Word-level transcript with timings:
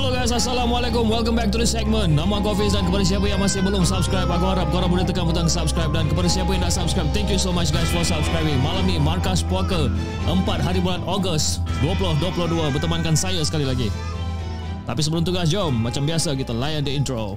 Hello 0.00 0.16
guys, 0.16 0.32
Assalamualaikum. 0.32 1.12
Welcome 1.12 1.36
back 1.36 1.52
to 1.52 1.60
the 1.60 1.68
segment. 1.68 2.16
Nama 2.16 2.40
aku 2.40 2.56
Hafiz 2.56 2.72
dan 2.72 2.88
kepada 2.88 3.04
siapa 3.04 3.28
yang 3.28 3.36
masih 3.36 3.60
belum 3.60 3.84
subscribe, 3.84 4.32
aku 4.32 4.48
harap 4.48 4.72
korang 4.72 4.88
boleh 4.88 5.04
tekan 5.04 5.28
butang 5.28 5.44
subscribe 5.44 5.92
dan 5.92 6.08
kepada 6.08 6.24
siapa 6.24 6.48
yang 6.56 6.64
dah 6.64 6.72
subscribe, 6.72 7.04
thank 7.12 7.28
you 7.28 7.36
so 7.36 7.52
much 7.52 7.68
guys 7.68 7.84
for 7.92 8.00
subscribing. 8.00 8.56
Malam 8.64 8.88
ni 8.88 8.96
Markas 8.96 9.44
Puaka 9.44 9.92
4 10.24 10.40
hari 10.64 10.80
bulan 10.80 11.04
Ogos 11.04 11.60
2022 11.84 12.32
bertemankan 12.72 13.12
saya 13.12 13.44
sekali 13.44 13.68
lagi. 13.68 13.92
Tapi 14.88 15.04
sebelum 15.04 15.20
tu 15.20 15.36
guys, 15.36 15.52
jom 15.52 15.76
macam 15.76 16.08
biasa 16.08 16.32
kita 16.32 16.56
layan 16.56 16.80
the 16.80 16.96
intro. 16.96 17.36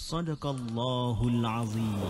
صدق 0.00 0.46
الله 0.46 1.18
العظيم 1.28 2.00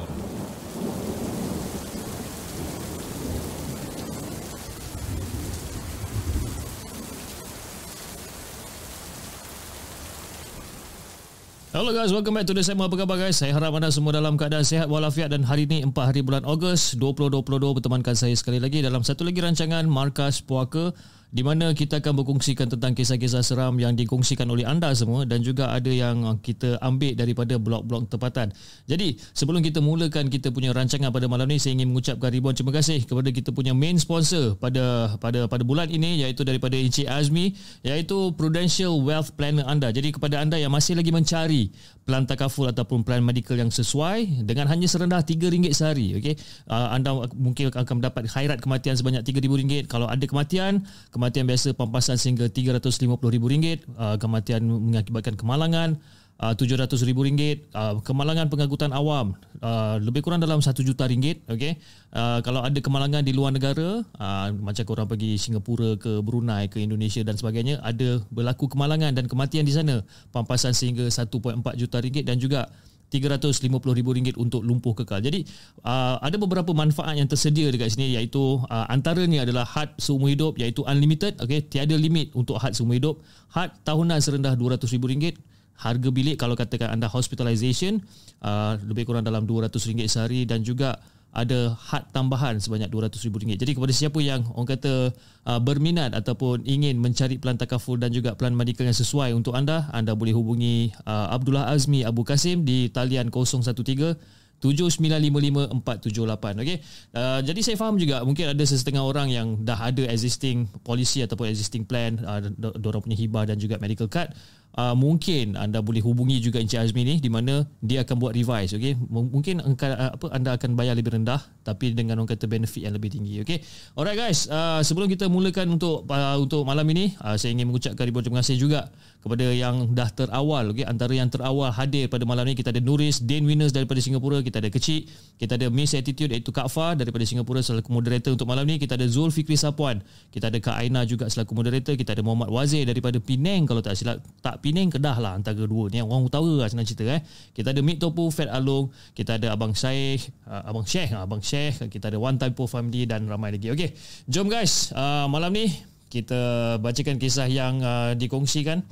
Hello 11.76 11.92
guys, 11.92 12.08
welcome 12.08 12.32
back 12.32 12.48
to 12.48 12.56
the 12.56 12.64
segment. 12.64 12.88
Apa 12.88 13.04
khabar 13.04 13.20
guys? 13.20 13.36
Saya 13.36 13.52
harap 13.52 13.76
anda 13.76 13.92
semua 13.92 14.08
dalam 14.08 14.40
keadaan 14.40 14.64
sihat 14.64 14.88
walafiat 14.88 15.28
dan 15.28 15.44
hari 15.44 15.68
ini 15.68 15.84
4 15.84 15.92
hari 15.92 16.24
bulan 16.24 16.40
Ogos 16.48 16.96
2022 16.96 17.44
bertemankan 17.76 18.16
saya 18.16 18.32
sekali 18.32 18.56
lagi 18.56 18.80
dalam 18.80 19.04
satu 19.04 19.28
lagi 19.28 19.44
rancangan 19.44 19.84
Markas 19.84 20.40
Puaka 20.40 20.96
di 21.31 21.47
mana 21.47 21.71
kita 21.71 22.03
akan 22.03 22.21
berkongsikan 22.21 22.67
tentang 22.67 22.91
kisah-kisah 22.91 23.39
seram 23.39 23.79
yang 23.79 23.95
dikongsikan 23.95 24.43
oleh 24.51 24.67
anda 24.67 24.91
semua 24.91 25.23
dan 25.23 25.39
juga 25.39 25.71
ada 25.71 25.87
yang 25.87 26.35
kita 26.43 26.75
ambil 26.83 27.15
daripada 27.15 27.55
blog-blog 27.55 28.11
tempatan. 28.11 28.51
Jadi, 28.83 29.15
sebelum 29.31 29.63
kita 29.63 29.79
mulakan 29.79 30.27
kita 30.27 30.51
punya 30.51 30.75
rancangan 30.75 31.07
pada 31.07 31.31
malam 31.31 31.47
ni, 31.47 31.55
saya 31.55 31.79
ingin 31.79 31.87
mengucapkan 31.95 32.35
ribuan 32.35 32.51
terima 32.51 32.75
kasih 32.75 33.07
kepada 33.07 33.31
kita 33.31 33.55
punya 33.55 33.71
main 33.71 33.95
sponsor 33.95 34.59
pada 34.59 35.15
pada 35.23 35.47
pada 35.47 35.63
bulan 35.63 35.87
ini 35.87 36.19
iaitu 36.19 36.43
daripada 36.43 36.75
Encik 36.75 37.07
Azmi 37.07 37.55
iaitu 37.87 38.35
Prudential 38.35 38.99
Wealth 38.99 39.31
Planner 39.39 39.63
anda. 39.71 39.87
Jadi 39.95 40.11
kepada 40.11 40.43
anda 40.43 40.59
yang 40.59 40.75
masih 40.75 40.99
lagi 40.99 41.15
mencari 41.15 41.71
plan 42.03 42.27
takaful 42.27 42.67
ataupun 42.67 43.07
plan 43.07 43.23
medical 43.23 43.55
yang 43.55 43.71
sesuai 43.71 44.43
dengan 44.43 44.67
hanya 44.67 44.83
serendah 44.83 45.23
RM3 45.23 45.71
sehari, 45.71 46.11
okey. 46.19 46.35
Uh, 46.67 46.91
anda 46.91 47.15
mungkin 47.39 47.71
akan 47.71 48.03
mendapat 48.03 48.27
khairat 48.27 48.59
kematian 48.59 48.99
sebanyak 48.99 49.23
RM3,000 49.23 49.87
kalau 49.87 50.11
ada 50.11 50.25
kematian 50.27 50.41
kematian 50.41 50.83
biasa 51.21 51.77
pampasan 51.77 52.17
sehingga 52.17 52.49
RM350,000, 52.49 53.85
uh, 53.93 54.17
kematian 54.17 54.65
mengakibatkan 54.65 55.37
kemalangan 55.37 56.01
uh, 56.41 56.53
RM700,000, 56.57 57.69
uh, 57.77 58.01
kemalangan 58.01 58.49
pengagutan 58.49 58.89
awam 58.89 59.37
uh, 59.61 60.01
lebih 60.01 60.25
kurang 60.25 60.41
dalam 60.41 60.57
RM1 60.57 60.81
juta 60.81 61.05
ringgit, 61.05 61.45
okey. 61.45 61.77
Uh, 62.09 62.41
kalau 62.41 62.65
ada 62.65 62.79
kemalangan 62.81 63.21
di 63.21 63.31
luar 63.31 63.53
negara, 63.53 64.01
uh, 64.01 64.47
macam 64.57 64.83
korang 64.83 65.05
pergi 65.05 65.37
Singapura 65.37 65.95
ke 66.01 66.19
Brunei 66.25 66.65
ke 66.65 66.81
Indonesia 66.81 67.21
dan 67.21 67.37
sebagainya, 67.37 67.77
ada 67.85 68.17
berlaku 68.33 68.65
kemalangan 68.65 69.13
dan 69.13 69.29
kematian 69.29 69.63
di 69.63 69.73
sana, 69.77 70.01
pampasan 70.33 70.73
sehingga 70.73 71.05
1.4 71.05 71.29
juta 71.77 71.97
ringgit 72.01 72.25
dan 72.25 72.41
juga 72.41 72.73
RM350,000 73.11 74.39
untuk 74.39 74.63
lumpuh 74.63 74.95
kekal. 74.95 75.19
Jadi 75.19 75.43
uh, 75.83 76.15
ada 76.23 76.39
beberapa 76.39 76.71
manfaat 76.71 77.19
yang 77.19 77.27
tersedia 77.27 77.67
dekat 77.67 77.91
sini 77.91 78.15
iaitu 78.15 78.63
uh, 78.63 78.85
antaranya 78.87 79.43
adalah 79.43 79.67
had 79.67 79.91
seumur 79.99 80.31
hidup 80.31 80.55
iaitu 80.55 80.87
unlimited, 80.87 81.35
okey, 81.43 81.67
tiada 81.67 81.99
limit 81.99 82.31
untuk 82.31 82.55
had 82.63 82.71
seumur 82.71 82.95
hidup. 82.95 83.19
Had 83.51 83.75
tahunan 83.83 84.23
serendah 84.23 84.55
RM200,000. 84.55 85.35
Harga 85.81 86.09
bilik 86.13 86.37
kalau 86.37 86.53
katakan 86.53 86.93
anda 86.93 87.09
hospitalization 87.09 88.05
uh, 88.45 88.77
lebih 88.85 89.09
kurang 89.09 89.25
dalam 89.25 89.49
RM200 89.49 90.05
sehari 90.05 90.45
dan 90.45 90.61
juga 90.61 91.01
ada 91.31 91.79
had 91.79 92.03
tambahan 92.11 92.59
sebanyak 92.59 92.91
RM200,000. 92.91 93.55
Jadi 93.55 93.71
kepada 93.71 93.93
siapa 93.95 94.19
yang 94.19 94.43
orang 94.51 94.75
kata 94.75 95.15
uh, 95.47 95.59
berminat 95.63 96.11
ataupun 96.11 96.67
ingin 96.67 96.99
mencari 96.99 97.39
plan 97.39 97.55
takaful 97.55 97.95
dan 97.95 98.11
juga 98.11 98.35
plan 98.35 98.51
medical 98.51 98.83
yang 98.83 98.95
sesuai 98.95 99.31
untuk 99.31 99.55
anda, 99.55 99.87
anda 99.95 100.11
boleh 100.11 100.35
hubungi 100.35 100.91
uh, 101.07 101.31
Abdullah 101.31 101.71
Azmi 101.71 102.03
Abu 102.03 102.27
Kasim 102.27 102.67
di 102.67 102.91
talian 102.91 103.31
013 103.31 104.43
7955-478 104.61 106.61
okay? 106.61 106.77
uh, 107.17 107.41
Jadi 107.41 107.59
saya 107.65 107.81
faham 107.81 107.97
juga 107.97 108.21
Mungkin 108.21 108.53
ada 108.53 108.61
sesetengah 108.61 109.01
orang 109.01 109.33
yang 109.33 109.57
Dah 109.65 109.89
ada 109.89 110.05
existing 110.05 110.69
policy 110.85 111.25
Ataupun 111.25 111.49
existing 111.49 111.81
plan 111.81 112.21
uh, 112.21 112.45
Diorang 112.77 113.01
punya 113.01 113.17
hibah 113.17 113.49
Dan 113.49 113.57
juga 113.57 113.81
medical 113.81 114.05
card 114.05 114.29
uh, 114.77 114.95
Mungkin 114.95 115.57
anda 115.57 115.79
boleh 115.79 116.03
hubungi 116.03 116.39
juga 116.39 116.61
Encik 116.61 116.79
Azmi 116.79 117.03
ni 117.03 117.15
Di 117.17 117.27
mana 117.31 117.65
dia 117.81 118.03
akan 118.03 118.15
buat 118.19 118.33
revise 118.35 118.75
okay? 118.75 118.93
Mungkin 119.09 119.63
uh, 119.63 120.11
apa 120.15 120.25
anda 120.31 120.55
akan 120.55 120.75
bayar 120.75 120.95
lebih 120.95 121.15
rendah 121.15 121.41
Tapi 121.63 121.95
dengan 121.95 122.21
orang 122.21 122.29
kata 122.29 122.45
benefit 122.45 122.83
yang 122.85 122.95
lebih 122.95 123.11
tinggi 123.11 123.41
okay? 123.41 123.63
Alright 123.97 124.19
guys 124.19 124.47
uh, 124.51 124.79
Sebelum 124.83 125.07
kita 125.09 125.27
mulakan 125.31 125.79
untuk 125.79 126.07
uh, 126.07 126.37
untuk 126.37 126.63
malam 126.67 126.85
ini 126.91 127.15
uh, 127.23 127.35
Saya 127.35 127.55
ingin 127.55 127.71
mengucapkan 127.71 128.03
ribuan 128.03 128.23
terima 128.23 128.39
kasih 128.43 128.59
juga 128.59 128.87
Kepada 129.23 129.47
yang 129.49 129.91
dah 129.91 130.09
terawal 130.11 130.71
okay? 130.75 130.85
Antara 130.85 131.15
yang 131.15 131.31
terawal 131.31 131.71
hadir 131.71 132.07
pada 132.07 132.23
malam 132.27 132.45
ini 132.47 132.55
Kita 132.59 132.69
ada 132.71 132.83
Nuris 132.83 133.23
Dane 133.23 133.47
Winners 133.47 133.71
daripada 133.71 133.99
Singapura 134.03 134.43
kita 134.43 134.59
ada 134.59 134.69
kecil 134.69 135.07
kita 135.37 135.57
ada 135.57 135.67
Miss 135.73 135.97
Attitude 135.97 136.29
iaitu 136.29 136.53
Kak 136.53 136.69
Fa 136.69 136.93
daripada 136.93 137.25
Singapura 137.25 137.65
selaku 137.65 137.89
moderator 137.89 138.33
untuk 138.35 138.45
malam 138.45 138.65
ni 138.67 138.77
kita 138.77 138.93
ada 138.93 139.07
Zulfikri 139.09 139.57
Sapuan 139.57 140.01
kita 140.29 140.53
ada 140.53 140.57
Kak 140.61 140.77
Aina 140.77 141.01
juga 141.07 141.25
selaku 141.29 141.57
moderator 141.57 141.97
kita 141.97 142.13
ada 142.13 142.21
Muhammad 142.21 142.53
Wazir 142.53 142.85
daripada 142.85 143.17
Penang 143.17 143.65
kalau 143.65 143.81
tak 143.81 143.97
silap 143.97 144.21
tak 144.45 144.60
Penang 144.61 144.93
Kedah 144.93 145.17
lah 145.17 145.33
antara 145.35 145.65
dua 145.65 145.89
ni 145.89 145.99
orang 145.99 146.29
utara 146.29 146.45
lah 146.45 146.69
senang 146.69 146.85
cerita 146.85 147.09
eh 147.09 147.21
kita 147.57 147.73
ada 147.73 147.81
Mik 147.81 147.97
Topu 147.97 148.29
Fat 148.29 148.47
Along 148.47 148.93
kita 149.17 149.41
ada 149.41 149.51
Abang 149.57 149.73
Syekh 149.73 150.29
uh, 150.45 150.63
Abang 150.69 150.85
Syekh 150.85 151.11
uh, 151.17 151.25
Abang 151.25 151.41
Syekh 151.41 151.89
kita 151.89 152.13
ada 152.13 152.21
One 152.21 152.37
Typo 152.37 152.69
Family 152.69 153.09
dan 153.09 153.25
ramai 153.25 153.57
lagi 153.57 153.73
okay 153.73 153.97
jom 154.29 154.47
guys 154.47 154.93
uh, 154.93 155.25
malam 155.25 155.51
ni 155.51 155.67
kita 156.11 156.75
bacakan 156.77 157.17
kisah 157.17 157.49
yang 157.49 157.81
uh, 157.81 158.13
dikongsikan 158.13 158.85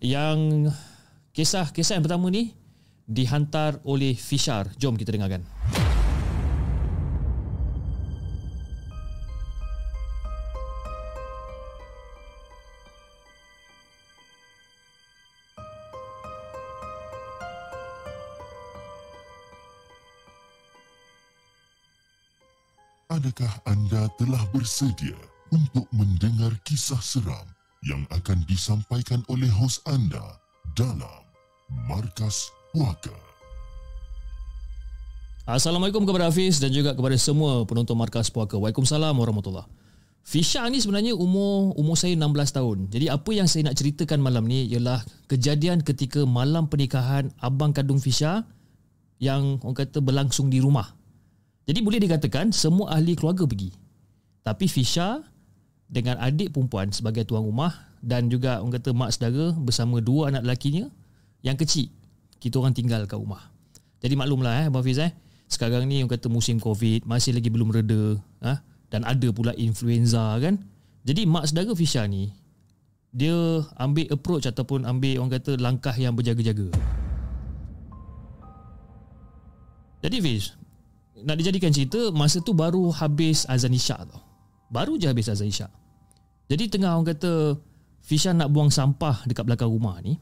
yang 0.00 0.70
kisah-kisah 1.34 1.98
yang 1.98 2.04
pertama 2.06 2.30
ni 2.30 2.54
dihantar 3.04 3.80
oleh 3.84 4.16
Fishar. 4.16 4.72
Jom 4.80 4.96
kita 4.96 5.12
dengarkan. 5.12 5.44
Adakah 23.14 23.62
anda 23.70 24.10
telah 24.18 24.42
bersedia 24.50 25.14
untuk 25.54 25.86
mendengar 25.94 26.50
kisah 26.66 26.98
seram 26.98 27.46
yang 27.86 28.02
akan 28.10 28.42
disampaikan 28.50 29.22
oleh 29.30 29.46
hos 29.54 29.78
anda 29.86 30.42
dalam 30.74 31.22
Markas 31.86 32.50
Puaka? 32.74 33.14
Assalamualaikum 35.46 36.02
kepada 36.02 36.26
Hafiz 36.26 36.58
dan 36.58 36.74
juga 36.74 36.90
kepada 36.90 37.14
semua 37.14 37.62
penonton 37.62 37.94
Markas 37.94 38.34
Puaka. 38.34 38.58
Waalaikumsalam 38.58 39.14
warahmatullahi 39.14 39.70
Fisha 40.26 40.66
ni 40.66 40.82
sebenarnya 40.82 41.14
umur 41.14 41.70
umur 41.78 41.94
saya 41.94 42.18
16 42.18 42.34
tahun. 42.50 42.78
Jadi 42.90 43.14
apa 43.14 43.30
yang 43.30 43.46
saya 43.46 43.70
nak 43.70 43.78
ceritakan 43.78 44.26
malam 44.26 44.42
ni 44.42 44.66
ialah 44.74 45.06
kejadian 45.30 45.86
ketika 45.86 46.26
malam 46.26 46.66
pernikahan 46.66 47.30
abang 47.38 47.70
kandung 47.70 48.02
Fisha 48.02 48.42
yang 49.22 49.62
orang 49.62 49.86
kata 49.86 50.02
berlangsung 50.02 50.50
di 50.50 50.58
rumah. 50.58 51.03
Jadi 51.64 51.78
boleh 51.80 52.00
dikatakan 52.04 52.52
semua 52.52 52.92
ahli 52.92 53.16
keluarga 53.16 53.48
pergi. 53.48 53.72
Tapi 54.44 54.68
Fisha 54.68 55.24
dengan 55.88 56.20
adik 56.20 56.52
perempuan 56.52 56.92
sebagai 56.92 57.24
tuan 57.24 57.44
rumah 57.44 57.72
dan 58.04 58.28
juga 58.28 58.60
orang 58.60 58.76
kata 58.76 58.92
mak 58.92 59.16
saudara 59.16 59.56
bersama 59.56 60.04
dua 60.04 60.28
anak 60.28 60.44
lelakinya 60.44 60.92
yang 61.40 61.56
kecil. 61.56 61.88
Kita 62.36 62.60
orang 62.60 62.76
tinggal 62.76 63.08
kat 63.08 63.16
rumah. 63.16 63.48
Jadi 64.04 64.12
maklumlah 64.20 64.52
eh 64.64 64.66
Abang 64.68 64.84
Fiz 64.84 65.00
eh. 65.00 65.12
Sekarang 65.48 65.88
ni 65.88 66.04
orang 66.04 66.12
kata 66.12 66.28
musim 66.28 66.60
Covid 66.60 67.08
masih 67.08 67.32
lagi 67.32 67.48
belum 67.48 67.72
reda. 67.72 68.20
Ha? 68.44 68.60
Dan 68.92 69.08
ada 69.08 69.28
pula 69.32 69.56
influenza 69.56 70.36
kan. 70.36 70.60
Jadi 71.08 71.24
mak 71.24 71.48
saudara 71.48 71.72
Fisha 71.72 72.04
ni 72.04 72.28
dia 73.14 73.62
ambil 73.78 74.10
approach 74.10 74.44
ataupun 74.44 74.84
ambil 74.84 75.22
orang 75.22 75.32
kata 75.38 75.56
langkah 75.56 75.94
yang 75.96 76.12
berjaga-jaga. 76.12 76.68
Jadi 80.04 80.20
Fiz, 80.20 80.52
nak 81.24 81.36
dijadikan 81.40 81.72
cerita 81.72 82.12
masa 82.12 82.44
tu 82.44 82.52
baru 82.52 82.92
habis 82.92 83.48
azan 83.48 83.72
isyak 83.72 84.04
tau. 84.04 84.20
Baru 84.68 85.00
je 85.00 85.08
habis 85.08 85.32
azan 85.32 85.48
isyak. 85.48 85.72
Jadi 86.52 86.68
tengah 86.68 86.92
orang 86.92 87.16
kata 87.16 87.56
Fisha 88.04 88.36
nak 88.36 88.52
buang 88.52 88.68
sampah 88.68 89.24
dekat 89.24 89.48
belakang 89.48 89.72
rumah 89.72 89.96
ni, 90.04 90.20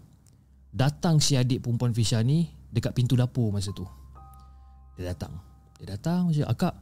datang 0.70 1.18
si 1.18 1.34
adik 1.34 1.66
perempuan 1.66 1.90
Fisha 1.90 2.22
ni 2.22 2.46
dekat 2.70 2.94
pintu 2.94 3.18
dapur 3.18 3.50
masa 3.50 3.74
tu. 3.74 3.82
Dia 4.94 5.10
datang. 5.10 5.34
Dia 5.82 5.98
datang 5.98 6.30
macam, 6.30 6.46
"Akak, 6.46 6.74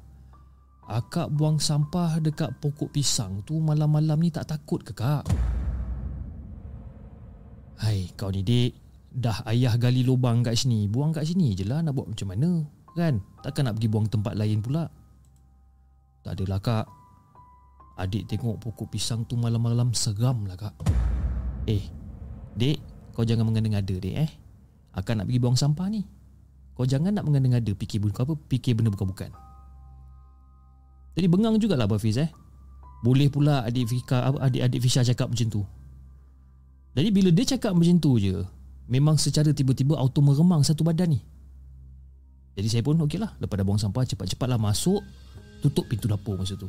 akak 0.84 1.28
buang 1.32 1.56
sampah 1.56 2.20
dekat 2.20 2.52
pokok 2.60 2.92
pisang 2.92 3.40
tu 3.48 3.56
malam-malam 3.56 4.20
ni 4.20 4.28
tak 4.28 4.44
takut 4.44 4.84
ke, 4.84 4.92
Kak?" 4.92 5.24
Hai, 7.80 8.12
kau 8.12 8.28
ni 8.28 8.44
dik, 8.44 8.76
dah 9.08 9.40
ayah 9.48 9.80
gali 9.80 10.04
lubang 10.04 10.44
kat 10.44 10.52
sini, 10.52 10.84
buang 10.84 11.16
kat 11.16 11.24
sini 11.24 11.56
je 11.56 11.64
lah 11.64 11.80
nak 11.80 11.96
buat 11.96 12.12
macam 12.12 12.28
mana? 12.28 12.50
Kan? 12.98 13.22
Takkan 13.42 13.70
nak 13.70 13.78
pergi 13.78 13.88
buang 13.90 14.06
tempat 14.10 14.34
lain 14.34 14.60
pula. 14.60 14.88
Tak 16.26 16.36
adalah 16.36 16.60
kak. 16.60 16.86
Adik 18.00 18.28
tengok 18.32 18.60
pokok 18.64 18.92
pisang 18.92 19.28
tu 19.28 19.36
malam-malam 19.36 19.92
seram 19.92 20.48
lah 20.48 20.56
kak. 20.56 20.74
Eh, 21.68 21.84
dek, 22.56 22.80
kau 23.12 23.24
jangan 23.24 23.44
mengada-ngada 23.44 23.96
dek 24.00 24.16
eh. 24.16 24.30
Akan 24.96 25.20
nak 25.20 25.30
pergi 25.30 25.40
buang 25.40 25.56
sampah 25.56 25.86
ni. 25.92 26.02
Kau 26.74 26.88
jangan 26.88 27.12
nak 27.12 27.28
mengada-ngada 27.28 27.76
fikir 27.76 28.00
benda 28.00 28.24
apa, 28.24 28.34
fikir 28.48 28.72
benda 28.72 28.88
bukan-bukan. 28.88 29.30
Jadi 31.14 31.26
bengang 31.28 31.60
jugalah 31.60 31.84
Abang 31.84 32.00
Fiz 32.00 32.16
eh. 32.16 32.30
Boleh 33.04 33.28
pula 33.32 33.64
adik 33.64 33.88
Fika, 33.88 34.28
adik-adik 34.28 34.80
Fisha 34.80 35.04
cakap 35.04 35.32
macam 35.32 35.48
tu. 35.48 35.62
Jadi 36.96 37.08
bila 37.12 37.30
dia 37.32 37.56
cakap 37.56 37.72
macam 37.72 37.96
tu 38.00 38.16
je, 38.20 38.44
memang 38.90 39.16
secara 39.16 39.52
tiba-tiba 39.54 39.96
auto 39.96 40.20
meremang 40.20 40.64
satu 40.64 40.84
badan 40.84 41.16
ni. 41.16 41.20
Jadi 42.54 42.68
saya 42.68 42.82
pun 42.82 42.98
okey 43.06 43.18
lah 43.18 43.34
Lepas 43.38 43.56
dah 43.56 43.66
buang 43.66 43.80
sampah 43.80 44.02
Cepat-cepatlah 44.04 44.58
masuk 44.58 45.00
Tutup 45.60 45.84
pintu 45.86 46.08
dapur 46.08 46.40
masa 46.40 46.56
tu. 46.56 46.68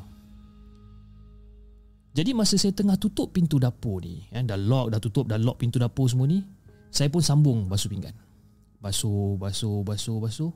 Jadi 2.12 2.36
masa 2.36 2.60
saya 2.60 2.76
tengah 2.76 3.00
tutup 3.00 3.32
pintu 3.32 3.56
dapur 3.56 4.04
ni 4.04 4.28
eh, 4.36 4.44
Dah 4.44 4.60
lock, 4.60 4.92
dah 4.92 5.00
tutup, 5.00 5.32
dah 5.32 5.40
lock 5.40 5.64
pintu 5.64 5.80
dapur 5.80 6.12
semua 6.12 6.28
ni 6.28 6.44
Saya 6.92 7.08
pun 7.08 7.24
sambung 7.24 7.72
basuh 7.72 7.88
pinggan. 7.88 8.12
Basuh, 8.84 9.40
basuh, 9.40 9.80
basuh, 9.88 10.20
basuh. 10.20 10.52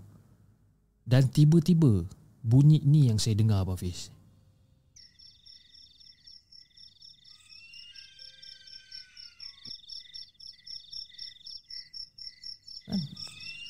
Dan 1.07 1.31
tiba-tiba 1.31 2.03
Bunyi 2.45 2.83
ni 2.85 3.09
yang 3.09 3.17
saya 3.17 3.33
dengar 3.39 3.65
Abang 3.65 3.79
Fiz. 3.79 4.13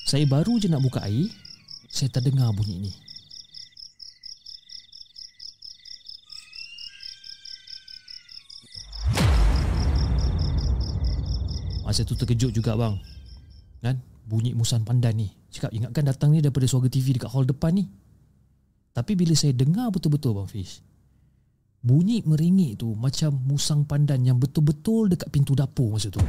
Saya 0.04 0.28
baru 0.28 0.60
je 0.60 0.68
nak 0.68 0.84
buka 0.84 1.00
air 1.08 1.32
saya 1.96 2.12
terdengar 2.12 2.52
bunyi 2.52 2.76
ni. 2.76 2.92
Masa 11.88 12.04
tu 12.04 12.12
terkejut 12.12 12.52
juga 12.52 12.76
bang. 12.76 13.00
Kan? 13.80 13.96
Bunyi 14.28 14.52
musan 14.52 14.84
pandan 14.84 15.16
ni. 15.16 15.32
Cakap 15.48 15.72
ingatkan 15.72 16.04
datang 16.04 16.36
ni 16.36 16.44
daripada 16.44 16.68
suara 16.68 16.92
TV 16.92 17.16
dekat 17.16 17.32
hall 17.32 17.48
depan 17.48 17.72
ni. 17.72 17.88
Tapi 18.92 19.16
bila 19.16 19.32
saya 19.32 19.56
dengar 19.56 19.88
betul-betul 19.88 20.36
bang 20.36 20.48
Fish. 20.52 20.84
Bunyi 21.80 22.20
meringik 22.26 22.82
tu 22.82 22.92
macam 22.92 23.40
musang 23.46 23.88
pandan 23.88 24.20
yang 24.26 24.36
betul-betul 24.36 25.08
dekat 25.08 25.32
pintu 25.32 25.56
dapur 25.56 25.96
masa 25.96 26.12
tu. 26.12 26.20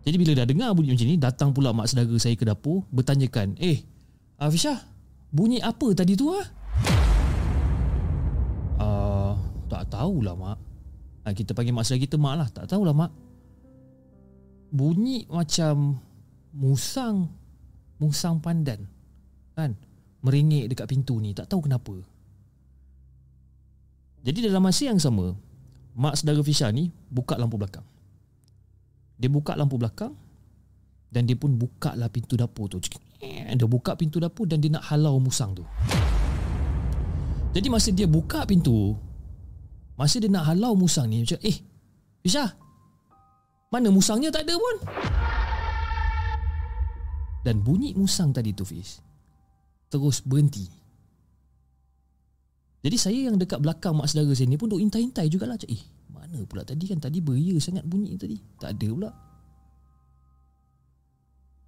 Jadi 0.00 0.16
bila 0.16 0.32
dah 0.32 0.46
dengar 0.48 0.72
bunyi 0.72 0.96
macam 0.96 1.08
ni 1.08 1.16
Datang 1.20 1.50
pula 1.52 1.76
mak 1.76 1.92
saudara 1.92 2.16
saya 2.16 2.32
ke 2.36 2.44
dapur 2.48 2.88
Bertanyakan 2.88 3.56
Eh 3.60 3.84
Afisha 4.40 4.80
Bunyi 5.30 5.62
apa 5.62 5.94
tadi 5.94 6.18
tu 6.18 6.32
ah? 6.34 6.42
Uh, 8.80 9.36
tak 9.70 9.92
tahulah 9.94 10.34
mak. 10.34 10.58
Uh, 11.22 11.30
Kita 11.30 11.54
panggil 11.54 11.70
mak 11.70 11.86
saudara 11.86 12.02
kita 12.02 12.16
mak 12.18 12.34
lah. 12.34 12.48
Tak 12.50 12.66
tahulah 12.66 12.90
mak. 12.90 13.14
Bunyi 14.74 15.28
macam 15.30 16.02
Musang 16.50 17.30
Musang 18.02 18.42
pandan 18.42 18.90
Kan? 19.54 19.78
Meringik 20.26 20.74
dekat 20.74 20.90
pintu 20.90 21.22
ni 21.22 21.30
Tak 21.30 21.46
tahu 21.46 21.70
kenapa. 21.70 21.94
Jadi 24.26 24.50
dalam 24.50 24.66
masa 24.66 24.90
yang 24.90 24.98
sama 24.98 25.38
Mak 25.94 26.18
saudara 26.18 26.42
Fisha 26.42 26.66
ni 26.74 26.90
Buka 27.06 27.38
lampu 27.38 27.54
belakang 27.54 27.86
dia 29.20 29.28
buka 29.28 29.52
lampu 29.52 29.76
belakang 29.76 30.16
dan 31.12 31.28
dia 31.28 31.36
pun 31.36 31.52
buka 31.60 31.92
lah 31.92 32.08
pintu 32.08 32.40
dapur 32.40 32.72
tu. 32.72 32.80
Dia 33.20 33.68
buka 33.68 33.92
pintu 34.00 34.16
dapur 34.16 34.48
dan 34.48 34.64
dia 34.64 34.72
nak 34.72 34.88
halau 34.88 35.20
musang 35.20 35.52
tu. 35.52 35.64
Jadi 37.52 37.66
masa 37.68 37.92
dia 37.92 38.08
buka 38.08 38.48
pintu, 38.48 38.96
masa 40.00 40.16
dia 40.16 40.32
nak 40.32 40.48
halau 40.48 40.72
musang 40.72 41.12
ni 41.12 41.20
macam 41.20 41.36
eh, 41.44 41.58
Fisha. 42.24 42.48
Mana 43.68 43.92
musangnya 43.92 44.32
tak 44.32 44.48
ada 44.48 44.56
pun. 44.56 44.76
Dan 47.44 47.60
bunyi 47.60 47.92
musang 47.92 48.32
tadi 48.32 48.56
tu 48.56 48.64
Fish 48.64 49.10
terus 49.90 50.22
berhenti. 50.22 50.70
Jadi 52.80 52.96
saya 52.96 53.18
yang 53.28 53.36
dekat 53.36 53.60
belakang 53.60 53.92
mak 53.92 54.08
saudara 54.08 54.32
saya 54.32 54.48
ni 54.48 54.56
pun 54.56 54.72
duk 54.72 54.80
intai-intai 54.80 55.28
jugalah 55.28 55.60
cak. 55.60 55.68
Eh, 55.68 55.82
mana 56.10 56.42
pula 56.44 56.66
tadi 56.66 56.84
kan 56.90 56.98
tadi 56.98 57.22
beria 57.22 57.56
sangat 57.62 57.86
bunyi 57.86 58.18
tadi. 58.18 58.36
Tak 58.58 58.76
ada 58.76 58.88
pula. 58.90 59.10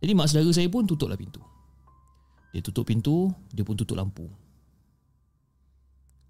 Jadi 0.02 0.12
mak 0.18 0.26
saudara 0.26 0.50
saya 0.50 0.66
pun 0.66 0.82
tutuplah 0.82 1.14
pintu. 1.14 1.38
Dia 2.52 2.60
tutup 2.60 2.84
pintu, 2.84 3.30
dia 3.54 3.62
pun 3.62 3.78
tutup 3.78 3.96
lampu. 3.96 4.26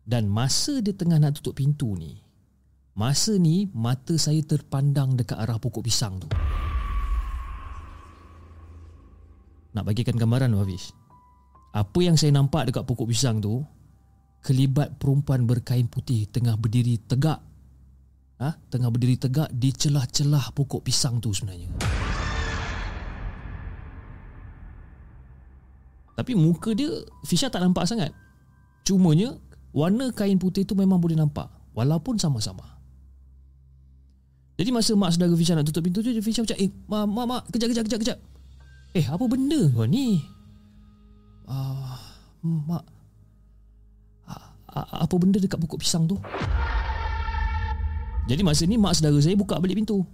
Dan 0.04 0.28
masa 0.28 0.78
dia 0.85 0.92
tengah 0.95 1.19
nak 1.19 1.40
tutup 1.40 1.59
pintu 1.59 1.97
ni, 1.97 2.21
masa 2.95 3.35
ni 3.38 3.71
mata 3.73 4.14
saya 4.21 4.42
terpandang 4.45 5.16
dekat 5.16 5.40
arah 5.40 5.57
pokok 5.57 5.83
pisang 5.83 6.21
tu. 6.21 6.28
Nak 9.73 9.85
bagikan 9.88 10.21
gambaran 10.21 10.52
Hafiz. 10.52 10.92
Apa 11.73 12.04
yang 12.04 12.21
saya 12.21 12.37
nampak 12.37 12.69
dekat 12.69 12.85
pokok 12.85 13.09
pisang 13.09 13.40
tu, 13.40 13.64
kelibat 14.45 15.00
perempuan 15.00 15.49
berkain 15.49 15.88
putih 15.88 16.28
tengah 16.28 16.59
berdiri 16.59 17.00
tegak 17.09 17.40
ha? 18.43 18.51
tengah 18.69 18.91
berdiri 18.91 19.15
tegak 19.15 19.49
di 19.55 19.71
celah-celah 19.71 20.51
pokok 20.51 20.83
pisang 20.83 21.23
tu 21.23 21.31
sebenarnya. 21.31 21.71
Tapi 26.13 26.33
muka 26.37 26.77
dia 26.77 26.91
Fisha 27.25 27.49
tak 27.49 27.65
nampak 27.65 27.89
sangat. 27.89 28.13
Cumanya 28.85 29.33
warna 29.73 30.13
kain 30.13 30.37
putih 30.37 30.67
tu 30.67 30.77
memang 30.77 31.01
boleh 31.01 31.17
nampak 31.17 31.49
walaupun 31.73 32.21
sama-sama. 32.21 32.67
Jadi 34.61 34.69
masa 34.69 34.93
mak 34.93 35.17
saudara 35.17 35.33
Fisha 35.39 35.57
nak 35.57 35.67
tutup 35.67 35.83
pintu 35.87 36.05
tu 36.05 36.13
Fisha 36.21 36.45
macam 36.45 36.59
eh 36.61 36.71
mak 36.91 37.05
mak 37.09 37.27
mak 37.27 37.43
kejap 37.55 37.73
kejap 37.73 37.85
kejap 37.89 38.01
kejap. 38.05 38.19
Eh 38.93 39.07
apa 39.09 39.25
benda 39.25 39.73
kau 39.73 39.89
ni? 39.89 40.21
Ah 41.49 41.97
uh, 42.45 42.51
mak 42.69 42.85
apa 44.73 45.15
benda 45.21 45.37
dekat 45.37 45.61
pokok 45.61 45.85
pisang 45.85 46.09
tu? 46.09 46.17
Jadi 48.26 48.41
masa 48.47 48.62
ni 48.67 48.79
mak 48.79 48.95
saudara 48.95 49.19
saya 49.19 49.35
buka 49.35 49.59
balik 49.59 49.83
pintu. 49.83 50.07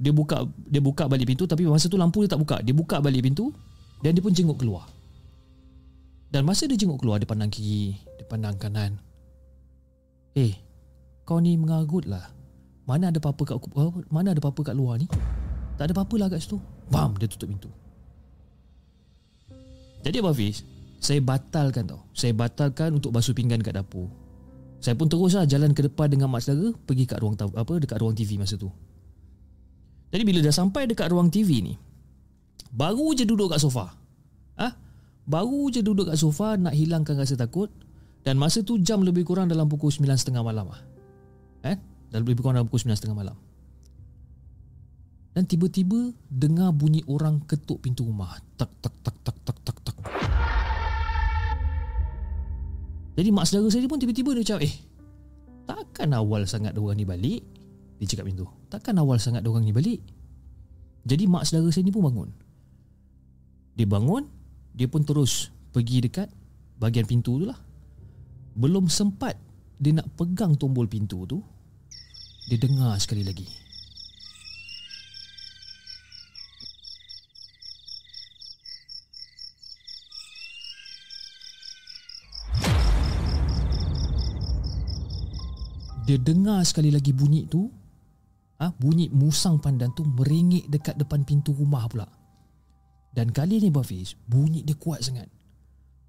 Dia 0.00 0.14
buka 0.14 0.46
dia 0.64 0.80
buka 0.80 1.04
balik 1.10 1.28
pintu 1.28 1.44
tapi 1.44 1.66
masa 1.66 1.90
tu 1.90 1.98
lampu 1.98 2.22
dia 2.22 2.30
tak 2.30 2.40
buka. 2.40 2.56
Dia 2.62 2.72
buka 2.72 3.02
balik 3.02 3.26
pintu 3.26 3.50
dan 4.00 4.14
dia 4.14 4.22
pun 4.22 4.32
jenguk 4.32 4.62
keluar. 4.62 4.86
Dan 6.30 6.46
masa 6.46 6.70
dia 6.70 6.78
jenguk 6.78 7.02
keluar 7.02 7.18
dia 7.18 7.26
pandang 7.26 7.50
kiri, 7.50 7.98
dia 8.16 8.24
pandang 8.24 8.54
kanan. 8.54 8.94
Eh, 10.38 10.54
kau 11.26 11.42
ni 11.42 11.58
mengagut 11.58 12.06
lah. 12.06 12.30
Mana 12.86 13.10
ada 13.10 13.18
apa-apa 13.18 13.42
kat 13.42 13.56
mana 14.10 14.30
ada 14.30 14.40
apa-apa 14.42 14.70
kat 14.70 14.74
luar 14.78 15.02
ni? 15.02 15.10
Tak 15.74 15.90
ada 15.90 15.92
apa-apa 15.94 16.14
lah 16.16 16.28
kat 16.30 16.42
situ. 16.42 16.58
Bam, 16.90 17.18
dia 17.18 17.26
tutup 17.26 17.50
pintu. 17.50 17.70
Jadi 20.00 20.16
Abang 20.22 20.34
Fiz, 20.34 20.64
saya 21.00 21.20
batalkan 21.20 21.86
tau. 21.86 22.04
Saya 22.16 22.32
batalkan 22.32 22.96
untuk 22.96 23.12
basuh 23.12 23.36
pinggan 23.36 23.60
kat 23.60 23.76
dapur. 23.76 24.08
Saya 24.80 24.96
pun 24.96 25.12
teruslah 25.12 25.44
jalan 25.44 25.76
ke 25.76 25.84
depan 25.86 26.08
dengan 26.08 26.32
mak 26.32 26.40
saudara 26.40 26.72
pergi 26.72 27.04
kat 27.04 27.20
ruang 27.20 27.36
apa 27.36 27.72
dekat 27.76 28.00
ruang 28.00 28.16
TV 28.16 28.40
masa 28.40 28.56
tu. 28.56 28.72
Jadi 30.10 30.22
bila 30.24 30.40
dah 30.40 30.50
sampai 30.50 30.88
dekat 30.90 31.12
ruang 31.12 31.28
TV 31.28 31.62
ni, 31.62 31.76
Baru 32.70 33.10
je 33.18 33.26
duduk 33.26 33.50
kat 33.50 33.58
sofa. 33.58 33.90
Ah, 34.54 34.62
ha? 34.62 34.68
Baru 35.26 35.70
je 35.74 35.82
duduk 35.82 36.06
kat 36.06 36.18
sofa 36.18 36.54
nak 36.54 36.74
hilangkan 36.74 37.18
rasa 37.18 37.34
takut 37.34 37.66
dan 38.22 38.38
masa 38.38 38.62
tu 38.62 38.78
jam 38.78 39.02
lebih 39.02 39.26
kurang 39.26 39.50
dalam 39.50 39.66
pukul 39.66 39.90
9.30 39.90 40.38
malam 40.38 40.70
ah. 40.70 40.80
Eh? 41.66 41.76
Dan 42.10 42.22
lebih 42.22 42.38
kurang 42.38 42.62
dalam 42.62 42.70
pukul 42.70 42.86
9.30 42.86 43.10
malam. 43.14 43.36
Dan 45.30 45.46
tiba-tiba 45.46 46.10
dengar 46.26 46.74
bunyi 46.74 47.06
orang 47.06 47.42
ketuk 47.46 47.82
pintu 47.82 48.06
rumah. 48.06 48.38
Tak 48.58 48.70
tak 48.82 48.94
tak 49.02 49.16
tak 49.22 49.36
tak 49.46 49.56
tak 49.62 49.76
tak. 49.82 49.96
Jadi 53.20 53.28
mak 53.36 53.44
saudara 53.44 53.68
saya 53.68 53.84
pun 53.84 54.00
tiba-tiba 54.00 54.32
dia 54.32 54.56
cakap, 54.56 54.64
"Eh, 54.64 54.74
takkan 55.68 56.08
awal 56.16 56.48
sangat 56.48 56.72
orang 56.80 56.96
ni 56.96 57.04
balik?" 57.04 57.44
Dia 58.00 58.08
cakap 58.08 58.32
pintu. 58.32 58.48
Takkan 58.72 58.96
awal 58.96 59.20
sangat 59.20 59.44
orang 59.44 59.60
ni 59.60 59.76
balik? 59.76 60.00
Jadi 61.04 61.28
mak 61.28 61.44
saudara 61.44 61.68
saya 61.68 61.84
ni 61.84 61.92
pun 61.92 62.00
bangun. 62.00 62.32
Dia 63.76 63.84
bangun, 63.84 64.24
dia 64.72 64.88
pun 64.88 65.04
terus 65.04 65.52
pergi 65.68 66.00
dekat 66.08 66.32
bahagian 66.80 67.04
pintu 67.04 67.36
tu 67.36 67.44
lah. 67.44 67.60
Belum 68.56 68.88
sempat 68.88 69.36
dia 69.76 69.92
nak 69.92 70.08
pegang 70.16 70.56
tombol 70.56 70.88
pintu 70.88 71.28
tu, 71.28 71.44
dia 72.48 72.56
dengar 72.56 72.96
sekali 72.96 73.20
lagi. 73.20 73.44
Dia 86.10 86.18
dengar 86.18 86.66
sekali 86.66 86.90
lagi 86.90 87.14
bunyi 87.14 87.46
tu 87.46 87.70
ha, 88.58 88.66
Bunyi 88.74 89.06
musang 89.14 89.62
pandan 89.62 89.94
tu 89.94 90.02
merengek 90.02 90.66
dekat 90.66 90.98
depan 90.98 91.22
pintu 91.22 91.54
rumah 91.54 91.86
pula. 91.86 92.10
Dan 93.14 93.30
kali 93.30 93.62
ni 93.62 93.70
Bafiz 93.70 94.18
Bunyi 94.26 94.66
dia 94.66 94.74
kuat 94.74 95.06
sangat. 95.06 95.30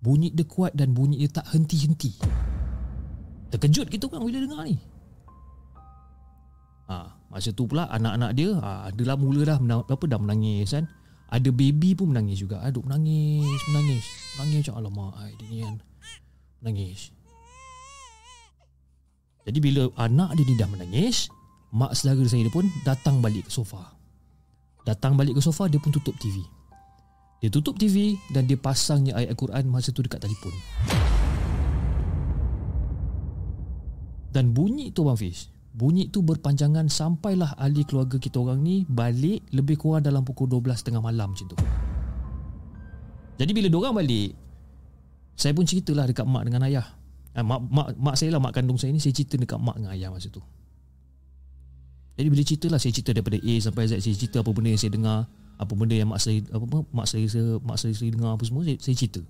Bunyi 0.01 0.34
dia 0.34 0.41
kuat 0.50 0.74
dan 0.74 0.98
bunyi 0.98 1.22
dia 1.22 1.29
tak 1.29 1.53
henti-henti. 1.53 2.17
Terkejut 3.53 3.93
kita 3.93 4.10
kan 4.10 4.25
bila 4.25 4.41
dengar 4.41 4.65
ni? 4.65 4.81
Ha, 6.89 6.98
Masa 7.29 7.53
tu 7.53 7.70
pula 7.70 7.86
anak-anak 7.93 8.31
dia 8.34 8.58
ha, 8.58 8.89
Adalah 8.89 9.22
mula 9.22 9.46
dah 9.46 9.62
apa, 9.86 10.05
dah 10.10 10.17
menangis 10.17 10.74
kan? 10.74 10.89
Ada 11.29 11.53
baby 11.53 11.93
pun 11.93 12.10
menangis 12.10 12.41
juga. 12.41 12.58
Aduk 12.65 12.89
menangis 12.89 13.53
Menangis. 13.70 14.05
Menangis 14.41 14.65
macam 14.65 14.75
Alamak 14.81 15.13
Dia 15.38 15.46
ni 15.46 15.58
kan. 15.62 15.77
Menangis 16.58 17.13
jadi 19.41 19.57
bila 19.57 19.89
anak 19.98 20.38
dia 20.38 20.45
ni 20.45 20.53
dah 20.53 20.69
menangis, 20.69 21.33
mak 21.74 21.98
saudara 21.98 22.21
saya 22.29 22.45
pun 22.53 22.69
datang 22.86 23.25
balik 23.25 23.50
ke 23.50 23.51
sofa. 23.51 23.98
Datang 24.86 25.17
balik 25.17 25.38
ke 25.38 25.41
sofa, 25.41 25.65
dia 25.65 25.81
pun 25.81 25.89
tutup 25.89 26.13
TV. 26.21 26.45
Dia 27.41 27.50
tutup 27.50 27.74
TV 27.81 28.21
dan 28.29 28.45
dia 28.45 28.53
pasangnya 28.53 29.17
ayat 29.17 29.33
Al-Quran 29.33 29.65
masa 29.65 29.89
tu 29.89 30.05
dekat 30.05 30.21
telefon. 30.21 30.53
Dan 34.29 34.53
bunyi 34.53 34.93
tu 34.93 35.01
Bang 35.01 35.17
Fiz, 35.17 35.50
bunyi 35.74 36.07
tu 36.13 36.21
berpanjangan 36.21 36.86
sampailah 36.86 37.57
ahli 37.57 37.81
keluarga 37.81 38.21
kita 38.21 38.38
orang 38.38 38.62
ni 38.62 38.86
balik 38.86 39.41
lebih 39.51 39.81
kurang 39.81 40.05
dalam 40.05 40.21
pukul 40.21 40.48
12.30 40.53 41.01
malam 41.01 41.33
macam 41.33 41.45
tu. 41.50 41.57
Jadi 43.41 43.51
bila 43.57 43.67
diorang 43.74 43.98
balik, 43.98 44.38
saya 45.33 45.57
pun 45.57 45.65
ceritalah 45.65 46.05
dekat 46.05 46.29
mak 46.29 46.45
dengan 46.45 46.69
ayah 46.69 47.00
Eh, 47.31 47.43
mak, 47.47 47.63
mak, 47.71 47.88
mak 47.95 48.15
saya 48.19 48.35
lah, 48.35 48.43
mak 48.43 48.51
kandung 48.51 48.75
saya 48.75 48.91
ni 48.91 49.00
Saya 49.00 49.15
cerita 49.15 49.39
dekat 49.39 49.55
mak 49.55 49.79
dengan 49.79 49.95
ayah 49.95 50.11
masa 50.11 50.27
tu. 50.27 50.43
Jadi 52.19 52.27
bila 52.27 52.43
cerita 52.43 52.67
lah 52.67 52.75
Saya 52.75 52.91
cerita 52.91 53.15
daripada 53.15 53.39
A 53.39 53.53
sampai 53.63 53.88
Z 53.88 54.03
Saya 54.03 54.15
cerita 54.19 54.43
apa 54.43 54.51
benda 54.51 54.67
yang 54.67 54.81
saya 54.81 54.91
dengar 54.91 55.19
Apa 55.55 55.71
benda 55.71 55.95
yang 55.95 56.11
mak 56.11 56.19
saya 56.19 56.43
apa, 56.51 56.65
apa 56.67 56.79
Mak 56.91 57.07
saya, 57.07 57.23
mak 57.63 57.77
saya, 57.79 57.93
saya 57.95 58.09
dengar 58.11 58.35
apa 58.35 58.43
semua 58.43 58.67
Saya, 58.67 58.77
saya 58.83 58.95
cerita. 59.00 59.21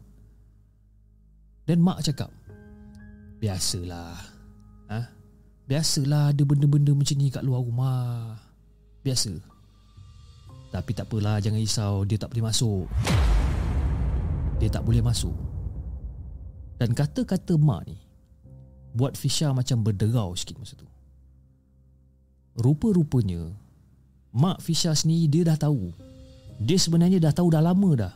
Dan 1.69 1.77
mak 1.85 2.01
cakap 2.01 2.33
Biasalah 3.37 4.17
ha? 4.89 4.99
Biasalah 5.69 6.33
ada 6.33 6.41
benda-benda 6.41 6.97
macam 6.97 7.15
ni 7.21 7.29
kat 7.29 7.45
luar 7.45 7.61
rumah. 7.61 8.33
Biasa. 9.05 9.29
Tapi 10.73 10.91
tak 10.97 11.05
apalah 11.05 11.37
Jangan 11.37 11.61
risau 11.61 12.01
Dia 12.01 12.17
tak 12.17 12.33
boleh 12.33 12.49
masuk. 12.49 12.89
Dia 14.57 14.73
tak 14.73 14.81
boleh 14.81 15.05
masuk 15.05 15.50
dan 16.81 16.97
kata-kata 16.97 17.61
mak 17.61 17.85
ni 17.85 18.01
Buat 18.97 19.13
Fisha 19.13 19.53
macam 19.53 19.85
berderau 19.85 20.33
sikit 20.33 20.57
masa 20.57 20.73
tu. 20.73 20.89
Rupa-rupanya 22.57 23.53
Mak 24.33 24.65
Fisha 24.65 24.89
sendiri 24.97 25.29
dia 25.29 25.43
dah 25.53 25.61
tahu. 25.61 25.93
Dia 26.57 26.81
sebenarnya 26.81 27.21
dah 27.21 27.31
tahu 27.37 27.53
dah 27.53 27.61
lama 27.61 27.91
dah 27.93 28.13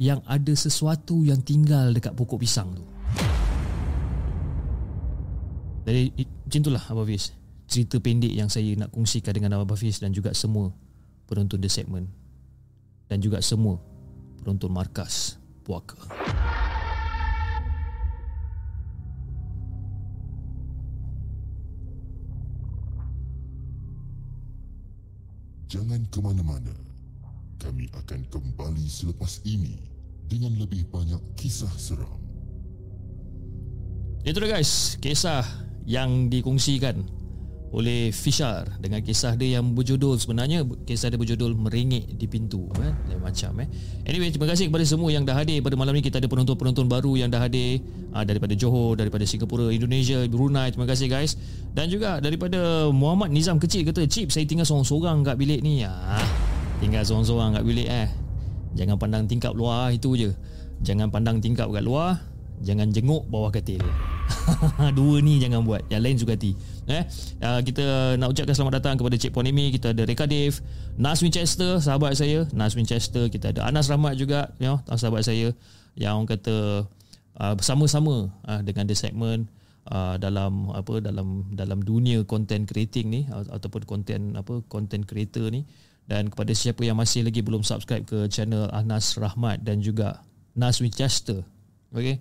Yang 0.00 0.24
ada 0.24 0.52
sesuatu 0.56 1.20
yang 1.20 1.44
tinggal 1.44 1.92
dekat 1.92 2.16
pokok 2.16 2.40
pisang 2.40 2.72
tu. 2.72 2.84
Jadi 5.84 6.16
macam 6.16 6.60
itulah 6.64 6.82
Abah 6.88 7.04
Fiz. 7.04 7.36
Cerita 7.68 8.00
pendek 8.00 8.32
yang 8.32 8.48
saya 8.48 8.72
nak 8.72 8.88
kongsikan 8.88 9.36
dengan 9.36 9.60
Abah 9.60 9.76
Fiz 9.76 10.00
Dan 10.00 10.16
juga 10.16 10.32
semua 10.32 10.72
penonton 11.28 11.60
The 11.60 11.68
Segment. 11.68 12.08
Dan 13.12 13.20
juga 13.20 13.44
semua 13.44 13.76
penonton 14.40 14.72
Markas 14.72 15.36
Puaka 15.62 16.21
jangan 25.72 26.04
ke 26.12 26.20
mana-mana. 26.20 26.76
Kami 27.56 27.88
akan 27.96 28.28
kembali 28.28 28.84
selepas 28.84 29.40
ini 29.48 29.80
dengan 30.28 30.52
lebih 30.60 30.84
banyak 30.92 31.20
kisah 31.32 31.72
seram. 31.80 32.20
Itu 34.20 34.36
dah 34.36 34.52
guys, 34.52 35.00
kisah 35.00 35.40
yang 35.88 36.28
dikongsikan 36.28 37.00
oleh 37.72 38.12
Fishar 38.12 38.68
dengan 38.76 39.00
kisah 39.00 39.32
dia 39.32 39.56
yang 39.56 39.72
berjudul 39.72 40.20
sebenarnya 40.20 40.60
kisah 40.84 41.08
dia 41.08 41.16
berjudul 41.16 41.56
merengek 41.56 42.04
di 42.20 42.28
pintu 42.28 42.68
kan 42.68 42.92
eh? 43.08 43.16
macam 43.16 43.64
eh? 43.64 43.68
Anyway 44.04 44.28
terima 44.28 44.44
kasih 44.52 44.68
kepada 44.68 44.84
semua 44.84 45.08
yang 45.08 45.24
dah 45.24 45.32
hadir 45.32 45.64
pada 45.64 45.72
malam 45.72 45.96
ni. 45.96 46.04
Kita 46.04 46.20
ada 46.20 46.28
penonton-penonton 46.28 46.84
baru 46.84 47.16
yang 47.16 47.32
dah 47.32 47.40
hadir. 47.40 47.80
Uh, 48.12 48.28
daripada 48.28 48.52
Johor 48.52 49.00
daripada 49.00 49.24
Singapura 49.24 49.72
Indonesia 49.72 50.20
Brunei. 50.28 50.68
Terima 50.68 50.84
kasih 50.84 51.08
guys. 51.08 51.40
Dan 51.72 51.88
juga 51.88 52.20
daripada 52.20 52.92
Muhammad 52.92 53.32
Nizam 53.32 53.56
kecil 53.56 53.88
kata 53.88 54.04
Cip 54.04 54.28
saya 54.28 54.44
tinggal 54.44 54.68
seorang-seorang 54.68 55.24
kat 55.24 55.40
bilik 55.40 55.64
ni. 55.64 55.80
Ah 55.88 56.20
tinggal 56.84 57.08
seorang-seorang 57.08 57.56
kat 57.56 57.64
bilik 57.64 57.88
eh. 57.88 58.08
Jangan 58.76 59.00
pandang 59.00 59.24
tingkap 59.24 59.56
luar 59.56 59.96
itu 59.96 60.12
je. 60.12 60.30
Jangan 60.84 61.08
pandang 61.08 61.40
tingkap 61.40 61.72
kat 61.72 61.80
luar. 61.80 62.20
Jangan 62.60 62.92
jenguk 62.92 63.24
bawah 63.32 63.48
katil 63.48 63.80
Dua 64.98 65.16
ni 65.20 65.38
jangan 65.38 65.62
buat 65.64 65.86
Yang 65.88 66.02
lain 66.02 66.16
suka 66.18 66.32
hati 66.34 66.52
eh? 66.88 67.04
Uh, 67.42 67.60
kita 67.62 68.16
nak 68.18 68.32
ucapkan 68.32 68.54
selamat 68.54 68.74
datang 68.82 68.94
Kepada 68.98 69.16
Cik 69.18 69.32
Puan 69.34 69.48
Amy 69.48 69.72
Kita 69.74 69.94
ada 69.94 70.02
Reka 70.04 70.26
Dave 70.26 70.56
Nas 70.98 71.20
Winchester 71.22 71.78
Sahabat 71.78 72.18
saya 72.18 72.46
Nas 72.54 72.74
Winchester 72.74 73.28
Kita 73.28 73.54
ada 73.54 73.68
Anas 73.68 73.88
Rahmat 73.90 74.18
juga 74.18 74.52
you 74.58 74.68
know, 74.70 74.78
Sahabat 74.94 75.26
saya 75.26 75.54
Yang 75.94 76.12
orang 76.12 76.28
kata 76.28 76.56
uh, 77.38 77.54
Bersama-sama 77.56 78.30
uh, 78.46 78.60
Dengan 78.64 78.84
the 78.88 78.96
segment 78.96 79.46
uh, 79.90 80.16
Dalam 80.18 80.70
apa 80.74 81.00
Dalam 81.02 81.50
dalam 81.52 81.82
dunia 81.82 82.22
Content 82.26 82.66
creating 82.66 83.06
ni 83.10 83.20
Ataupun 83.28 83.86
content 83.86 84.38
apa 84.38 84.62
Content 84.66 85.04
creator 85.06 85.50
ni 85.50 85.64
dan 86.02 86.28
kepada 86.28 86.50
siapa 86.50 86.82
yang 86.82 86.98
masih 86.98 87.22
lagi 87.22 87.46
belum 87.46 87.62
subscribe 87.62 88.02
ke 88.02 88.26
channel 88.26 88.66
Anas 88.74 89.14
Rahmat 89.14 89.62
dan 89.62 89.78
juga 89.78 90.18
Nas 90.52 90.82
Winchester. 90.82 91.46
Okay. 91.94 92.18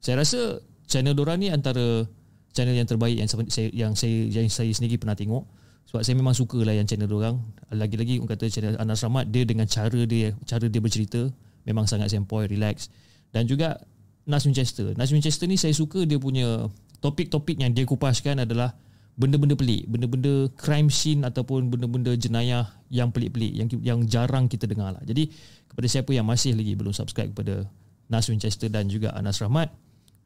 Saya 0.00 0.24
rasa 0.24 0.64
channel 0.90 1.14
Dora 1.14 1.38
ni 1.38 1.54
antara 1.54 2.02
channel 2.50 2.74
yang 2.74 2.90
terbaik 2.90 3.14
yang 3.14 3.30
saya 3.30 3.70
yang 3.70 3.94
saya 3.94 4.26
yang 4.26 4.50
saya 4.50 4.74
sendiri 4.74 4.98
pernah 4.98 5.14
tengok. 5.14 5.46
Sebab 5.86 6.02
saya 6.02 6.14
memang 6.18 6.34
suka 6.34 6.58
lah 6.62 6.74
yang 6.74 6.86
channel 6.86 7.10
orang 7.10 7.38
lagi-lagi 7.70 8.18
orang 8.18 8.34
kata 8.34 8.50
channel 8.50 8.74
Anas 8.78 9.06
Rahmat 9.06 9.30
dia 9.30 9.46
dengan 9.46 9.70
cara 9.70 10.02
dia 10.06 10.34
cara 10.46 10.66
dia 10.66 10.82
bercerita 10.82 11.30
memang 11.62 11.86
sangat 11.86 12.10
sempoi 12.10 12.50
relax. 12.50 12.90
Dan 13.30 13.46
juga 13.46 13.78
Nas 14.26 14.42
Winchester. 14.42 14.98
Nas 14.98 15.14
Winchester 15.14 15.46
ni 15.46 15.54
saya 15.54 15.70
suka 15.70 16.02
dia 16.02 16.18
punya 16.18 16.66
topik-topik 16.98 17.62
yang 17.62 17.70
dia 17.70 17.86
kupaskan 17.86 18.42
adalah 18.42 18.74
benda-benda 19.14 19.54
pelik. 19.54 19.86
Benda-benda 19.86 20.50
crime 20.58 20.90
scene 20.90 21.22
ataupun 21.22 21.70
benda-benda 21.70 22.18
jenayah 22.18 22.66
yang 22.90 23.14
pelik-pelik 23.14 23.54
yang 23.54 23.68
yang 23.80 23.98
jarang 24.04 24.50
kita 24.50 24.66
dengar 24.66 24.98
lah 24.98 25.02
jadi 25.06 25.30
kepada 25.70 25.86
siapa 25.86 26.10
yang 26.10 26.26
masih 26.26 26.58
lagi 26.58 26.74
belum 26.74 26.90
subscribe 26.90 27.30
kepada 27.30 27.70
Nas 28.10 28.26
Winchester 28.26 28.66
dan 28.66 28.90
juga 28.90 29.14
Anas 29.14 29.38
Rahmat 29.38 29.70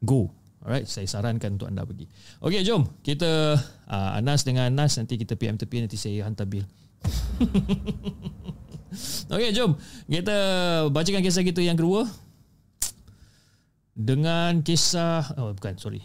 go 0.01 0.33
Alright, 0.65 0.89
saya 0.89 1.05
sarankan 1.05 1.61
untuk 1.61 1.69
anda 1.69 1.85
pergi. 1.85 2.09
Okey, 2.41 2.65
jom. 2.65 2.89
Kita 3.05 3.53
uh, 3.85 4.17
Anas 4.17 4.41
dengan 4.41 4.73
Anas 4.73 4.97
nanti 4.97 5.13
kita 5.13 5.37
PM 5.37 5.61
tepi 5.61 5.85
nanti 5.85 5.93
saya 5.93 6.25
hantar 6.25 6.49
bil. 6.49 6.65
Okey, 9.33 9.53
jom. 9.53 9.77
Kita 10.09 10.37
bacakan 10.89 11.21
kisah 11.21 11.45
kita 11.45 11.61
yang 11.61 11.77
kedua. 11.77 12.09
Dengan 13.93 14.65
kisah 14.65 15.37
oh 15.37 15.53
bukan, 15.53 15.77
sorry. 15.77 16.01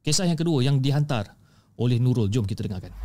Kisah 0.00 0.24
yang 0.24 0.40
kedua 0.40 0.64
yang 0.64 0.80
dihantar 0.80 1.36
oleh 1.76 2.00
Nurul. 2.00 2.32
Jom 2.32 2.48
kita 2.48 2.64
dengarkan. 2.64 2.96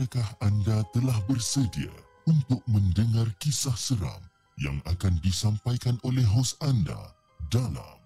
Adakah 0.00 0.32
anda 0.40 0.80
telah 0.96 1.12
bersedia 1.28 1.92
untuk 2.24 2.64
mendengar 2.64 3.28
kisah 3.36 3.76
seram 3.76 4.16
yang 4.56 4.80
akan 4.88 5.12
disampaikan 5.20 6.00
oleh 6.08 6.24
hos 6.24 6.56
anda 6.64 6.96
dalam 7.52 8.00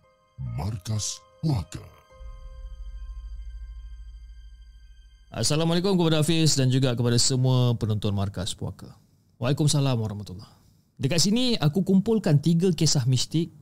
Markas 0.59 1.23
Puaka? 1.39 1.87
Assalamualaikum 5.31 5.95
kepada 5.95 6.19
Hafiz 6.19 6.59
dan 6.59 6.67
juga 6.67 6.99
kepada 6.99 7.15
semua 7.15 7.79
penonton 7.79 8.11
Markas 8.11 8.59
Puaka. 8.59 8.91
Waalaikumsalam 9.39 9.95
warahmatullahi 9.95 10.51
Dekat 10.99 11.23
sini 11.23 11.55
aku 11.63 11.87
kumpulkan 11.87 12.43
tiga 12.43 12.75
kisah 12.75 13.07
mistik 13.07 13.55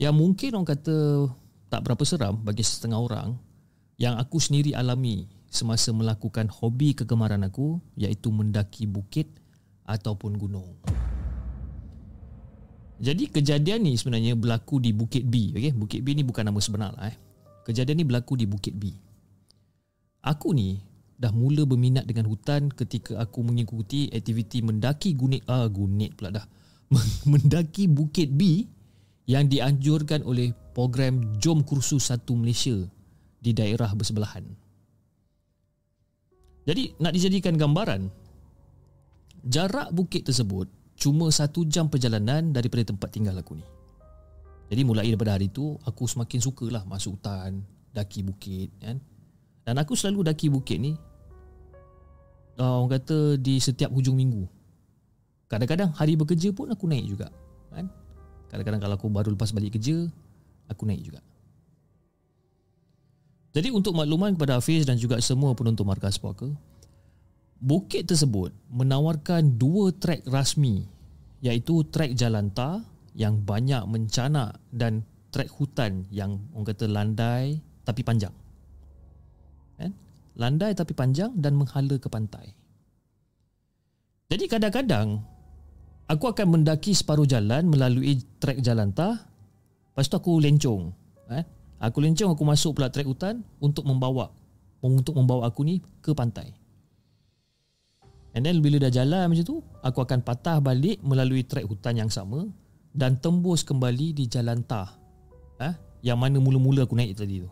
yang 0.00 0.16
mungkin 0.16 0.56
orang 0.56 0.72
kata 0.72 1.28
tak 1.68 1.84
berapa 1.84 2.00
seram 2.08 2.40
bagi 2.40 2.64
setengah 2.64 2.96
orang 2.96 3.36
yang 4.00 4.16
aku 4.16 4.40
sendiri 4.40 4.72
alami 4.72 5.28
semasa 5.54 5.94
melakukan 5.94 6.50
hobi 6.50 6.98
kegemaran 6.98 7.46
aku 7.46 7.78
iaitu 7.94 8.34
mendaki 8.34 8.90
bukit 8.90 9.30
ataupun 9.86 10.34
gunung. 10.34 10.74
Jadi 12.98 13.30
kejadian 13.30 13.86
ni 13.86 13.98
sebenarnya 13.98 14.38
berlaku 14.38 14.78
di 14.78 14.94
Bukit 14.94 15.26
B. 15.26 15.50
Okay? 15.50 15.74
Bukit 15.74 16.00
B 16.02 16.14
ni 16.14 16.22
bukan 16.22 16.46
nama 16.46 16.58
sebenar 16.62 16.94
lah. 16.94 17.10
Eh. 17.10 17.16
Kejadian 17.66 18.00
ni 18.02 18.04
berlaku 18.06 18.38
di 18.38 18.46
Bukit 18.46 18.74
B. 18.74 18.94
Aku 20.24 20.56
ni 20.56 20.80
dah 21.14 21.30
mula 21.34 21.68
berminat 21.68 22.06
dengan 22.08 22.26
hutan 22.30 22.72
ketika 22.72 23.20
aku 23.20 23.44
mengikuti 23.44 24.10
aktiviti 24.10 24.62
mendaki 24.64 25.14
gunit 25.14 25.44
ah 25.50 25.66
gunit 25.68 26.14
pula 26.16 26.32
dah. 26.32 26.46
mendaki 27.30 27.90
Bukit 27.90 28.30
B 28.30 28.64
yang 29.26 29.50
dianjurkan 29.50 30.22
oleh 30.22 30.54
program 30.72 31.20
Jom 31.42 31.66
Kursus 31.66 32.08
Satu 32.08 32.38
Malaysia 32.38 32.78
di 33.42 33.52
daerah 33.52 33.90
bersebelahan. 33.92 34.63
Jadi 36.64 36.96
nak 36.96 37.12
dijadikan 37.12 37.54
gambaran 37.60 38.08
Jarak 39.44 39.92
bukit 39.92 40.24
tersebut 40.24 40.64
Cuma 40.96 41.28
satu 41.28 41.68
jam 41.68 41.92
perjalanan 41.92 42.52
Daripada 42.56 42.88
tempat 42.88 43.12
tinggal 43.12 43.36
aku 43.36 43.60
ni 43.60 43.66
Jadi 44.72 44.82
mulai 44.88 45.12
daripada 45.12 45.36
hari 45.36 45.52
tu 45.52 45.76
Aku 45.84 46.08
semakin 46.08 46.40
sukalah 46.40 46.88
masuk 46.88 47.20
hutan 47.20 47.60
Daki 47.92 48.24
bukit 48.24 48.72
kan? 48.80 48.96
Dan 49.64 49.80
aku 49.80 49.96
selalu 49.96 50.28
daki 50.28 50.48
bukit 50.48 50.80
ni 50.80 50.96
uh, 52.56 52.80
Orang 52.80 52.92
kata 52.96 53.36
di 53.36 53.60
setiap 53.60 53.92
hujung 53.92 54.16
minggu 54.16 54.48
Kadang-kadang 55.52 55.92
hari 55.92 56.16
bekerja 56.16 56.48
pun 56.56 56.72
aku 56.72 56.88
naik 56.88 57.04
juga 57.04 57.28
kan? 57.68 57.92
Kadang-kadang 58.48 58.80
kalau 58.80 58.94
aku 58.96 59.06
baru 59.12 59.36
lepas 59.36 59.52
balik 59.52 59.76
kerja 59.76 60.08
Aku 60.72 60.88
naik 60.88 61.04
juga 61.04 61.20
jadi 63.54 63.70
untuk 63.70 63.94
makluman 63.94 64.34
kepada 64.34 64.58
Hafiz 64.58 64.82
dan 64.82 64.98
juga 64.98 65.22
semua 65.22 65.54
penonton 65.54 65.86
Markas 65.86 66.18
Puaka, 66.18 66.50
bukit 67.62 68.10
tersebut 68.10 68.50
menawarkan 68.66 69.54
dua 69.54 69.94
trek 69.94 70.26
rasmi 70.26 70.90
iaitu 71.38 71.86
trek 71.94 72.18
jalan 72.18 72.50
tar 72.50 72.82
yang 73.14 73.38
banyak 73.46 73.86
mencanak 73.86 74.58
dan 74.74 75.06
trek 75.30 75.46
hutan 75.54 76.02
yang 76.10 76.42
orang 76.50 76.66
kata 76.66 76.90
landai 76.90 77.62
tapi 77.86 78.02
panjang. 78.02 78.34
Kan? 79.78 79.94
Landai 80.34 80.74
tapi 80.74 80.90
panjang 80.90 81.30
dan 81.38 81.54
menghala 81.54 81.94
ke 81.94 82.10
pantai. 82.10 82.50
Jadi 84.34 84.50
kadang-kadang 84.50 85.22
aku 86.10 86.26
akan 86.26 86.58
mendaki 86.58 86.90
separuh 86.90 87.28
jalan 87.28 87.70
melalui 87.70 88.18
trek 88.42 88.58
jalan 88.66 88.90
tar, 88.90 89.14
lepas 89.94 90.10
tu 90.10 90.18
aku 90.18 90.42
lencong. 90.42 90.90
Eh? 91.30 91.53
Aku 91.84 92.00
lencong 92.00 92.32
aku 92.32 92.44
masuk 92.48 92.80
pula 92.80 92.88
trek 92.88 93.04
hutan 93.04 93.44
untuk 93.60 93.84
membawa 93.84 94.32
untuk 94.84 95.16
membawa 95.16 95.48
aku 95.48 95.64
ni 95.64 95.80
ke 96.04 96.12
pantai. 96.12 96.52
And 98.36 98.44
then 98.44 98.60
bila 98.60 98.76
dah 98.76 98.92
jalan 98.92 99.32
macam 99.32 99.46
tu, 99.46 99.56
aku 99.80 100.04
akan 100.04 100.20
patah 100.20 100.60
balik 100.60 101.00
melalui 101.00 101.46
trek 101.48 101.64
hutan 101.64 101.96
yang 101.96 102.10
sama 102.12 102.44
dan 102.92 103.16
tembus 103.16 103.64
kembali 103.64 104.12
di 104.12 104.28
jalan 104.28 104.60
tah. 104.66 104.92
Ha? 105.62 105.72
Yang 106.04 106.18
mana 106.20 106.36
mula-mula 106.42 106.84
aku 106.84 106.98
naik 106.98 107.16
tadi 107.16 107.40
tu. 107.40 107.48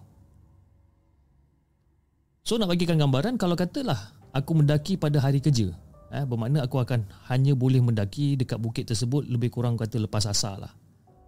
So 2.43 2.59
nak 2.59 2.69
bagikan 2.69 2.99
gambaran 2.99 3.39
kalau 3.39 3.55
katalah 3.55 4.13
aku 4.35 4.53
mendaki 4.59 5.01
pada 5.01 5.23
hari 5.23 5.39
kerja. 5.41 5.71
Eh, 6.13 6.25
bermakna 6.29 6.67
aku 6.67 6.83
akan 6.83 7.09
hanya 7.33 7.57
boleh 7.57 7.81
mendaki 7.81 8.37
dekat 8.37 8.61
bukit 8.61 8.85
tersebut 8.85 9.25
lebih 9.25 9.49
kurang 9.49 9.81
kata 9.81 9.97
lepas 9.97 10.29
asar 10.29 10.61
lah. 10.61 10.73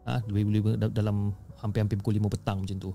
Ha, 0.05 0.21
lebih-lebih 0.29 0.93
dalam 0.93 1.33
hampir-hampir 1.64 1.96
pukul 1.96 2.20
5 2.20 2.29
petang 2.29 2.61
macam 2.61 2.77
tu. 2.77 2.92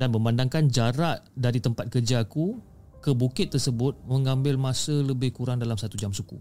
Dan 0.00 0.08
memandangkan 0.08 0.72
jarak 0.72 1.20
dari 1.36 1.60
tempat 1.60 1.92
kerja 1.92 2.24
aku 2.24 2.56
ke 3.04 3.12
bukit 3.12 3.52
tersebut 3.52 4.00
mengambil 4.08 4.56
masa 4.56 4.96
lebih 4.96 5.36
kurang 5.36 5.60
dalam 5.60 5.76
satu 5.76 6.00
jam 6.00 6.16
suku. 6.16 6.40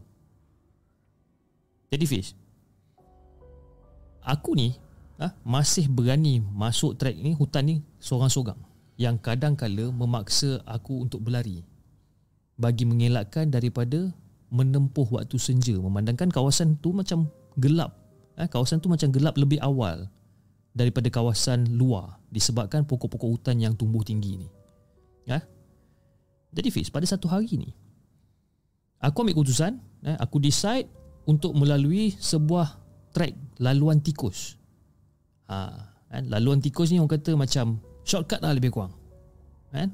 Jadi 1.91 2.05
Fiz, 2.07 2.31
aku 4.23 4.55
ni 4.55 4.71
ha, 5.19 5.35
masih 5.43 5.91
berani 5.91 6.39
masuk 6.39 6.95
trek 6.95 7.19
ni, 7.19 7.35
hutan 7.35 7.67
ni 7.67 7.75
seorang-seorang 7.99 8.55
yang 8.95 9.19
kadang-kala 9.19 9.91
memaksa 9.91 10.63
aku 10.63 11.03
untuk 11.03 11.27
berlari 11.27 11.67
bagi 12.55 12.87
mengelakkan 12.87 13.51
daripada 13.51 14.13
menempuh 14.53 15.09
waktu 15.11 15.35
senja 15.35 15.75
memandangkan 15.75 16.31
kawasan 16.31 16.79
tu 16.79 16.95
macam 16.95 17.27
gelap. 17.59 17.97
Ha, 18.39 18.47
kawasan 18.47 18.79
tu 18.79 18.87
macam 18.87 19.11
gelap 19.11 19.35
lebih 19.35 19.59
awal 19.59 20.07
daripada 20.71 21.11
kawasan 21.11 21.75
luar 21.75 22.19
disebabkan 22.31 22.87
pokok-pokok 22.87 23.29
hutan 23.39 23.59
yang 23.59 23.75
tumbuh 23.75 24.01
tinggi 24.01 24.39
ni. 24.39 24.49
Ya. 25.27 25.43
Jadi 26.51 26.67
Fiz, 26.71 26.91
pada 26.91 27.07
satu 27.07 27.27
hari 27.27 27.55
ni 27.55 27.71
aku 28.99 29.23
ambil 29.23 29.35
keputusan, 29.39 29.79
eh, 30.07 30.17
aku 30.19 30.37
decide 30.39 30.87
untuk 31.27 31.55
melalui 31.55 32.15
sebuah 32.15 32.79
trek 33.11 33.35
laluan 33.59 33.99
tikus. 33.99 34.55
Ha, 35.51 35.67
kan? 36.07 36.23
laluan 36.31 36.63
tikus 36.63 36.91
ni 36.95 36.99
orang 36.99 37.11
kata 37.19 37.35
macam 37.35 37.79
shortcut 38.07 38.39
lah 38.39 38.55
lebih 38.55 38.71
kurang. 38.71 38.95
Kan? 39.71 39.91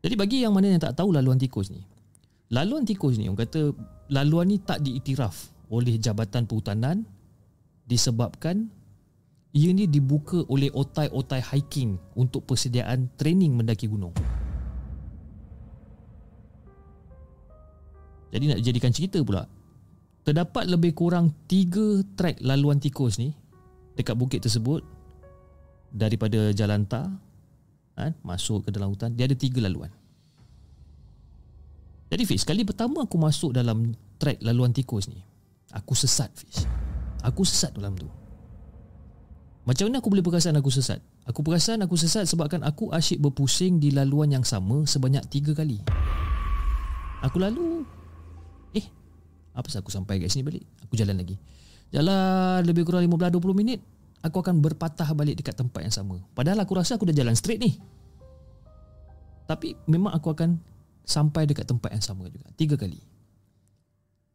Jadi 0.00 0.14
bagi 0.16 0.44
yang 0.44 0.52
mana 0.56 0.72
yang 0.72 0.80
tak 0.80 0.96
tahu 0.96 1.12
laluan 1.12 1.36
tikus 1.36 1.68
ni, 1.68 1.84
laluan 2.52 2.84
tikus 2.84 3.16
ni 3.16 3.28
orang 3.28 3.44
kata 3.44 3.72
laluan 4.12 4.48
ni 4.48 4.56
tak 4.60 4.80
diiktiraf 4.80 5.52
oleh 5.70 5.96
Jabatan 6.00 6.48
Perhutanan 6.48 7.04
disebabkan 7.86 8.72
ia 9.50 9.70
ni 9.74 9.90
dibuka 9.90 10.46
oleh 10.46 10.70
otai-otai 10.70 11.42
hiking 11.42 11.98
untuk 12.14 12.46
persediaan 12.46 13.10
training 13.18 13.58
mendaki 13.58 13.90
gunung. 13.90 14.14
Jadi 18.30 18.44
nak 18.46 18.60
jadikan 18.62 18.94
cerita 18.94 19.18
pula. 19.26 19.42
Terdapat 20.22 20.70
lebih 20.70 20.94
kurang 20.94 21.34
tiga 21.50 22.06
trek 22.14 22.38
laluan 22.38 22.78
tikus 22.78 23.18
ni 23.18 23.34
dekat 23.98 24.14
bukit 24.14 24.38
tersebut 24.46 24.86
daripada 25.90 26.54
jalan 26.54 26.86
tar 26.86 27.10
kan, 27.98 28.14
masuk 28.22 28.64
ke 28.64 28.70
dalam 28.70 28.94
hutan. 28.94 29.10
Dia 29.18 29.26
ada 29.26 29.34
tiga 29.34 29.58
laluan. 29.66 29.90
Jadi 32.10 32.22
Fiz, 32.26 32.46
kali 32.46 32.62
pertama 32.62 33.02
aku 33.02 33.18
masuk 33.18 33.50
dalam 33.50 33.98
trek 34.18 34.38
laluan 34.46 34.70
tikus 34.70 35.10
ni, 35.10 35.18
aku 35.74 35.98
sesat 35.98 36.30
Fiz. 36.38 36.70
Aku 37.26 37.42
sesat 37.42 37.74
dalam 37.74 37.98
tu. 37.98 38.06
Macam 39.70 39.86
mana 39.86 40.02
aku 40.02 40.10
boleh 40.10 40.24
perasan 40.26 40.58
aku 40.58 40.66
sesat? 40.66 40.98
Aku 41.30 41.46
perasan 41.46 41.78
aku 41.86 41.94
sesat 41.94 42.26
sebabkan 42.26 42.66
aku 42.66 42.90
asyik 42.90 43.22
berpusing 43.22 43.78
di 43.78 43.94
laluan 43.94 44.26
yang 44.34 44.42
sama 44.42 44.82
sebanyak 44.82 45.22
tiga 45.30 45.54
kali. 45.54 45.78
Aku 47.22 47.38
lalu... 47.38 47.86
Eh, 48.74 48.82
apa 49.54 49.70
aku 49.70 49.94
sampai 49.94 50.18
kat 50.18 50.34
sini 50.34 50.42
balik? 50.42 50.66
Aku 50.82 50.98
jalan 50.98 51.22
lagi. 51.22 51.38
Jalan 51.94 52.66
lebih 52.66 52.82
kurang 52.82 53.06
15-20 53.06 53.38
minit, 53.54 53.78
aku 54.26 54.42
akan 54.42 54.58
berpatah 54.58 55.06
balik 55.14 55.38
dekat 55.38 55.54
tempat 55.54 55.86
yang 55.86 55.94
sama. 55.94 56.18
Padahal 56.34 56.66
aku 56.66 56.74
rasa 56.74 56.98
aku 56.98 57.06
dah 57.06 57.14
jalan 57.14 57.38
straight 57.38 57.62
ni. 57.62 57.78
Tapi 59.46 59.78
memang 59.86 60.10
aku 60.18 60.34
akan 60.34 60.58
sampai 61.06 61.46
dekat 61.46 61.70
tempat 61.70 61.94
yang 61.94 62.02
sama 62.02 62.26
juga. 62.26 62.50
Tiga 62.58 62.74
kali. 62.74 62.98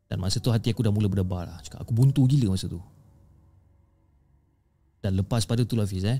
Dan 0.08 0.24
masa 0.24 0.40
tu 0.40 0.48
hati 0.48 0.72
aku 0.72 0.80
dah 0.80 0.96
mula 0.96 1.12
berdebar 1.12 1.44
lah. 1.44 1.60
Cakap, 1.60 1.84
aku 1.84 1.92
buntu 1.92 2.24
gila 2.24 2.56
masa 2.56 2.72
tu. 2.72 2.80
Dan 5.06 5.22
lepas 5.22 5.46
pada 5.46 5.62
tu 5.62 5.78
lah 5.78 5.86
Fiz 5.86 6.02
eh. 6.02 6.18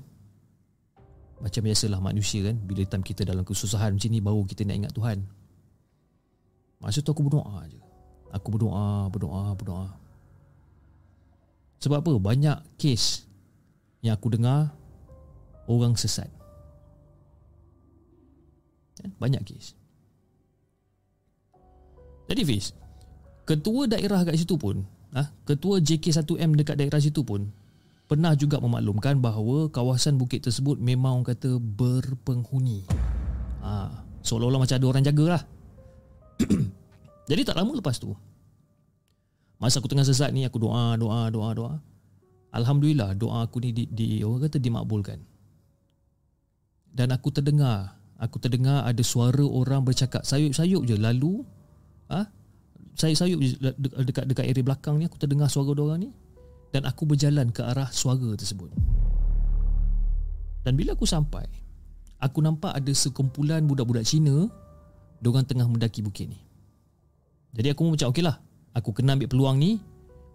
Macam 1.42 1.66
biasalah 1.66 1.98
manusia 1.98 2.46
kan. 2.46 2.54
Bila 2.54 2.86
time 2.86 3.02
kita 3.02 3.26
dalam 3.26 3.42
kesusahan 3.42 3.98
macam 3.98 4.10
ni 4.14 4.22
Baru 4.22 4.46
kita 4.46 4.62
nak 4.62 4.78
ingat 4.78 4.94
Tuhan. 4.94 5.26
Masa 6.78 7.02
tu 7.02 7.10
aku 7.10 7.26
berdoa 7.26 7.66
je. 7.66 7.82
Aku 8.30 8.54
berdoa, 8.54 9.10
berdoa, 9.10 9.58
berdoa. 9.58 9.90
Sebab 11.82 11.98
apa? 11.98 12.14
Banyak 12.22 12.78
kes 12.78 13.26
Yang 14.06 14.14
aku 14.22 14.28
dengar 14.38 14.70
Orang 15.66 15.98
sesat. 15.98 16.30
Kan? 19.02 19.10
Banyak 19.18 19.42
kes. 19.50 19.74
Jadi 22.30 22.42
Fiz 22.46 22.70
Ketua 23.50 23.90
daerah 23.90 24.22
kat 24.22 24.38
situ 24.38 24.62
pun 24.62 24.86
ah, 25.18 25.34
Ketua 25.42 25.82
JK1M 25.82 26.54
dekat 26.54 26.78
daerah 26.78 27.02
situ 27.02 27.26
pun 27.26 27.50
pernah 28.06 28.38
juga 28.38 28.62
memaklumkan 28.62 29.18
bahawa 29.18 29.70
kawasan 29.74 30.18
bukit 30.22 30.46
tersebut 30.46 30.78
memang 30.78 31.22
orang 31.22 31.34
kata 31.34 31.58
berpenghuni. 31.58 32.86
Ha, 33.66 34.06
seolah-olah 34.22 34.62
macam 34.62 34.78
ada 34.78 34.88
orang 34.88 35.06
jaga 35.06 35.26
lah. 35.38 35.44
Jadi 37.30 37.42
tak 37.42 37.58
lama 37.58 37.74
lepas 37.74 37.96
tu 37.98 38.14
Masa 39.56 39.80
aku 39.80 39.88
tengah 39.88 40.04
sesat 40.04 40.36
ni 40.36 40.44
Aku 40.44 40.60
doa, 40.60 41.00
doa, 41.00 41.32
doa, 41.32 41.50
doa 41.56 41.74
Alhamdulillah 42.56 43.12
doa 43.20 43.44
aku 43.44 43.60
ni 43.60 43.76
di, 43.76 43.84
di 43.92 44.24
orang 44.24 44.48
kata 44.48 44.64
dimakbulkan. 44.64 45.20
Dan 46.96 47.12
aku 47.12 47.28
terdengar, 47.28 48.00
aku 48.16 48.40
terdengar 48.40 48.88
ada 48.88 49.04
suara 49.04 49.44
orang 49.44 49.84
bercakap 49.84 50.24
sayup-sayup 50.24 50.88
je 50.88 50.96
lalu 50.96 51.44
ah 52.08 52.24
ha? 52.24 52.32
sayup-sayup 52.96 53.40
je 53.44 53.60
dekat 54.08 54.24
dekat 54.32 54.46
area 54.48 54.64
belakang 54.64 54.96
ni 54.96 55.04
aku 55.04 55.20
terdengar 55.20 55.52
suara 55.52 55.76
orang 55.76 56.08
ni 56.08 56.10
dan 56.74 56.88
aku 56.88 57.06
berjalan 57.06 57.52
ke 57.54 57.62
arah 57.62 57.90
suara 57.92 58.34
tersebut. 58.38 58.72
Dan 60.66 60.74
bila 60.74 60.98
aku 60.98 61.06
sampai, 61.06 61.46
aku 62.18 62.42
nampak 62.42 62.74
ada 62.74 62.90
sekumpulan 62.90 63.62
budak-budak 63.70 64.02
Cina 64.02 64.50
Diorang 65.22 65.46
tengah 65.46 65.66
mendaki 65.70 66.02
bukit 66.02 66.28
ni. 66.28 66.42
Jadi 67.56 67.72
aku 67.72 67.88
macam 67.88 68.12
okey 68.12 68.26
lah 68.26 68.42
Aku 68.76 68.92
kena 68.92 69.16
ambil 69.16 69.32
peluang 69.32 69.58
ni 69.62 69.80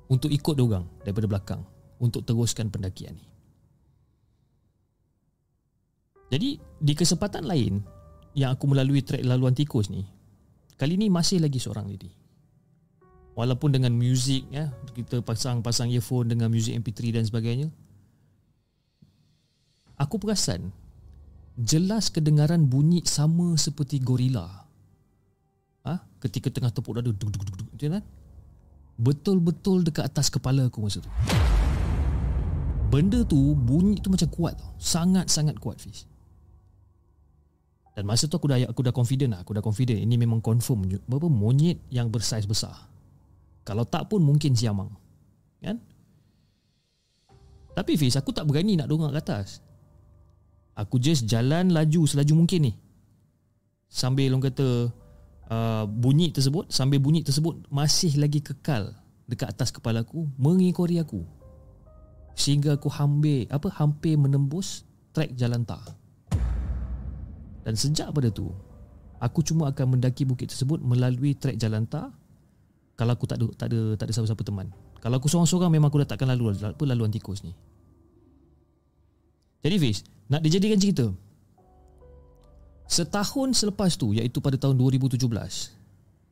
Untuk 0.08 0.32
ikut 0.32 0.56
diorang 0.56 0.86
daripada 1.04 1.26
belakang 1.28 1.62
Untuk 2.00 2.24
teruskan 2.24 2.72
pendakian 2.72 3.12
ni. 3.12 3.26
Jadi 6.30 6.48
di 6.80 6.92
kesempatan 6.96 7.44
lain 7.44 7.82
Yang 8.32 8.50
aku 8.56 8.64
melalui 8.70 9.04
trek 9.04 9.20
laluan 9.26 9.52
tikus 9.52 9.92
ni 9.92 10.06
Kali 10.80 10.96
ni 10.96 11.12
masih 11.12 11.44
lagi 11.44 11.60
seorang 11.60 11.90
lady 11.90 12.19
Walaupun 13.40 13.72
dengan 13.72 13.96
muzik 13.96 14.44
ya, 14.52 14.68
Kita 14.92 15.24
pasang-pasang 15.24 15.88
earphone 15.88 16.28
dengan 16.28 16.52
muzik 16.52 16.76
MP3 16.76 17.16
dan 17.16 17.24
sebagainya 17.24 17.72
Aku 19.96 20.20
perasan 20.20 20.68
jelas 21.60 22.08
kedengaran 22.08 22.64
bunyi 22.64 23.04
sama 23.04 23.52
seperti 23.60 24.00
gorila. 24.00 24.48
Ha? 25.84 25.96
ketika 26.20 26.52
tengah 26.52 26.68
tepuk 26.68 26.92
dada 26.92 27.08
duk 27.08 27.32
duk 27.32 27.44
duk 27.44 27.56
duk 27.56 27.68
kan? 27.80 28.04
Betul-betul 29.00 29.80
dekat 29.80 30.12
atas 30.12 30.28
kepala 30.28 30.68
aku 30.68 30.84
masa 30.84 31.00
tu. 31.00 31.08
Benda 32.92 33.24
tu 33.24 33.56
bunyi 33.56 33.96
tu 33.96 34.12
macam 34.12 34.28
kuat 34.28 34.60
tau. 34.60 34.76
Sangat-sangat 34.76 35.56
kuat 35.56 35.80
Fiz. 35.80 36.04
Dan 37.96 38.04
masa 38.04 38.28
tu 38.28 38.36
aku 38.36 38.44
dah 38.44 38.60
aku 38.68 38.84
dah 38.84 38.92
confident 38.92 39.32
lah, 39.32 39.40
aku 39.40 39.56
dah 39.56 39.64
confident 39.64 40.00
ini 40.00 40.20
memang 40.20 40.44
confirm 40.44 40.84
berapa 41.08 41.28
monyet 41.32 41.80
yang 41.88 42.12
bersaiz 42.12 42.44
besar. 42.44 42.89
Kalau 43.70 43.86
tak 43.86 44.10
pun 44.10 44.18
mungkin 44.18 44.50
siamang. 44.58 44.90
Kan? 45.62 45.78
Tapi 47.70 47.94
Fiz, 47.94 48.18
aku 48.18 48.34
tak 48.34 48.50
berani 48.50 48.74
nak 48.74 48.90
dongak 48.90 49.14
ke 49.14 49.18
atas. 49.22 49.62
Aku 50.74 50.98
just 50.98 51.30
jalan 51.30 51.70
laju 51.70 52.08
selaju 52.08 52.34
mungkin 52.44 52.70
ni 52.70 52.72
Sambil 53.90 54.32
orang 54.32 54.48
kata 54.48 54.88
uh, 55.50 55.84
Bunyi 55.84 56.32
tersebut 56.32 56.70
Sambil 56.72 57.02
bunyi 57.02 57.20
tersebut 57.20 57.68
Masih 57.68 58.16
lagi 58.16 58.40
kekal 58.40 58.94
Dekat 59.28 59.52
atas 59.52 59.74
kepala 59.74 60.06
aku 60.06 60.24
Mengikori 60.40 61.02
aku 61.02 61.26
Sehingga 62.38 62.80
aku 62.80 62.88
hampir 62.88 63.50
Apa 63.50 63.68
hampir 63.76 64.16
menembus 64.16 64.86
Trek 65.12 65.34
jalan 65.34 65.66
tar 65.66 65.84
Dan 67.66 67.74
sejak 67.74 68.14
pada 68.14 68.30
tu 68.30 68.48
Aku 69.20 69.44
cuma 69.44 69.68
akan 69.68 69.98
mendaki 69.98 70.24
bukit 70.24 70.48
tersebut 70.48 70.80
Melalui 70.80 71.36
trek 71.36 71.60
jalan 71.60 71.84
tar 71.84 72.14
Kalau 73.00 73.16
aku 73.16 73.24
tak 73.24 73.40
ada 73.40 73.48
Tak 73.56 73.66
ada, 73.72 73.80
tak 73.96 74.04
ada 74.04 74.12
siapa-siapa 74.12 74.44
teman. 74.44 74.68
Kalau 75.00 75.16
aku 75.16 75.32
seorang-seorang 75.32 75.72
Memang 75.72 75.88
aku 75.88 76.04
dah 76.04 76.12
takkan 76.12 76.28
lalu 76.28 76.52
Apa 76.60 76.84
laluan 76.84 77.08
tikus 77.08 77.40
ni. 77.40 77.56
Jadi 79.64 79.76
Fiz 79.80 80.04
nak 80.30 80.44
dijadikan 80.46 80.78
cerita. 80.78 81.08
Setahun 82.84 83.56
selepas 83.56 83.96
tu 83.96 84.12
Iaitu 84.12 84.44
pada 84.44 84.60
tahun 84.60 84.76
2017 84.76 85.16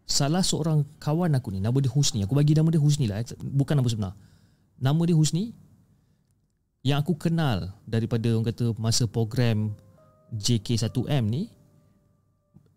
Salah 0.05 0.45
seorang 0.45 0.85
kawan 1.01 1.33
aku 1.33 1.57
ni 1.57 1.65
Nama 1.65 1.75
dia 1.81 1.89
Husni. 1.89 2.21
Aku 2.29 2.37
bagi 2.37 2.53
nama 2.53 2.69
dia 2.69 2.81
Husni 2.81 3.09
lah 3.09 3.25
Bukan 3.41 3.81
nama 3.81 3.89
sebenar. 3.89 4.13
Nama 4.77 5.01
dia 5.09 5.17
Husni 5.17 5.57
Yang 6.85 6.99
aku 7.01 7.15
kenal 7.17 7.73
Daripada 7.89 8.29
orang 8.37 8.47
kata 8.53 8.77
Masa 8.77 9.09
program 9.09 9.73
JK1M 10.37 11.25
ni 11.33 11.49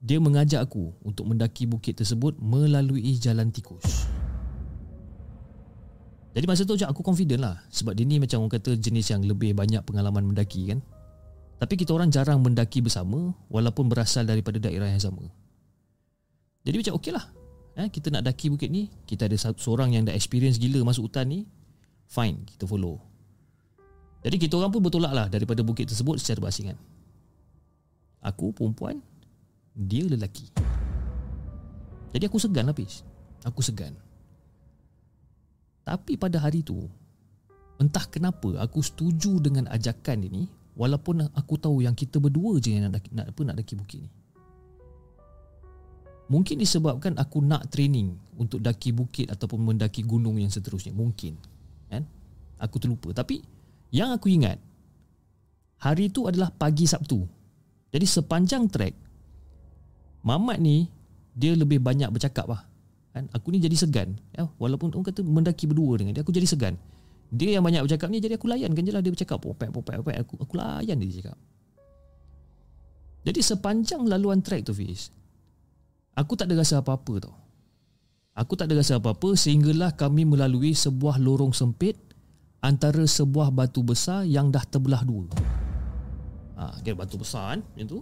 Dia 0.02 0.18
mengajak 0.18 0.66
aku 0.66 0.98
Untuk 1.06 1.30
mendaki 1.30 1.70
bukit 1.70 1.94
tersebut 1.94 2.36
Melalui 2.42 3.16
jalan 3.22 3.54
tikus 3.54 4.10
Jadi 6.34 6.46
masa 6.50 6.66
tu 6.66 6.74
aku 6.74 7.06
confident 7.06 7.42
lah 7.46 7.56
Sebab 7.70 7.94
dia 7.94 8.04
ni 8.04 8.18
macam 8.18 8.42
orang 8.42 8.58
kata 8.58 8.74
Jenis 8.82 9.14
yang 9.14 9.22
lebih 9.22 9.54
banyak 9.54 9.86
pengalaman 9.86 10.26
mendaki 10.26 10.74
kan 10.74 10.82
tapi 11.62 11.78
kita 11.78 11.94
orang 11.94 12.10
jarang 12.10 12.42
mendaki 12.42 12.82
bersama 12.82 13.38
walaupun 13.46 13.86
berasal 13.86 14.26
daripada 14.26 14.58
daerah 14.58 14.90
yang 14.90 14.98
sama. 14.98 15.30
Jadi 16.66 16.82
macam 16.82 16.98
okey 16.98 17.14
lah. 17.14 17.26
Eh, 17.78 17.88
kita 17.94 18.10
nak 18.10 18.26
daki 18.26 18.50
bukit 18.50 18.74
ni, 18.74 18.90
kita 19.06 19.30
ada 19.30 19.38
seorang 19.38 19.94
yang 19.94 20.10
dah 20.10 20.18
experience 20.18 20.58
gila 20.58 20.82
masuk 20.82 21.06
hutan 21.14 21.30
ni, 21.30 21.46
fine, 22.10 22.42
kita 22.50 22.66
follow. 22.66 22.98
Jadi 24.26 24.42
kita 24.42 24.58
orang 24.58 24.74
pun 24.74 24.82
bertolak 24.82 25.14
lah 25.14 25.30
daripada 25.30 25.62
bukit 25.62 25.86
tersebut 25.86 26.18
secara 26.18 26.50
berasingan. 26.50 26.82
Aku 28.26 28.50
perempuan, 28.50 28.98
dia 29.76 30.06
lelaki. 30.08 30.48
Jadi 32.12 32.24
aku 32.28 32.38
segan 32.38 32.68
lah 32.68 32.76
Pis. 32.76 33.08
Aku 33.48 33.64
segan. 33.64 33.96
Tapi 35.88 36.20
pada 36.20 36.38
hari 36.38 36.62
tu, 36.62 36.78
entah 37.82 38.06
kenapa 38.06 38.62
aku 38.62 38.84
setuju 38.84 39.42
dengan 39.42 39.66
ajakan 39.72 40.24
dia 40.24 40.30
ni 40.30 40.44
Walaupun 40.72 41.28
aku 41.36 41.60
tahu 41.60 41.84
yang 41.84 41.92
kita 41.92 42.18
berdua 42.18 42.56
je 42.64 42.72
yang 42.72 42.88
nak 42.88 43.04
nak 43.12 43.28
apa 43.28 43.42
nak 43.44 43.56
daki 43.60 43.76
bukit 43.76 44.00
ni. 44.08 44.12
Mungkin 46.32 46.64
disebabkan 46.64 47.20
aku 47.20 47.44
nak 47.44 47.68
training 47.68 48.16
untuk 48.40 48.64
daki 48.64 48.96
bukit 48.96 49.28
ataupun 49.28 49.60
mendaki 49.60 50.00
gunung 50.08 50.40
yang 50.40 50.48
seterusnya. 50.48 50.96
Mungkin. 50.96 51.36
Kan? 51.92 52.08
Aku 52.56 52.80
terlupa. 52.80 53.12
Tapi 53.12 53.44
yang 53.92 54.16
aku 54.16 54.32
ingat 54.32 54.56
hari 55.84 56.08
itu 56.08 56.24
adalah 56.24 56.56
pagi 56.56 56.88
Sabtu. 56.88 57.28
Jadi 57.92 58.08
sepanjang 58.08 58.72
trek 58.72 58.96
Mamat 60.22 60.58
ni 60.62 60.90
dia 61.34 61.54
lebih 61.54 61.82
banyak 61.82 62.10
bercakap 62.14 62.46
lah. 62.50 62.64
Kan? 63.12 63.28
Aku 63.36 63.52
ni 63.52 63.60
jadi 63.60 63.76
segan. 63.76 64.16
Ya? 64.34 64.48
Walaupun 64.62 64.94
orang 64.94 65.08
kata 65.08 65.26
mendaki 65.26 65.68
berdua 65.68 66.00
dengan 66.00 66.16
dia, 66.16 66.24
aku 66.24 66.32
jadi 66.32 66.48
segan. 66.48 66.76
Dia 67.32 67.58
yang 67.58 67.64
banyak 67.64 67.88
bercakap 67.88 68.12
ni 68.12 68.20
Jadi 68.20 68.36
aku 68.36 68.52
layankan 68.52 68.84
je 68.84 68.92
lah 68.92 69.00
Dia 69.00 69.12
bercakap 69.16 69.40
popek 69.40 69.72
popek 69.72 70.04
popek 70.04 70.16
Aku, 70.28 70.34
aku 70.36 70.54
layan 70.60 71.00
dia 71.00 71.24
cakap 71.24 71.38
Jadi 73.24 73.40
sepanjang 73.40 74.04
laluan 74.04 74.44
trek 74.44 74.68
tu 74.68 74.76
Fiz 74.76 75.08
Aku 76.12 76.36
tak 76.36 76.52
ada 76.52 76.60
rasa 76.60 76.84
apa-apa 76.84 77.24
tau 77.24 77.36
Aku 78.36 78.60
tak 78.60 78.68
ada 78.68 78.84
rasa 78.84 79.00
apa-apa 79.00 79.40
Sehinggalah 79.40 79.96
kami 79.96 80.28
melalui 80.28 80.76
sebuah 80.76 81.24
lorong 81.24 81.56
sempit 81.56 81.96
Antara 82.60 83.08
sebuah 83.08 83.56
batu 83.56 83.80
besar 83.80 84.28
Yang 84.28 84.60
dah 84.60 84.64
terbelah 84.68 85.02
dua 85.08 85.32
ha, 86.60 86.76
Kira 86.84 87.00
batu 87.00 87.16
besar 87.16 87.56
kan 87.56 87.60
Macam 87.64 87.88
tu 87.88 88.00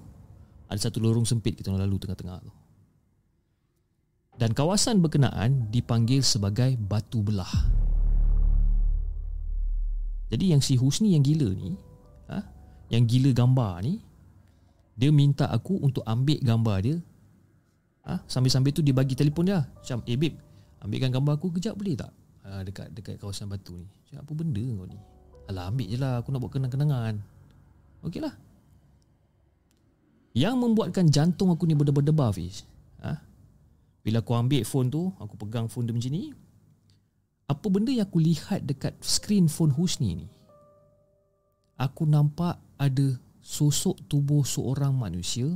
Ada 0.69 0.88
satu 0.88 1.01
lorong 1.01 1.25
sempit 1.25 1.58
kita 1.58 1.73
lalu 1.73 1.97
tengah-tengah 1.97 2.38
tu. 2.45 2.53
Dan 4.39 4.55
kawasan 4.55 5.03
berkenaan 5.03 5.67
Dipanggil 5.67 6.23
sebagai 6.23 6.77
batu 6.79 7.25
belah. 7.25 7.49
Jadi 10.29 10.53
yang 10.53 10.62
si 10.62 10.77
Husni 10.77 11.17
yang 11.17 11.25
gila 11.25 11.49
ni 11.58 11.73
ha? 12.29 12.45
Yang 12.93 13.03
gila 13.17 13.29
gambar 13.34 13.82
ni 13.82 13.97
Dia 14.93 15.10
minta 15.10 15.49
aku 15.49 15.82
untuk 15.82 16.05
ambil 16.05 16.38
gambar 16.38 16.77
dia. 16.86 16.97
Ha? 18.05 18.21
Sambil-sambil 18.29 18.69
tu 18.69 18.86
dia 18.86 18.93
bagi 18.93 19.17
telefon 19.17 19.49
dia 19.49 19.65
Macam 19.65 20.05
eh 20.05 20.15
babe 20.15 20.38
Ambilkan 20.86 21.10
gambar 21.10 21.41
aku 21.41 21.49
kejap 21.58 21.73
boleh 21.75 21.97
tak? 21.97 22.13
Ha, 22.45 22.62
Dekat 22.63 22.93
dekat 22.95 23.17
kawasan 23.19 23.49
batu 23.51 23.75
ni. 23.75 23.89
Macam 23.89 24.23
apa 24.23 24.32
benda 24.38 24.63
kau 24.63 24.88
ni? 24.88 24.99
Alah 25.49 25.73
ambil 25.73 25.88
je 25.89 25.97
lah. 25.97 26.21
Aku 26.21 26.29
nak 26.29 26.39
buat 26.45 26.53
kenang-kenangan. 26.53 27.19
Okey 28.05 28.21
lah 28.23 28.32
Yang 30.33 30.55
membuatkan 30.61 31.09
jantung 31.09 31.49
aku 31.49 31.65
ni 31.65 31.73
berdebar-debar 31.73 32.33
Fiz 32.33 32.65
ha? 33.01 33.17
Bila 34.05 34.21
aku 34.21 34.31
ambil 34.37 34.61
phone 34.63 34.87
tu 34.93 35.09
Aku 35.17 35.35
pegang 35.35 35.65
phone 35.65 35.89
dia 35.89 35.95
macam 35.95 36.13
ni 36.13 36.31
apa 37.49 37.65
benda 37.65 37.89
yang 37.89 38.05
aku 38.05 38.21
lihat 38.21 38.61
dekat 38.61 38.93
screen 39.01 39.49
phone 39.49 39.73
Husni 39.73 40.13
ni 40.13 40.29
aku 41.81 42.05
nampak 42.05 42.61
ada 42.77 43.17
sosok 43.41 43.97
tubuh 44.05 44.45
seorang 44.45 44.93
manusia 44.93 45.49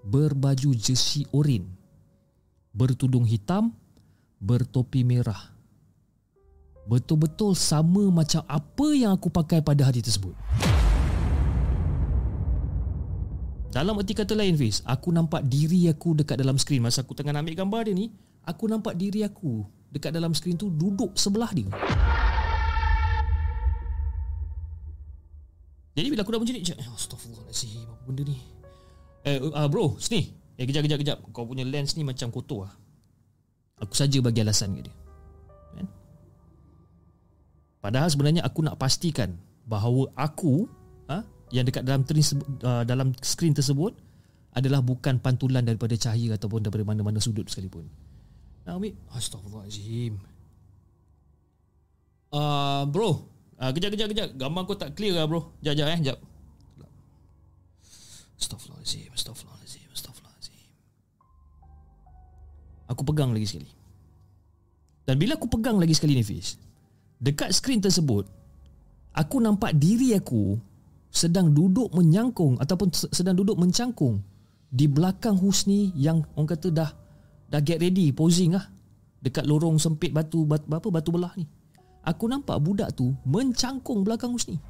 berbaju 0.00 0.72
jersey 0.72 1.28
oren 1.36 1.68
bertudung 2.72 3.28
hitam 3.28 3.74
bertopi 4.40 5.02
merah. 5.02 5.52
Betul-betul 6.86 7.58
sama 7.58 8.06
macam 8.14 8.46
apa 8.46 8.86
yang 8.94 9.18
aku 9.18 9.26
pakai 9.26 9.58
pada 9.58 9.90
hari 9.90 10.00
tersebut 10.00 10.38
dalam 13.76 14.00
erti 14.00 14.16
kata 14.16 14.32
lain 14.32 14.56
Fiz 14.56 14.80
aku 14.88 15.12
nampak 15.12 15.44
diri 15.44 15.84
aku 15.92 16.16
dekat 16.16 16.40
dalam 16.40 16.56
skrin 16.56 16.80
masa 16.80 17.04
aku 17.04 17.12
tengah 17.12 17.36
ambil 17.36 17.52
gambar 17.52 17.92
dia 17.92 17.94
ni 17.94 18.08
aku 18.48 18.64
nampak 18.72 18.96
diri 18.96 19.20
aku 19.20 19.68
dekat 19.92 20.16
dalam 20.16 20.32
skrin 20.32 20.56
tu 20.56 20.72
duduk 20.72 21.12
sebelah 21.16 21.52
dia. 21.52 21.68
Jadi 25.96 26.12
bila 26.12 26.20
aku 26.20 26.32
dah 26.36 26.40
macam 26.44 26.52
ni, 26.52 26.60
astagfirullahalazim, 26.60 27.88
apa 27.88 28.02
benda 28.04 28.22
ni? 28.28 28.36
Eh 29.24 29.40
uh, 29.40 29.64
bro, 29.64 29.96
sini. 29.96 30.28
Eh 30.56 30.64
kejap 30.64 30.84
kejap 30.88 30.98
kejap 31.00 31.18
Kau 31.36 31.44
punya 31.44 31.68
lens 31.68 32.00
ni 32.00 32.02
macam 32.04 32.32
kotor 32.32 32.64
lah 32.64 32.72
Aku 33.84 33.92
saja 33.92 34.16
bagi 34.24 34.40
alasan 34.40 34.72
ke 34.72 34.88
dia 34.88 34.94
kan? 35.76 35.86
Padahal 37.84 38.08
sebenarnya 38.08 38.40
aku 38.40 38.64
nak 38.64 38.80
pastikan 38.80 39.36
Bahawa 39.68 40.08
aku 40.16 40.64
Yang 41.54 41.64
dekat 41.70 41.82
dalam 41.86 42.02
uh, 42.02 42.82
dalam 42.82 43.14
skrin 43.22 43.54
tersebut 43.54 43.94
Adalah 44.56 44.82
bukan 44.82 45.22
pantulan 45.22 45.62
daripada 45.62 45.94
cahaya 45.94 46.34
Ataupun 46.34 46.66
daripada 46.66 46.82
mana-mana 46.82 47.22
sudut 47.22 47.46
sekalipun. 47.46 47.86
Nah, 48.66 48.82
Ambil 48.82 48.98
Astaghfirullahaladzim. 49.14 50.18
Uh, 52.34 52.82
Bro 52.90 53.30
uh, 53.62 53.70
Kejap 53.70 53.94
kejap 53.94 54.10
kejap. 54.10 54.28
Gambar 54.34 54.66
kau 54.66 54.74
tak 54.74 54.98
clear 54.98 55.14
lah 55.14 55.30
bro. 55.30 55.54
Sekejap 55.62 55.86
sekejap 55.86 55.86
eh 55.86 55.98
Sekejap 56.02 56.18
Astaghfirullahaladzim 59.14 59.90
Astaghfirullahaladzim 59.94 60.66
Aku 62.86 63.02
pegang 63.02 63.34
lagi 63.34 63.50
sekali. 63.50 63.66
Dan 65.06 65.22
bila 65.22 65.38
aku 65.38 65.46
pegang 65.46 65.78
lagi 65.78 65.94
sekali 65.94 66.18
ni 66.18 66.26
Fiz 66.26 66.58
Dekat 67.22 67.54
skrin 67.54 67.78
tersebut 67.78 68.26
Aku 69.14 69.38
nampak 69.38 69.72
diri 69.78 70.12
aku 70.12 70.58
Sedang 71.16 71.56
duduk 71.56 71.88
menyangkung 71.96 72.60
Ataupun 72.60 72.92
sedang 72.92 73.32
duduk 73.32 73.56
mencangkung 73.56 74.20
Di 74.68 74.84
belakang 74.84 75.40
Husni 75.40 75.96
Yang 75.96 76.28
orang 76.36 76.48
kata 76.52 76.68
dah 76.68 76.90
Dah 77.48 77.60
get 77.64 77.80
ready 77.80 78.12
posing 78.12 78.52
lah 78.52 78.68
Dekat 79.24 79.48
lorong 79.48 79.80
sempit 79.80 80.12
batu 80.12 80.44
batu, 80.44 80.68
batu, 80.68 80.92
batu 80.92 81.08
belah 81.08 81.32
ni 81.40 81.48
Aku 82.04 82.28
nampak 82.28 82.60
budak 82.60 82.92
tu 82.92 83.16
Mencangkung 83.24 84.04
belakang 84.04 84.36
Husni 84.36 84.60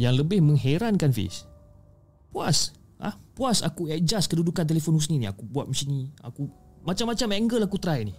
Yang 0.00 0.24
lebih 0.24 0.40
mengherankan 0.40 1.12
Fiz 1.12 1.44
Puas 2.32 2.72
Ah, 2.98 3.14
puas 3.14 3.62
aku 3.62 3.86
adjust 3.86 4.26
kedudukan 4.26 4.66
telefon 4.66 4.98
Husni 4.98 5.22
ni. 5.22 5.26
Aku 5.30 5.46
buat 5.46 5.70
macam 5.70 5.86
ni. 5.86 6.10
Aku 6.18 6.50
macam-macam 6.82 7.28
angle 7.30 7.62
aku 7.62 7.78
try 7.78 8.02
ni. 8.02 8.14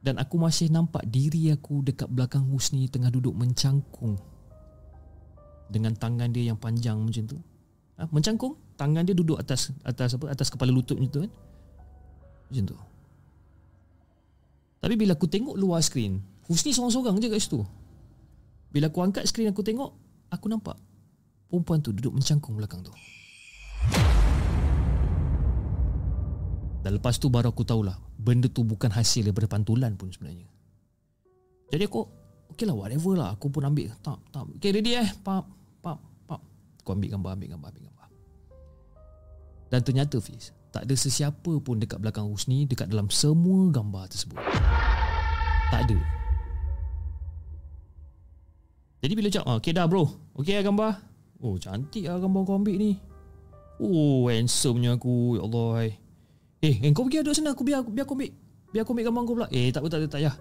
Dan 0.00 0.22
aku 0.22 0.38
masih 0.38 0.70
nampak 0.70 1.02
diri 1.08 1.50
aku 1.50 1.82
dekat 1.82 2.06
belakang 2.06 2.46
Husni 2.52 2.86
tengah 2.86 3.10
duduk 3.10 3.34
mencangkung. 3.34 4.14
Dengan 5.66 5.98
tangan 5.98 6.30
dia 6.30 6.54
yang 6.54 6.58
panjang 6.60 6.94
macam 7.02 7.26
tu. 7.26 7.38
Ah, 7.98 8.06
mencangkung, 8.12 8.54
tangan 8.78 9.02
dia 9.02 9.16
duduk 9.16 9.40
atas 9.40 9.74
atas 9.82 10.14
apa? 10.14 10.30
Atas 10.30 10.52
kepala 10.52 10.70
lutut 10.70 10.94
macam 11.00 11.10
tu 11.10 11.20
kan. 11.26 11.32
Macam 12.52 12.64
tu. 12.70 12.76
Tapi 14.78 14.94
bila 14.94 15.18
aku 15.18 15.26
tengok 15.26 15.58
luar 15.58 15.82
skrin, 15.82 16.22
Husni 16.46 16.70
seorang-seorang 16.70 17.18
je 17.18 17.26
kat 17.26 17.42
situ. 17.42 17.60
Bila 18.70 18.86
aku 18.86 19.02
angkat 19.02 19.26
skrin 19.26 19.50
aku 19.50 19.66
tengok, 19.66 19.90
aku 20.30 20.46
nampak 20.46 20.78
perempuan 21.50 21.82
tu 21.82 21.90
duduk 21.90 22.14
mencangkung 22.14 22.54
belakang 22.54 22.86
tu. 22.86 22.94
Dan 26.86 27.02
lepas 27.02 27.18
tu 27.18 27.26
baru 27.26 27.50
aku 27.50 27.66
tahulah 27.66 28.05
Benda 28.26 28.50
tu 28.50 28.66
bukan 28.66 28.90
hasil 28.90 29.30
daripada 29.30 29.46
pantulan 29.46 29.94
pun 29.94 30.10
sebenarnya. 30.10 30.50
Jadi 31.70 31.86
aku 31.86 32.02
Okay 32.46 32.62
lah 32.66 32.74
whatever 32.78 33.14
lah 33.14 33.38
Aku 33.38 33.46
pun 33.54 33.62
ambil. 33.62 33.94
Tak 34.02 34.18
tak. 34.34 34.50
Okay 34.58 34.74
ready 34.74 34.98
eh? 34.98 35.06
Pap 35.22 35.46
Pap 35.78 36.02
Pap. 36.26 36.42
Aku 36.82 36.90
ambil 36.90 37.14
gambar 37.14 37.30
Ambil 37.38 37.48
gambar 37.54 37.68
Ambil 37.70 37.84
gambar. 37.86 38.08
Dan 39.70 39.80
ternyata 39.86 40.16
Fiz 40.18 40.50
Tak 40.74 40.90
ada 40.90 40.94
sesiapa 40.98 41.52
pun 41.62 41.78
dekat 41.78 42.02
belakang 42.02 42.26
Husni 42.26 42.66
Dekat 42.66 42.90
dalam 42.90 43.06
semua 43.14 43.70
gambar 43.70 44.10
tersebut. 44.10 44.42
Tak 45.70 45.86
ada. 45.86 45.98
Jadi 49.06 49.12
bila 49.14 49.28
cakap 49.30 49.46
ah, 49.46 49.56
Okay 49.62 49.70
dah 49.70 49.86
bro. 49.86 50.06
Okay 50.34 50.58
lah 50.58 50.66
gambar. 50.66 50.92
Oh 51.38 51.54
cantik 51.62 52.10
lah 52.10 52.18
gambar 52.18 52.42
kau 52.42 52.58
ambil 52.58 52.74
ni. 52.74 52.98
Oh 53.78 54.26
handsome 54.26 54.82
aku. 54.82 55.38
Ya 55.38 55.42
Allah 55.46 55.68
hai. 55.78 55.90
Eh, 56.66 56.74
eh 56.82 56.90
kau 56.90 57.06
pergi 57.06 57.22
duduk 57.22 57.36
sana 57.38 57.54
aku 57.54 57.62
biar 57.62 57.86
biar 57.86 58.02
aku 58.02 58.18
ambil 58.18 58.30
biar 58.74 58.82
aku 58.82 58.90
ambil 58.90 59.06
gambar 59.06 59.22
kau 59.22 59.34
pula. 59.38 59.48
Eh, 59.54 59.70
tak 59.70 59.80
apa 59.86 59.88
tak 59.94 59.98
ada 60.02 60.06
tak 60.10 60.18
payah. 60.18 60.34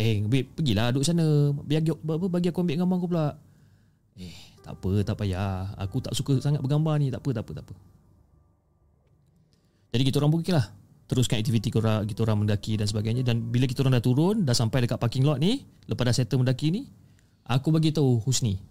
Eh, 0.00 0.14
babe, 0.26 0.46
pergilah 0.58 0.86
duduk 0.90 1.06
sana. 1.06 1.24
Biar 1.62 1.80
apa 1.86 2.26
bagi 2.26 2.48
aku 2.50 2.58
ambil 2.66 2.76
gambar 2.82 2.96
kau 2.98 3.08
pula. 3.10 3.26
Eh, 4.18 4.34
tak 4.66 4.74
apa, 4.74 4.90
tak 5.06 5.16
payah. 5.22 5.70
Aku 5.78 5.96
tak 6.02 6.12
suka 6.18 6.42
sangat 6.42 6.58
bergambar 6.58 6.98
ni. 6.98 7.14
Tak 7.14 7.22
apa, 7.22 7.30
tak 7.30 7.44
apa, 7.46 7.52
tak 7.62 7.64
apa. 7.70 7.74
Jadi 9.94 10.02
kita 10.06 10.16
orang 10.18 10.32
pergilah. 10.34 10.66
Teruskan 11.10 11.42
aktiviti 11.42 11.74
kita, 11.74 12.06
kita 12.06 12.22
orang 12.22 12.46
mendaki 12.46 12.78
dan 12.78 12.86
sebagainya 12.86 13.26
dan 13.26 13.42
bila 13.50 13.66
kita 13.66 13.82
orang 13.82 13.98
dah 13.98 14.04
turun, 14.04 14.46
dah 14.46 14.54
sampai 14.54 14.86
dekat 14.86 14.94
parking 14.94 15.26
lot 15.26 15.42
ni, 15.42 15.66
lepas 15.90 16.06
dah 16.06 16.14
settle 16.14 16.38
mendaki 16.38 16.70
ni, 16.70 16.86
aku 17.50 17.74
bagi 17.74 17.90
tahu 17.90 18.22
Husni. 18.22 18.62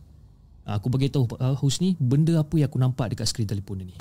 Aku 0.64 0.88
bagi 0.88 1.12
tahu 1.12 1.28
uh, 1.36 1.60
Husni 1.60 2.00
benda 2.00 2.40
apa 2.40 2.56
yang 2.56 2.72
aku 2.72 2.80
nampak 2.80 3.12
dekat 3.12 3.28
skrin 3.28 3.44
telefon 3.44 3.84
ni. 3.84 4.00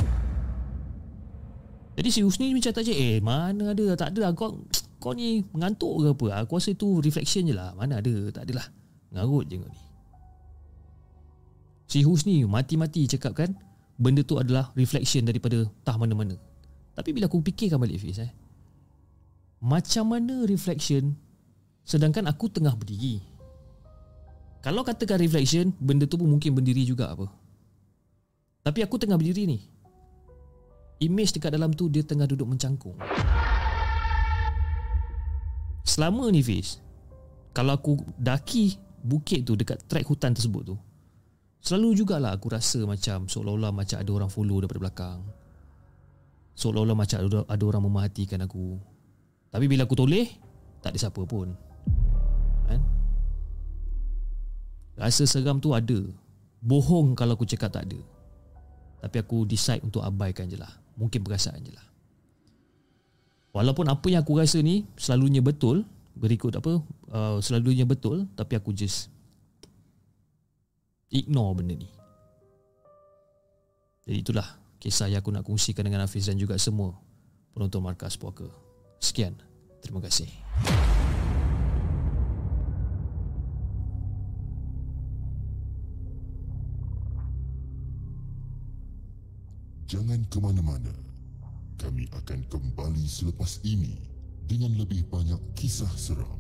Jadi 1.99 2.15
si 2.15 2.23
Husni 2.23 2.55
macam 2.55 2.71
tak 2.71 2.87
je 2.87 2.95
Eh 2.95 3.19
mana 3.19 3.75
ada? 3.75 3.99
Tak 3.99 4.15
ada 4.15 4.31
lah. 4.31 4.33
Kau, 4.39 4.63
kau 5.03 5.11
ni 5.19 5.43
mengantuk 5.51 5.99
ke 5.99 6.07
apa? 6.15 6.47
Aku 6.47 6.63
rasa 6.63 6.71
itu 6.71 7.03
reflection 7.03 7.51
je 7.51 7.55
lah. 7.59 7.75
Mana 7.75 7.99
ada? 7.99 8.15
Tak 8.31 8.47
adalah 8.47 8.71
Ngarut 9.11 9.51
je 9.51 9.59
kau 9.59 9.67
ni 9.67 9.83
Si 11.91 11.99
Husni 12.07 12.47
mati-mati 12.47 13.11
cakap 13.11 13.35
kan 13.35 13.51
Benda 13.99 14.23
tu 14.23 14.39
adalah 14.39 14.71
reflection 14.79 15.27
daripada 15.27 15.67
tah 15.83 15.99
mana-mana. 15.99 16.39
Tapi 16.95 17.11
bila 17.11 17.27
aku 17.27 17.43
fikirkan 17.43 17.83
balik 17.83 17.99
Fiz 17.99 18.23
eh 18.23 18.31
Macam 19.59 20.15
mana 20.15 20.47
reflection? 20.47 21.19
Sedangkan 21.83 22.31
aku 22.31 22.47
tengah 22.47 22.79
berdiri. 22.79 23.19
Kalau 24.63 24.87
katakan 24.87 25.19
reflection 25.19 25.75
Benda 25.83 26.07
tu 26.07 26.15
pun 26.15 26.31
mungkin 26.31 26.55
berdiri 26.55 26.87
juga 26.87 27.11
apa. 27.11 27.27
Tapi 28.63 28.87
aku 28.87 29.03
tengah 29.03 29.19
berdiri 29.19 29.51
ni 29.51 29.59
image 30.99 31.39
dekat 31.39 31.55
dalam 31.55 31.71
tu 31.71 31.87
dia 31.87 32.03
tengah 32.03 32.27
duduk 32.27 32.51
mencangkung. 32.51 32.99
Selama 35.87 36.31
ni 36.31 36.43
Fiz, 36.45 36.79
kalau 37.55 37.75
aku 37.75 37.99
daki 38.19 38.77
bukit 39.03 39.47
tu 39.47 39.55
dekat 39.55 39.83
trek 39.89 40.07
hutan 40.07 40.35
tersebut 40.35 40.75
tu, 40.75 40.77
selalu 41.63 42.03
jugalah 42.03 42.35
aku 42.35 42.53
rasa 42.53 42.83
macam 42.85 43.27
seolah-olah 43.27 43.73
macam 43.73 43.97
ada 43.99 44.11
orang 44.11 44.31
follow 44.31 44.59
daripada 44.63 44.81
belakang. 44.85 45.21
Seolah-olah 46.59 46.97
macam 46.99 47.17
ada, 47.23 47.39
ada 47.47 47.65
orang 47.65 47.83
memahatikan 47.87 48.43
aku. 48.43 48.79
Tapi 49.49 49.65
bila 49.71 49.87
aku 49.87 49.95
toleh, 49.95 50.27
tak 50.83 50.93
ada 50.93 50.99
siapa 50.99 51.23
pun. 51.23 51.55
Kan? 52.67 52.81
Rasa 54.99 55.25
seram 55.25 55.63
tu 55.63 55.71
ada. 55.73 56.03
Bohong 56.59 57.15
kalau 57.15 57.39
aku 57.39 57.47
cakap 57.47 57.71
tak 57.71 57.87
ada. 57.87 58.01
Tapi 58.99 59.17
aku 59.23 59.47
decide 59.47 59.87
untuk 59.87 60.03
abaikan 60.03 60.51
je 60.51 60.59
lah 60.59 60.88
mungkin 60.99 61.23
perasaan 61.23 61.63
je 61.63 61.73
lah. 61.73 61.87
Walaupun 63.55 63.87
apa 63.89 64.07
yang 64.11 64.27
aku 64.27 64.37
rasa 64.37 64.61
ni 64.61 64.85
selalunya 64.99 65.41
betul 65.41 65.87
berikut 66.19 66.59
apa 66.59 66.83
uh, 67.15 67.39
selalunya 67.39 67.87
betul 67.87 68.27
tapi 68.35 68.59
aku 68.59 68.75
just 68.75 69.09
ignore 71.09 71.55
benda 71.55 71.79
ni. 71.79 71.89
Jadi 74.05 74.19
itulah 74.21 74.47
kisah 74.83 75.09
yang 75.09 75.23
aku 75.23 75.31
nak 75.31 75.47
kongsikan 75.47 75.87
dengan 75.87 76.05
Hafiz 76.05 76.27
dan 76.27 76.37
juga 76.37 76.59
semua 76.59 76.99
penonton 77.55 77.81
Markas 77.81 78.19
Puaka. 78.19 78.51
Sekian. 78.99 79.39
Terima 79.79 80.03
kasih 80.03 80.27
Jangan 89.89 90.21
ke 90.29 90.37
mana-mana. 90.37 90.93
Kami 91.81 92.05
akan 92.13 92.45
kembali 92.53 93.09
selepas 93.09 93.65
ini 93.65 93.97
dengan 94.45 94.77
lebih 94.77 95.09
banyak 95.09 95.41
kisah 95.57 95.89
seram. 95.97 96.37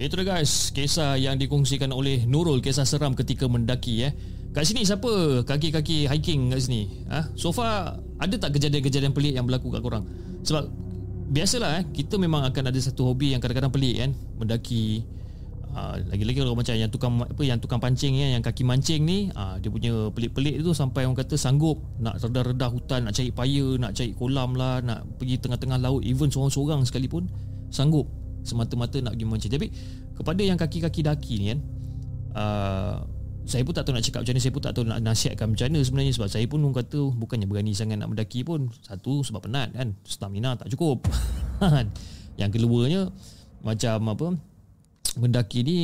Itu 0.00 0.16
dia 0.16 0.24
guys, 0.24 0.72
kisah 0.72 1.20
yang 1.20 1.36
dikongsikan 1.36 1.92
oleh 1.92 2.24
Nurul 2.24 2.64
kisah 2.64 2.88
seram 2.88 3.12
ketika 3.12 3.44
mendaki 3.44 4.08
eh. 4.08 4.16
Kat 4.56 4.64
sini 4.64 4.80
siapa 4.88 5.44
kaki-kaki 5.44 6.08
hiking 6.08 6.56
kat 6.56 6.64
sini? 6.64 7.04
Ha? 7.12 7.28
So 7.36 7.52
far 7.52 8.00
ada 8.16 8.34
tak 8.40 8.56
kejadian-kejadian 8.56 9.12
pelik 9.12 9.36
yang 9.36 9.44
berlaku 9.44 9.68
kat 9.68 9.84
korang? 9.84 10.08
Sebab 10.40 10.72
biasalah 11.36 11.84
eh, 11.84 11.86
kita 11.92 12.16
memang 12.16 12.48
akan 12.48 12.72
ada 12.72 12.80
satu 12.80 13.12
hobi 13.12 13.36
yang 13.36 13.44
kadang-kadang 13.44 13.68
pelik 13.68 14.00
kan, 14.00 14.10
mendaki 14.40 15.04
Ah, 15.70 15.94
lagi-lagi 16.02 16.42
orang 16.42 16.58
macam 16.58 16.74
yang 16.74 16.90
tukang 16.90 17.14
apa 17.22 17.42
yang 17.46 17.62
tukang 17.62 17.78
pancing 17.78 18.18
ya 18.18 18.34
yang 18.34 18.42
kaki 18.42 18.66
mancing 18.66 19.06
ni 19.06 19.30
uh, 19.38 19.54
dia 19.62 19.70
punya 19.70 20.10
pelik-pelik 20.10 20.66
tu 20.66 20.74
sampai 20.74 21.06
orang 21.06 21.14
kata 21.14 21.38
sanggup 21.38 21.78
nak 22.02 22.18
redah-redah 22.18 22.74
hutan 22.74 23.06
nak 23.06 23.14
cari 23.14 23.30
paya 23.30 23.78
nak 23.78 23.94
cari 23.94 24.10
kolam 24.10 24.58
lah 24.58 24.82
nak 24.82 25.06
pergi 25.22 25.38
tengah-tengah 25.38 25.78
laut 25.78 26.02
even 26.02 26.26
seorang-seorang 26.26 26.82
sekalipun 26.82 27.30
sanggup 27.70 28.10
semata-mata 28.42 28.98
nak 28.98 29.14
pergi 29.14 29.26
mancing. 29.30 29.52
Tapi 29.54 29.70
kepada 30.18 30.42
yang 30.42 30.58
kaki-kaki 30.58 31.06
daki 31.06 31.34
ni 31.38 31.46
kan 31.54 31.58
uh, 32.34 32.94
saya 33.46 33.62
pun 33.62 33.70
tak 33.70 33.86
tahu 33.86 33.94
nak 33.94 34.02
cakap 34.02 34.26
macam 34.26 34.34
mana 34.34 34.42
saya 34.42 34.52
pun 34.52 34.62
tak 34.66 34.72
tahu 34.74 34.84
nak 34.90 34.98
nasihatkan 35.06 35.46
macam 35.54 35.66
mana 35.70 35.80
sebenarnya 35.86 36.12
sebab 36.18 36.28
saya 36.34 36.46
pun 36.50 36.58
orang 36.66 36.76
kata 36.82 37.00
bukannya 37.14 37.46
berani 37.46 37.78
sangat 37.78 38.02
nak 38.02 38.10
mendaki 38.10 38.42
pun 38.42 38.74
satu 38.82 39.22
sebab 39.22 39.46
penat 39.46 39.70
kan 39.70 39.94
stamina 40.02 40.58
tak 40.58 40.66
cukup. 40.74 41.06
Yang 42.42 42.58
keduanya 42.58 43.14
macam 43.62 44.02
apa 44.10 44.49
mendaki 45.18 45.66
ni 45.66 45.78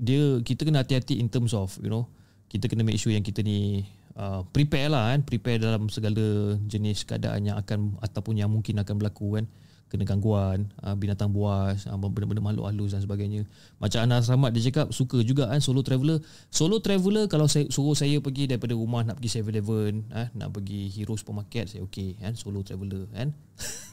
dia 0.00 0.40
kita 0.40 0.64
kena 0.64 0.80
hati-hati 0.80 1.20
in 1.20 1.28
terms 1.28 1.52
of 1.52 1.76
you 1.82 1.92
know 1.92 2.08
kita 2.52 2.68
kena 2.68 2.84
make 2.84 3.00
sure 3.00 3.12
yang 3.12 3.24
kita 3.24 3.40
ni 3.40 3.88
uh, 4.16 4.44
prepare 4.52 4.92
lah 4.92 5.12
kan. 5.12 5.24
Prepare 5.24 5.56
dalam 5.56 5.88
segala 5.88 6.56
jenis 6.68 7.08
keadaan 7.08 7.48
yang 7.48 7.56
akan 7.56 7.96
ataupun 8.04 8.36
yang 8.36 8.52
mungkin 8.52 8.76
akan 8.80 9.00
berlaku 9.00 9.40
kan. 9.40 9.48
Kena 9.88 10.08
gangguan 10.08 10.72
uh, 10.80 10.96
binatang 10.96 11.32
buas 11.36 11.84
uh, 11.84 11.96
benda-benda 12.00 12.40
makhluk 12.40 12.64
halus 12.64 12.96
dan 12.96 13.04
sebagainya. 13.04 13.44
Macam 13.76 14.04
Anas 14.04 14.28
Rahmat 14.28 14.56
dia 14.56 14.72
cakap 14.72 14.88
suka 14.92 15.20
juga 15.20 15.52
kan 15.52 15.60
solo 15.60 15.84
traveller 15.84 16.20
solo 16.48 16.80
traveller 16.80 17.28
kalau 17.28 17.44
saya 17.44 17.68
suruh 17.68 17.92
saya 17.92 18.16
pergi 18.20 18.48
daripada 18.48 18.72
rumah 18.72 19.04
nak 19.04 19.20
pergi 19.20 19.44
7-Eleven 19.44 20.08
uh, 20.12 20.28
nak 20.32 20.48
pergi 20.48 20.88
Hero 20.92 21.12
Supermarket 21.16 21.76
saya 21.76 21.84
okey 21.84 22.20
kan. 22.20 22.32
Solo 22.36 22.64
traveller 22.64 23.08
kan. 23.12 23.36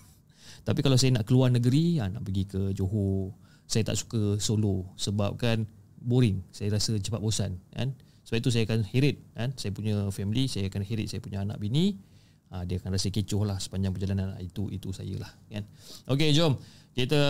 Tapi 0.68 0.80
kalau 0.84 0.96
saya 0.96 1.20
nak 1.20 1.28
keluar 1.28 1.52
negeri 1.52 2.00
uh, 2.00 2.08
nak 2.08 2.24
pergi 2.24 2.44
ke 2.48 2.62
Johor 2.72 3.36
saya 3.70 3.86
tak 3.86 4.02
suka 4.02 4.42
solo 4.42 4.90
sebab 4.98 5.38
kan 5.38 5.70
boring. 6.02 6.42
Saya 6.50 6.74
rasa 6.74 6.98
cepat 6.98 7.22
bosan 7.22 7.62
kan? 7.70 7.94
Sebab 8.26 8.42
itu 8.42 8.50
saya 8.50 8.66
akan 8.66 8.82
hirit 8.82 9.22
kan? 9.38 9.54
Saya 9.62 9.70
punya 9.70 10.10
family 10.10 10.50
saya 10.50 10.74
akan 10.74 10.82
hirit 10.82 11.14
saya 11.14 11.22
punya 11.22 11.46
anak 11.46 11.62
bini. 11.62 12.02
Ha, 12.50 12.66
dia 12.66 12.82
akan 12.82 12.98
rasa 12.98 13.14
kecoh 13.14 13.46
lah 13.46 13.62
sepanjang 13.62 13.94
perjalanan 13.94 14.34
itu 14.42 14.74
itu 14.74 14.90
saya 14.90 15.22
lah 15.22 15.30
kan? 15.54 15.70
Okey 16.10 16.34
jom. 16.34 16.58
Kita 16.98 17.22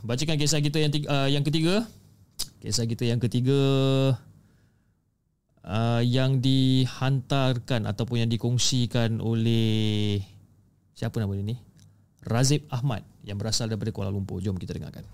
bacakan 0.00 0.40
kisah 0.40 0.64
kita 0.64 0.80
yang 0.80 0.88
tiga, 0.88 1.06
uh, 1.12 1.28
yang 1.28 1.44
ketiga. 1.44 1.84
Kisah 2.64 2.88
kita 2.88 3.04
yang 3.04 3.20
ketiga 3.20 3.60
uh, 5.68 6.00
yang 6.00 6.40
dihantarkan 6.40 7.84
ataupun 7.84 8.24
yang 8.24 8.30
dikongsikan 8.32 9.20
oleh 9.20 10.24
siapa 10.96 11.20
nama 11.20 11.36
dia 11.36 11.52
ni? 11.52 11.60
Razib 12.24 12.64
Ahmad 12.72 13.04
yang 13.28 13.36
berasal 13.36 13.68
daripada 13.68 13.92
Kuala 13.92 14.08
Lumpur. 14.08 14.40
Jom 14.40 14.56
kita 14.56 14.72
dengarkan 14.72 15.04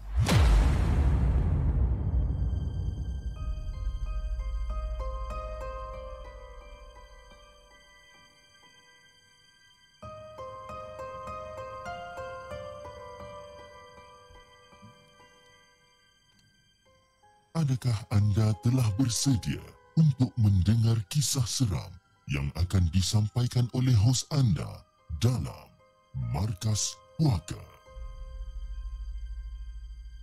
Adakah 17.58 17.98
anda 18.14 18.54
telah 18.62 18.86
bersedia 18.94 19.58
untuk 19.98 20.30
mendengar 20.38 20.94
kisah 21.10 21.42
seram 21.42 21.90
yang 22.30 22.46
akan 22.54 22.86
disampaikan 22.94 23.66
oleh 23.74 23.90
hos 23.98 24.30
anda 24.30 24.86
dalam 25.18 25.66
Markas 26.30 26.94
Puaka? 27.18 27.58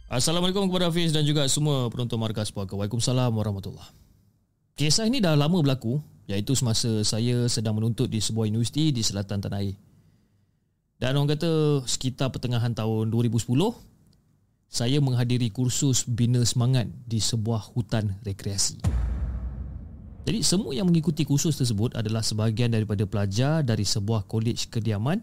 Assalamualaikum 0.07 0.71
kepada 0.71 0.87
Hafiz 0.87 1.11
dan 1.11 1.27
juga 1.27 1.43
semua 1.51 1.91
penonton 1.91 2.15
Markas 2.15 2.55
Puaka. 2.55 2.71
Waalaikumsalam 2.71 3.35
warahmatullahi 3.35 3.91
Kisah 4.79 5.03
ini 5.03 5.19
dah 5.19 5.35
lama 5.35 5.59
berlaku 5.59 5.99
iaitu 6.31 6.55
semasa 6.55 7.03
saya 7.03 7.51
sedang 7.51 7.75
menuntut 7.75 8.07
di 8.07 8.23
sebuah 8.23 8.47
universiti 8.47 8.95
di 8.95 9.03
selatan 9.03 9.43
Tanah 9.43 9.59
Air. 9.59 9.75
Dan 11.03 11.19
orang 11.19 11.35
kata 11.35 11.83
sekitar 11.83 12.31
pertengahan 12.31 12.71
tahun 12.71 13.11
2010, 13.11 13.43
saya 14.69 14.99
menghadiri 14.99 15.49
kursus 15.53 16.03
bina 16.03 16.41
semangat 16.43 16.89
di 17.07 17.21
sebuah 17.21 17.73
hutan 17.73 18.17
rekreasi. 18.25 18.81
Jadi 20.25 20.41
semua 20.41 20.73
yang 20.73 20.89
mengikuti 20.89 21.21
kursus 21.21 21.53
tersebut 21.53 21.93
adalah 21.93 22.25
sebahagian 22.25 22.73
daripada 22.73 23.05
pelajar 23.05 23.61
dari 23.61 23.85
sebuah 23.85 24.25
kolej 24.25 24.67
kediaman 24.73 25.21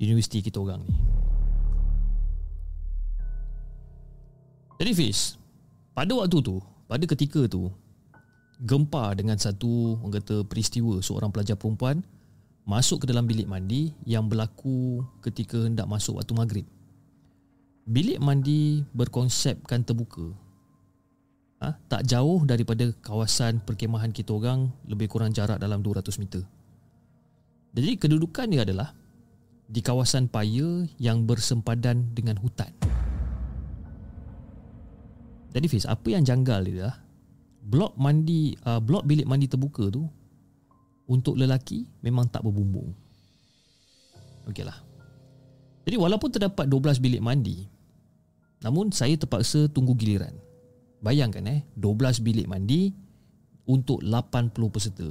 universiti 0.00 0.40
kita 0.40 0.56
orang 0.56 0.80
ni. 0.88 0.94
Jadi 4.78 4.92
Fiz, 4.94 5.36
pada 5.92 6.14
waktu 6.14 6.38
tu, 6.38 6.62
pada 6.86 7.04
ketika 7.04 7.44
tu, 7.50 7.68
gempa 8.62 9.14
dengan 9.14 9.38
satu 9.38 10.00
orang 10.02 10.18
kata 10.18 10.42
peristiwa 10.46 10.98
seorang 10.98 11.30
pelajar 11.30 11.54
perempuan 11.54 12.02
masuk 12.66 13.04
ke 13.04 13.06
dalam 13.06 13.26
bilik 13.26 13.46
mandi 13.46 13.94
yang 14.02 14.26
berlaku 14.26 15.06
ketika 15.22 15.62
hendak 15.62 15.86
masuk 15.86 16.18
waktu 16.18 16.32
maghrib 16.34 16.66
bilik 17.88 18.20
mandi 18.20 18.84
berkonsepkan 18.92 19.80
terbuka. 19.80 20.28
Ha? 21.58 21.74
tak 21.90 22.06
jauh 22.06 22.46
daripada 22.46 22.86
kawasan 23.02 23.58
perkemahan 23.58 24.14
kita 24.14 24.30
orang 24.30 24.70
lebih 24.86 25.10
kurang 25.10 25.34
jarak 25.34 25.58
dalam 25.58 25.82
200 25.82 26.06
meter. 26.22 26.46
Jadi 27.74 27.98
kedudukan 27.98 28.46
dia 28.46 28.62
adalah 28.62 28.94
di 29.66 29.82
kawasan 29.82 30.30
paya 30.30 30.86
yang 31.02 31.26
bersempadan 31.26 32.14
dengan 32.14 32.38
hutan. 32.38 32.70
Jadi 35.50 35.66
Fiz 35.66 35.82
apa 35.82 36.06
yang 36.14 36.22
janggal 36.22 36.60
dia 36.62 36.74
adalah 36.78 36.96
blok 37.58 37.98
mandi 37.98 38.54
uh, 38.62 38.78
blok 38.78 39.02
bilik 39.02 39.26
mandi 39.26 39.50
terbuka 39.50 39.90
tu 39.90 40.06
untuk 41.10 41.34
lelaki 41.34 41.90
memang 42.06 42.30
tak 42.30 42.46
berbumbung. 42.46 42.94
Okeylah. 44.46 44.78
Jadi 45.90 45.96
walaupun 45.98 46.30
terdapat 46.30 46.70
12 46.70 47.02
bilik 47.02 47.18
mandi 47.18 47.77
Namun 48.62 48.90
saya 48.90 49.14
terpaksa 49.14 49.70
tunggu 49.70 49.94
giliran. 49.94 50.34
Bayangkan 50.98 51.46
eh, 51.46 51.62
12 51.78 52.26
bilik 52.26 52.46
mandi 52.50 52.90
untuk 53.68 54.02
80 54.02 54.50
peserta. 54.74 55.08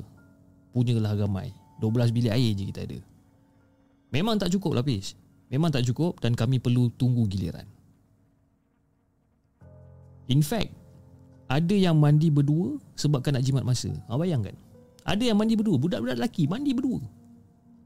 Punyalah 0.75 1.15
ramai. 1.15 1.55
12 1.79 2.11
bilik 2.11 2.33
air 2.33 2.51
je 2.57 2.63
kita 2.67 2.83
ada. 2.83 2.99
Memang 4.11 4.35
tak 4.35 4.51
cukup 4.51 4.75
lapis. 4.75 5.15
Memang 5.47 5.71
tak 5.71 5.87
cukup 5.87 6.19
dan 6.19 6.35
kami 6.35 6.59
perlu 6.59 6.91
tunggu 6.99 7.23
giliran. 7.31 7.63
In 10.27 10.43
fact, 10.43 10.75
ada 11.47 11.71
yang 11.71 11.95
mandi 11.95 12.27
berdua 12.27 12.75
sebabkan 12.99 13.39
nak 13.39 13.47
jimat 13.47 13.63
masa. 13.63 13.87
Ha, 14.11 14.19
bayangkan. 14.19 14.51
Ada 15.07 15.31
yang 15.31 15.39
mandi 15.39 15.55
berdua. 15.55 15.79
Budak-budak 15.79 16.19
lelaki 16.19 16.51
mandi 16.51 16.75
berdua. 16.75 16.99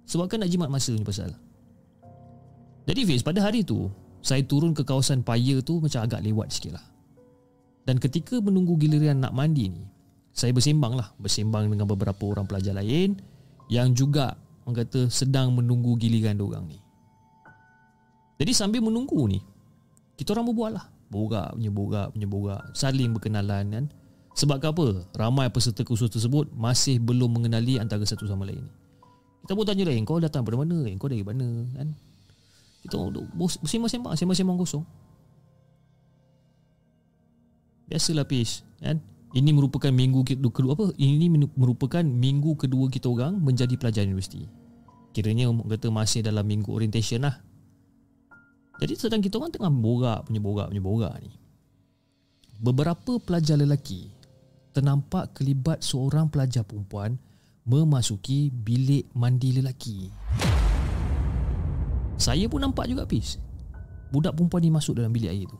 Sebabkan 0.09 0.41
nak 0.41 0.49
jimat 0.49 0.74
masa 0.74 0.97
ni 0.97 1.05
pasal. 1.05 1.30
Jadi 2.89 3.01
Fiz, 3.05 3.22
pada 3.22 3.45
hari 3.45 3.62
tu, 3.62 3.93
saya 4.22 4.46
turun 4.46 4.78
ke 4.78 4.86
kawasan 4.86 5.26
paya 5.26 5.58
tu 5.66 5.82
macam 5.82 6.06
agak 6.06 6.22
lewat 6.22 6.54
sikit 6.54 6.78
lah. 6.78 6.86
Dan 7.86 7.98
ketika 7.98 8.38
menunggu 8.38 8.78
giliran 8.78 9.18
nak 9.18 9.34
mandi 9.34 9.74
ni, 9.74 9.84
saya 10.32 10.54
bersembang 10.54 10.94
lah. 10.94 11.10
Bersembang 11.18 11.68
dengan 11.68 11.90
beberapa 11.90 12.30
orang 12.30 12.46
pelajar 12.46 12.78
lain 12.78 13.18
yang 13.68 13.92
juga 13.98 14.38
orang 14.64 14.86
kata 14.86 15.10
sedang 15.10 15.58
menunggu 15.58 15.98
giliran 15.98 16.38
orang 16.38 16.70
ni. 16.70 16.80
Jadi 18.38 18.52
sambil 18.54 18.86
menunggu 18.86 19.26
ni, 19.30 19.42
kita 20.18 20.38
orang 20.38 20.50
berbual 20.54 20.72
lah. 20.78 20.86
Borak 21.12 21.58
punya 21.58 21.72
borak 21.74 22.08
punya 22.16 22.28
borak. 22.30 22.62
Saling 22.72 23.12
berkenalan 23.12 23.66
kan. 23.68 23.86
Sebab 24.32 24.64
apa? 24.64 24.88
Ramai 25.18 25.52
peserta 25.52 25.84
kursus 25.84 26.08
tersebut 26.08 26.48
masih 26.56 27.04
belum 27.04 27.36
mengenali 27.36 27.76
antara 27.82 28.06
satu 28.08 28.24
sama 28.30 28.48
lain. 28.48 28.64
Kita 29.44 29.58
pun 29.58 29.66
tanya 29.68 29.90
lah, 29.90 29.98
kau 30.06 30.22
datang 30.22 30.46
dari 30.48 30.56
mana? 30.56 30.78
Kau 30.96 31.10
dari 31.12 31.26
mana? 31.26 31.68
Kan? 31.76 31.92
Kita 32.82 32.98
bersembang-sembang 33.38 34.18
Sembang-sembang 34.18 34.58
kosong 34.58 34.84
Biasalah 37.92 38.24
Pish 38.24 38.64
kan? 38.80 39.04
Ini 39.32 39.56
merupakan 39.56 39.92
minggu 39.92 40.28
kedua 40.28 40.76
apa? 40.76 40.92
Ini 41.00 41.32
merupakan 41.56 42.04
minggu 42.04 42.60
kedua 42.60 42.92
kita 42.92 43.08
orang 43.08 43.40
menjadi 43.40 43.80
pelajar 43.80 44.04
universiti. 44.04 44.44
Kiranya 45.16 45.48
kata 45.52 45.88
masih 45.88 46.20
dalam 46.20 46.44
minggu 46.44 46.68
orientation 46.72 47.24
lah. 47.24 47.40
Jadi 48.80 48.96
sedang 49.00 49.24
kita 49.24 49.40
orang 49.40 49.52
tengah 49.56 49.72
borak 49.72 50.20
punya 50.28 50.40
borak 50.44 50.68
punya 50.72 50.84
borak 50.84 51.16
ni. 51.24 51.32
Beberapa 52.60 53.24
pelajar 53.24 53.56
lelaki 53.56 54.12
ternampak 54.72 55.36
kelibat 55.36 55.80
seorang 55.84 56.28
pelajar 56.28 56.68
perempuan 56.68 57.16
memasuki 57.64 58.52
bilik 58.52 59.12
mandi 59.16 59.56
lelaki. 59.60 60.12
Saya 62.20 62.45
pun 62.47 62.62
nampak 62.64 62.88
juga 62.89 63.07
Pis 63.07 63.38
Budak 64.12 64.36
perempuan 64.36 64.59
ni 64.59 64.70
masuk 64.70 64.99
dalam 64.99 65.16
bilik 65.16 65.32
air 65.32 65.47
tu. 65.47 65.55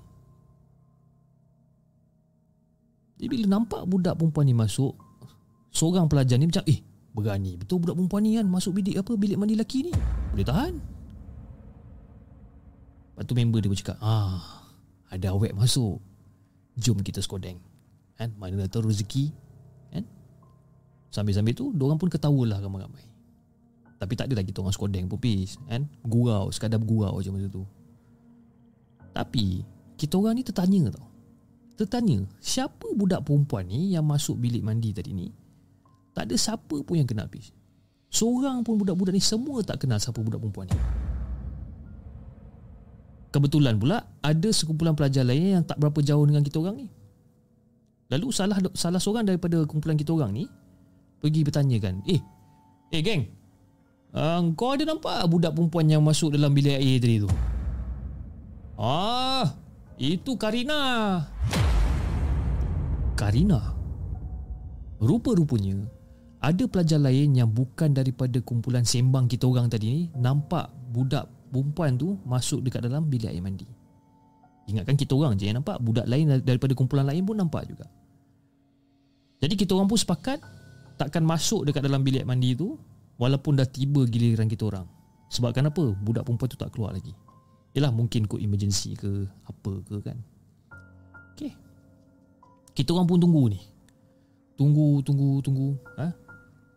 Jadi 3.22 3.28
bila 3.32 3.46
nampak 3.48 3.86
budak 3.86 4.18
perempuan 4.18 4.50
ni 4.50 4.58
masuk 4.58 4.98
Seorang 5.72 6.10
pelajar 6.10 6.36
ni 6.42 6.50
macam 6.50 6.66
Eh 6.68 6.82
berani. 7.14 7.54
Betul 7.56 7.86
budak 7.86 7.96
perempuan 7.96 8.22
ni 8.26 8.36
kan 8.36 8.50
Masuk 8.50 8.76
bilik 8.76 8.98
apa 9.00 9.14
bilik 9.16 9.38
mandi 9.38 9.54
lelaki 9.56 9.88
ni? 9.88 9.94
Boleh 10.34 10.46
tahan? 10.48 10.74
Lepas 13.14 13.24
tu 13.30 13.34
member 13.38 13.62
dia 13.62 13.70
pun 13.70 13.78
cakap 13.78 13.98
Ah 14.02 14.66
Ada 15.14 15.32
awet 15.38 15.54
masuk. 15.54 16.02
Jom 16.76 17.00
kita 17.06 17.22
skodeng 17.22 17.62
kan? 18.18 18.34
Mana 18.36 18.66
tahu 18.66 18.90
rezeki 18.90 19.30
kan? 19.94 20.04
Sambil-sambil 21.14 21.54
tu 21.54 21.70
Diorang 21.78 22.02
pun 22.02 22.10
ketawa 22.10 22.42
lah 22.48 22.58
ramai-ramai 22.58 23.11
tapi 24.02 24.18
tak 24.18 24.34
adalah 24.34 24.42
kita 24.42 24.66
orang 24.66 24.74
skodeng 24.74 25.06
pun 25.06 25.22
kan? 25.70 25.86
Gurau, 26.02 26.50
sekadar 26.50 26.82
gurau 26.82 27.22
je 27.22 27.30
masa 27.30 27.46
tu. 27.54 27.62
Tapi 29.14 29.62
Kita 29.94 30.18
orang 30.18 30.34
ni 30.34 30.42
tertanya 30.42 30.90
tau. 30.90 31.06
Tertanya 31.78 32.26
Siapa 32.42 32.98
budak 32.98 33.22
perempuan 33.22 33.70
ni 33.70 33.94
Yang 33.94 34.06
masuk 34.10 34.36
bilik 34.42 34.66
mandi 34.66 34.90
tadi 34.90 35.14
ni? 35.14 35.30
Tak 36.18 36.26
ada 36.26 36.34
siapa 36.34 36.82
pun 36.82 36.98
yang 36.98 37.06
kenal 37.06 37.30
pis 37.30 37.54
Seorang 38.10 38.66
pun 38.66 38.82
budak-budak 38.82 39.14
ni 39.14 39.22
Semua 39.22 39.62
tak 39.62 39.86
kenal 39.86 40.02
siapa 40.02 40.18
budak 40.18 40.42
perempuan 40.42 40.66
ni. 40.74 40.80
Kebetulan 43.30 43.78
pula 43.78 44.02
Ada 44.26 44.50
sekumpulan 44.50 44.98
pelajar 44.98 45.22
lain 45.22 45.62
Yang 45.62 45.66
tak 45.70 45.78
berapa 45.78 46.00
jauh 46.02 46.26
dengan 46.26 46.42
kita 46.42 46.58
orang 46.58 46.82
ni. 46.82 46.88
Lalu 48.12 48.28
salah 48.34 48.58
salah 48.74 49.00
seorang 49.00 49.24
daripada 49.24 49.64
kumpulan 49.64 49.96
kita 49.96 50.12
orang 50.12 50.36
ni 50.36 50.44
pergi 51.24 51.48
bertanya 51.48 51.78
kan, 51.80 52.04
"Eh, 52.04 52.20
eh 52.92 53.00
geng, 53.00 53.24
uh, 54.16 54.40
kau 54.56 54.76
ada 54.76 54.84
nampak 54.88 55.24
budak 55.28 55.52
perempuan 55.56 55.88
yang 55.88 56.04
masuk 56.04 56.36
dalam 56.36 56.52
bilik 56.52 56.78
air 56.78 56.98
tadi 57.00 57.24
tu?" 57.24 57.30
"Ah, 58.80 59.56
itu 60.00 60.36
Karina." 60.40 60.80
Karina. 63.20 63.78
Rupa-rupanya 64.98 65.78
ada 66.42 66.66
pelajar 66.66 66.98
lain 66.98 67.38
yang 67.38 67.50
bukan 67.54 67.94
daripada 67.94 68.42
kumpulan 68.42 68.82
sembang 68.82 69.30
kita 69.30 69.46
orang 69.46 69.70
tadi 69.70 69.86
ni 69.94 70.02
nampak 70.18 70.74
budak 70.90 71.30
perempuan 71.54 72.02
tu 72.02 72.18
masuk 72.26 72.66
dekat 72.66 72.82
dalam 72.90 73.06
bilik 73.06 73.30
air 73.30 73.46
mandi. 73.46 73.70
Ingatkan 74.66 74.98
kita 74.98 75.14
orang 75.14 75.38
je 75.38 75.54
yang 75.54 75.62
nampak 75.62 75.78
budak 75.86 76.10
lain 76.10 76.42
daripada 76.42 76.74
kumpulan 76.74 77.06
lain 77.06 77.22
pun 77.22 77.38
nampak 77.38 77.70
juga. 77.70 77.86
Jadi 79.42 79.54
kita 79.54 79.78
orang 79.78 79.90
pun 79.90 79.98
sepakat 80.02 80.42
takkan 80.98 81.26
masuk 81.26 81.66
dekat 81.70 81.86
dalam 81.86 82.02
bilik 82.02 82.26
mandi 82.26 82.58
tu 82.58 82.78
walaupun 83.22 83.62
dah 83.62 83.70
tiba 83.70 84.02
giliran 84.10 84.50
kita 84.50 84.66
orang. 84.74 84.90
Sebab 85.30 85.54
kenapa? 85.54 85.94
Budak 85.94 86.26
perempuan 86.26 86.50
tu 86.50 86.58
tak 86.58 86.74
keluar 86.74 86.98
lagi. 86.98 87.14
Yalah 87.78 87.94
mungkin 87.94 88.26
kod 88.26 88.42
emergency 88.42 88.98
ke 88.98 89.30
apa 89.46 89.72
ke 89.86 89.96
kan. 90.02 90.18
Okey. 91.38 91.54
Kita 92.74 92.98
orang 92.98 93.08
pun 93.08 93.22
tunggu 93.22 93.44
ni. 93.54 93.62
Tunggu, 94.60 95.00
tunggu, 95.06 95.40
tunggu. 95.40 95.70
Ha? 96.02 96.12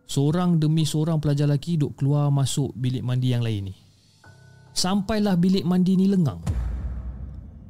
Seorang 0.05 0.61
demi 0.61 0.85
seorang 0.85 1.17
pelajar 1.19 1.49
lelaki 1.49 1.81
duk 1.81 1.97
keluar 1.97 2.29
masuk 2.29 2.71
bilik 2.77 3.01
mandi 3.01 3.33
yang 3.33 3.43
lain 3.43 3.73
ni. 3.73 3.75
Sampailah 4.71 5.35
bilik 5.35 5.65
mandi 5.65 5.97
ni 5.99 6.07
lengang. 6.07 6.39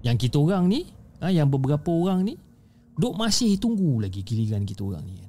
Yang 0.05 0.29
kita 0.29 0.37
orang 0.37 0.69
ni, 0.69 0.85
ha, 1.21 1.33
yang 1.33 1.49
beberapa 1.49 1.89
orang 1.89 2.29
ni, 2.29 2.37
duk 2.93 3.17
masih 3.17 3.57
tunggu 3.57 4.05
lagi 4.05 4.21
giliran 4.21 4.61
kita 4.61 4.85
orang 4.85 5.01
ni. 5.05 5.24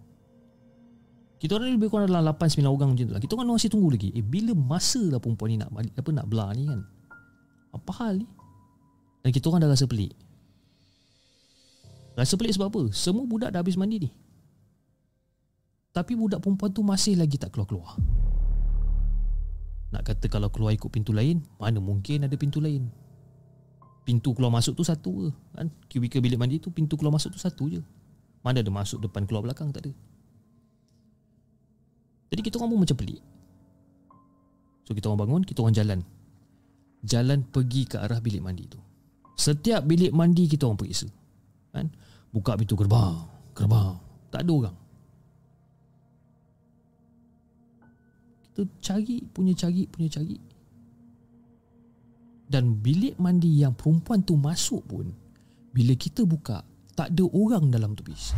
Kita 1.37 1.61
orang 1.61 1.77
lebih 1.77 1.93
kurang 1.93 2.09
dalam 2.09 2.25
8-9 2.33 2.65
orang 2.65 2.89
macam 2.97 3.05
tu 3.05 3.13
lah. 3.13 3.21
Kita 3.21 3.33
orang 3.37 3.61
masih 3.61 3.69
tunggu 3.69 3.93
lagi. 3.93 4.09
Eh, 4.17 4.25
bila 4.25 4.57
masa 4.57 5.05
lah 5.05 5.21
perempuan 5.21 5.53
ni 5.53 5.57
nak 5.61 5.69
apa 5.73 6.11
nak 6.13 6.27
belah 6.33 6.51
ni 6.57 6.65
kan? 6.65 6.81
Apa 7.77 7.91
hal 8.01 8.25
ni? 8.25 8.27
Dan 9.21 9.31
kita 9.37 9.53
orang 9.53 9.69
dah 9.69 9.71
rasa 9.77 9.85
pelik. 9.85 10.17
Rasa 12.17 12.41
pelik 12.41 12.57
sebab 12.57 12.73
apa? 12.73 12.83
Semua 12.97 13.29
budak 13.29 13.53
dah 13.53 13.61
habis 13.61 13.77
mandi 13.77 14.09
ni. 14.09 14.11
Tapi 15.97 16.13
budak 16.13 16.45
perempuan 16.45 16.73
tu 16.77 16.85
masih 16.85 17.17
lagi 17.17 17.41
tak 17.41 17.57
keluar-keluar 17.57 17.97
Nak 19.97 20.05
kata 20.05 20.29
kalau 20.29 20.53
keluar 20.53 20.77
ikut 20.77 20.93
pintu 20.93 21.17
lain 21.17 21.41
Mana 21.57 21.81
mungkin 21.81 22.29
ada 22.29 22.37
pintu 22.37 22.61
lain 22.61 22.93
Pintu 24.05 24.37
keluar 24.37 24.53
masuk 24.53 24.77
tu 24.77 24.85
satu 24.85 25.25
je 25.25 25.31
kan? 25.57 25.73
Kubikel 25.89 26.21
bilik 26.21 26.37
mandi 26.37 26.61
tu 26.61 26.69
pintu 26.69 27.01
keluar 27.01 27.17
masuk 27.17 27.33
tu 27.33 27.41
satu 27.41 27.73
je 27.73 27.81
Mana 28.45 28.61
ada 28.61 28.69
masuk 28.69 29.09
depan 29.09 29.25
keluar 29.25 29.49
belakang 29.49 29.73
tak 29.73 29.89
ada 29.89 29.93
Jadi 32.37 32.53
kita 32.53 32.61
orang 32.61 32.77
pun 32.77 32.81
macam 32.85 32.99
pelik. 33.01 33.21
So 34.85 34.93
kita 34.93 35.09
orang 35.09 35.25
bangun 35.25 35.43
Kita 35.49 35.65
orang 35.65 35.73
jalan. 35.73 36.01
Jalan 37.01 37.49
pergi 37.49 37.89
ke 37.89 37.97
arah 37.97 38.21
bilik 38.21 38.45
mandi 38.45 38.69
tu. 38.69 38.77
Setiap 39.41 39.89
bilik 39.89 40.13
mandi 40.13 40.45
kita 40.45 40.69
orang 40.69 40.77
periksa. 40.77 41.09
Kan? 41.73 41.89
Buka 42.29 42.61
pintu 42.61 42.77
gerbang 42.77 43.25
Gerbang. 43.57 43.97
Tak 44.29 44.45
ada 44.45 44.53
orang. 44.53 44.77
Kita 48.53 48.69
cari 48.85 49.17
punya 49.33 49.57
cari 49.57 49.89
punya 49.89 50.13
cari. 50.13 50.37
Dan 52.53 52.77
bilik 52.85 53.17
mandi 53.17 53.65
yang 53.65 53.73
perempuan 53.73 54.21
tu 54.23 54.37
masuk 54.37 54.85
pun 54.87 55.11
Bila 55.75 55.99
kita 55.99 56.23
buka 56.23 56.63
Tak 56.95 57.11
ada 57.11 57.27
orang 57.27 57.75
dalam 57.75 57.99
tu 57.99 58.07
bis 58.07 58.31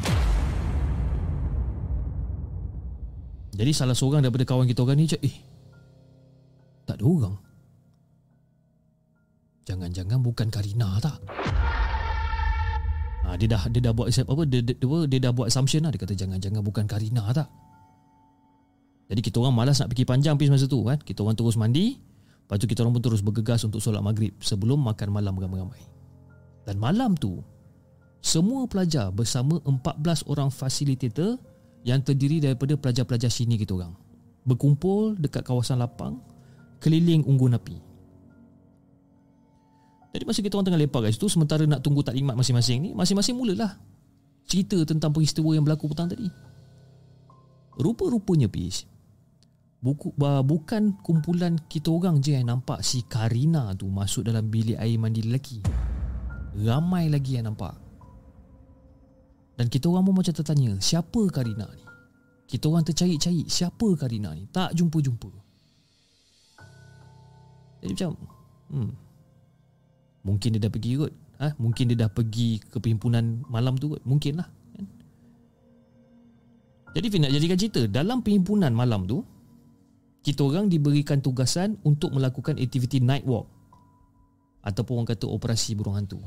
Jadi 3.58 3.70
salah 3.74 3.96
seorang 3.98 4.22
daripada 4.22 4.46
kawan 4.46 4.70
kita 4.70 4.86
orang 4.86 5.02
ni 5.02 5.10
cakap 5.10 5.26
Eh 5.26 5.36
Tak 6.86 7.02
ada 7.02 7.04
orang 7.04 7.36
Jangan-jangan 9.66 10.18
bukan 10.22 10.46
Karina 10.48 10.96
tak 11.02 11.18
Ha, 13.28 13.36
dia 13.36 13.44
dah 13.44 13.60
dia 13.68 13.84
dah 13.84 13.92
buat 13.92 14.08
apa 14.08 14.42
dia, 14.48 14.64
dia, 14.64 14.72
dia, 14.72 14.98
dia 15.04 15.18
dah 15.28 15.36
buat 15.36 15.52
assumption 15.52 15.84
lah 15.84 15.92
dia 15.92 16.00
kata 16.00 16.16
jangan-jangan 16.16 16.64
bukan 16.64 16.88
Karina 16.88 17.28
tak 17.36 17.52
jadi 19.08 19.20
kita 19.24 19.40
orang 19.40 19.56
malas 19.56 19.80
nak 19.80 19.88
pergi 19.90 20.04
panjang 20.04 20.36
pergi 20.36 20.52
masa 20.52 20.68
tu 20.68 20.84
kan. 20.84 21.00
Kita 21.00 21.24
orang 21.24 21.36
terus 21.36 21.56
mandi. 21.56 21.96
Lepas 21.96 22.56
tu 22.60 22.68
kita 22.68 22.84
orang 22.84 23.00
pun 23.00 23.02
terus 23.04 23.24
bergegas 23.24 23.64
untuk 23.64 23.80
solat 23.80 24.04
maghrib 24.04 24.32
sebelum 24.40 24.80
makan 24.84 25.08
malam 25.12 25.32
beramai-ramai. 25.36 25.80
Dan 26.68 26.76
malam 26.76 27.16
tu, 27.16 27.40
semua 28.20 28.68
pelajar 28.68 29.08
bersama 29.08 29.60
14 29.64 30.28
orang 30.28 30.52
fasilitator 30.52 31.40
yang 31.86 32.02
terdiri 32.02 32.42
daripada 32.42 32.74
pelajar-pelajar 32.74 33.30
sini 33.30 33.58
kita 33.58 33.76
orang. 33.76 33.94
Berkumpul 34.48 35.18
dekat 35.20 35.44
kawasan 35.44 35.78
lapang, 35.78 36.18
keliling 36.82 37.22
unggun 37.26 37.58
api. 37.58 37.76
Jadi 40.14 40.24
masa 40.24 40.40
kita 40.40 40.56
orang 40.56 40.66
tengah 40.72 40.82
lepak 40.82 41.00
guys 41.04 41.20
tu 41.20 41.28
sementara 41.28 41.68
nak 41.68 41.84
tunggu 41.84 42.00
taklimat 42.00 42.34
masing-masing 42.34 42.78
ni, 42.80 42.90
masing-masing 42.96 43.36
mulalah 43.36 43.76
cerita 44.48 44.80
tentang 44.88 45.12
peristiwa 45.12 45.52
yang 45.52 45.62
berlaku 45.62 45.92
petang 45.92 46.08
tadi. 46.08 46.26
Rupa-rupanya 47.78 48.50
Pish 48.50 48.88
Buku, 49.78 50.10
bukan 50.18 50.98
kumpulan 51.06 51.54
kita 51.70 51.94
orang 51.94 52.18
je 52.18 52.34
yang 52.34 52.50
nampak 52.50 52.82
si 52.82 53.06
Karina 53.06 53.70
tu 53.78 53.86
masuk 53.86 54.26
dalam 54.26 54.50
bilik 54.50 54.74
air 54.74 54.98
mandi 54.98 55.22
lelaki. 55.22 55.62
Ramai 56.58 57.06
lagi 57.06 57.38
yang 57.38 57.46
nampak. 57.46 57.78
Dan 59.58 59.66
kita 59.66 59.90
orang 59.90 60.06
pun 60.06 60.14
macam 60.14 60.30
tertanya, 60.30 60.78
siapa 60.78 61.18
Karina 61.34 61.66
ni? 61.74 61.82
Kita 62.46 62.70
orang 62.70 62.86
tercari-cari, 62.86 63.50
siapa 63.50 63.90
Karina 63.98 64.30
ni? 64.30 64.46
Tak 64.46 64.70
jumpa-jumpa. 64.70 65.30
Jadi 67.82 67.92
macam, 67.98 68.12
hmm, 68.70 68.90
mungkin 70.22 70.48
dia 70.54 70.62
dah 70.62 70.70
pergi 70.70 70.92
kot. 70.94 71.12
Ha? 71.42 71.48
Mungkin 71.58 71.84
dia 71.90 71.98
dah 72.06 72.10
pergi 72.10 72.62
ke 72.62 72.78
perhimpunan 72.78 73.42
malam 73.50 73.74
tu 73.74 73.98
kot. 73.98 74.02
Mungkin 74.06 74.38
lah. 74.38 74.46
Kan? 74.46 74.86
Jadi 76.94 77.06
Fin 77.10 77.20
nak 77.26 77.34
jadikan 77.34 77.58
cerita, 77.58 77.82
dalam 77.90 78.22
perhimpunan 78.22 78.70
malam 78.70 79.10
tu, 79.10 79.26
kita 80.22 80.46
orang 80.46 80.70
diberikan 80.70 81.18
tugasan 81.18 81.82
untuk 81.82 82.14
melakukan 82.14 82.62
aktiviti 82.62 83.02
night 83.02 83.26
walk 83.26 83.50
ataupun 84.62 85.02
orang 85.02 85.10
kata 85.10 85.26
operasi 85.26 85.74
burung 85.74 85.98
hantu. 85.98 86.22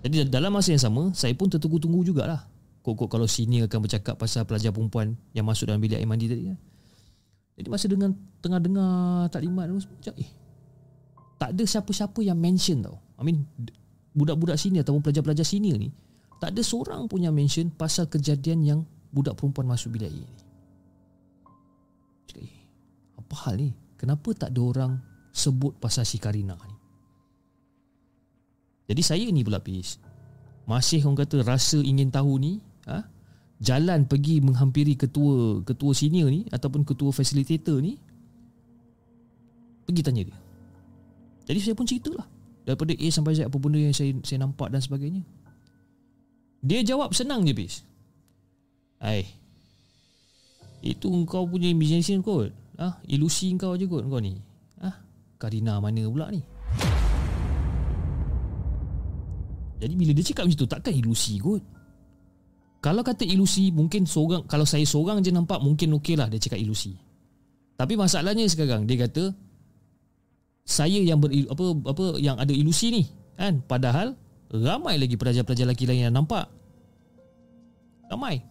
Jadi 0.00 0.32
dalam 0.32 0.50
masa 0.52 0.72
yang 0.72 0.80
sama, 0.80 1.12
saya 1.12 1.36
pun 1.36 1.52
tertunggu-tunggu 1.52 2.00
jugalah. 2.08 2.48
Kok-kok 2.80 3.12
kalau 3.12 3.28
sini 3.28 3.60
akan 3.60 3.84
bercakap 3.84 4.16
pasal 4.16 4.48
pelajar 4.48 4.72
perempuan 4.72 5.12
yang 5.36 5.44
masuk 5.44 5.68
dalam 5.68 5.84
bilik 5.84 6.00
air 6.00 6.08
mandi 6.08 6.26
tadi. 6.26 6.48
Jadi 7.60 7.68
masa 7.68 7.86
dengan 7.92 8.16
tengah 8.40 8.56
dengar 8.56 9.28
taklimat 9.28 9.68
macam 9.68 10.14
eh 10.16 10.30
tak 11.36 11.52
ada 11.52 11.64
siapa-siapa 11.64 12.24
yang 12.24 12.40
mention 12.40 12.80
tau. 12.80 12.96
I 13.20 13.22
mean 13.28 13.44
budak-budak 14.16 14.56
sini 14.56 14.80
ataupun 14.80 15.04
pelajar-pelajar 15.04 15.44
sini 15.44 15.76
ni 15.76 15.92
tak 16.40 16.56
ada 16.56 16.64
seorang 16.64 17.04
pun 17.04 17.20
yang 17.20 17.36
mention 17.36 17.68
pasal 17.68 18.08
kejadian 18.08 18.64
yang 18.64 18.80
budak 19.12 19.36
perempuan 19.36 19.68
masuk 19.68 19.92
bilik 19.92 20.08
air 20.08 20.24
ni. 20.24 20.36
Cakap, 22.32 22.48
eh, 22.48 22.52
apa 23.20 23.34
hal 23.44 23.54
ni? 23.60 23.70
Kenapa 24.00 24.28
tak 24.32 24.56
ada 24.56 24.60
orang 24.64 24.92
sebut 25.36 25.76
pasal 25.76 26.08
si 26.08 26.16
Karina 26.16 26.56
ni? 26.56 26.79
Jadi 28.90 29.02
saya 29.06 29.26
ni 29.30 29.46
pula 29.46 29.62
Pis. 29.62 30.02
Masih 30.66 31.06
orang 31.06 31.22
kata 31.22 31.46
rasa 31.46 31.78
ingin 31.78 32.10
tahu 32.10 32.42
ni, 32.42 32.58
ha? 32.90 33.06
jalan 33.62 34.02
pergi 34.10 34.42
menghampiri 34.42 34.98
ketua 34.98 35.62
ketua 35.62 35.94
senior 35.94 36.26
ni 36.26 36.50
ataupun 36.50 36.82
ketua 36.82 37.14
facilitator 37.14 37.78
ni 37.78 38.02
pergi 39.86 40.02
tanya 40.02 40.22
dia. 40.26 40.38
Jadi 41.46 41.58
saya 41.62 41.74
pun 41.78 41.86
ceritalah 41.86 42.26
daripada 42.66 42.90
A 42.98 43.06
sampai 43.14 43.38
Z 43.38 43.46
apa 43.46 43.56
benda 43.62 43.78
yang 43.78 43.94
saya 43.94 44.10
saya 44.26 44.42
nampak 44.42 44.74
dan 44.74 44.82
sebagainya. 44.82 45.22
Dia 46.60 46.82
jawab 46.82 47.14
senang 47.14 47.46
je 47.46 47.54
Pis. 47.54 47.86
Hai, 49.00 49.24
itu 50.84 51.08
kau 51.24 51.44
punya 51.48 51.72
imagination 51.72 52.20
kot 52.20 52.52
ah, 52.80 53.00
Ilusi 53.08 53.52
kau 53.56 53.76
je 53.76 53.84
kot 53.88 54.04
kau 54.08 54.20
ni 54.20 54.36
ah, 54.80 54.96
Karina 55.36 55.80
mana 55.80 56.04
pula 56.08 56.32
ni 56.32 56.40
Jadi 59.80 59.94
bila 59.96 60.12
dia 60.12 60.24
cakap 60.28 60.44
macam 60.44 60.58
tu 60.60 60.68
Takkan 60.68 60.92
ilusi 60.92 61.40
kot? 61.40 61.64
Kalau 62.84 63.00
kata 63.00 63.24
ilusi 63.24 63.72
Mungkin 63.72 64.04
seorang 64.04 64.44
Kalau 64.44 64.68
saya 64.68 64.84
seorang 64.84 65.24
je 65.24 65.32
nampak 65.32 65.58
Mungkin 65.64 65.96
okey 65.98 66.20
lah 66.20 66.28
dia 66.28 66.36
cakap 66.36 66.60
ilusi. 66.60 66.94
Tapi 67.80 67.96
masalahnya 67.96 68.44
sekarang 68.44 68.84
Dia 68.84 69.08
kata 69.08 69.32
Saya 70.68 71.00
yang 71.00 71.16
ber, 71.16 71.32
apa, 71.32 71.64
apa 71.88 72.04
Yang 72.20 72.36
ada 72.36 72.52
ilusi 72.52 72.86
ni 72.92 73.02
kan? 73.40 73.64
Padahal 73.64 74.12
Ramai 74.50 74.98
lagi 74.98 75.14
pelajar-pelajar 75.14 75.62
lelaki 75.62 75.86
lain 75.86 76.10
yang 76.10 76.16
nampak. 76.18 76.42
Ramai. 78.10 78.42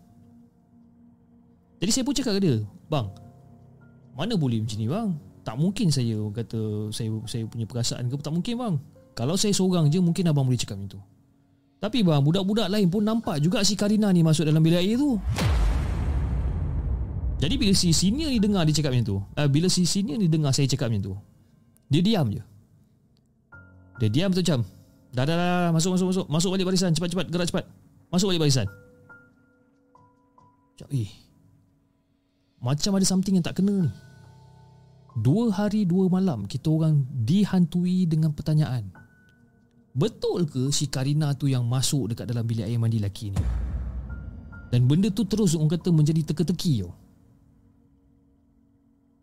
Jadi 1.84 1.91
saya 1.91 2.03
pun 2.07 2.15
cakap 2.15 2.39
ke 2.39 2.41
dia 2.41 2.55
Bang 2.88 3.11
Mana 4.15 4.39
boleh 4.39 4.63
macam 4.63 4.80
ni 4.80 4.88
bang? 4.88 5.09
Tak 5.43 5.55
mungkin 5.59 5.91
saya 5.91 6.15
kata 6.32 6.91
Saya 6.95 7.11
saya 7.27 7.43
punya 7.45 7.67
perasaan 7.67 8.07
ke 8.07 8.15
Tak 8.19 8.34
mungkin 8.34 8.55
bang. 8.55 8.75
Kalau 9.11 9.36
saya 9.36 9.51
seorang 9.51 9.91
je 9.91 9.99
Mungkin 9.99 10.32
abang 10.32 10.47
boleh 10.47 10.59
cakap 10.59 10.80
macam 10.80 10.97
tu 10.97 11.18
Tapi 11.80 12.03
bang, 12.03 12.19
budak-budak 12.19 12.67
lain 12.67 12.91
pun 12.91 13.07
nampak 13.07 13.39
juga 13.39 13.63
si 13.63 13.80
Karina 13.80 14.11
ni 14.11 14.19
masuk 14.19 14.43
dalam 14.43 14.59
bilik 14.59 14.84
air 14.84 14.99
tu. 14.99 15.15
Jadi 17.39 17.55
bila 17.55 17.71
si 17.71 17.95
senior 17.95 18.27
ni 18.27 18.39
dengar 18.43 18.67
dia 18.67 18.75
cakap 18.75 18.91
macam 18.91 19.07
tu, 19.07 19.17
uh, 19.23 19.47
bila 19.47 19.71
si 19.71 19.88
senior 19.88 20.19
ni 20.19 20.27
dengar 20.27 20.51
saya 20.51 20.67
cakap 20.67 20.91
macam 20.91 21.03
tu, 21.07 21.13
dia 21.88 22.03
diam 22.03 22.27
je. 22.27 22.43
Dia 24.03 24.11
diam 24.11 24.36
tu 24.36 24.43
macam, 24.43 24.67
dah, 25.15 25.23
dah, 25.23 25.36
dah, 25.39 25.47
dah, 25.47 25.71
masuk, 25.71 25.95
masuk, 25.95 26.07
masuk, 26.11 26.25
masuk 26.27 26.49
balik 26.51 26.67
barisan, 26.67 26.91
cepat, 26.91 27.15
cepat, 27.15 27.25
gerak 27.32 27.47
cepat. 27.47 27.65
Masuk 28.11 28.27
balik 28.36 28.43
barisan. 28.43 28.67
Macam, 30.75 30.88
eh, 30.91 31.09
macam 32.59 32.91
ada 32.99 33.07
something 33.07 33.39
yang 33.39 33.45
tak 33.47 33.55
kena 33.55 33.88
ni. 33.88 33.91
Dua 35.15 35.47
hari, 35.55 35.88
dua 35.88 36.11
malam, 36.11 36.43
kita 36.43 36.67
orang 36.67 37.07
dihantui 37.23 38.03
dengan 38.03 38.36
pertanyaan. 38.36 38.91
Betul 40.00 40.47
ke 40.47 40.72
si 40.72 40.88
Karina 40.88 41.36
tu 41.36 41.52
yang 41.52 41.68
masuk 41.68 42.16
dekat 42.16 42.32
dalam 42.32 42.47
bilik 42.47 42.64
air 42.64 42.80
mandi 42.80 43.04
lelaki 43.04 43.36
ni? 43.36 43.43
Dan 44.72 44.88
benda 44.88 45.12
tu 45.12 45.28
terus 45.28 45.60
orang 45.60 45.76
kata 45.76 45.91
menjadi 45.91 46.24
teka-teki 46.32 46.88
tau. 46.88 46.95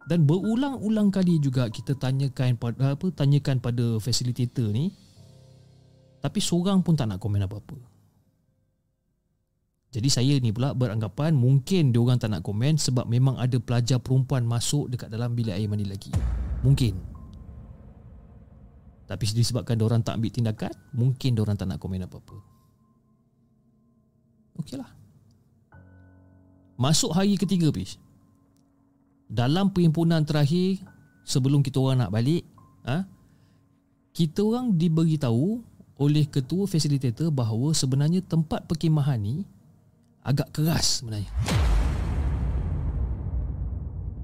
Dan 0.06 0.28
berulang-ulang 0.28 1.08
kali 1.08 1.40
juga 1.40 1.66
kita 1.72 1.96
tanyakan 1.96 2.60
pada 2.60 2.94
apa 2.94 3.10
tanyakan 3.10 3.58
pada 3.58 3.98
facilitator 3.98 4.70
ni 4.70 4.92
tapi 6.20 6.38
seorang 6.38 6.84
pun 6.84 6.94
tak 6.94 7.08
nak 7.08 7.18
komen 7.18 7.42
apa-apa. 7.42 7.78
Jadi 9.96 10.08
saya 10.12 10.34
ni 10.36 10.52
pula 10.52 10.76
beranggapan 10.76 11.32
mungkin 11.32 11.88
dia 11.88 12.02
orang 12.04 12.20
tak 12.20 12.36
nak 12.36 12.44
komen 12.44 12.76
sebab 12.76 13.08
memang 13.08 13.40
ada 13.40 13.56
pelajar 13.56 13.96
perempuan 13.96 14.44
masuk 14.44 14.92
dekat 14.92 15.08
dalam 15.08 15.32
bilik 15.32 15.56
air 15.56 15.70
mandi 15.72 15.88
lagi. 15.88 16.12
Mungkin. 16.60 17.15
Tapi 19.06 19.22
disebabkan 19.30 19.78
orang 19.80 20.02
tak 20.02 20.18
ambil 20.18 20.34
tindakan 20.34 20.74
Mungkin 20.90 21.38
orang 21.38 21.54
tak 21.54 21.70
nak 21.70 21.78
komen 21.78 22.02
apa-apa. 22.02 22.36
Okeylah. 24.58 24.90
Masuk 26.76 27.14
hari 27.14 27.38
ketiga 27.38 27.70
Pish. 27.70 27.96
Dalam 29.30 29.70
perhimpunan 29.70 30.26
terakhir 30.26 30.82
Sebelum 31.26 31.62
kita 31.62 31.78
orang 31.82 32.06
nak 32.06 32.12
balik 32.14 32.42
ha, 32.86 33.06
Kita 34.10 34.42
orang 34.42 34.74
diberitahu 34.74 35.62
Oleh 36.02 36.26
ketua 36.26 36.66
facilitator 36.66 37.30
Bahawa 37.30 37.74
sebenarnya 37.74 38.22
tempat 38.22 38.66
perkemahan 38.66 39.18
ni 39.22 39.46
Agak 40.26 40.50
keras 40.50 41.02
sebenarnya. 41.02 41.30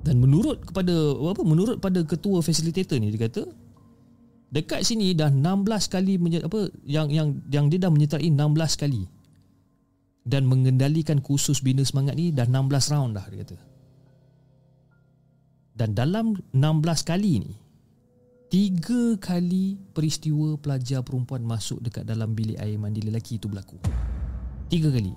Dan 0.03 0.19
menurut 0.19 0.59
kepada 0.67 0.91
apa 1.31 1.43
menurut 1.47 1.79
pada 1.79 2.03
ketua 2.03 2.43
facilitator 2.43 2.99
ni 2.99 3.15
dia 3.15 3.31
kata 3.31 3.47
Dekat 4.53 4.85
sini 4.85 5.17
dah 5.17 5.33
16 5.33 5.89
kali 5.89 6.21
apa 6.45 6.69
yang 6.85 7.09
yang 7.09 7.29
yang 7.49 7.73
dia 7.73 7.81
dah 7.81 7.89
menyertai 7.89 8.29
16 8.29 8.83
kali. 8.85 9.09
Dan 10.23 10.47
mengendalikan 10.47 11.19
kursus 11.19 11.65
bina 11.65 11.83
semangat 11.83 12.15
ni 12.15 12.31
dah 12.31 12.45
16 12.45 12.93
round 12.93 13.17
dah 13.17 13.27
dia 13.33 13.43
kata. 13.43 13.57
Dan 15.73 15.97
dalam 15.97 16.37
16 16.53 17.09
kali 17.09 17.33
ni 17.41 17.53
tiga 18.53 19.17
kali 19.17 19.81
peristiwa 19.97 20.61
pelajar 20.61 21.01
perempuan 21.01 21.41
masuk 21.41 21.81
dekat 21.81 22.05
dalam 22.05 22.37
bilik 22.37 22.61
air 22.61 22.77
mandi 22.77 23.01
lelaki 23.01 23.41
itu 23.41 23.49
berlaku. 23.49 23.81
Tiga 24.69 24.93
kali. 24.93 25.17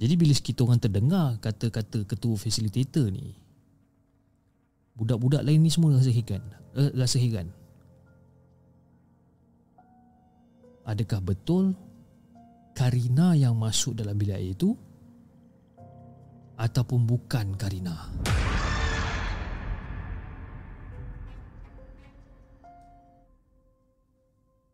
Jadi 0.00 0.14
bila 0.14 0.32
kita 0.32 0.62
orang 0.62 0.80
terdengar 0.80 1.36
kata-kata 1.42 2.06
ketua 2.06 2.38
facilitator 2.38 3.10
ni, 3.12 3.36
budak-budak 5.00 5.40
lain 5.40 5.64
ni 5.64 5.72
semua 5.72 5.96
rasa 5.96 6.12
heran 6.12 6.44
uh, 6.76 6.92
rasa 6.92 7.16
heran. 7.16 7.48
Adakah 10.84 11.20
betul 11.22 11.64
Karina 12.74 13.32
yang 13.38 13.54
masuk 13.56 13.96
dalam 13.96 14.16
bilik 14.18 14.36
air 14.36 14.52
itu 14.52 14.74
ataupun 16.60 17.08
bukan 17.08 17.56
Karina? 17.56 17.96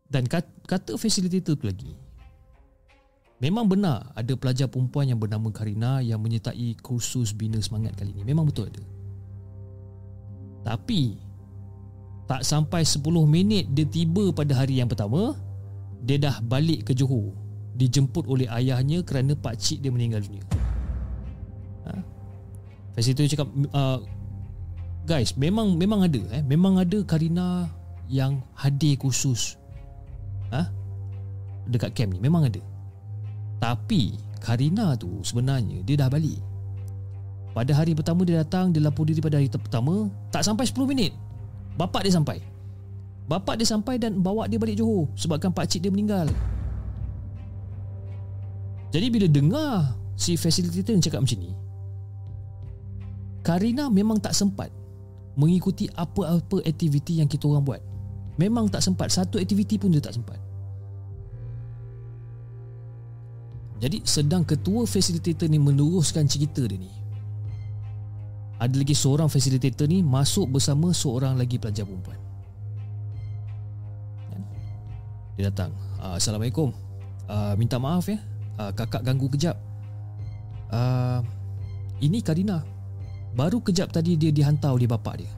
Dan 0.06 0.30
kata 0.30 0.96
facilitator 0.96 1.58
tu 1.58 1.66
lagi 1.66 1.92
Memang 3.36 3.68
benar 3.68 4.16
ada 4.16 4.32
pelajar 4.32 4.64
perempuan 4.64 5.12
yang 5.12 5.20
bernama 5.20 5.52
Karina 5.52 6.00
yang 6.00 6.16
menyertai 6.24 6.72
kursus 6.80 7.36
bina 7.36 7.60
semangat 7.60 7.92
kali 7.92 8.16
ini. 8.16 8.24
Memang 8.24 8.48
betul 8.48 8.72
ada. 8.72 8.95
Tapi 10.66 11.14
tak 12.26 12.42
sampai 12.42 12.82
10 12.82 13.06
minit 13.30 13.70
dia 13.70 13.86
tiba 13.86 14.34
pada 14.34 14.50
hari 14.58 14.82
yang 14.82 14.90
pertama 14.90 15.38
Dia 16.02 16.18
dah 16.18 16.42
balik 16.42 16.90
ke 16.90 16.92
Johor 16.92 17.30
Dijemput 17.78 18.26
oleh 18.26 18.50
ayahnya 18.50 19.06
kerana 19.06 19.38
pak 19.38 19.54
cik 19.62 19.86
dia 19.86 19.94
meninggal 19.94 20.26
dunia 20.26 20.42
ha? 21.86 22.02
Facilitator 22.98 23.30
cakap 23.30 23.48
uh, 23.70 24.02
Guys 25.06 25.38
memang 25.38 25.78
memang 25.78 26.02
ada 26.02 26.18
eh? 26.34 26.42
Memang 26.42 26.82
ada 26.82 26.98
Karina 27.06 27.70
yang 28.10 28.42
hadir 28.58 28.98
khusus 28.98 29.54
ha? 30.50 30.66
Dekat 31.70 31.94
camp 31.94 32.10
ni 32.10 32.18
memang 32.18 32.50
ada 32.50 32.58
Tapi 33.62 34.18
Karina 34.42 34.98
tu 34.98 35.22
sebenarnya 35.22 35.86
dia 35.86 35.94
dah 35.94 36.10
balik 36.10 36.55
pada 37.56 37.72
hari 37.72 37.96
pertama 37.96 38.20
dia 38.28 38.44
datang 38.44 38.68
Dia 38.68 38.84
lapor 38.84 39.08
diri 39.08 39.24
pada 39.24 39.40
hari 39.40 39.48
pertama 39.48 40.12
Tak 40.28 40.44
sampai 40.44 40.68
10 40.68 40.76
minit. 40.84 41.16
Bapak 41.80 42.04
dia 42.04 42.12
sampai. 42.12 42.44
Bapak 43.24 43.56
dia 43.56 43.64
sampai 43.64 43.96
dan 43.96 44.20
bawa 44.20 44.44
dia 44.44 44.60
balik 44.60 44.76
Johor 44.76 45.08
Sebabkan 45.16 45.56
pakcik 45.56 45.80
dia 45.80 45.88
meninggal. 45.88 46.28
Jadi 48.92 49.06
bila 49.08 49.24
dengar 49.24 49.96
Si 50.20 50.36
facilitator 50.36 50.92
yang 50.92 51.00
cakap 51.00 51.24
macam 51.24 51.38
ni 51.40 51.52
Karina 53.40 53.88
memang 53.88 54.20
tak 54.20 54.36
sempat 54.36 54.68
Mengikuti 55.40 55.88
apa-apa 55.96 56.64
aktiviti 56.64 57.20
yang 57.20 57.28
kita 57.28 57.44
orang 57.44 57.60
buat. 57.60 57.82
Memang 58.40 58.72
tak 58.72 58.80
sempat. 58.80 59.12
Satu 59.12 59.36
aktiviti 59.36 59.76
pun 59.76 59.92
dia 59.92 60.00
tak 60.00 60.16
sempat. 60.16 60.40
Jadi 63.84 64.00
sedang 64.08 64.48
ketua 64.48 64.88
facilitator 64.88 65.44
ni 65.52 65.60
meneruskan 65.60 66.24
cerita 66.24 66.64
dia 66.64 66.80
ni 66.80 66.95
ada 68.56 68.72
lagi 68.72 68.96
seorang 68.96 69.28
facilitator 69.28 69.84
ni 69.84 70.00
masuk 70.00 70.48
bersama 70.56 70.88
seorang 70.96 71.36
lagi 71.36 71.60
pelajar 71.60 71.84
perempuan. 71.84 72.16
Dia 75.36 75.52
datang. 75.52 75.76
Uh, 76.00 76.16
Assalamualaikum. 76.16 76.72
Uh, 77.28 77.52
minta 77.60 77.76
maaf 77.76 78.08
ya. 78.08 78.16
Uh, 78.56 78.72
kakak 78.72 79.04
ganggu 79.04 79.28
kejap. 79.28 79.60
Ini 82.00 82.20
Karina. 82.24 82.64
Baru 83.36 83.60
kejap 83.60 83.92
tadi 83.92 84.16
dia 84.16 84.32
dihantar 84.32 84.72
oleh 84.72 84.88
bapak 84.88 85.14
dia. 85.20 85.32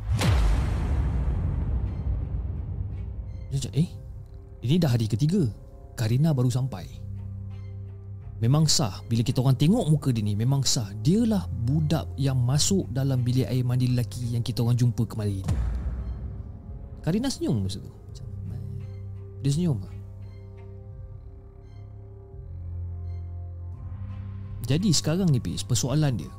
Eh? 3.74 3.90
Ini 4.62 4.78
dah 4.78 4.94
hari 4.94 5.10
ketiga. 5.10 5.42
Karina 5.98 6.30
baru 6.30 6.50
sampai. 6.50 7.07
Memang 8.38 8.70
sah. 8.70 9.02
Bila 9.10 9.26
kita 9.26 9.42
orang 9.42 9.58
tengok 9.58 9.90
muka 9.90 10.14
dia 10.14 10.22
ni 10.22 10.38
Memang 10.38 10.62
sah. 10.62 10.86
Dialah 11.02 11.50
budak 11.50 12.06
yang 12.14 12.38
masuk 12.38 12.86
dalam 12.94 13.18
bilik 13.26 13.50
air 13.50 13.66
mandi 13.66 13.90
lelaki 13.90 14.38
Yang 14.38 14.54
kita 14.54 14.62
orang 14.62 14.78
jumpa 14.78 15.02
kemarin. 15.10 15.42
Karina 17.02 17.26
senyum 17.26 17.66
masa 17.66 17.82
tu. 17.82 17.90
Dia 19.42 19.50
senyum 19.50 19.78
Jadi 24.68 24.90
sekarang 24.92 25.32
ni 25.32 25.40
Pis 25.40 25.64
Persoalan 25.64 26.14
dia. 26.18 26.30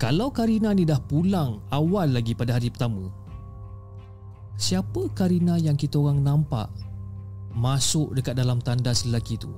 Kalau 0.00 0.32
Karina 0.32 0.72
ni 0.72 0.88
dah 0.88 0.96
pulang 0.96 1.60
Awal 1.68 2.16
lagi 2.16 2.32
pada 2.32 2.56
hari 2.56 2.72
pertama 2.72 3.12
Siapa 4.56 5.12
Karina 5.12 5.60
yang 5.60 5.76
kita 5.76 6.00
orang 6.00 6.24
nampak 6.24 6.72
Masuk 7.52 8.16
dekat 8.16 8.40
dalam 8.40 8.64
tandas 8.64 9.04
lelaki 9.04 9.36
tu 9.36 9.52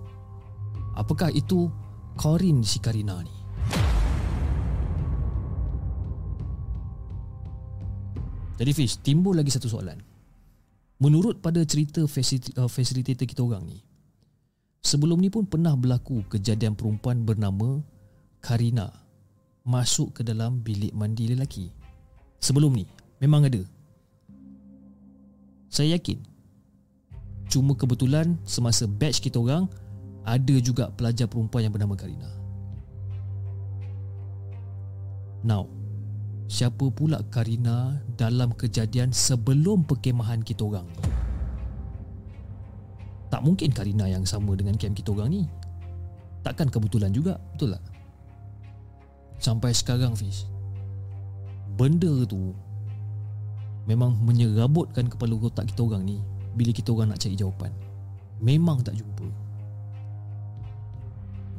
Apakah 0.92 1.32
itu 1.32 1.72
Corin 2.20 2.60
si 2.60 2.76
Karina 2.76 3.16
ni? 3.24 3.34
Jadi 8.60 8.70
Fish, 8.76 9.00
timbul 9.00 9.34
lagi 9.34 9.50
satu 9.50 9.66
soalan. 9.66 9.98
Menurut 11.02 11.42
pada 11.42 11.58
cerita 11.66 12.04
uh, 12.04 12.70
facilitator 12.70 13.26
kita 13.26 13.42
orang 13.42 13.66
ni, 13.66 13.82
sebelum 14.84 15.18
ni 15.18 15.34
pun 15.34 15.42
pernah 15.48 15.74
berlaku 15.74 16.22
kejadian 16.30 16.78
perempuan 16.78 17.26
bernama 17.26 17.82
Karina 18.38 18.86
masuk 19.66 20.20
ke 20.20 20.22
dalam 20.22 20.62
bilik 20.62 20.94
mandi 20.94 21.32
lelaki. 21.32 21.74
Sebelum 22.38 22.70
ni, 22.70 22.86
memang 23.18 23.50
ada. 23.50 23.62
Saya 25.66 25.98
yakin. 25.98 26.22
Cuma 27.50 27.74
kebetulan 27.74 28.38
semasa 28.46 28.86
batch 28.86 29.24
kita 29.24 29.42
orang 29.42 29.66
ada 30.22 30.54
juga 30.62 30.90
pelajar 30.94 31.26
perempuan 31.26 31.66
yang 31.66 31.74
bernama 31.74 31.94
Karina. 31.98 32.30
Now, 35.42 35.66
siapa 36.46 36.86
pula 36.94 37.18
Karina 37.30 37.98
dalam 38.14 38.54
kejadian 38.54 39.10
sebelum 39.10 39.82
perkemahan 39.82 40.46
kita 40.46 40.62
orang? 40.62 40.86
Tak 43.32 43.42
mungkin 43.42 43.74
Karina 43.74 44.06
yang 44.06 44.22
sama 44.22 44.54
dengan 44.54 44.78
camp 44.78 44.94
kita 44.94 45.10
orang 45.10 45.30
ni. 45.32 45.42
Takkan 46.42 46.70
kebetulan 46.70 47.10
juga, 47.10 47.38
betul 47.54 47.74
tak? 47.74 47.82
Sampai 49.42 49.74
sekarang 49.74 50.14
Fiz 50.14 50.46
Benda 51.74 52.22
tu 52.30 52.54
Memang 53.90 54.14
menyerabutkan 54.22 55.10
kepala 55.10 55.34
otak 55.34 55.74
kita 55.74 55.82
orang 55.82 56.06
ni 56.06 56.22
Bila 56.54 56.70
kita 56.70 56.94
orang 56.94 57.10
nak 57.10 57.18
cari 57.18 57.34
jawapan 57.34 57.74
Memang 58.38 58.86
tak 58.86 58.94
jumpa 58.94 59.26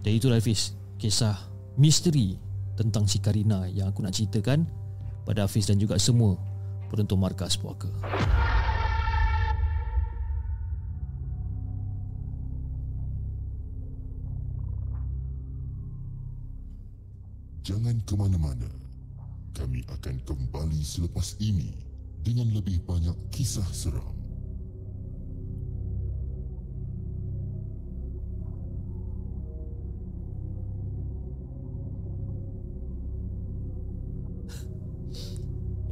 Dan 0.03 0.19
itulah 0.19 0.43
Fiz 0.43 0.75
Kisah 0.99 1.39
misteri 1.79 2.35
Tentang 2.75 3.07
si 3.07 3.23
Karina 3.23 3.65
Yang 3.71 3.87
aku 3.95 3.99
nak 4.03 4.13
ceritakan 4.13 4.67
Pada 5.23 5.47
Hafiz 5.47 5.65
dan 5.65 5.79
juga 5.79 5.95
semua 5.95 6.35
Penonton 6.91 7.17
Markas 7.17 7.55
Puaka 7.55 7.89
Jangan 17.63 17.95
ke 18.03 18.19
mana-mana. 18.19 18.67
Kami 19.55 19.87
akan 19.87 20.19
kembali 20.27 20.83
selepas 20.83 21.39
ini 21.39 21.71
dengan 22.19 22.51
lebih 22.51 22.83
banyak 22.83 23.15
kisah 23.31 23.63
seram. 23.71 24.22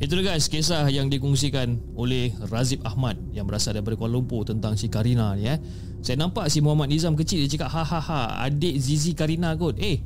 Itu 0.02 0.18
dia 0.18 0.34
guys 0.34 0.50
kisah 0.50 0.90
yang 0.90 1.14
dikongsikan 1.14 1.94
oleh 1.94 2.34
Razib 2.50 2.82
Ahmad 2.82 3.22
yang 3.38 3.46
berasal 3.46 3.78
daripada 3.78 3.94
Kuala 3.94 4.18
Lumpur 4.18 4.42
tentang 4.42 4.74
si 4.74 4.90
Karina 4.90 5.38
ni 5.38 5.46
eh. 5.46 5.62
Saya 6.02 6.18
nampak 6.18 6.50
si 6.50 6.58
Muhammad 6.58 6.90
Nizam 6.90 7.14
kecil 7.14 7.46
dia 7.46 7.54
cakap 7.54 7.70
ha 7.70 7.86
ha 7.86 8.00
ha 8.02 8.22
adik 8.50 8.82
Zizi 8.82 9.14
Karina 9.14 9.54
kot. 9.54 9.78
Eh 9.78 10.02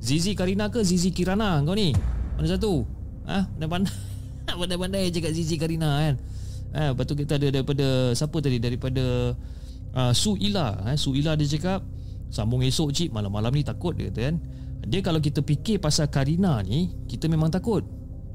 Zizi 0.00 0.32
Karina 0.32 0.72
ke 0.72 0.80
Zizi 0.80 1.12
Kirana 1.12 1.60
kau 1.68 1.76
ni? 1.76 1.92
Mana 2.40 2.48
satu? 2.48 2.88
Ha? 3.28 3.44
Pandai-pandai 3.60 3.92
Pandai-pandai 4.64 5.04
cakap 5.12 5.32
Zizi 5.36 5.60
Karina 5.60 5.90
kan 6.00 6.14
ha, 6.72 6.80
Lepas 6.96 7.04
tu 7.04 7.12
kita 7.12 7.36
ada 7.36 7.48
daripada 7.52 8.16
Siapa 8.16 8.40
tadi? 8.40 8.56
Daripada 8.56 9.36
uh, 9.92 10.12
Su 10.16 10.40
Ila 10.40 10.80
ha? 10.80 10.96
Su 10.96 11.12
Ila 11.12 11.36
dia 11.36 11.44
cakap 11.44 11.84
Sambung 12.32 12.64
esok 12.64 12.88
cik 12.88 13.12
Malam-malam 13.12 13.52
ni 13.52 13.68
takut 13.68 13.92
dia 13.92 14.08
kata 14.08 14.32
kan 14.32 14.36
Dia 14.88 15.00
kalau 15.04 15.20
kita 15.20 15.44
fikir 15.44 15.76
pasal 15.76 16.08
Karina 16.08 16.64
ni 16.64 16.92
Kita 17.04 17.28
memang 17.28 17.52
takut 17.52 17.84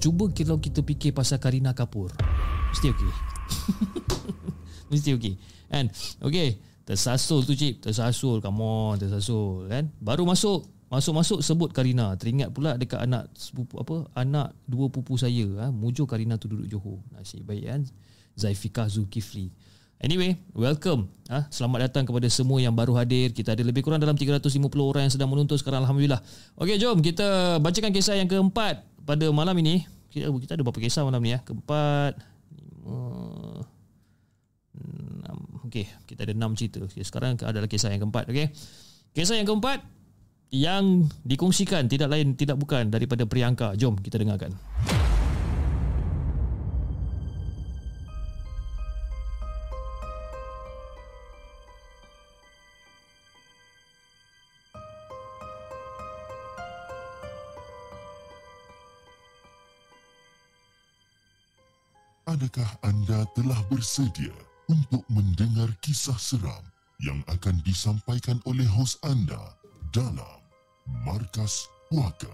Cuba 0.01 0.25
kalau 0.33 0.57
kita 0.57 0.81
fikir 0.81 1.13
pasal 1.13 1.37
Karina 1.37 1.77
Kapur 1.77 2.09
Mesti 2.73 2.89
okey 2.89 3.11
Mesti 4.91 5.09
okey 5.13 5.33
Kan 5.69 5.93
Okay 6.17 6.57
Tersasul 6.81 7.45
tu 7.45 7.53
cik 7.53 7.85
Tersasul 7.85 8.41
Come 8.41 8.65
on 8.65 8.97
Tersasul 8.97 9.69
kan 9.69 9.93
Baru 10.01 10.25
masuk 10.25 10.65
Masuk-masuk 10.91 11.39
sebut 11.39 11.71
Karina. 11.71 12.11
Teringat 12.19 12.51
pula 12.51 12.75
dekat 12.75 12.99
anak 12.99 13.31
sepupu 13.31 13.79
apa? 13.79 14.11
Anak 14.11 14.51
dua 14.67 14.91
pupu 14.91 15.15
saya, 15.15 15.47
ha? 15.63 15.71
Mujo 15.71 16.03
Karina 16.03 16.35
tu 16.35 16.51
duduk 16.51 16.67
Johor. 16.67 16.99
Nasib 17.15 17.47
baik 17.47 17.63
kan. 17.63 17.81
Zaifikah 18.35 18.91
Zulkifli. 18.91 19.55
Anyway, 20.03 20.35
welcome. 20.51 21.07
Ha? 21.31 21.47
Selamat 21.47 21.87
datang 21.87 22.03
kepada 22.03 22.27
semua 22.27 22.59
yang 22.59 22.75
baru 22.75 22.91
hadir. 22.99 23.31
Kita 23.31 23.55
ada 23.55 23.63
lebih 23.63 23.87
kurang 23.87 24.03
dalam 24.03 24.19
350 24.19 24.51
orang 24.83 25.07
yang 25.07 25.13
sedang 25.15 25.31
menonton 25.31 25.55
sekarang 25.55 25.87
alhamdulillah. 25.87 26.19
Okey, 26.59 26.75
jom 26.75 26.99
kita 26.99 27.55
bacakan 27.63 27.95
kisah 27.95 28.19
yang 28.19 28.27
keempat 28.27 28.90
pada 29.05 29.25
malam 29.33 29.55
ini. 29.59 29.85
Kita, 30.11 30.27
kita 30.27 30.59
ada 30.59 30.63
berapa 30.67 30.81
kisah 30.81 31.07
malam 31.07 31.23
ni 31.23 31.31
ya? 31.31 31.39
Keempat, 31.39 32.19
lima, 32.51 32.99
enam. 34.75 35.37
Okey, 35.67 35.87
kita 36.07 36.27
ada 36.27 36.33
enam 36.35 36.51
cerita. 36.55 36.83
Okay, 36.83 37.03
sekarang 37.03 37.39
adalah 37.39 37.67
kisah 37.71 37.91
yang 37.91 38.03
keempat, 38.03 38.27
okey. 38.27 38.51
Kisah 39.15 39.39
yang 39.39 39.47
keempat 39.47 39.83
yang 40.51 41.07
dikongsikan 41.23 41.87
tidak 41.87 42.11
lain 42.11 42.35
tidak 42.35 42.59
bukan 42.59 42.91
daripada 42.91 43.23
Priyanka. 43.23 43.71
Jom 43.79 43.95
kita 43.95 44.19
dengarkan. 44.19 44.51
Adakah 62.41 62.73
anda 62.81 63.21
telah 63.37 63.61
bersedia 63.69 64.33
untuk 64.65 65.05
mendengar 65.13 65.69
kisah 65.77 66.17
seram 66.17 66.65
yang 66.97 67.21
akan 67.29 67.61
disampaikan 67.61 68.41
oleh 68.49 68.65
hos 68.65 68.97
anda 69.05 69.37
dalam 69.93 70.41
Markas 71.05 71.69
Puaka. 71.93 72.33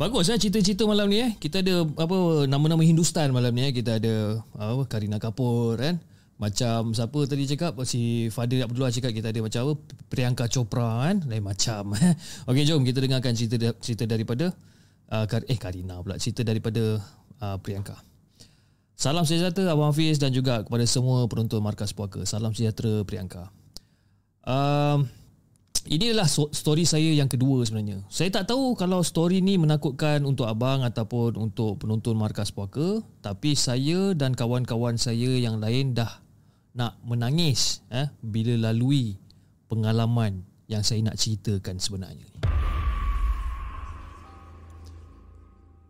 Bagus 0.00 0.32
eh 0.32 0.40
cerita-cerita 0.40 0.88
malam 0.88 1.12
ni 1.12 1.28
eh. 1.28 1.36
Kita 1.36 1.60
ada 1.60 1.84
apa 1.84 2.48
nama-nama 2.48 2.80
Hindustan 2.80 3.36
malam 3.36 3.52
ni 3.52 3.68
eh. 3.68 3.72
Kita 3.76 4.00
ada 4.00 4.40
apa 4.56 4.88
Karina 4.88 5.20
Kapoor 5.20 5.76
kan. 5.76 6.00
Macam 6.40 6.96
siapa 6.96 7.20
tadi 7.28 7.44
cakap 7.52 7.76
si 7.84 8.32
Fadil 8.32 8.64
Abdullah 8.64 8.96
cakap 8.96 9.12
kita 9.12 9.28
ada 9.28 9.44
macam 9.44 9.60
apa 9.60 9.74
Priyanka 10.08 10.48
Chopra 10.48 11.04
kan. 11.04 11.20
Lain 11.28 11.44
macam 11.44 11.92
eh. 12.00 12.16
Okey 12.48 12.64
jom 12.64 12.80
kita 12.80 12.96
dengarkan 13.04 13.36
cerita 13.36 13.76
cerita 13.76 14.08
daripada 14.08 14.56
uh, 15.12 15.28
eh 15.28 15.60
Karina 15.60 16.00
pula 16.00 16.16
cerita 16.16 16.40
daripada 16.40 16.96
uh, 17.40 17.56
Priyanka. 17.60 17.98
Salam 18.96 19.28
sejahtera 19.28 19.76
Abang 19.76 19.92
Hafiz 19.92 20.16
dan 20.16 20.32
juga 20.32 20.64
kepada 20.64 20.84
semua 20.88 21.28
penonton 21.28 21.60
Markas 21.60 21.92
Puaka. 21.92 22.24
Salam 22.24 22.56
sejahtera 22.56 23.04
Priyanka. 23.04 23.52
Um, 24.46 25.10
ini 25.86 26.10
adalah 26.10 26.26
story 26.30 26.82
saya 26.82 27.14
yang 27.14 27.30
kedua 27.30 27.62
sebenarnya. 27.62 28.02
Saya 28.10 28.26
tak 28.34 28.50
tahu 28.50 28.74
kalau 28.74 29.06
story 29.06 29.38
ni 29.38 29.54
menakutkan 29.54 30.26
untuk 30.26 30.50
abang 30.50 30.82
ataupun 30.82 31.38
untuk 31.38 31.78
penonton 31.78 32.18
markas 32.18 32.50
puaka, 32.50 33.06
tapi 33.22 33.54
saya 33.54 34.10
dan 34.18 34.34
kawan-kawan 34.34 34.98
saya 34.98 35.38
yang 35.38 35.62
lain 35.62 35.94
dah 35.94 36.10
nak 36.74 36.98
menangis 37.06 37.86
eh 37.88 38.10
bila 38.20 38.70
lalui 38.70 39.16
pengalaman 39.70 40.42
yang 40.66 40.82
saya 40.82 41.00
nak 41.06 41.16
ceritakan 41.16 41.78
sebenarnya 41.78 42.26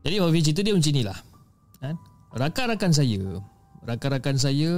Jadi 0.06 0.22
Wafi 0.22 0.38
cerita 0.38 0.62
dia 0.62 0.70
macam 0.70 0.86
inilah. 0.94 1.18
Kan? 2.36 2.52
Rakan-rakan 2.52 2.92
saya, 2.92 3.40
rakan-rakan 3.80 4.36
saya 4.36 4.72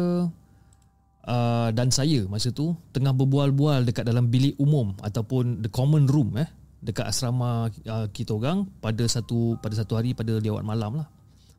uh, 1.29 1.69
dan 1.75 1.93
saya 1.93 2.25
masa 2.27 2.55
tu 2.55 2.73
tengah 2.95 3.13
berbual-bual 3.13 3.85
dekat 3.85 4.09
dalam 4.09 4.33
bilik 4.33 4.57
umum 4.57 4.97
ataupun 5.05 5.61
the 5.61 5.71
common 5.71 6.09
room 6.09 6.35
eh 6.41 6.49
dekat 6.79 7.11
asrama 7.11 7.69
uh, 7.91 8.07
kita 8.15 8.39
orang 8.39 8.65
pada 8.79 9.05
satu 9.05 9.59
pada 9.59 9.75
satu 9.75 9.99
hari 9.99 10.15
pada 10.15 10.39
lewat 10.39 10.63
malam 10.63 11.03
lah 11.03 11.09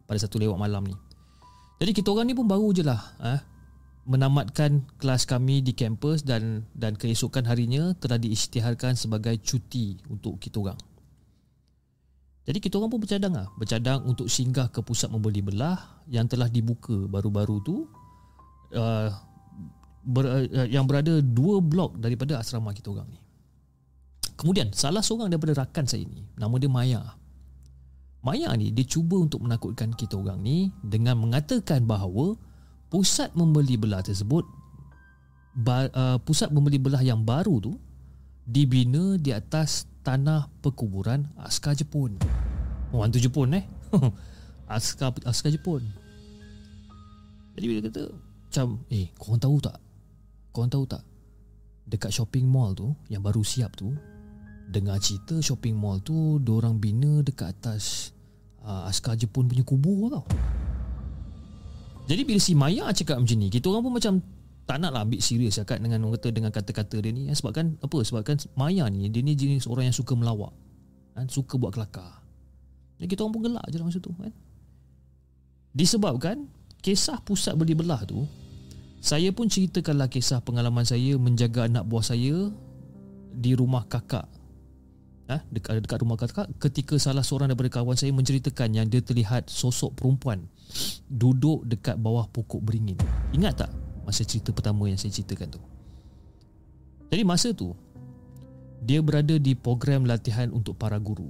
pada 0.07 0.17
satu 0.17 0.39
lewat 0.39 0.55
malam 0.55 0.87
ni 0.87 0.95
jadi 1.79 1.91
kita 1.91 2.15
orang 2.15 2.31
ni 2.31 2.35
pun 2.35 2.47
baru 2.47 2.71
je 2.71 2.83
lah 2.83 2.99
eh, 3.23 3.39
menamatkan 4.07 4.83
kelas 4.95 5.27
kami 5.27 5.59
di 5.59 5.75
kampus 5.75 6.23
dan 6.23 6.63
dan 6.71 6.95
keesokan 6.95 7.43
harinya 7.45 7.91
telah 7.99 8.15
diisytiharkan 8.15 8.95
sebagai 8.95 9.35
cuti 9.43 9.99
untuk 10.07 10.39
kita 10.39 10.59
orang 10.63 10.79
jadi 12.49 12.57
kita 12.57 12.81
orang 12.81 12.89
pun 12.89 13.01
bercadang 13.05 13.33
lah 13.37 13.47
bercadang 13.61 14.01
untuk 14.09 14.25
singgah 14.25 14.73
ke 14.73 14.81
pusat 14.81 15.13
membeli 15.13 15.45
belah 15.45 16.01
yang 16.09 16.25
telah 16.25 16.49
dibuka 16.49 17.05
baru-baru 17.05 17.61
tu 17.61 17.85
uh, 18.73 19.09
ber, 20.01 20.25
uh, 20.25 20.67
yang 20.67 20.89
berada 20.89 21.21
dua 21.21 21.61
blok 21.61 22.01
daripada 22.01 22.41
asrama 22.41 22.73
kita 22.73 22.89
orang 22.89 23.09
ni. 23.09 23.21
Kemudian 24.39 24.71
salah 24.71 25.03
seorang 25.03 25.27
daripada 25.27 25.67
rakan 25.67 25.83
saya 25.83 26.07
ni, 26.07 26.23
nama 26.39 26.55
dia 26.55 26.71
Maya. 26.71 27.01
Maya 28.23 28.51
ni 28.55 28.71
dia 28.71 28.87
cuba 28.87 29.19
untuk 29.19 29.43
menakutkan 29.43 29.95
kita 29.95 30.19
orang 30.19 30.39
ni 30.43 30.71
dengan 30.83 31.19
mengatakan 31.19 31.87
bahawa 31.87 32.35
pusat 32.91 33.31
membeli 33.35 33.79
belah 33.79 34.03
tersebut 34.03 34.43
ba, 35.55 35.87
uh, 35.91 36.17
pusat 36.23 36.51
membeli 36.51 36.79
belah 36.81 37.03
yang 37.03 37.23
baru 37.23 37.63
tu 37.63 37.77
dibina 38.43 39.15
di 39.15 39.31
atas 39.31 39.87
tanah 40.09 40.49
perkuburan 40.65 41.29
askar 41.37 41.77
Jepun. 41.77 42.17
Oh, 42.89 43.05
hantu 43.05 43.21
Jepun 43.21 43.53
eh. 43.53 43.65
askar 44.65 45.13
askar 45.29 45.53
Jepun. 45.53 45.85
Jadi 47.53 47.65
bila 47.69 47.81
kata 47.85 48.03
macam 48.49 48.81
eh 48.89 49.13
kau 49.13 49.37
tahu 49.37 49.61
tak 49.61 49.77
Korang 50.49 50.73
tahu 50.73 50.89
tak 50.89 51.05
Dekat 51.85 52.09
shopping 52.09 52.49
mall 52.49 52.73
tu 52.73 52.89
Yang 53.11 53.21
baru 53.21 53.41
siap 53.45 53.77
tu 53.77 53.93
Dengar 54.71 54.97
cerita 54.97 55.37
shopping 55.37 55.77
mall 55.77 56.01
tu 56.01 56.41
Diorang 56.41 56.81
bina 56.81 57.21
dekat 57.21 57.53
atas 57.53 58.15
uh, 58.65 58.89
Askar 58.89 59.13
Jepun 59.19 59.45
punya 59.45 59.61
kubur 59.61 60.09
tau 60.09 60.25
Jadi 62.09 62.25
bila 62.25 62.39
si 62.41 62.57
Maya 62.57 62.89
cakap 62.89 63.21
macam 63.21 63.37
ni 63.37 63.53
Kita 63.53 63.69
orang 63.69 63.83
pun 63.85 63.93
macam 63.93 64.13
Tak 64.69 64.77
nak 64.77 64.93
lah 64.93 65.01
ambil 65.01 65.17
serius 65.17 65.57
cakap 65.57 65.81
dengan 65.81 66.05
orang 66.05 66.21
kata 66.21 66.29
Dengan 66.29 66.53
kata-kata 66.53 67.01
dia 67.01 67.09
ni 67.09 67.25
Sebabkan 67.33 67.81
apa 67.81 67.97
Sebabkan 68.05 68.37
Maya 68.53 68.85
ni 68.85 69.09
Dia 69.09 69.25
ni 69.25 69.33
jenis 69.33 69.65
orang 69.65 69.89
yang 69.89 69.97
suka 69.97 70.13
melawak 70.13 70.53
kan? 71.17 71.25
Suka 71.25 71.57
buat 71.57 71.73
kelakar 71.73 72.21
Jadi 73.01 73.09
kita 73.09 73.25
orang 73.25 73.33
pun 73.33 73.41
gelak 73.49 73.65
je 73.73 73.81
lah 73.81 73.85
masa 73.89 73.97
tu 73.97 74.13
kan 74.13 74.29
Disebabkan 75.73 76.45
Kisah 76.85 77.17
pusat 77.25 77.57
beli 77.57 77.73
belah 77.73 78.05
tu 78.05 78.29
Saya 79.01 79.33
pun 79.33 79.49
ceritakanlah 79.49 80.05
kisah 80.05 80.45
pengalaman 80.45 80.85
saya 80.85 81.17
menjaga 81.17 81.65
anak 81.65 81.89
buah 81.89 82.03
saya 82.03 82.51
di 83.39 83.55
rumah 83.55 83.87
kakak. 83.87 84.27
Ha? 85.31 85.39
Dekat, 85.47 85.79
dekat 85.79 85.99
rumah 86.03 86.19
kakak 86.19 86.51
ketika 86.59 86.99
salah 86.99 87.23
seorang 87.23 87.47
daripada 87.47 87.79
kawan 87.79 87.95
saya 87.95 88.11
menceritakan 88.11 88.75
yang 88.75 88.91
dia 88.91 88.99
terlihat 88.99 89.47
sosok 89.47 89.95
perempuan 89.95 90.51
duduk 91.07 91.63
dekat 91.63 91.95
bawah 91.95 92.27
pokok 92.27 92.59
beringin. 92.59 92.99
Ingat 93.31 93.63
tak 93.63 93.71
masa 94.09 94.25
cerita 94.25 94.49
pertama 94.49 94.89
yang 94.89 94.97
saya 94.97 95.13
ceritakan 95.13 95.53
tu? 95.53 95.61
Jadi 97.13 97.21
masa 97.21 97.53
tu 97.53 97.77
dia 98.81 99.05
berada 99.05 99.37
di 99.37 99.53
program 99.53 100.09
latihan 100.09 100.49
untuk 100.49 100.73
para 100.73 100.97
guru. 100.97 101.29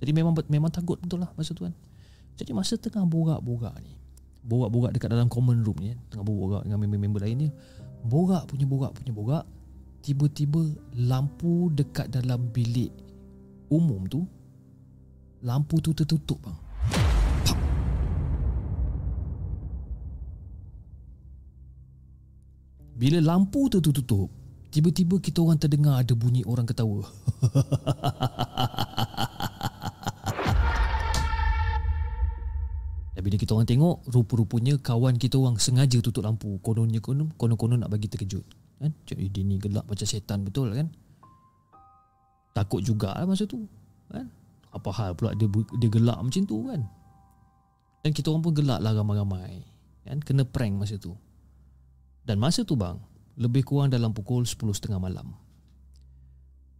Jadi 0.00 0.10
memang 0.16 0.32
memang 0.48 0.72
takut 0.72 0.96
betul 0.96 1.20
lah 1.20 1.28
masa 1.36 1.52
tu 1.52 1.68
kan. 1.68 1.76
Jadi 2.40 2.56
masa 2.56 2.80
tengah 2.80 3.04
borak-borak 3.04 3.76
ni 3.84 3.92
borak-borak 4.42 4.90
dekat 4.90 5.08
dalam 5.14 5.30
common 5.30 5.62
room 5.62 5.78
ni 5.78 5.94
tengah 6.10 6.26
borak 6.26 6.66
dengan 6.66 6.78
member-member 6.82 7.22
lain 7.22 7.46
ni 7.46 7.48
borak 8.02 8.50
punya 8.50 8.66
borak 8.66 8.90
punya 8.90 9.14
borak 9.14 9.44
tiba-tiba 10.02 10.66
lampu 10.98 11.70
dekat 11.70 12.10
dalam 12.10 12.50
bilik 12.50 12.90
umum 13.70 14.02
tu 14.10 14.26
lampu 15.46 15.78
tu 15.78 15.94
tertutup 15.94 16.42
bang 16.42 16.58
Bila 22.92 23.24
lampu 23.24 23.72
tu 23.72 23.80
tertutup 23.80 24.28
Tiba-tiba 24.72 25.20
kita 25.20 25.44
orang 25.44 25.60
terdengar 25.60 26.00
ada 26.00 26.16
bunyi 26.16 26.48
orang 26.48 26.64
ketawa. 26.64 27.04
Dan 33.12 33.20
bila 33.20 33.36
kita 33.36 33.52
orang 33.52 33.68
tengok 33.68 34.00
Rupa-rupanya 34.08 34.80
kawan 34.80 35.20
kita 35.20 35.36
orang 35.36 35.60
sengaja 35.60 36.00
tutup 36.00 36.24
lampu. 36.24 36.56
Kononnya 36.64 37.04
konon 37.04 37.36
Konon-konon 37.36 37.84
nak 37.84 37.92
bagi 37.92 38.08
terkejut. 38.08 38.48
Kan? 38.80 38.96
Jadi 39.04 39.28
dia 39.28 39.44
ni 39.44 39.60
gelap 39.60 39.84
macam 39.84 40.08
setan. 40.08 40.48
Betul 40.48 40.72
kan? 40.72 40.88
Takut 42.56 42.80
jugalah 42.80 43.28
masa 43.28 43.44
tu. 43.44 43.68
Kan? 44.08 44.32
Apa 44.72 44.88
hal 44.88 45.12
pula 45.12 45.36
dia, 45.36 45.52
dia 45.52 45.88
gelap 45.92 46.16
macam 46.16 46.48
tu 46.48 46.64
kan? 46.64 46.80
Dan 48.00 48.16
kita 48.16 48.32
orang 48.32 48.40
pun 48.40 48.56
gelap 48.56 48.80
lah 48.80 48.96
ramai-ramai. 48.96 49.68
Kan? 50.08 50.24
Kena 50.24 50.48
prank 50.48 50.80
masa 50.80 50.96
tu 50.96 51.12
Dan 52.22 52.38
masa 52.38 52.62
tu 52.62 52.78
bang 52.78 52.98
Lebih 53.38 53.66
kurang 53.66 53.90
dalam 53.90 54.14
pukul 54.14 54.46
10.30 54.46 54.98
malam. 54.98 55.34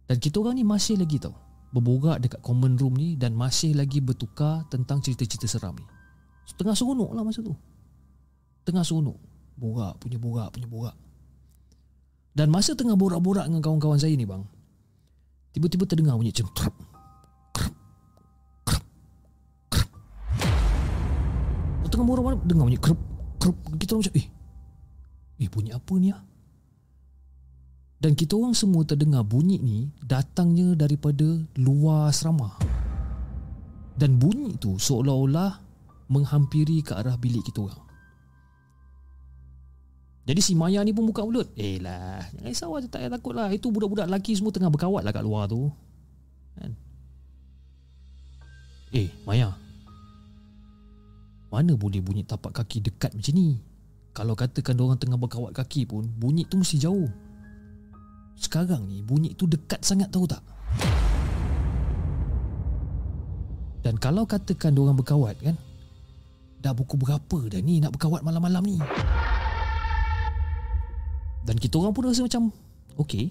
Dan 0.07 0.17
kita 0.19 0.39
orang 0.39 0.55
ni 0.55 0.63
masih 0.63 0.99
lagi 0.99 1.19
tau 1.19 1.35
Berborak 1.73 2.21
dekat 2.21 2.39
common 2.45 2.77
room 2.79 2.95
ni 2.95 3.15
Dan 3.19 3.35
masih 3.35 3.75
lagi 3.75 3.99
bertukar 3.99 4.63
tentang 4.71 5.03
cerita-cerita 5.03 5.47
seram 5.47 5.75
ni. 5.75 5.85
Tengah 6.53 6.75
seronok 6.75 7.11
lah 7.15 7.23
masa 7.25 7.39
tu. 7.41 7.55
Tengah 8.67 8.83
seronok. 8.83 9.17
Borak 9.53 10.01
punya 10.01 10.17
borak 10.19 10.49
punya 10.53 10.67
borak. 10.67 10.95
Dan 12.33 12.49
masa 12.49 12.73
tengah 12.73 12.97
borak-borak 12.97 13.45
dengan 13.45 13.61
kawan-kawan 13.61 14.01
saya 14.01 14.17
ni 14.17 14.25
bang 14.25 14.41
Tiba-tiba 15.53 15.85
terdengar 15.85 16.17
bunyi 16.17 16.33
macam 16.33 16.49
Krap 16.57 16.75
Tengah 21.93 22.05
borak-borak 22.09 22.41
dengar 22.49 22.65
bunyi 22.65 22.81
krap 22.81 22.97
Krap 23.37 23.53
Kita 23.77 24.01
macam 24.01 24.13
eh 24.17 24.32
Eh 25.41 25.49
bunyi 25.49 25.73
apa 25.73 25.93
ni 25.97 26.13
ah 26.13 26.21
dan 28.03 28.19
kita 28.19 28.35
orang 28.35 28.51
semua 28.51 28.83
terdengar 28.83 29.23
bunyi 29.23 29.63
ni 29.63 29.87
datangnya 30.03 30.75
daripada 30.75 31.39
luar 31.55 32.11
asrama. 32.11 32.51
Dan 33.95 34.19
bunyi 34.19 34.59
tu 34.59 34.75
seolah-olah 34.75 35.63
menghampiri 36.11 36.83
ke 36.83 36.91
arah 36.99 37.15
bilik 37.15 37.47
kita 37.47 37.63
orang. 37.63 37.79
Jadi 40.27 40.41
si 40.43 40.51
Maya 40.51 40.83
ni 40.83 40.91
pun 40.91 41.07
buka 41.07 41.23
mulut. 41.23 41.47
Eh 41.55 41.79
lah, 41.79 42.19
jangan 42.35 42.51
risau 42.51 42.75
lah, 42.75 42.83
tak 42.91 43.07
payah 43.07 43.11
takut 43.15 43.33
lah. 43.39 43.47
Itu 43.55 43.71
budak-budak 43.71 44.11
lelaki 44.11 44.35
semua 44.35 44.51
tengah 44.51 44.67
berkawat 44.67 45.07
lah 45.07 45.15
kat 45.15 45.23
luar 45.23 45.47
tu. 45.47 45.71
Kan? 46.59 46.75
Eh, 48.91 49.07
Maya. 49.23 49.55
Mana 51.47 51.71
boleh 51.79 52.03
bunyi 52.03 52.27
tapak 52.27 52.51
kaki 52.51 52.83
dekat 52.83 53.15
macam 53.15 53.31
ni? 53.31 53.63
Kalau 54.13 54.37
katakan 54.37 54.77
orang 54.77 55.01
tengah 55.01 55.17
berkawat 55.17 55.57
kaki 55.57 55.89
pun, 55.89 56.05
bunyi 56.05 56.45
tu 56.45 56.61
mesti 56.61 56.77
jauh. 56.77 57.09
Sekarang 58.37 58.85
ni, 58.85 59.01
bunyi 59.01 59.33
tu 59.33 59.49
dekat 59.49 59.81
sangat 59.81 60.13
tahu 60.13 60.29
tak? 60.29 60.41
Dan 63.83 63.97
kalau 63.97 64.23
katakan 64.23 64.77
orang 64.77 64.95
berkawat 64.95 65.35
kan, 65.41 65.57
Dah 66.63 66.71
pukul 66.71 67.03
berapa 67.03 67.37
dah 67.51 67.59
ni 67.59 67.83
nak 67.83 67.91
berkawat 67.99 68.23
malam-malam 68.23 68.63
ni 68.63 68.79
Dan 71.43 71.59
kita 71.59 71.75
orang 71.75 71.91
pun 71.91 72.07
rasa 72.07 72.23
macam 72.23 72.55
Okay 72.95 73.27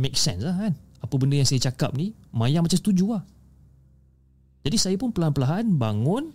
Make 0.00 0.16
sense 0.16 0.40
lah 0.40 0.56
kan 0.56 0.72
Apa 1.04 1.20
benda 1.20 1.36
yang 1.36 1.44
saya 1.44 1.60
cakap 1.68 1.92
ni 1.92 2.16
Maya 2.32 2.64
macam 2.64 2.80
setuju 2.80 3.12
lah 3.12 3.22
Jadi 4.64 4.76
saya 4.80 4.96
pun 4.96 5.12
pelan-pelan 5.12 5.76
bangun 5.76 6.32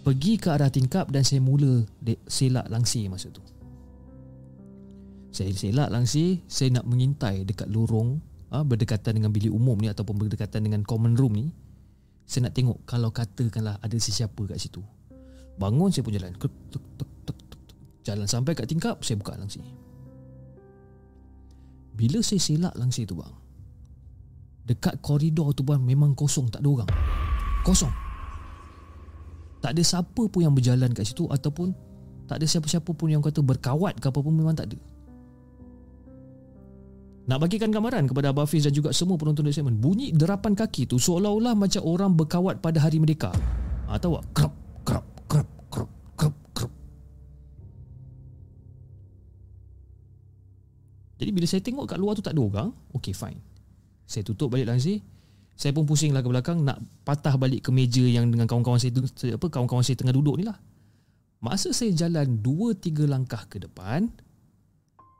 Pergi 0.00 0.40
ke 0.40 0.48
arah 0.48 0.72
tingkap 0.72 1.12
Dan 1.12 1.22
saya 1.24 1.44
mula 1.44 1.84
selak 2.24 2.66
langsir 2.72 3.04
masa 3.12 3.28
tu. 3.28 3.44
Saya 5.30 5.52
selak 5.52 5.92
langsir 5.92 6.40
Saya 6.48 6.80
nak 6.80 6.88
mengintai 6.88 7.44
dekat 7.44 7.68
lorong 7.68 8.18
ha, 8.48 8.64
Berdekatan 8.64 9.20
dengan 9.20 9.30
bilik 9.30 9.52
umum 9.52 9.76
ni 9.76 9.92
Ataupun 9.92 10.16
berdekatan 10.16 10.64
dengan 10.64 10.80
common 10.88 11.14
room 11.14 11.36
ni 11.36 11.46
Saya 12.24 12.48
nak 12.48 12.56
tengok 12.56 12.80
Kalau 12.88 13.12
katakanlah 13.12 13.76
ada 13.78 13.96
sesiapa 13.96 14.40
kat 14.48 14.56
situ. 14.56 14.80
Bangun 15.60 15.92
saya 15.92 16.02
pun 16.02 16.16
jalan. 16.16 16.32
Jalan 18.00 18.26
sampai 18.26 18.56
kat 18.56 18.64
tingkap 18.64 19.04
Saya 19.04 19.20
buka 19.20 19.36
langsir. 19.36 19.62
Bila 21.92 22.24
saya 22.24 22.40
selak 22.40 22.72
langsir 22.80 23.04
tu 23.04 23.20
bang 23.20 23.36
Dekat 24.64 25.04
koridor 25.04 25.52
tu 25.52 25.60
bang 25.60 25.84
Memang 25.84 26.16
kosong 26.16 26.48
tak 26.48 26.64
ada 26.64 26.68
orang. 26.72 26.90
Kosong 27.60 28.09
Tak 29.60 29.76
ada 29.76 29.82
siapa 29.84 30.22
pun 30.28 30.40
yang 30.40 30.56
berjalan 30.56 30.90
kat 30.92 31.04
situ 31.04 31.28
Ataupun 31.28 31.72
Tak 32.24 32.40
ada 32.40 32.46
siapa-siapa 32.48 32.90
pun 32.96 33.08
yang 33.12 33.20
kata 33.20 33.44
berkawat 33.44 34.00
ke 34.00 34.08
apa 34.08 34.18
pun 34.20 34.32
Memang 34.32 34.56
tak 34.56 34.72
ada 34.72 34.78
nak 37.30 37.46
bagikan 37.46 37.70
gambaran 37.70 38.10
kepada 38.10 38.34
Abah 38.34 38.42
Hafiz 38.42 38.66
dan 38.66 38.74
juga 38.74 38.90
semua 38.90 39.14
penonton 39.14 39.46
di 39.46 39.54
segmen 39.54 39.78
Bunyi 39.78 40.10
derapan 40.10 40.50
kaki 40.50 40.90
tu 40.90 40.98
seolah-olah 40.98 41.54
macam 41.54 41.78
orang 41.86 42.10
berkawat 42.18 42.58
pada 42.58 42.82
hari 42.82 42.98
mereka 42.98 43.30
ha, 43.86 43.94
Tahu 43.94 44.18
tak? 44.18 44.24
Krap, 44.34 44.54
krap, 44.82 45.04
krap, 45.30 45.48
krap, 45.70 45.90
krap, 46.18 46.34
krap. 46.50 46.72
Jadi 51.20 51.30
bila 51.36 51.46
saya 51.46 51.60
tengok 51.60 51.84
kat 51.84 51.98
luar 52.00 52.16
tu 52.16 52.24
tak 52.24 52.32
ada 52.32 52.40
orang, 52.40 52.68
okay 52.96 53.12
fine. 53.12 53.36
Saya 54.08 54.24
tutup 54.24 54.56
balik 54.56 54.72
langsir. 54.72 55.04
Saya 55.60 55.76
pun 55.76 55.84
pusing 55.84 56.16
lah 56.16 56.24
ke 56.24 56.28
belakang 56.32 56.64
nak 56.64 56.80
patah 57.04 57.36
balik 57.36 57.68
ke 57.68 57.68
meja 57.68 58.00
yang 58.00 58.32
dengan 58.32 58.48
kawan-kawan 58.48 58.80
saya 58.80 58.96
apa 59.36 59.44
kawan-kawan 59.52 59.84
saya 59.84 60.00
tengah 60.00 60.16
duduk 60.16 60.40
ni 60.40 60.48
lah. 60.48 60.56
Masa 61.44 61.76
saya 61.76 61.92
jalan 61.92 62.40
dua 62.40 62.72
tiga 62.72 63.04
langkah 63.04 63.44
ke 63.44 63.60
depan, 63.60 64.08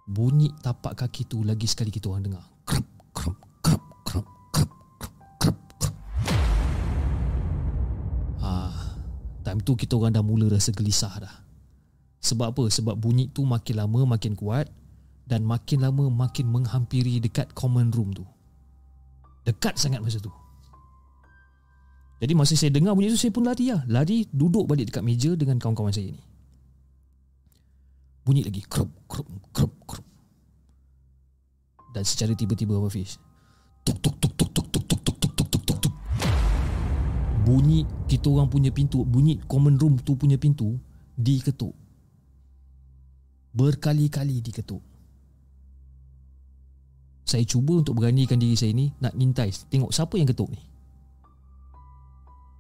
bunyi 0.09 0.49
tapak 0.65 0.97
kaki 0.97 1.29
tu 1.29 1.45
lagi 1.45 1.69
sekali 1.69 1.93
kita 1.93 2.09
orang 2.09 2.33
dengar. 2.33 2.45
Krap, 2.65 2.89
krap, 3.13 3.37
krap, 3.61 3.85
krap, 4.01 4.27
krap, 4.49 4.71
krap, 5.45 5.57
krap. 5.77 5.97
Ah, 8.41 8.97
time 9.45 9.61
tu 9.61 9.77
kita 9.77 9.93
orang 9.93 10.17
dah 10.17 10.25
mula 10.25 10.49
rasa 10.49 10.73
gelisah 10.73 11.21
dah. 11.21 11.35
Sebab 12.25 12.57
apa? 12.57 12.65
Sebab 12.73 12.97
bunyi 12.97 13.29
tu 13.29 13.45
makin 13.45 13.77
lama 13.77 14.17
makin 14.17 14.33
kuat 14.33 14.73
dan 15.29 15.45
makin 15.45 15.85
lama 15.85 16.09
makin 16.09 16.49
menghampiri 16.49 17.21
dekat 17.21 17.53
common 17.53 17.93
room 17.93 18.17
tu. 18.17 18.25
Dekat 19.45 19.81
sangat 19.81 20.05
masa 20.05 20.21
tu. 20.21 20.33
Jadi 22.21 22.33
masa 22.37 22.53
saya 22.53 22.69
dengar 22.69 22.93
bunyi 22.93 23.09
tu 23.09 23.17
saya 23.17 23.33
pun 23.33 23.49
lari 23.49 23.73
lah. 23.73 23.81
Lari 23.89 24.29
duduk 24.29 24.69
balik 24.69 24.93
dekat 24.93 25.01
meja 25.01 25.33
dengan 25.33 25.57
kawan-kawan 25.57 25.89
saya 25.89 26.13
ni. 26.13 26.21
Bunyi 28.21 28.45
lagi 28.45 28.61
krop 28.69 28.93
krop 29.09 29.25
krop 29.57 29.73
krop. 29.89 30.07
Dan 31.97 32.05
secara 32.05 32.37
tiba-tiba 32.37 32.77
Hafiz. 32.77 33.17
Tuk 33.83 33.97
tuk 34.05 34.21
tuk 34.21 34.37
tuk 34.37 34.53
tuk 34.53 34.67
tuk 34.69 34.85
tuk 34.85 35.01
tuk 35.01 35.17
tuk 35.17 35.33
tuk 35.33 35.49
tuk 35.49 35.63
tuk 35.65 35.79
tuk. 35.89 35.95
Bunyi 37.49 37.89
kita 38.05 38.29
orang 38.29 38.53
punya 38.53 38.69
pintu, 38.69 39.01
bunyi 39.09 39.41
common 39.49 39.81
room 39.81 39.97
tu 40.05 40.13
punya 40.15 40.37
pintu 40.37 40.77
diketuk. 41.17 41.73
Berkali-kali 43.57 44.45
diketuk. 44.45 44.90
Saya 47.31 47.47
cuba 47.47 47.79
untuk 47.79 47.95
beranikan 47.95 48.43
diri 48.43 48.59
saya 48.59 48.75
ni 48.75 48.91
Nak 48.99 49.15
ngintai. 49.15 49.55
Tengok 49.71 49.95
siapa 49.95 50.19
yang 50.19 50.27
ketuk 50.27 50.51
ni. 50.51 50.59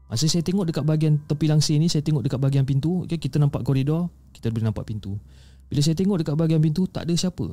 Masa 0.06 0.30
saya 0.30 0.46
tengok 0.46 0.70
dekat 0.70 0.86
bahagian 0.86 1.18
tepi 1.26 1.50
langsir 1.50 1.74
ni 1.82 1.90
Saya 1.90 2.06
tengok 2.06 2.22
dekat 2.22 2.38
bahagian 2.38 2.62
pintu 2.62 3.02
okay, 3.02 3.18
Kita 3.18 3.42
nampak 3.42 3.66
koridor 3.66 4.06
Kita 4.30 4.54
boleh 4.54 4.70
nampak 4.70 4.86
pintu. 4.86 5.18
Bila 5.66 5.82
saya 5.82 5.98
tengok 5.98 6.22
dekat 6.22 6.38
bahagian 6.38 6.62
pintu 6.62 6.86
Tak 6.86 7.02
ada 7.02 7.14
siapa. 7.18 7.50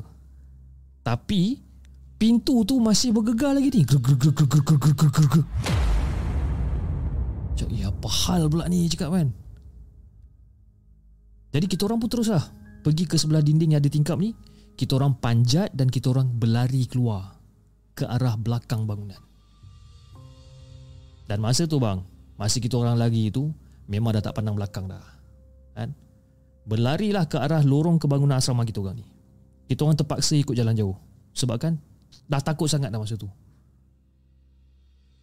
Tapi 1.01 1.67
Pintu 2.17 2.65
tu 2.65 2.81
masih 2.81 3.13
bergegar 3.13 3.53
lagi 3.53 3.69
ni. 3.69 3.85
Cak, 7.57 7.69
ya 7.69 7.93
apa 7.93 8.09
hal 8.09 8.49
pula 8.49 8.65
ni 8.65 8.89
cakap 8.89 9.13
kan? 9.13 9.29
Jadi 11.53 11.65
kita 11.69 11.85
orang 11.85 12.01
pun 12.01 12.09
terus 12.09 12.33
lah 12.33 12.41
pergi 12.81 13.05
ke 13.05 13.21
sebelah 13.21 13.45
dinding 13.45 13.77
yang 13.77 13.81
ada 13.85 13.89
tingkap 13.93 14.17
ni, 14.17 14.33
kita 14.77 14.93
orang 15.01 15.17
panjat 15.17 15.73
dan 15.73 15.89
kita 15.89 16.13
orang 16.13 16.29
berlari 16.29 16.85
keluar 16.85 17.33
ke 17.97 18.05
arah 18.05 18.37
belakang 18.37 18.85
bangunan. 18.85 19.17
Dan 21.25 21.41
masa 21.41 21.65
tu 21.65 21.81
bang, 21.81 21.99
masa 22.37 22.61
kita 22.61 22.77
orang 22.77 22.95
lari 22.95 23.33
tu, 23.33 23.49
memang 23.89 24.13
dah 24.15 24.23
tak 24.23 24.37
pandang 24.37 24.53
belakang 24.53 24.85
dah. 24.85 25.01
Kan? 25.73 25.91
Berlarilah 26.69 27.25
ke 27.25 27.41
arah 27.41 27.65
lorong 27.65 27.97
kebangunan 27.97 28.37
asrama 28.37 28.63
kita 28.63 28.79
orang 28.85 29.01
ni. 29.01 29.05
Kita 29.67 29.83
orang 29.83 29.97
terpaksa 29.97 30.37
ikut 30.37 30.55
jalan 30.55 30.77
jauh. 30.77 30.95
Sebab 31.35 31.57
kan, 31.59 31.73
dah 32.29 32.39
takut 32.39 32.69
sangat 32.69 32.93
dah 32.93 33.01
masa 33.01 33.19
tu. 33.19 33.27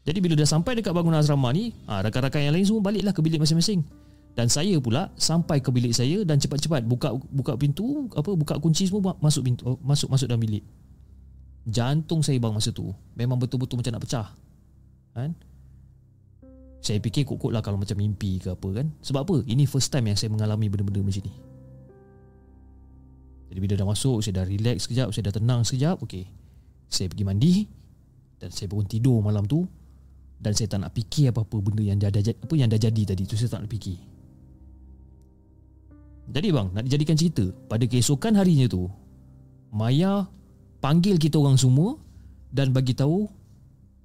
Jadi 0.05 0.21
bila 0.21 0.37
dah 0.37 0.45
sampai 0.45 0.77
dekat 0.77 0.93
bangunan 0.93 1.23
asrama 1.23 1.49
ni, 1.55 1.73
ha, 1.89 2.05
rakan-rakan 2.05 2.51
yang 2.51 2.53
lain 2.53 2.67
semua 2.69 2.85
baliklah 2.85 3.17
ke 3.17 3.25
bilik 3.25 3.41
masing-masing. 3.41 3.81
Dan 4.35 4.51
saya 4.51 4.75
pula 4.83 5.15
sampai 5.15 5.63
ke 5.63 5.71
bilik 5.71 5.95
saya 5.95 6.27
dan 6.27 6.43
cepat-cepat 6.43 6.83
buka 6.83 7.15
buka 7.31 7.55
pintu, 7.55 8.11
apa 8.19 8.35
buka 8.35 8.59
kunci 8.59 8.91
semua 8.91 9.15
masuk 9.23 9.47
pintu 9.47 9.63
oh, 9.63 9.79
masuk 9.79 10.11
masuk 10.11 10.27
dalam 10.27 10.43
bilik. 10.43 10.67
Jantung 11.65 12.21
saya 12.21 12.37
bang 12.43 12.51
masa 12.51 12.75
tu 12.75 12.91
memang 13.15 13.39
betul-betul 13.39 13.79
macam 13.79 13.95
nak 13.95 14.03
pecah. 14.03 14.27
Kan? 15.15 15.31
Saya 16.85 16.99
fikir 17.01 17.25
kok-kok 17.25 17.49
lah 17.55 17.63
kalau 17.65 17.79
macam 17.81 17.97
mimpi 17.97 18.43
ke 18.43 18.53
apa 18.53 18.69
kan. 18.75 18.91
Sebab 19.01 19.21
apa? 19.25 19.37
Ini 19.47 19.65
first 19.65 19.89
time 19.89 20.13
yang 20.13 20.19
saya 20.19 20.29
mengalami 20.29 20.69
benda-benda 20.69 21.01
macam 21.01 21.25
ni. 21.25 21.33
Jadi 23.49 23.59
bila 23.63 23.73
dah 23.79 23.89
masuk, 23.89 24.21
saya 24.21 24.43
dah 24.43 24.45
relax 24.45 24.85
sekejap, 24.85 25.09
saya 25.15 25.31
dah 25.31 25.35
tenang 25.41 25.63
sekejap. 25.65 26.03
Okey. 26.05 26.29
Saya 26.91 27.09
pergi 27.09 27.25
mandi 27.25 27.55
dan 28.37 28.53
saya 28.53 28.69
bangun 28.69 28.85
tidur 28.85 29.25
malam 29.25 29.49
tu 29.49 29.65
dan 30.37 30.53
saya 30.53 30.69
tak 30.69 30.85
nak 30.85 30.93
fikir 30.93 31.33
apa-apa 31.33 31.57
benda 31.65 31.81
yang 31.81 31.97
dah, 31.97 32.13
dah 32.13 32.21
apa 32.21 32.55
yang 32.59 32.69
dah 32.69 32.77
jadi 32.77 33.17
tadi 33.17 33.25
tu 33.25 33.39
saya 33.41 33.49
tak 33.49 33.65
nak 33.65 33.71
fikir. 33.73 34.14
Jadi 36.25 36.49
bang, 36.51 36.69
nak 36.73 36.85
dijadikan 36.89 37.17
cerita, 37.19 37.45
pada 37.69 37.85
keesokan 37.85 38.35
harinya 38.41 38.65
tu 38.67 38.89
Maya 39.75 40.31
panggil 40.79 41.19
kita 41.19 41.43
orang 41.43 41.59
semua 41.59 41.99
dan 42.55 42.71
bagi 42.71 42.95
tahu 42.95 43.27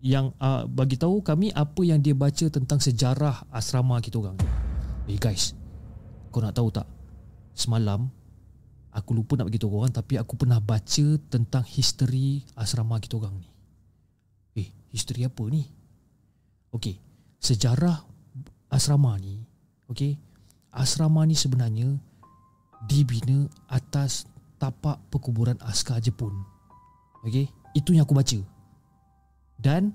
yang 0.02 0.34
uh, 0.42 0.66
bagi 0.66 0.98
tahu 0.98 1.22
kami 1.22 1.54
apa 1.54 1.86
yang 1.86 2.02
dia 2.02 2.18
baca 2.18 2.50
tentang 2.50 2.82
sejarah 2.82 3.46
asrama 3.54 4.02
kita 4.02 4.18
orang. 4.18 4.34
Eh 5.06 5.14
hey 5.14 5.18
guys, 5.22 5.54
kau 6.34 6.42
nak 6.42 6.58
tahu 6.58 6.74
tak? 6.74 6.90
Semalam 7.54 8.10
aku 8.90 9.14
lupa 9.14 9.38
nak 9.38 9.54
bagi 9.54 9.62
tahu 9.62 9.78
orang 9.78 9.94
tapi 9.94 10.18
aku 10.18 10.34
pernah 10.42 10.58
baca 10.58 11.06
tentang 11.30 11.62
history 11.70 12.42
asrama 12.58 12.98
kita 12.98 13.22
orang 13.22 13.38
ni. 13.38 13.50
Eh, 14.66 14.68
history 14.90 15.30
apa 15.30 15.46
ni? 15.54 15.70
Okey, 16.74 16.98
sejarah 17.38 18.02
asrama 18.74 19.14
ni, 19.22 19.38
okey. 19.86 20.18
Asrama 20.74 21.30
ni 21.30 21.38
sebenarnya 21.38 21.98
dibina 22.88 23.50
atas 23.68 24.30
tapak 24.62 25.00
perkuburan 25.12 25.60
askar 25.66 26.00
Jepun. 26.00 26.32
Okey, 27.26 27.52
itu 27.76 27.92
yang 27.92 28.08
aku 28.08 28.16
baca. 28.16 28.40
Dan 29.60 29.92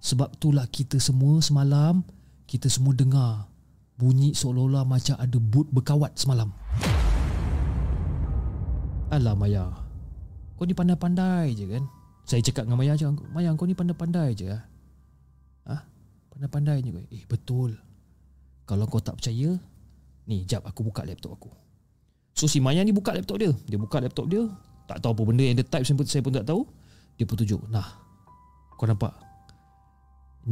sebab 0.00 0.36
itulah 0.36 0.68
kita 0.68 1.00
semua 1.00 1.40
semalam 1.40 2.04
kita 2.46 2.70
semua 2.70 2.94
dengar 2.94 3.50
bunyi 3.98 4.30
seolah-olah 4.32 4.86
macam 4.86 5.18
ada 5.18 5.38
boot 5.40 5.66
berkawat 5.74 6.14
semalam. 6.14 6.54
Alah 9.10 9.34
Maya. 9.34 9.66
Kau 10.56 10.64
ni 10.64 10.72
pandai-pandai 10.72 11.52
je 11.58 11.66
kan? 11.68 11.84
Saya 12.26 12.42
cakap 12.42 12.66
dengan 12.66 12.78
Maya 12.80 12.94
je, 12.94 13.06
Maya 13.34 13.50
kau 13.54 13.66
ni 13.66 13.74
pandai-pandai 13.74 14.34
je. 14.34 14.46
Ah, 15.66 15.82
pandai-pandai 16.30 16.86
je. 16.86 16.90
Eh 17.10 17.22
betul. 17.26 17.74
Kalau 18.66 18.86
kau 18.90 19.02
tak 19.02 19.18
percaya, 19.18 19.58
ni 20.26 20.42
jap 20.46 20.66
aku 20.66 20.86
buka 20.86 21.06
laptop 21.06 21.38
aku. 21.38 21.50
So 22.36 22.44
si 22.44 22.60
Maya 22.60 22.84
ni 22.84 22.92
buka 22.92 23.16
laptop 23.16 23.40
dia. 23.40 23.50
Dia 23.64 23.80
buka 23.80 23.96
laptop 23.96 24.28
dia, 24.28 24.44
tak 24.84 25.00
tahu 25.00 25.16
apa 25.16 25.22
benda 25.24 25.42
yang 25.42 25.56
dia 25.56 25.64
type 25.64 25.88
saya 25.88 25.96
pun, 25.96 26.04
saya 26.04 26.20
pun 26.20 26.36
tak 26.36 26.44
tahu. 26.44 26.68
Dia 27.16 27.24
pun 27.24 27.40
tunjuk. 27.40 27.64
Nah, 27.72 27.96
kau 28.76 28.84
nampak? 28.84 29.16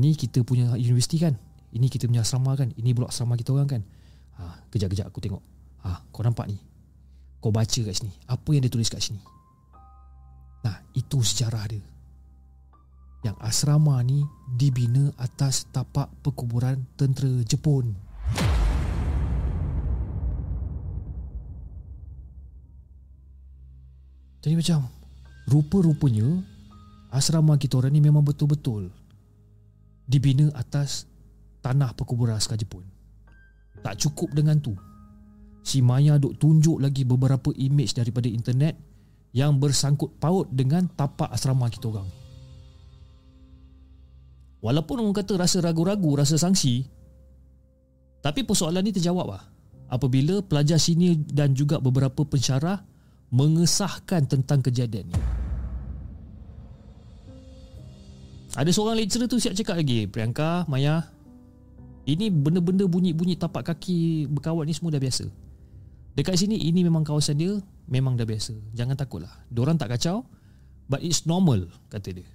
Ni 0.01 0.17
kita 0.17 0.41
punya 0.41 0.73
universiti 0.81 1.21
kan? 1.21 1.37
Ini 1.77 1.93
kita 1.93 2.09
punya 2.09 2.25
asrama 2.25 2.57
kan? 2.57 2.73
Ini 2.73 2.97
blok 2.97 3.13
asrama 3.13 3.37
kita 3.37 3.53
orang 3.53 3.69
kan? 3.69 3.83
Ha, 4.41 4.65
Kejap-kejap 4.73 5.13
aku 5.13 5.21
tengok. 5.21 5.45
Ha, 5.85 6.01
Kau 6.09 6.25
nampak 6.25 6.49
ni? 6.49 6.57
Kau 7.45 7.53
baca 7.53 7.69
kat 7.69 7.93
sini. 7.93 8.17
Apa 8.33 8.57
yang 8.57 8.65
dia 8.65 8.73
tulis 8.73 8.89
kat 8.89 9.05
sini? 9.05 9.21
Nah 10.65 10.81
itu 10.97 11.21
sejarah 11.21 11.69
dia. 11.69 11.85
Yang 13.29 13.37
asrama 13.45 14.01
ni 14.01 14.25
Dibina 14.57 15.13
atas 15.21 15.69
tapak 15.69 16.09
perkuburan 16.25 16.89
tentera 16.97 17.45
Jepun 17.45 17.93
Jadi 24.45 24.61
macam 24.61 24.85
Rupa-rupanya 25.45 26.41
asrama 27.13 27.61
kita 27.61 27.77
orang 27.77 27.93
ni 27.93 28.01
memang 28.01 28.25
betul-betul 28.25 28.89
dibina 30.09 30.49
atas 30.57 31.05
tanah 31.61 31.93
perkuburan 31.93 32.37
askar 32.37 32.57
Jepun. 32.57 32.85
Tak 33.85 34.01
cukup 34.01 34.33
dengan 34.33 34.57
tu. 34.61 34.73
Si 35.65 35.85
Maya 35.85 36.17
duk 36.17 36.41
tunjuk 36.41 36.81
lagi 36.81 37.05
beberapa 37.05 37.53
image 37.57 37.97
daripada 37.97 38.29
internet 38.29 38.77
yang 39.37 39.61
bersangkut 39.61 40.17
paut 40.17 40.49
dengan 40.49 40.89
tapak 40.89 41.29
asrama 41.29 41.69
kita 41.69 41.93
orang. 41.93 42.09
Walaupun 44.65 45.05
orang 45.05 45.17
kata 45.17 45.37
rasa 45.37 45.61
ragu-ragu, 45.61 46.17
rasa 46.17 46.41
sangsi, 46.41 46.89
tapi 48.25 48.49
persoalan 48.49 48.81
ni 48.81 48.97
terjawab 48.97 49.29
lah. 49.29 49.45
Apabila 49.93 50.41
pelajar 50.41 50.81
sini 50.81 51.21
dan 51.21 51.53
juga 51.53 51.77
beberapa 51.77 52.25
pensyarah 52.25 52.81
mengesahkan 53.35 54.23
tentang 54.31 54.63
kejadian 54.63 55.11
ni. 55.11 55.19
Ada 58.55 58.71
seorang 58.71 58.95
lecturer 58.95 59.27
tu 59.27 59.43
siap 59.43 59.59
cakap 59.59 59.83
lagi 59.83 60.07
Priyanka, 60.07 60.63
Maya 60.71 61.11
Ini 62.07 62.31
benda-benda 62.31 62.87
bunyi-bunyi 62.87 63.35
tapak 63.35 63.67
kaki 63.67 64.31
berkawat 64.31 64.71
ni 64.71 64.75
semua 64.77 64.95
dah 64.95 65.03
biasa. 65.03 65.27
Dekat 66.15 66.39
sini 66.39 66.63
ini 66.63 66.87
memang 66.87 67.03
kawasan 67.03 67.35
dia 67.35 67.59
Memang 67.91 68.15
dah 68.15 68.23
biasa. 68.23 68.55
Jangan 68.71 68.95
takutlah. 68.95 69.35
Diorang 69.51 69.75
tak 69.75 69.99
kacau 69.99 70.23
But 70.87 71.03
it's 71.03 71.27
normal 71.27 71.67
Kata 71.91 72.15
dia. 72.15 72.29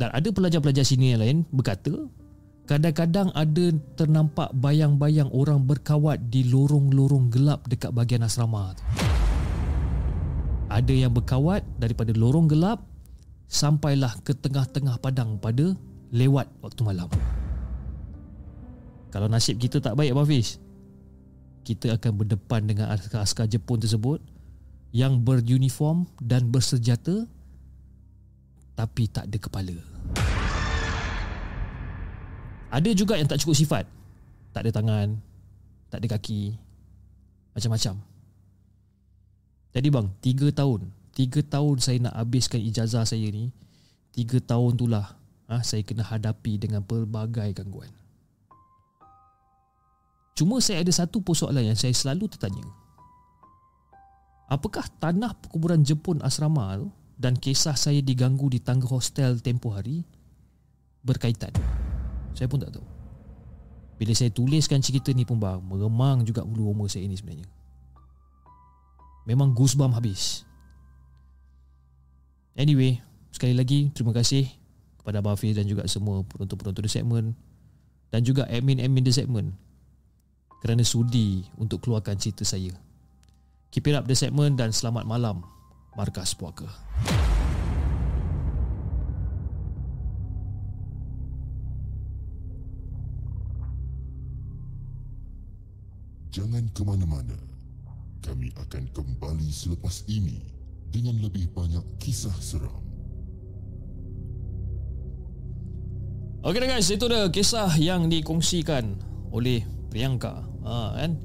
Dan 0.00 0.08
ada 0.08 0.28
pelajar-pelajar 0.32 0.88
sini 0.88 1.12
yang 1.12 1.20
lain 1.20 1.38
Berkata 1.52 1.92
Kadang-kadang 2.72 3.28
ada 3.36 3.68
ternampak 4.00 4.48
bayang-bayang 4.56 5.28
orang 5.28 5.60
berkawat 5.60 6.32
di 6.32 6.48
lorong-lorong 6.48 7.28
gelap 7.28 7.68
dekat 7.68 7.92
bahagian 7.92 8.24
asrama 8.24 8.72
tu. 8.72 8.80
Ada 10.72 11.04
yang 11.04 11.12
berkawat 11.12 11.68
daripada 11.76 12.16
lorong 12.16 12.48
gelap 12.48 12.80
sampailah 13.44 14.16
ke 14.24 14.32
tengah-tengah 14.32 14.96
padang 15.04 15.36
pada 15.36 15.76
lewat 16.16 16.48
waktu 16.64 16.80
malam. 16.80 17.12
Kalau 19.12 19.28
nasib 19.28 19.60
kita 19.60 19.76
tak 19.76 19.92
baik 19.92 20.16
Abang 20.16 20.32
Fiz, 20.32 20.56
kita 21.68 22.00
akan 22.00 22.24
berdepan 22.24 22.64
dengan 22.64 22.88
askar-askar 22.96 23.52
Jepun 23.52 23.84
tersebut 23.84 24.24
yang 24.96 25.20
beruniform 25.20 26.08
dan 26.24 26.48
bersenjata 26.48 27.28
tapi 28.72 29.12
tak 29.12 29.28
ada 29.28 29.36
kepala. 29.36 29.76
Ada 32.72 32.96
juga 32.96 33.20
yang 33.20 33.28
tak 33.28 33.44
cukup 33.44 33.52
sifat. 33.52 33.84
Tak 34.56 34.64
ada 34.64 34.72
tangan, 34.72 35.20
tak 35.92 36.00
ada 36.00 36.16
kaki, 36.16 36.56
macam-macam. 37.52 38.00
Jadi 39.72 39.88
bang, 39.88 40.06
tiga 40.20 40.48
tahun 40.52 40.92
Tiga 41.16 41.40
tahun 41.44 41.76
saya 41.80 41.98
nak 42.08 42.14
habiskan 42.16 42.60
ijazah 42.60 43.08
saya 43.08 43.28
ni 43.32 43.48
Tiga 44.12 44.36
tahun 44.40 44.76
tu 44.76 44.84
lah 44.84 45.16
ha, 45.48 45.64
Saya 45.64 45.80
kena 45.80 46.04
hadapi 46.04 46.60
dengan 46.60 46.84
pelbagai 46.84 47.56
gangguan 47.56 47.88
Cuma 50.36 50.60
saya 50.60 50.84
ada 50.84 50.92
satu 50.92 51.24
persoalan 51.24 51.72
yang 51.72 51.76
saya 51.76 51.92
selalu 51.92 52.28
tertanya 52.28 52.64
Apakah 54.52 54.84
tanah 55.00 55.32
perkuburan 55.40 55.80
Jepun 55.80 56.20
asrama 56.20 56.76
tu 56.76 56.88
Dan 57.16 57.36
kisah 57.40 57.76
saya 57.76 58.04
diganggu 58.04 58.52
di 58.52 58.60
tangga 58.60 58.84
hostel 58.88 59.40
tempoh 59.40 59.72
hari 59.72 60.04
Berkaitan 61.00 61.52
Saya 62.32 62.48
pun 62.48 62.60
tak 62.60 62.72
tahu 62.74 62.86
Bila 64.00 64.12
saya 64.16 64.32
tuliskan 64.32 64.80
cerita 64.82 65.12
ni 65.12 65.22
pun 65.22 65.38
bang 65.38 65.60
Meremang 65.60 66.26
juga 66.26 66.42
bulu 66.42 66.72
umur 66.72 66.88
saya 66.88 67.06
ni 67.06 67.16
sebenarnya 67.16 67.46
Memang 69.28 69.54
goosebump 69.54 69.94
habis 69.94 70.42
Anyway, 72.52 73.00
sekali 73.32 73.56
lagi 73.56 73.88
terima 73.96 74.12
kasih 74.12 74.44
kepada 75.00 75.24
Abang 75.24 75.34
Hafiz 75.34 75.56
dan 75.56 75.64
juga 75.64 75.88
semua 75.88 76.20
penonton-penonton 76.28 76.84
The 76.84 76.92
Segment 76.92 77.32
dan 78.12 78.20
juga 78.22 78.44
admin-admin 78.44 79.02
The 79.08 79.14
Segment 79.24 79.56
kerana 80.60 80.84
sudi 80.84 81.48
untuk 81.56 81.82
keluarkan 81.82 82.20
cerita 82.20 82.44
saya. 82.44 82.70
Keep 83.72 83.88
it 83.88 83.96
up 83.96 84.04
The 84.04 84.14
Segment 84.14 84.60
dan 84.60 84.70
selamat 84.70 85.08
malam 85.08 85.42
Markas 85.96 86.36
Puaka. 86.36 86.68
Jangan 96.32 96.64
ke 96.72 96.80
mana-mana. 96.80 97.36
Kami 98.24 98.48
akan 98.56 98.88
kembali 98.96 99.52
selepas 99.52 100.08
ini 100.08 100.40
dengan 100.88 101.20
lebih 101.20 101.52
banyak 101.52 101.84
kisah 102.00 102.32
seram. 102.40 102.80
Okey 106.40 106.64
guys, 106.64 106.88
itu 106.88 107.04
dah 107.04 107.28
kisah 107.28 107.76
yang 107.76 108.08
dikongsikan 108.08 108.96
oleh 109.28 109.60
Priyanka. 109.92 110.40
Ha, 110.64 111.04
kan? 111.04 111.20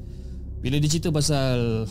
Bila 0.59 0.75
dia 0.75 0.91
cerita 0.91 1.09
pasal 1.09 1.87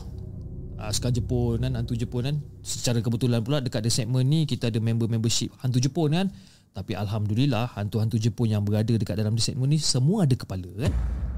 askar 0.77 1.09
Jepun 1.09 1.64
kan, 1.64 1.73
hantu 1.73 1.97
Jepun 1.97 2.23
kan, 2.23 2.37
secara 2.61 3.01
kebetulan 3.01 3.41
pula 3.41 3.64
dekat 3.64 3.81
the 3.81 3.89
segment 3.89 4.29
ni 4.29 4.45
kita 4.45 4.69
ada 4.69 4.77
member 4.77 5.09
membership 5.09 5.49
hantu 5.64 5.81
Jepun 5.81 6.12
kan. 6.12 6.29
Tapi 6.77 6.93
alhamdulillah 6.93 7.73
hantu-hantu 7.73 8.21
Jepun 8.21 8.53
yang 8.53 8.61
berada 8.61 8.93
dekat 8.93 9.17
dalam 9.17 9.33
the 9.33 9.41
segment 9.41 9.73
ni 9.73 9.81
semua 9.81 10.29
ada 10.29 10.37
kepala 10.37 10.69
kan. 10.77 10.93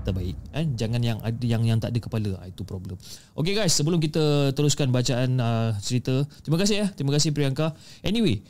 Terbaik 0.05 0.36
kan. 0.53 0.66
Jangan 0.78 1.01
yang 1.03 1.18
ada 1.22 1.44
yang 1.44 1.62
yang 1.66 1.78
tak 1.78 1.94
ada 1.94 2.01
kepala. 2.03 2.30
Ha, 2.42 2.51
itu 2.51 2.62
problem. 2.62 2.99
Okey 3.38 3.55
guys, 3.57 3.74
sebelum 3.74 3.99
kita 3.99 4.53
teruskan 4.53 4.90
bacaan 4.90 5.38
uh, 5.38 5.70
cerita, 5.80 6.26
terima 6.44 6.59
kasih 6.61 6.76
ya. 6.82 6.86
Terima 6.94 7.12
kasih 7.14 7.34
Priyanka. 7.34 7.74
Anyway, 8.03 8.42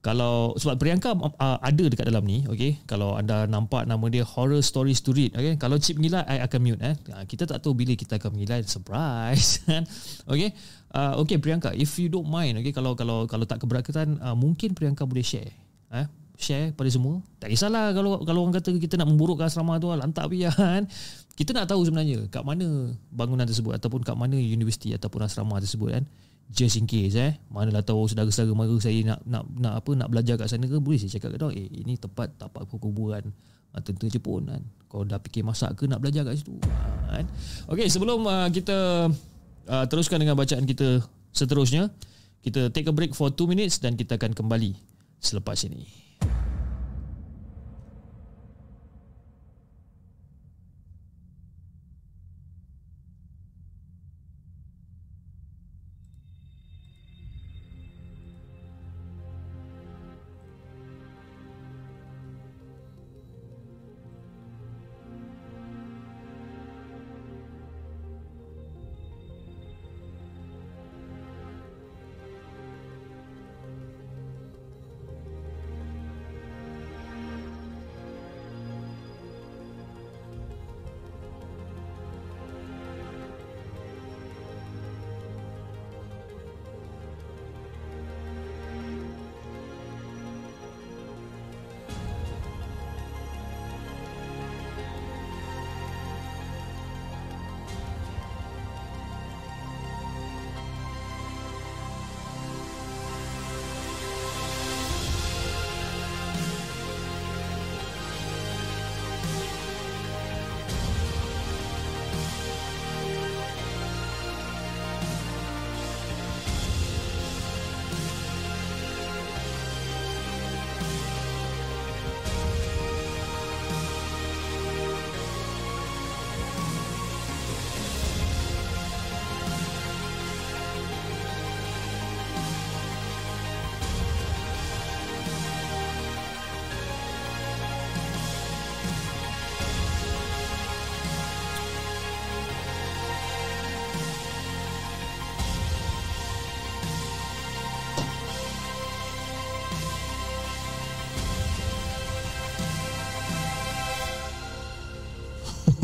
kalau 0.00 0.56
sebab 0.56 0.80
Priyanka 0.80 1.12
uh, 1.12 1.58
ada 1.60 1.84
dekat 1.84 2.08
dalam 2.08 2.24
ni 2.24 2.40
okey 2.48 2.88
kalau 2.88 3.20
anda 3.20 3.44
nampak 3.44 3.84
nama 3.84 4.00
dia 4.08 4.24
horror 4.24 4.64
stories 4.64 5.04
to 5.04 5.12
read 5.12 5.28
okey 5.36 5.60
kalau 5.60 5.76
chip 5.76 6.00
ngilat 6.00 6.24
I 6.24 6.40
akan 6.40 6.60
mute 6.64 6.80
eh 6.80 6.96
kita 7.28 7.44
tak 7.44 7.60
tahu 7.60 7.76
bila 7.76 7.92
kita 7.92 8.16
akan 8.16 8.32
mengilat 8.32 8.64
surprise 8.64 9.60
kan 9.68 9.84
okey 10.24 10.56
uh, 10.96 11.20
okey 11.20 11.36
Priyanka 11.36 11.76
if 11.76 11.92
you 12.00 12.08
don't 12.08 12.28
mind 12.28 12.56
okey 12.64 12.72
kalau 12.72 12.96
kalau 12.96 13.28
kalau 13.28 13.44
tak 13.44 13.60
keberatan 13.60 14.16
uh, 14.24 14.32
mungkin 14.32 14.72
Priyanka 14.72 15.04
boleh 15.04 15.20
share 15.20 15.52
eh 15.92 16.08
share 16.40 16.72
pada 16.72 16.88
semua. 16.88 17.20
Tak 17.38 17.52
kisahlah 17.52 17.92
kalau 17.92 18.24
kalau 18.24 18.48
orang 18.48 18.56
kata 18.56 18.74
kita 18.80 18.96
nak 18.96 19.12
memburukkan 19.12 19.46
asrama 19.46 19.76
tu 19.76 19.92
lantak 19.92 20.26
biar 20.32 20.52
kan. 20.60 20.88
Kita 21.36 21.56
nak 21.56 21.68
tahu 21.68 21.84
sebenarnya 21.86 22.28
kat 22.28 22.44
mana 22.44 22.92
bangunan 23.12 23.44
tersebut 23.44 23.76
ataupun 23.76 24.04
kat 24.04 24.16
mana 24.16 24.36
universiti 24.36 24.92
ataupun 24.96 25.24
asrama 25.24 25.60
tersebut 25.60 25.92
kan. 25.92 26.04
Just 26.50 26.82
in 26.82 26.88
case 26.88 27.14
eh. 27.14 27.38
Manalah 27.52 27.86
tahu 27.86 28.10
saudara-saudara 28.10 28.56
mara 28.56 28.74
saya 28.82 28.98
nak 29.06 29.20
nak 29.22 29.44
nak 29.54 29.74
apa 29.84 29.90
nak 29.94 30.08
belajar 30.10 30.34
kat 30.34 30.50
sana 30.50 30.66
ke 30.66 30.80
boleh 30.82 30.98
saya 30.98 31.14
cakap 31.14 31.36
kat 31.36 31.46
dia 31.46 31.62
eh 31.62 31.68
ini 31.84 31.94
tempat 31.94 32.34
tapak 32.34 32.66
perkuburan 32.66 33.22
uh, 33.76 33.80
tentera 33.84 34.10
Jepun 34.10 34.50
kan. 34.50 34.62
Kau 34.90 35.06
dah 35.06 35.22
fikir 35.22 35.46
masak 35.46 35.78
ke 35.78 35.86
nak 35.86 36.02
belajar 36.02 36.26
kat 36.26 36.42
situ 36.42 36.58
kan. 37.06 37.24
Okey 37.70 37.86
sebelum 37.86 38.26
uh, 38.26 38.48
kita 38.50 39.08
uh, 39.70 39.84
teruskan 39.86 40.18
dengan 40.18 40.34
bacaan 40.34 40.66
kita 40.66 41.04
seterusnya 41.30 41.92
kita 42.40 42.72
take 42.72 42.88
a 42.88 42.94
break 42.94 43.12
for 43.12 43.28
2 43.28 43.44
minutes 43.46 43.78
dan 43.78 43.94
kita 43.94 44.16
akan 44.16 44.32
kembali 44.32 44.72
selepas 45.20 45.60
ini 45.68 45.99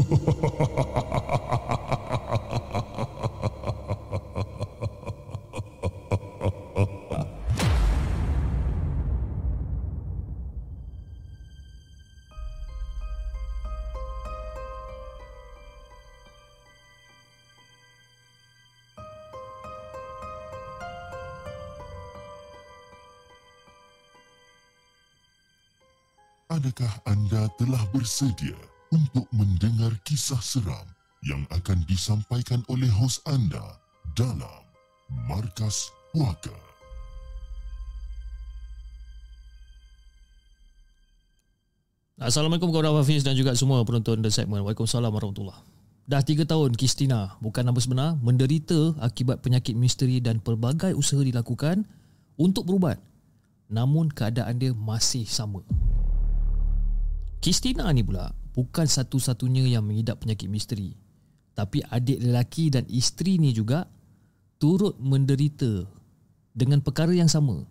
Adakah 0.06 0.22
anda 27.10 27.50
telah 27.58 27.82
bersedia 27.90 28.54
untuk 29.16 29.32
mendengar 29.32 29.96
kisah 30.04 30.44
seram 30.44 30.84
yang 31.24 31.40
akan 31.48 31.80
disampaikan 31.88 32.60
oleh 32.68 32.84
hos 33.00 33.24
anda 33.24 33.80
dalam 34.12 34.60
Markas 35.24 35.88
Puaka? 36.12 36.52
Assalamualaikum 42.20 42.68
kepada 42.68 42.92
Hafiz 42.92 43.24
dan 43.24 43.32
juga 43.32 43.56
semua 43.56 43.80
penonton 43.88 44.20
The 44.20 44.28
Segment. 44.28 44.60
Waalaikumsalam 44.68 45.08
warahmatullahi 45.08 45.64
Dah 46.04 46.20
tiga 46.20 46.44
tahun 46.44 46.76
Kristina, 46.76 47.40
bukan 47.40 47.64
nama 47.64 47.80
sebenar, 47.80 48.20
menderita 48.20 49.00
akibat 49.00 49.40
penyakit 49.40 49.72
misteri 49.72 50.20
dan 50.20 50.44
pelbagai 50.44 50.92
usaha 50.92 51.24
dilakukan 51.24 51.88
untuk 52.36 52.68
berubat. 52.68 53.00
Namun 53.72 54.12
keadaan 54.12 54.60
dia 54.60 54.76
masih 54.76 55.24
sama. 55.24 55.64
Kristina 57.40 57.88
ni 57.96 58.04
pula 58.04 58.44
bukan 58.56 58.88
satu-satunya 58.88 59.68
yang 59.68 59.84
mengidap 59.84 60.24
penyakit 60.24 60.48
misteri. 60.48 60.96
Tapi 61.52 61.84
adik 61.84 62.24
lelaki 62.24 62.72
dan 62.72 62.88
isteri 62.88 63.36
ni 63.36 63.52
juga 63.52 63.84
turut 64.56 64.96
menderita 64.96 65.84
dengan 66.56 66.80
perkara 66.80 67.12
yang 67.12 67.28
sama. 67.28 67.68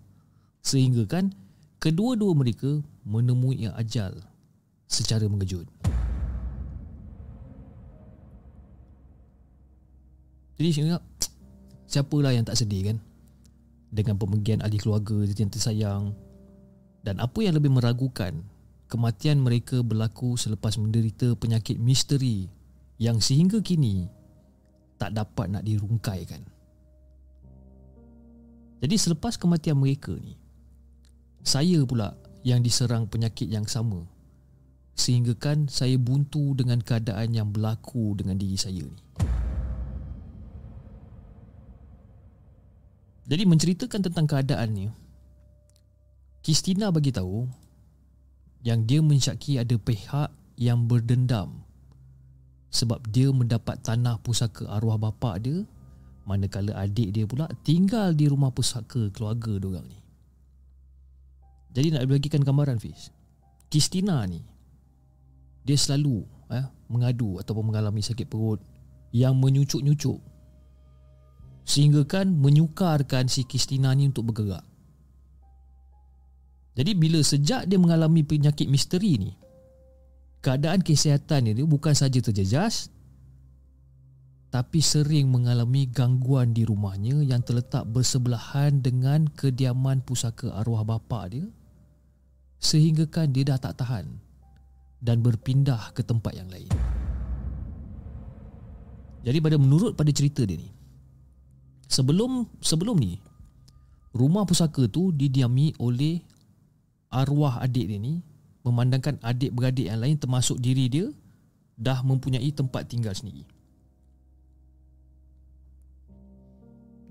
Sehingga 0.61 1.09
kan 1.09 1.33
kedua-dua 1.81 2.38
mereka 2.38 2.86
menemui 3.01 3.65
ajal 3.73 4.13
secara 4.86 5.25
mengejut. 5.25 5.65
Jadi 10.55 10.69
saya 10.71 11.03
siapalah 11.89 12.31
yang 12.31 12.47
tak 12.47 12.55
sedih 12.55 12.93
kan? 12.93 12.97
Dengan 13.91 14.15
pemergian 14.17 14.63
ahli 14.63 14.79
keluarga 14.79 15.25
yang 15.27 15.51
tersayang 15.51 16.15
dan 17.05 17.21
apa 17.21 17.38
yang 17.43 17.53
lebih 17.53 17.69
meragukan 17.69 18.41
kematian 18.86 19.41
mereka 19.41 19.81
berlaku 19.81 20.38
selepas 20.38 20.77
menderita 20.77 21.33
penyakit 21.38 21.81
misteri 21.81 22.49
yang 23.01 23.19
sehingga 23.19 23.59
kini 23.59 24.07
tak 24.95 25.17
dapat 25.17 25.51
nak 25.51 25.63
dirungkaikan. 25.65 26.41
Jadi 28.79 28.95
selepas 28.95 29.36
kematian 29.36 29.79
mereka 29.79 30.13
ni, 30.13 30.38
saya 31.41 31.81
pula 31.83 32.13
yang 32.45 32.61
diserang 32.61 33.09
penyakit 33.09 33.49
yang 33.49 33.65
sama. 33.65 34.05
Sehingga 34.95 35.36
kan 35.36 35.67
saya 35.67 35.99
buntu 35.99 36.55
dengan 36.55 36.79
keadaan 36.79 37.36
yang 37.36 37.51
berlaku 37.51 38.15
dengan 38.15 38.39
diri 38.39 38.55
saya 38.55 38.86
ni. 38.86 39.03
Jadi 43.25 43.43
menceritakan 43.49 44.01
tentang 44.05 44.29
keadaan 44.29 44.69
ni 44.69 44.86
Kristina 46.45 46.93
bagi 46.93 47.09
tahu 47.09 47.49
yang 48.66 48.89
dia 48.89 48.97
mensyaki 48.99 49.61
ada 49.61 49.78
pihak 49.78 50.34
yang 50.57 50.89
berdendam 50.89 51.61
sebab 52.74 52.97
dia 53.13 53.30
mendapat 53.30 53.78
tanah 53.86 54.18
pusaka 54.20 54.66
arwah 54.68 54.97
bapa 54.97 55.38
dia 55.38 55.63
manakala 56.26 56.74
adik 56.74 57.13
dia 57.13 57.30
pula 57.30 57.45
tinggal 57.61 58.18
di 58.18 58.26
rumah 58.26 58.49
pusaka 58.49 59.13
keluarga 59.13 59.53
dia 59.61 59.70
orang 59.70 59.86
ni. 59.86 59.99
Jadi 61.78 61.88
nak 61.93 62.09
bagikan 62.09 62.41
gambaran 62.41 62.82
Fiz. 62.82 63.13
Kristina 63.70 64.26
ni 64.26 64.41
dia 65.61 65.78
selalu 65.78 66.26
eh, 66.49 66.66
mengadu 66.89 67.38
ataupun 67.38 67.70
mengalami 67.70 68.01
sakit 68.01 68.26
perut 68.26 68.59
yang 69.13 69.38
menyucuk-nyucuk 69.38 70.20
sehingga 71.66 72.05
kan 72.05 72.30
menyukarkan 72.34 73.30
si 73.30 73.45
Kristina 73.45 73.93
ni 73.93 74.09
untuk 74.09 74.30
bergerak. 74.34 74.66
Jadi 76.76 76.91
bila 76.91 77.23
sejak 77.23 77.65
dia 77.71 77.80
mengalami 77.80 78.21
penyakit 78.28 78.67
misteri 78.67 79.15
ni 79.15 79.32
keadaan 80.45 80.86
kesihatan 80.86 81.57
dia 81.57 81.65
bukan 81.65 81.97
saja 81.97 82.21
terjejas 82.21 82.93
tapi 84.53 84.80
sering 84.80 85.28
mengalami 85.28 85.89
gangguan 85.89 86.53
di 86.53 86.63
rumahnya 86.63 87.26
yang 87.26 87.41
terletak 87.41 87.84
bersebelahan 87.89 88.80
dengan 88.80 89.26
kediaman 89.26 90.05
pusaka 90.05 90.53
arwah 90.53 90.86
bapa 90.86 91.28
dia 91.34 91.49
sehingga 92.61 93.09
kan 93.09 93.34
dia 93.34 93.43
dah 93.51 93.59
tak 93.59 93.82
tahan 93.82 94.05
dan 95.03 95.19
berpindah 95.19 95.91
ke 95.91 96.01
tempat 96.05 96.39
yang 96.39 96.47
lain. 96.47 96.71
Jadi 99.26 99.38
pada 99.41 99.57
menurut 99.57 99.97
pada 99.97 100.13
cerita 100.13 100.45
dia 100.45 100.61
ni 100.61 100.69
sebelum 101.89 102.45
sebelum 102.61 102.95
ni 103.01 103.17
rumah 104.15 104.45
pusaka 104.45 104.88
tu 104.88 105.09
didiami 105.11 105.76
oleh 105.82 106.21
arwah 107.16 107.63
adik 107.63 107.87
dia 107.87 107.96
ni 107.96 108.20
memandangkan 108.67 109.16
adik-beradik 109.24 109.87
yang 109.87 110.04
lain 110.04 110.20
termasuk 110.20 110.59
diri 110.59 110.92
dia 110.92 111.08
dah 111.79 112.04
mempunyai 112.04 112.51
tempat 112.51 112.92
tinggal 112.92 113.16
sendiri. 113.16 113.47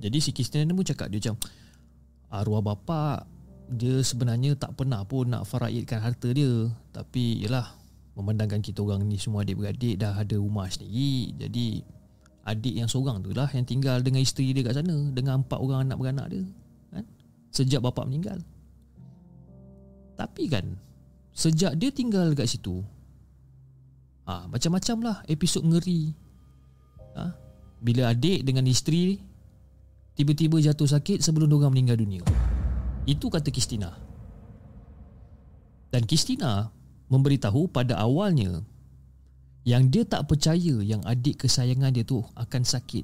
Jadi 0.04 0.18
si 0.20 0.36
Kristina 0.36 0.68
pun 0.76 0.84
cakap 0.84 1.08
dia 1.08 1.24
macam 1.24 1.40
arwah 2.28 2.60
bapa 2.60 3.24
dia 3.72 4.04
sebenarnya 4.04 4.52
tak 4.60 4.76
pernah 4.76 5.00
pun 5.08 5.32
nak 5.32 5.48
faraidkan 5.48 6.04
harta 6.04 6.28
dia. 6.36 6.68
Tapi 6.92 7.40
yalah 7.40 7.72
memandangkan 8.12 8.60
kita 8.60 8.84
orang 8.84 9.08
ni 9.08 9.16
semua 9.16 9.46
adik-beradik 9.46 9.96
dah 9.96 10.12
ada 10.12 10.36
rumah 10.36 10.68
sendiri. 10.68 11.32
Jadi 11.40 11.80
adik 12.44 12.74
yang 12.76 12.90
seorang 12.90 13.24
tu 13.24 13.32
lah 13.32 13.48
yang 13.56 13.64
tinggal 13.64 14.04
dengan 14.04 14.20
isteri 14.20 14.52
dia 14.52 14.68
kat 14.68 14.76
sana 14.76 14.92
dengan 15.16 15.40
empat 15.40 15.56
orang 15.56 15.88
anak 15.88 15.96
beranak 15.96 16.26
dia 16.28 16.44
kan? 16.92 17.04
Sejak 17.48 17.80
bapa 17.80 18.04
meninggal 18.04 18.44
tapi 20.14 20.46
kan 20.46 20.64
Sejak 21.34 21.74
dia 21.74 21.90
tinggal 21.90 22.30
kat 22.38 22.46
situ 22.46 22.80
ha, 24.26 24.46
Macam-macam 24.46 24.96
lah 25.02 25.16
episod 25.26 25.66
ngeri. 25.66 26.14
Ha, 27.18 27.34
Bila 27.82 28.14
adik 28.14 28.46
dengan 28.46 28.64
isteri 28.70 29.18
Tiba-tiba 30.14 30.62
jatuh 30.62 30.86
sakit 30.86 31.18
sebelum 31.18 31.50
diorang 31.50 31.74
meninggal 31.74 31.98
dunia. 31.98 32.22
Itu 33.02 33.26
kata 33.26 33.50
Kristina. 33.50 33.90
Dan 35.90 36.06
Kristina 36.06 36.70
Memberitahu 37.10 37.66
pada 37.66 37.98
awalnya 37.98 38.62
Yang 39.66 39.82
dia 39.90 40.02
tak 40.06 40.30
percaya 40.30 40.74
Yang 40.82 41.02
adik 41.02 41.36
kesayangan 41.42 41.90
dia 41.90 42.06
tu 42.06 42.22
Akan 42.38 42.62
sakit 42.62 43.02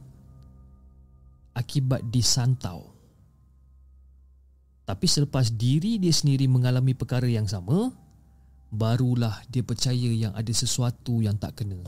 Akibat 1.58 2.06
disantau 2.14 2.99
tapi 4.90 5.06
selepas 5.06 5.54
diri 5.54 6.02
dia 6.02 6.10
sendiri 6.10 6.50
mengalami 6.50 6.98
perkara 6.98 7.30
yang 7.30 7.46
sama, 7.46 7.94
barulah 8.74 9.38
dia 9.46 9.62
percaya 9.62 10.10
yang 10.10 10.34
ada 10.34 10.50
sesuatu 10.50 11.22
yang 11.22 11.38
tak 11.38 11.62
kena. 11.62 11.78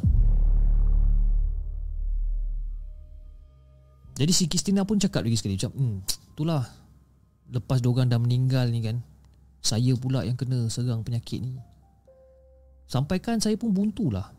Jadi 4.14 4.30
si 4.30 4.46
Kristina 4.46 4.86
pun 4.86 5.02
cakap 5.02 5.26
lagi 5.26 5.34
sekali 5.34 5.58
macam, 5.58 5.74
"Hmm, 5.74 5.96
itulah. 6.06 6.62
Lepas 7.50 7.82
diorang 7.82 8.06
dah 8.06 8.22
meninggal 8.22 8.70
ni 8.70 8.86
kan, 8.86 9.02
saya 9.58 9.98
pula 9.98 10.22
yang 10.22 10.38
kena 10.38 10.70
serang 10.70 11.02
penyakit 11.02 11.42
ni." 11.42 11.58
Sampaikan 12.86 13.42
saya 13.42 13.58
pun 13.58 13.74
buntu 13.74 14.14
lah. 14.14 14.30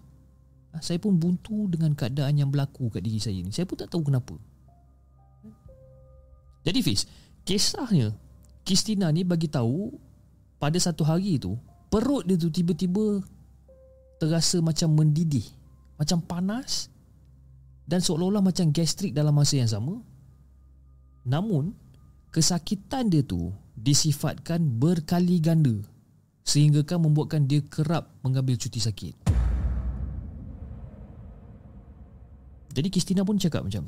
Saya 0.79 1.03
pun 1.03 1.19
buntu 1.19 1.67
dengan 1.67 1.91
keadaan 1.99 2.39
yang 2.39 2.47
berlaku 2.47 2.87
kat 2.87 3.03
diri 3.03 3.19
saya 3.19 3.43
ni. 3.43 3.51
Saya 3.51 3.67
pun 3.67 3.75
tak 3.75 3.91
tahu 3.91 4.07
kenapa. 4.07 4.39
Jadi 6.63 6.79
Fiz, 6.79 7.03
kisahnya 7.43 8.22
Kristina 8.63 9.11
ni 9.11 9.27
bagi 9.27 9.51
tahu 9.51 9.91
pada 10.57 10.79
satu 10.79 11.03
hari 11.03 11.35
tu 11.35 11.59
perut 11.91 12.23
dia 12.23 12.39
tu 12.39 12.47
tiba-tiba 12.47 13.19
terasa 14.17 14.63
macam 14.63 14.95
mendidih, 14.95 15.43
macam 15.99 16.23
panas 16.23 16.87
dan 17.83 17.99
seolah-olah 17.99 18.39
macam 18.39 18.71
gastrik 18.71 19.11
dalam 19.11 19.35
masa 19.35 19.59
yang 19.59 19.67
sama. 19.67 19.99
Namun 21.27 21.75
kesakitan 22.31 23.11
dia 23.11 23.23
tu 23.23 23.51
disifatkan 23.75 24.63
berkali 24.79 25.43
ganda 25.43 25.75
sehingga 26.47 26.87
kan 26.87 27.03
membuatkan 27.03 27.43
dia 27.43 27.59
kerap 27.67 28.15
mengambil 28.23 28.55
cuti 28.55 28.79
sakit. 28.79 29.15
Jadi 32.73 32.87
Kristina 32.89 33.21
pun 33.21 33.37
cakap 33.37 33.61
macam 33.61 33.85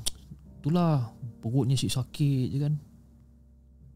Itulah 0.62 1.10
perutnya 1.42 1.78
si 1.78 1.90
sakit 1.90 2.46
je 2.54 2.58
kan 2.58 2.74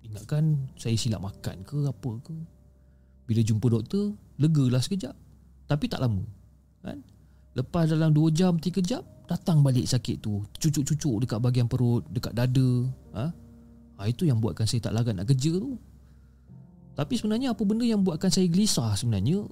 Ingatkan 0.10 0.58
saya 0.74 0.98
silap 0.98 1.22
makan 1.22 1.62
ke 1.62 1.86
apa 1.86 2.12
ke 2.26 2.34
Bila 3.30 3.42
jumpa 3.46 3.70
doktor 3.70 4.18
Legalah 4.42 4.82
sekejap 4.82 5.14
Tapi 5.70 5.86
tak 5.86 6.02
lama 6.02 6.26
kan? 6.82 6.98
Lepas 7.54 7.94
dalam 7.94 8.10
2 8.10 8.34
jam 8.34 8.58
3 8.58 8.82
jam 8.82 9.06
Datang 9.30 9.62
balik 9.62 9.86
sakit 9.86 10.18
tu 10.18 10.42
Cucuk-cucuk 10.58 11.26
dekat 11.26 11.38
bahagian 11.38 11.70
perut 11.70 12.02
Dekat 12.10 12.34
dada 12.34 12.90
ha? 13.14 13.30
ha? 14.02 14.02
Itu 14.10 14.26
yang 14.26 14.42
buatkan 14.42 14.66
saya 14.66 14.90
tak 14.90 14.98
larat 14.98 15.14
nak 15.14 15.30
kerja 15.30 15.54
tu 15.54 15.78
Tapi 16.98 17.14
sebenarnya 17.14 17.54
apa 17.54 17.62
benda 17.62 17.86
yang 17.86 18.02
buatkan 18.02 18.34
saya 18.34 18.50
gelisah 18.50 18.98
sebenarnya 18.98 19.46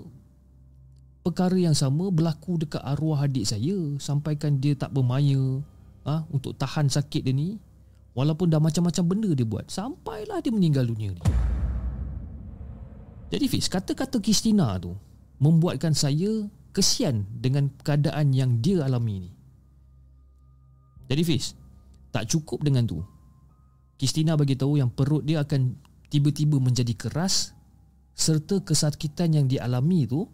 Perkara 1.21 1.59
yang 1.59 1.77
sama 1.77 2.09
berlaku 2.09 2.57
dekat 2.57 2.81
arwah 2.81 3.21
adik 3.21 3.45
saya 3.45 3.77
Sampaikan 4.01 4.57
dia 4.57 4.73
tak 4.73 4.89
bermaya 4.89 5.61
ha? 6.09 6.25
Untuk 6.33 6.57
tahan 6.57 6.89
sakit 6.89 7.21
dia 7.21 7.35
ni 7.35 7.61
Walaupun 8.17 8.49
dah 8.49 8.57
macam-macam 8.57 9.03
benda 9.05 9.29
dia 9.37 9.45
buat 9.45 9.69
Sampailah 9.69 10.41
dia 10.41 10.49
meninggal 10.49 10.89
dunia 10.89 11.13
ni. 11.13 11.21
Jadi 13.29 13.45
Fiz 13.45 13.69
Kata-kata 13.69 14.17
Kristina 14.17 14.73
tu 14.81 14.97
Membuatkan 15.37 15.93
saya 15.93 16.49
Kesian 16.73 17.29
dengan 17.29 17.69
keadaan 17.85 18.33
yang 18.33 18.57
dia 18.57 18.81
alami 18.81 19.29
ni. 19.29 19.31
Jadi 21.13 21.21
Fiz 21.21 21.53
Tak 22.09 22.25
cukup 22.25 22.65
dengan 22.65 22.89
tu. 22.89 23.05
Kristina 24.01 24.33
bagi 24.33 24.57
tahu 24.57 24.81
yang 24.81 24.89
perut 24.89 25.21
dia 25.21 25.45
akan 25.45 25.77
Tiba-tiba 26.09 26.57
menjadi 26.57 26.97
keras 26.97 27.53
Serta 28.17 28.65
kesakitan 28.65 29.37
yang 29.37 29.45
dialami 29.45 30.09
tu 30.09 30.25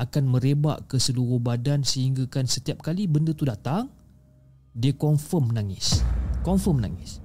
Akan 0.00 0.24
merebak 0.24 0.88
ke 0.88 0.96
seluruh 0.96 1.36
badan 1.36 1.84
Sehingga 1.84 2.24
kan 2.32 2.48
setiap 2.48 2.80
kali 2.80 3.04
benda 3.04 3.36
tu 3.36 3.44
datang 3.44 3.92
Dia 4.72 4.96
confirm 4.96 5.52
menangis 5.52 6.00
Confirm 6.40 6.80
nangis. 6.80 7.20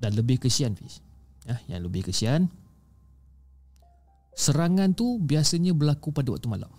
Dan 0.00 0.16
lebih 0.16 0.40
kesian 0.40 0.78
Fiz. 0.78 1.04
Ya, 1.44 1.56
Yang 1.68 1.82
lebih 1.88 2.02
kesian 2.12 2.52
Serangan 4.36 4.96
tu 4.96 5.20
biasanya 5.20 5.76
berlaku 5.76 6.12
pada 6.12 6.32
waktu 6.32 6.48
malam. 6.48 6.72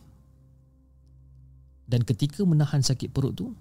Dan 1.86 2.02
ketika 2.08 2.42
menahan 2.48 2.82
sakit 2.82 3.12
perut 3.12 3.36
tu 3.36 3.54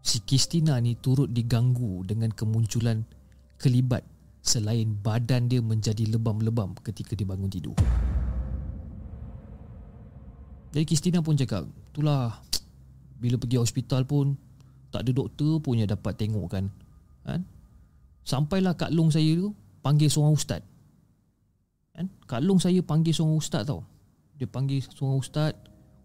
Si 0.00 0.22
Kristina 0.24 0.80
ni 0.80 0.96
turut 0.96 1.28
diganggu 1.28 2.06
dengan 2.08 2.32
kemunculan 2.32 3.04
kelibat 3.60 4.06
Selain 4.40 4.96
badan 4.96 5.52
dia 5.52 5.60
menjadi 5.60 6.08
lebam-lebam 6.08 6.72
ketika 6.80 7.12
dia 7.12 7.28
bangun 7.28 7.52
tidur. 7.52 7.76
Jadi 10.72 10.84
Kristina 10.88 11.20
pun 11.20 11.36
cakap 11.36 11.68
Itulah 11.92 12.40
Bila 13.20 13.36
pergi 13.36 13.60
hospital 13.60 14.08
pun 14.08 14.49
tak 14.90 15.06
ada 15.06 15.10
doktor 15.14 15.62
pun 15.62 15.78
yang 15.78 15.88
dapat 15.88 16.18
tengok 16.18 16.46
kan. 16.50 16.64
Kan? 17.22 17.46
Sampailah 18.26 18.74
Kak 18.74 18.90
Long 18.90 19.08
saya 19.08 19.30
tu 19.38 19.54
panggil 19.80 20.10
seorang 20.10 20.34
ustaz. 20.34 20.62
Kan? 21.94 22.10
Kak 22.26 22.42
Long 22.42 22.58
saya 22.58 22.82
panggil 22.82 23.14
seorang 23.14 23.38
ustaz 23.38 23.62
tau. 23.64 23.86
Dia 24.36 24.50
panggil 24.50 24.82
seorang 24.82 25.22
ustaz 25.22 25.54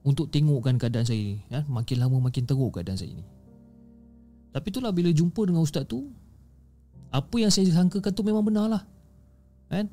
untuk 0.06 0.30
tengokkan 0.30 0.78
keadaan 0.78 1.03
saya 1.03 1.18
ni. 1.18 1.41
Kan? 1.49 1.66
Makin 1.66 1.98
lama 1.98 2.18
makin 2.30 2.45
teruk 2.45 2.78
keadaan 2.78 2.98
saya 2.98 3.12
ni. 3.12 3.26
Tapi 4.53 4.72
itulah 4.72 4.94
bila 4.95 5.12
jumpa 5.12 5.44
dengan 5.44 5.66
ustaz 5.66 5.84
tu 5.84 6.07
apa 7.12 7.36
yang 7.36 7.52
saya 7.52 7.68
sangkakan 7.74 8.12
tu 8.14 8.24
memang 8.24 8.45
benar 8.45 8.70
lah. 8.70 8.84
Kan? 9.68 9.90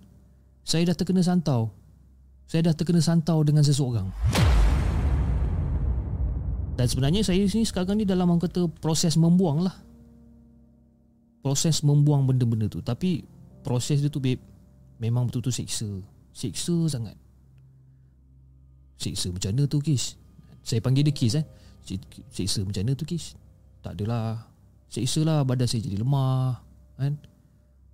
Saya 0.63 0.93
dah 0.93 0.97
terkena 0.97 1.25
santau. 1.25 1.73
Saya 2.47 2.71
dah 2.71 2.75
terkena 2.77 3.01
santau 3.01 3.41
dengan 3.43 3.65
seseorang 3.65 4.32
dan 6.83 6.91
sebenarnya 6.91 7.23
saya 7.23 7.47
sini 7.47 7.63
sekarang 7.63 7.95
ni 7.95 8.03
dalam 8.03 8.27
orang 8.27 8.43
kata 8.43 8.67
proses 8.83 9.15
membuang 9.15 9.63
lah. 9.63 9.77
proses 11.39 11.79
membuang 11.87 12.27
benda-benda 12.27 12.67
tu. 12.67 12.83
Tapi 12.83 13.23
proses 13.63 14.03
dia 14.03 14.11
tu 14.11 14.19
babe 14.19 14.43
memang 14.99 15.31
betul-betul 15.31 15.55
siksa. 15.55 15.87
Siksa 16.35 16.75
sangat. 16.91 17.15
Siksa 18.99 19.31
macam 19.31 19.55
mana 19.55 19.71
tu 19.71 19.79
Kis? 19.79 20.19
Saya 20.67 20.83
panggil 20.83 21.07
dia 21.07 21.15
Kis 21.15 21.39
eh. 21.39 21.47
Siksa 22.35 22.67
macam 22.67 22.83
mana 22.83 22.99
tu 22.99 23.07
Kis? 23.07 23.39
Tak 23.79 23.95
adalah. 23.95 24.51
Siksa 24.91 25.23
lah 25.23 25.47
badan 25.47 25.71
saya 25.71 25.87
jadi 25.87 26.03
lemah 26.03 26.67
kan? 26.99 27.15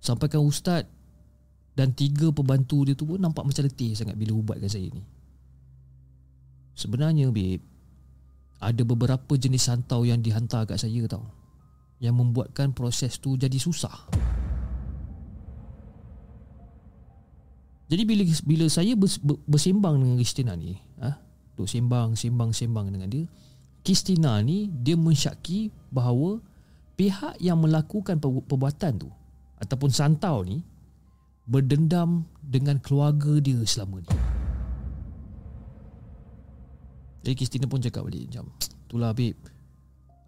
Sampaikan 0.01 0.41
ustaz 0.41 0.89
dan 1.77 1.93
tiga 1.93 2.33
pembantu 2.33 2.89
dia 2.89 2.97
tu 2.97 3.05
pun 3.05 3.21
nampak 3.21 3.45
macam 3.45 3.69
letih 3.69 3.93
sangat 3.93 4.17
bila 4.17 4.33
ubatkan 4.33 4.65
saya 4.65 4.89
ni. 4.89 5.05
Sebenarnya 6.73 7.29
babe 7.29 7.68
ada 8.59 8.81
beberapa 8.83 9.39
jenis 9.39 9.71
santau 9.71 10.03
yang 10.03 10.19
dihantar 10.19 10.67
kat 10.67 10.83
saya 10.83 11.07
tau 11.07 11.23
yang 11.99 12.15
membuatkan 12.15 12.71
proses 12.71 13.19
tu 13.19 13.35
jadi 13.35 13.55
susah. 13.59 14.07
Jadi 17.89 18.03
bila 18.05 18.23
bila 18.45 18.65
saya 18.69 18.93
bersembang 19.49 19.97
dengan 19.97 20.15
Kristina 20.15 20.53
ni, 20.53 20.77
ah, 21.01 21.09
ha, 21.09 21.17
duk 21.57 21.65
sembang, 21.65 22.13
sembang, 22.13 22.53
sembang 22.53 22.87
dengan 22.93 23.09
dia, 23.09 23.25
Kristina 23.81 24.37
ni 24.45 24.69
dia 24.69 24.93
mensyaki 24.93 25.73
bahawa 25.89 26.37
pihak 26.93 27.41
yang 27.41 27.59
melakukan 27.59 28.21
perbuatan 28.21 28.93
tu 29.01 29.09
ataupun 29.57 29.89
santau 29.89 30.45
ni 30.45 30.61
berdendam 31.49 32.29
dengan 32.45 32.77
keluarga 32.77 33.41
dia 33.41 33.59
selama 33.65 34.05
ni. 34.05 34.38
Jadi 37.29 37.45
Kristina 37.45 37.69
pun 37.69 37.77
cakap 37.77 38.09
balik 38.09 38.25
macam, 38.25 38.49
itulah 38.89 39.13
babe, 39.13 39.37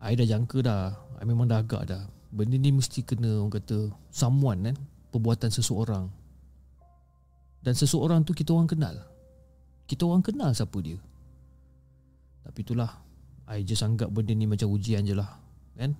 I 0.06 0.14
dah 0.14 0.22
jangka 0.22 0.62
dah. 0.62 0.94
I 1.18 1.26
memang 1.26 1.50
dah 1.50 1.66
agak 1.66 1.90
dah. 1.90 2.06
Benda 2.30 2.62
ni 2.62 2.70
mesti 2.70 3.02
kena 3.02 3.42
orang 3.42 3.58
kata 3.58 3.90
Someone 4.14 4.70
kan 4.70 4.78
Perbuatan 5.10 5.50
seseorang. 5.50 6.14
Dan 7.66 7.74
seseorang 7.74 8.22
tu 8.22 8.38
kita 8.38 8.54
orang 8.54 8.70
kenal. 8.70 9.02
Kita 9.90 10.06
orang 10.06 10.22
kenal 10.22 10.54
siapa 10.54 10.78
dia. 10.78 11.02
Tapi 12.46 12.62
itulah 12.62 13.02
I 13.50 13.66
just 13.66 13.82
anggap 13.82 14.14
benda 14.14 14.38
ni 14.38 14.46
macam 14.46 14.70
ujian 14.70 15.02
je 15.02 15.18
lah 15.18 15.42
Kan? 15.74 15.98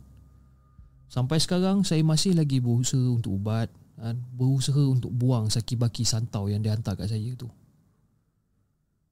Sampai 1.10 1.42
sekarang 1.42 1.82
saya 1.82 2.06
masih 2.06 2.38
lagi 2.38 2.62
berusaha 2.62 3.02
untuk 3.02 3.42
ubat 3.42 3.74
kan? 3.98 4.22
Berusaha 4.38 4.86
untuk 4.86 5.10
buang 5.10 5.50
sakit 5.50 5.82
baki 5.82 6.06
santau 6.06 6.46
yang 6.46 6.62
dihantar 6.62 6.94
kat 6.94 7.10
saya 7.10 7.34
tu. 7.34 7.50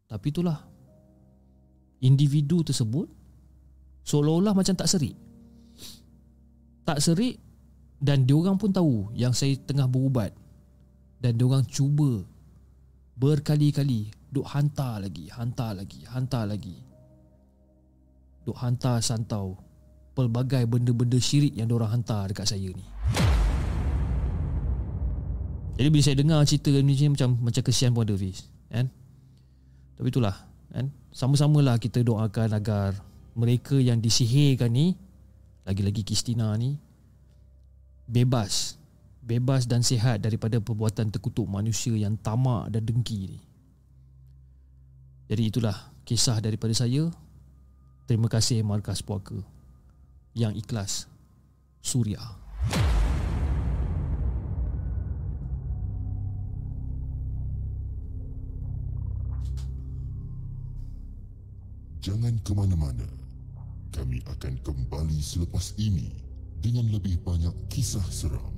Tapi 0.06 0.30
itulah 0.30 0.70
Individu 2.00 2.64
tersebut 2.64 3.08
Seolah-olah 4.04 4.56
macam 4.56 4.74
tak 4.74 4.90
serik 4.90 5.30
tak 6.90 7.06
serik 7.06 7.38
dan 8.02 8.26
diorang 8.26 8.58
pun 8.58 8.74
tahu 8.74 9.14
yang 9.14 9.30
saya 9.30 9.54
tengah 9.62 9.86
berubat 9.86 10.34
dan 11.22 11.38
diorang 11.38 11.62
cuba 11.70 12.26
berkali-kali 13.14 14.10
duk 14.34 14.50
hantar 14.50 14.98
lagi, 15.06 15.30
hantar 15.30 15.78
lagi, 15.78 16.02
hantar 16.10 16.50
lagi. 16.50 16.82
Duk 18.42 18.58
hantar 18.58 19.06
santau 19.06 19.62
pelbagai 20.18 20.66
benda-benda 20.66 21.22
syirik 21.22 21.54
yang 21.54 21.70
diorang 21.70 21.94
hantar 21.94 22.34
dekat 22.34 22.50
saya 22.50 22.74
ni. 22.74 22.86
Jadi 25.78 25.88
bila 25.94 26.02
saya 26.02 26.18
dengar 26.18 26.42
cerita 26.50 26.74
ni 26.74 26.98
macam 27.06 27.38
macam 27.38 27.62
kesian 27.62 27.94
pun 27.94 28.02
ada 28.02 28.18
Fiz, 28.18 28.50
kan? 28.66 28.90
Tapi 29.94 30.08
itulah, 30.10 30.34
kan? 30.74 30.90
Sama-samalah 31.10 31.78
kita 31.82 32.02
doakan 32.06 32.50
agar 32.54 32.98
mereka 33.34 33.78
yang 33.78 34.02
disihirkan 34.02 34.70
ni 34.74 34.98
lagi-lagi 35.66 36.02
Kristina 36.02 36.54
ni 36.58 36.78
bebas 38.10 38.80
bebas 39.30 39.70
dan 39.70 39.86
sihat 39.86 40.26
daripada 40.26 40.58
perbuatan 40.58 41.14
terkutuk 41.14 41.46
manusia 41.46 41.94
yang 41.94 42.18
tamak 42.18 42.74
dan 42.74 42.82
dengki 42.82 43.30
ni. 43.30 43.40
Jadi 45.30 45.54
itulah 45.54 45.78
kisah 46.02 46.42
daripada 46.42 46.74
saya. 46.74 47.14
Terima 48.10 48.26
kasih 48.26 48.66
Markas 48.66 49.06
Puaka 49.06 49.38
yang 50.34 50.58
ikhlas 50.58 51.06
Suria. 51.86 52.49
Jangan 62.00 62.40
ke 62.44 62.52
mana-mana. 62.56 63.08
Kami 63.92 64.24
akan 64.24 64.54
kembali 64.64 65.20
selepas 65.20 65.76
ini 65.76 66.16
dengan 66.64 66.88
lebih 66.92 67.20
banyak 67.24 67.52
kisah 67.68 68.04
seram. 68.08 68.56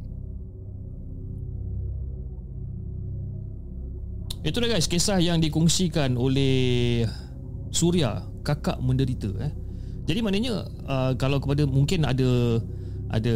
Itu 4.41 4.57
dah 4.57 4.69
guys, 4.73 4.89
kisah 4.89 5.21
yang 5.21 5.37
dikongsikan 5.37 6.17
oleh 6.17 7.05
Surya, 7.69 8.25
kakak 8.41 8.81
menderita 8.81 9.29
eh. 9.37 9.53
Jadi 10.09 10.19
maknanya 10.25 10.65
uh, 10.89 11.13
kalau 11.15 11.37
kepada 11.37 11.63
mungkin 11.69 12.03
ada 12.09 12.59
ada 13.13 13.35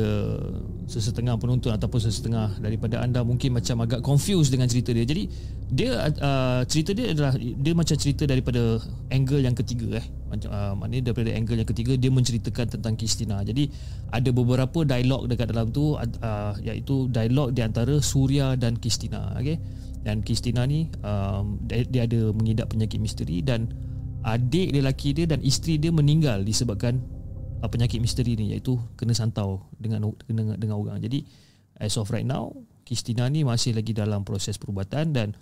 sesetengah 0.90 1.38
penonton 1.38 1.73
ataupun 1.73 1.99
sesetengah 2.02 2.57
daripada 2.57 3.06
anda 3.06 3.22
mungkin 3.22 3.53
macam 3.53 3.86
agak 3.86 4.02
confused 4.02 4.49
dengan 4.49 4.65
cerita 4.65 4.91
dia. 4.91 5.06
Jadi 5.06 5.30
dia 5.66 5.98
uh, 5.98 6.62
cerita 6.70 6.94
dia 6.94 7.10
adalah 7.10 7.34
dia 7.38 7.74
macam 7.74 7.98
cerita 7.98 8.30
daripada 8.30 8.78
angle 9.10 9.42
yang 9.42 9.58
ketiga 9.58 9.98
eh. 9.98 10.06
Macam 10.30 10.50
uh, 10.54 10.74
maknanya 10.78 11.10
daripada 11.10 11.34
angle 11.34 11.58
yang 11.58 11.70
ketiga 11.70 11.94
dia 11.98 12.12
menceritakan 12.14 12.78
tentang 12.78 12.94
Kristina. 12.94 13.42
Jadi 13.42 13.74
ada 14.14 14.30
beberapa 14.30 14.86
dialog 14.86 15.26
dekat 15.26 15.50
dalam 15.50 15.74
tu 15.74 15.98
uh, 15.98 16.54
iaitu 16.62 17.10
dialog 17.10 17.50
di 17.50 17.66
antara 17.66 17.98
Surya 17.98 18.54
dan 18.54 18.78
Kristina 18.78 19.34
okey? 19.42 19.58
Dan 20.06 20.22
Kristina 20.22 20.70
ni 20.70 20.86
um, 21.02 21.58
dia, 21.66 21.82
dia 21.90 22.02
ada 22.06 22.30
mengidap 22.30 22.70
penyakit 22.70 23.02
misteri 23.02 23.42
dan 23.42 23.66
adik 24.22 24.70
dia 24.70 24.82
lelaki 24.86 25.18
dia 25.18 25.26
dan 25.26 25.42
isteri 25.42 25.82
dia 25.82 25.90
meninggal 25.90 26.46
disebabkan 26.46 27.02
uh, 27.66 27.70
penyakit 27.70 27.98
misteri 27.98 28.38
ni 28.38 28.54
iaitu 28.54 28.78
kena 29.02 29.18
santau 29.18 29.66
dengan 29.82 30.14
dengan, 30.30 30.62
dengan 30.62 30.78
orang. 30.78 31.02
Jadi 31.02 31.26
as 31.82 31.98
of 31.98 32.14
right 32.14 32.26
now 32.26 32.54
Kristina 32.86 33.26
ni 33.34 33.42
masih 33.42 33.74
lagi 33.74 33.98
dalam 33.98 34.22
proses 34.22 34.62
perubatan 34.62 35.10
dan 35.10 35.34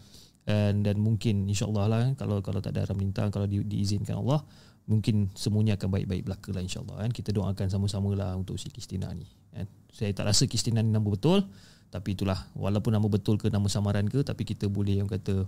dan, 0.43 0.83
dan 0.83 0.99
mungkin 0.99 1.47
insyaallah 1.47 1.85
lah 1.87 2.03
kalau 2.19 2.43
kalau 2.43 2.59
tak 2.59 2.75
ada 2.75 2.83
haram 2.83 2.99
lintang 2.99 3.31
kalau 3.31 3.47
di, 3.47 3.63
diizinkan 3.63 4.19
Allah 4.19 4.43
mungkin 4.83 5.31
semuanya 5.31 5.79
akan 5.79 5.89
baik-baik 5.95 6.27
belaka 6.27 6.51
lah 6.51 6.59
insyaAllah 6.59 7.07
kan. 7.07 7.11
Kita 7.15 7.31
doakan 7.31 7.67
sama-sama 7.71 8.11
lah 8.11 8.35
untuk 8.35 8.59
si 8.59 8.67
Kristina 8.67 9.07
ni 9.15 9.23
kan. 9.55 9.67
Saya 9.93 10.11
tak 10.11 10.25
rasa 10.27 10.49
Kristina 10.49 10.81
ni 10.81 10.89
nama 10.89 11.05
betul 11.05 11.45
Tapi 11.93 12.17
itulah 12.17 12.49
Walaupun 12.57 12.89
nama 12.97 13.05
betul 13.05 13.37
ke 13.37 13.53
nama 13.53 13.69
samaran 13.69 14.09
ke 14.09 14.25
Tapi 14.25 14.41
kita 14.41 14.65
boleh 14.65 14.97
yang 14.97 15.05
kata 15.05 15.45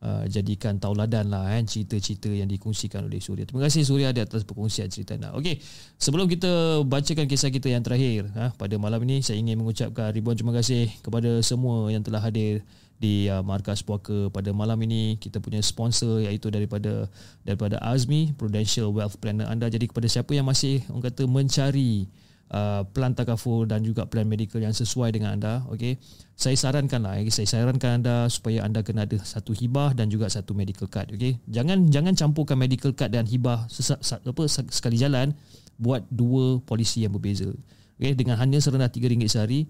uh, 0.00 0.24
Jadikan 0.24 0.80
tauladan 0.80 1.28
lah 1.28 1.52
kan 1.52 1.68
Cerita-cerita 1.68 2.32
yang 2.32 2.48
dikongsikan 2.48 3.04
oleh 3.04 3.20
Surya 3.20 3.44
Terima 3.44 3.68
kasih 3.68 3.84
Surya 3.84 4.08
di 4.16 4.24
atas 4.24 4.48
perkongsian 4.48 4.88
cerita 4.88 5.20
anda 5.20 5.36
Okey 5.36 5.60
Sebelum 6.00 6.24
kita 6.24 6.80
bacakan 6.88 7.28
kisah 7.28 7.52
kita 7.52 7.68
yang 7.68 7.84
terakhir 7.84 8.32
ha, 8.32 8.56
Pada 8.56 8.80
malam 8.80 9.04
ini 9.04 9.20
Saya 9.20 9.36
ingin 9.36 9.60
mengucapkan 9.60 10.08
ribuan 10.08 10.40
terima 10.40 10.56
kasih 10.56 10.88
Kepada 11.04 11.44
semua 11.44 11.92
yang 11.92 12.00
telah 12.00 12.24
hadir 12.24 12.64
di 13.02 13.26
uh, 13.26 13.42
markas 13.42 13.82
puaka 13.82 14.30
pada 14.30 14.54
malam 14.54 14.78
ini. 14.86 15.18
Kita 15.18 15.42
punya 15.42 15.58
sponsor 15.58 16.22
iaitu 16.22 16.54
daripada 16.54 17.10
daripada 17.42 17.82
Azmi 17.82 18.30
Prudential 18.38 18.94
Wealth 18.94 19.18
Planner. 19.18 19.50
Anda 19.50 19.66
jadi 19.66 19.90
kepada 19.90 20.06
siapa 20.06 20.30
yang 20.38 20.46
masih 20.46 20.86
orang 20.86 21.10
kata 21.10 21.26
mencari 21.26 22.06
uh, 22.54 22.86
plan 22.94 23.16
takaful 23.16 23.64
dan 23.66 23.82
juga 23.82 24.06
plan 24.06 24.28
medical 24.28 24.62
yang 24.62 24.70
sesuai 24.70 25.10
dengan 25.10 25.34
anda 25.34 25.66
okey? 25.74 25.98
Saya 26.36 26.54
sarankan 26.54 27.02
lah 27.02 27.18
saya 27.32 27.48
sarankan 27.48 28.02
anda 28.02 28.30
supaya 28.30 28.62
anda 28.62 28.86
kena 28.86 29.08
ada 29.08 29.18
satu 29.24 29.50
hibah 29.56 29.96
dan 29.96 30.06
juga 30.12 30.28
satu 30.30 30.54
medical 30.54 30.86
card 30.86 31.10
okey? 31.16 31.40
Jangan 31.48 31.90
jangan 31.90 32.14
campurkan 32.14 32.60
medical 32.60 32.94
card 32.94 33.16
dan 33.16 33.26
hibah 33.26 33.66
sesak, 33.66 33.98
apa 34.22 34.42
sekali 34.46 35.00
jalan 35.00 35.34
buat 35.80 36.06
dua 36.12 36.62
polisi 36.62 37.02
yang 37.02 37.16
berbeza 37.16 37.50
okey? 37.98 38.14
Dengan 38.14 38.38
hanya 38.38 38.62
serendah 38.62 38.92
RM3 38.92 39.26
sehari 39.26 39.66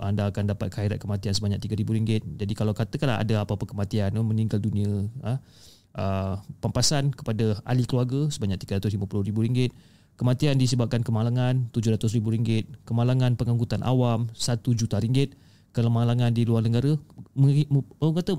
anda 0.00 0.32
akan 0.32 0.56
dapat 0.56 0.72
khairat 0.72 0.96
kematian 0.96 1.36
sebanyak 1.36 1.60
RM3,000. 1.60 2.40
Jadi 2.40 2.52
kalau 2.56 2.72
katakanlah 2.72 3.20
ada 3.20 3.44
apa-apa 3.44 3.68
kematian, 3.68 4.12
oh, 4.16 4.24
meninggal 4.24 4.56
dunia, 4.56 5.04
ha, 5.20 5.36
uh, 5.96 6.34
pampasan 6.64 7.12
kepada 7.12 7.60
ahli 7.68 7.84
keluarga 7.84 8.28
sebanyak 8.32 8.56
RM350,000. 8.64 9.72
Kematian 10.16 10.56
disebabkan 10.56 11.04
kemalangan 11.04 11.68
RM700,000. 11.76 12.72
Kemalangan 12.88 13.36
pengangkutan 13.36 13.84
awam 13.84 14.32
RM1 14.32 14.64
juta 14.72 14.96
ringgit. 14.96 15.36
Kemalangan 15.76 16.32
di 16.32 16.48
luar 16.48 16.64
negara 16.64 16.96
orang 18.00 18.14
kata 18.16 18.32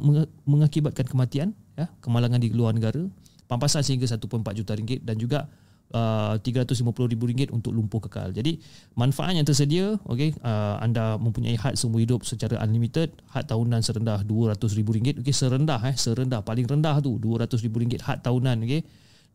mengakibatkan 0.49 1.05
kematian 1.05 1.53
ya 1.77 1.85
kemalangan 2.01 2.41
di 2.41 2.49
luar 2.49 2.73
negara 2.73 3.05
pampasan 3.45 3.85
sehingga 3.85 4.09
1.4 4.09 4.25
juta 4.57 4.73
dan 5.05 5.15
juga 5.21 5.45
uh, 5.93 6.35
RM350,000 6.41 7.53
untuk 7.53 7.71
lumpuh 7.71 8.03
kekal. 8.03 8.33
Jadi 8.35 8.59
manfaat 8.97 9.35
yang 9.35 9.47
tersedia, 9.47 9.95
okey, 10.07 10.35
uh, 10.43 10.81
anda 10.83 11.15
mempunyai 11.21 11.55
had 11.55 11.79
seumur 11.79 12.03
hidup 12.03 12.27
secara 12.27 12.59
unlimited, 12.63 13.13
had 13.31 13.47
tahunan 13.47 13.79
serendah 13.79 14.23
RM200,000, 14.25 15.21
okey, 15.23 15.33
serendah 15.35 15.79
eh, 15.87 15.95
serendah 15.95 16.41
paling 16.43 16.67
rendah 16.67 16.99
tu 16.99 17.15
RM200,000 17.21 18.03
had 18.03 18.19
tahunan, 18.25 18.63
okey. 18.67 18.81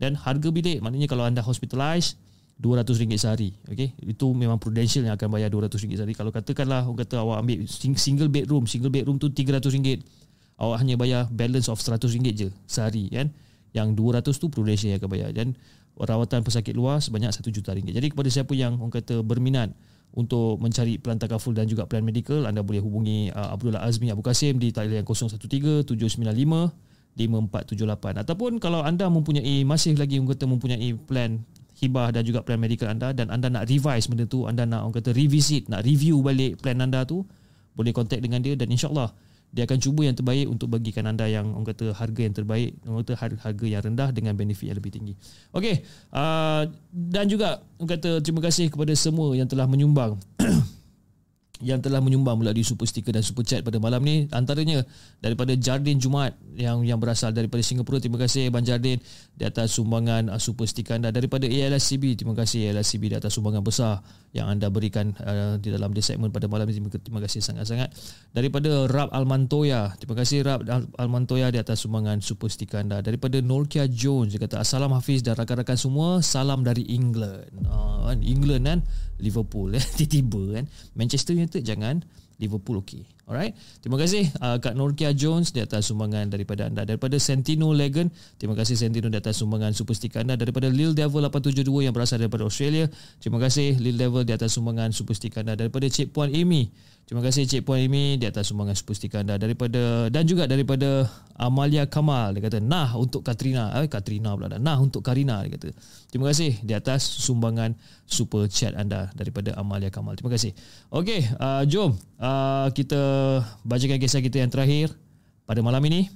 Dan 0.00 0.18
harga 0.18 0.48
bilik 0.50 0.82
maknanya 0.82 1.06
kalau 1.06 1.22
anda 1.22 1.44
hospitalized 1.44 2.18
RM200 2.62 3.18
sehari. 3.18 3.50
Okay? 3.66 3.94
Itu 4.02 4.30
memang 4.34 4.62
prudential 4.62 5.02
yang 5.02 5.18
akan 5.18 5.28
bayar 5.30 5.50
RM200 5.50 5.98
sehari. 5.98 6.14
Kalau 6.14 6.30
katakanlah 6.30 6.86
orang 6.86 7.00
kata 7.02 7.22
awak 7.22 7.42
ambil 7.42 7.58
single 7.98 8.30
bedroom, 8.30 8.64
single 8.70 8.92
bedroom 8.92 9.18
tu 9.18 9.30
RM300. 9.30 10.02
Awak 10.62 10.76
hanya 10.78 10.94
bayar 10.94 11.22
balance 11.32 11.66
of 11.66 11.80
RM100 11.82 12.22
je 12.38 12.48
sehari 12.70 13.10
kan. 13.10 13.34
Yang 13.72 13.88
RM200 13.98 14.26
tu 14.36 14.46
prudential 14.52 14.88
yang 14.94 15.00
akan 15.02 15.10
bayar. 15.10 15.30
Dan 15.34 15.58
rawatan 16.00 16.40
pesakit 16.40 16.72
luar 16.72 17.00
sebanyak 17.04 17.30
RM1 17.32 17.48
juta 17.52 17.70
ringgit. 17.76 17.94
Jadi 17.96 18.08
kepada 18.12 18.28
siapa 18.32 18.52
yang 18.56 18.80
orang 18.80 18.92
kata 18.92 19.20
berminat 19.20 19.72
untuk 20.12 20.60
mencari 20.60 21.00
plan 21.00 21.16
takaful 21.16 21.56
dan 21.56 21.64
juga 21.64 21.88
plan 21.88 22.04
medical 22.04 22.44
anda 22.44 22.60
boleh 22.60 22.84
hubungi 22.84 23.32
uh, 23.32 23.56
Abdullah 23.56 23.80
Azmi 23.80 24.12
Abu 24.12 24.20
Kasim 24.20 24.60
di 24.60 24.68
talian 24.68 25.04
013 25.08 25.88
795 25.88 26.68
5478 27.16 28.24
ataupun 28.24 28.56
kalau 28.60 28.80
anda 28.84 29.08
mempunyai 29.08 29.64
masih 29.64 29.96
lagi 29.96 30.16
orang 30.20 30.32
kata 30.32 30.44
mempunyai 30.48 30.96
plan 30.96 31.40
hibah 31.80 32.12
dan 32.12 32.24
juga 32.28 32.44
plan 32.44 32.60
medical 32.60 32.88
anda 32.88 33.12
dan 33.16 33.32
anda 33.32 33.48
nak 33.48 33.68
revise 33.68 34.08
benda 34.08 34.28
tu 34.28 34.44
anda 34.44 34.68
nak 34.68 34.84
orang 34.84 34.96
kata 35.00 35.16
revisit 35.16 35.68
nak 35.72 35.84
review 35.84 36.20
balik 36.20 36.60
plan 36.60 36.76
anda 36.80 37.04
tu 37.08 37.24
boleh 37.72 37.92
contact 37.92 38.20
dengan 38.20 38.44
dia 38.44 38.52
dan 38.56 38.68
insyaallah 38.68 39.12
dia 39.52 39.68
akan 39.68 39.78
cuba 39.78 40.08
yang 40.08 40.16
terbaik 40.16 40.48
untuk 40.48 40.72
bagikan 40.72 41.04
anda 41.04 41.28
yang 41.28 41.52
orang 41.52 41.68
kata 41.68 41.92
harga 41.92 42.20
yang 42.24 42.32
terbaik 42.32 42.72
orang 42.88 43.04
kata 43.04 43.14
harga 43.36 43.66
yang 43.68 43.82
rendah 43.84 44.08
dengan 44.10 44.32
benefit 44.32 44.72
yang 44.72 44.80
lebih 44.80 44.92
tinggi. 44.96 45.14
Okey 45.52 45.84
uh, 46.16 46.64
dan 46.88 47.24
juga 47.28 47.60
orang 47.76 47.90
kata 48.00 48.24
terima 48.24 48.40
kasih 48.40 48.72
kepada 48.72 48.96
semua 48.96 49.36
yang 49.36 49.44
telah 49.44 49.68
menyumbang 49.68 50.16
yang 51.62 51.78
telah 51.78 52.02
menyumbang 52.02 52.42
melalui 52.42 52.66
super 52.66 52.84
sticker 52.90 53.14
dan 53.14 53.22
super 53.22 53.46
chat 53.46 53.62
pada 53.62 53.78
malam 53.78 54.02
ni. 54.02 54.26
Antaranya 54.34 54.82
daripada 55.22 55.54
Jardin 55.54 56.02
Jumaat 56.02 56.34
yang 56.58 56.82
yang 56.82 56.98
berasal 56.98 57.30
daripada 57.30 57.62
Singapura. 57.62 58.02
Terima 58.02 58.18
kasih 58.18 58.50
Abang 58.50 58.66
Jardin 58.66 58.98
di 59.32 59.44
atas 59.46 59.78
sumbangan 59.78 60.26
uh, 60.28 60.42
super 60.42 60.66
sticker 60.66 60.98
anda. 60.98 61.14
Daripada 61.14 61.46
ALSCB 61.46 62.18
terima 62.18 62.34
kasih 62.34 62.74
ALSCB 62.74 63.14
di 63.14 63.16
atas 63.16 63.38
sumbangan 63.38 63.62
besar 63.62 64.02
yang 64.34 64.50
anda 64.50 64.68
berikan 64.68 65.14
uh, 65.22 65.56
di 65.62 65.70
dalam 65.70 65.94
di 65.94 66.02
segmen 66.02 66.34
pada 66.34 66.50
malam 66.50 66.66
ini 66.66 66.82
terima 66.98 67.22
kasih 67.22 67.38
sangat-sangat. 67.38 67.94
Daripada 68.34 68.90
Rab 68.90 69.14
Almantoya 69.14 69.94
terima 69.96 70.18
kasih 70.18 70.42
Rab 70.42 70.66
Almantoya 70.98 71.54
di 71.54 71.62
atas 71.62 71.86
sumbangan 71.86 72.18
super 72.18 72.50
sticker 72.50 72.82
anda. 72.82 72.98
Daripada 73.00 73.38
Norkia 73.38 73.86
Jones 73.86 74.34
dia 74.34 74.42
kata 74.42 74.58
Assalam 74.58 74.90
Hafiz 74.90 75.22
dan 75.22 75.38
rakan-rakan 75.38 75.78
semua 75.78 76.08
salam 76.26 76.66
dari 76.66 76.82
England. 76.90 77.48
Uh, 77.70 78.10
England 78.18 78.66
kan? 78.66 78.80
Liverpool 79.22 79.70
eh 79.78 79.84
tiba-tiba 79.94 80.60
kan? 80.60 80.64
Manchester 80.98 81.38
United 81.52 81.68
jangan 81.68 81.96
Liverpool 82.40 82.80
okey 82.80 83.04
alright. 83.28 83.54
Terima 83.82 83.98
kasih 83.98 84.30
uh, 84.38 84.58
Kak 84.58 84.74
Norkia 84.74 85.14
Jones 85.14 85.50
di 85.50 85.60
atas 85.62 85.90
sumbangan 85.90 86.30
daripada 86.30 86.66
anda. 86.70 86.82
Daripada 86.86 87.18
Sentino 87.18 87.70
Legend 87.70 88.10
terima 88.38 88.58
kasih 88.58 88.74
Sentino 88.78 89.10
di 89.10 89.18
atas 89.18 89.38
sumbangan 89.38 89.74
super 89.74 89.94
sticker 89.94 90.22
anda. 90.22 90.34
Daripada 90.38 90.70
Lil 90.70 90.96
Devil 90.96 91.26
872 91.28 91.86
yang 91.86 91.94
berasal 91.94 92.22
daripada 92.22 92.46
Australia 92.46 92.90
terima 93.18 93.42
kasih 93.42 93.78
Lil 93.78 93.98
Devil 93.98 94.22
di 94.26 94.32
atas 94.34 94.54
sumbangan 94.54 94.90
super 94.90 95.14
sticker 95.18 95.42
anda. 95.42 95.54
Daripada 95.58 95.86
Cik 95.90 96.14
Puan 96.14 96.30
Amy 96.32 96.72
Terima 97.02 97.18
kasih 97.28 97.44
Cik 97.44 97.66
Puan 97.66 97.82
Amy 97.82 98.16
di 98.16 98.24
atas 98.30 98.48
sumbangan 98.48 98.72
super 98.72 98.94
stiker 98.94 99.20
anda. 99.20 99.34
Daripada 99.36 100.06
dan 100.08 100.22
juga 100.22 100.46
daripada 100.46 101.10
Amalia 101.34 101.84
Kamal 101.84 102.32
dia 102.32 102.46
kata 102.46 102.62
nah 102.62 102.94
untuk 102.94 103.26
Katrina. 103.26 103.74
Eh 103.82 103.90
Katrina 103.90 104.32
pula 104.32 104.48
dah. 104.48 104.56
Nah 104.62 104.78
untuk 104.78 105.02
Karina 105.02 105.42
dia 105.42 105.52
kata. 105.52 105.74
Terima 106.08 106.30
kasih 106.30 106.62
di 106.62 106.72
atas 106.72 107.02
sumbangan 107.04 107.74
super 108.06 108.46
chat 108.46 108.72
anda 108.78 109.10
daripada 109.12 109.52
Amalia 109.58 109.90
Kamal. 109.90 110.14
Terima 110.14 110.32
kasih. 110.32 110.54
Okey, 110.88 111.26
uh, 111.36 111.66
jom 111.66 111.92
uh, 112.22 112.72
kita 112.72 113.00
bacakan 113.66 113.98
kisah 113.98 114.20
kita 114.20 114.42
yang 114.42 114.50
terakhir 114.52 114.92
pada 115.46 115.60
malam 115.64 115.82
ini. 115.88 116.08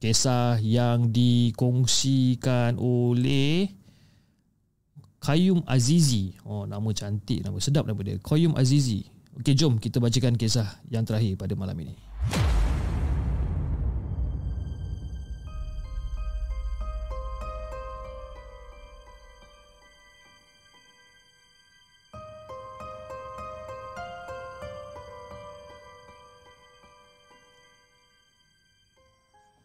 Kisah 0.00 0.56
yang 0.64 1.12
dikongsikan 1.12 2.80
oleh 2.80 3.68
Kayum 5.20 5.60
Azizi. 5.68 6.32
Oh, 6.48 6.64
nama 6.64 6.88
cantik, 6.96 7.44
nama 7.44 7.60
sedap 7.60 7.84
nama 7.84 8.00
dia. 8.00 8.16
Kayum 8.16 8.56
Azizi. 8.56 9.04
Okey, 9.36 9.52
jom 9.52 9.76
kita 9.76 10.00
bacakan 10.00 10.40
kisah 10.40 10.80
yang 10.88 11.04
terakhir 11.04 11.36
pada 11.36 11.52
malam 11.52 11.76
ini. 11.80 11.94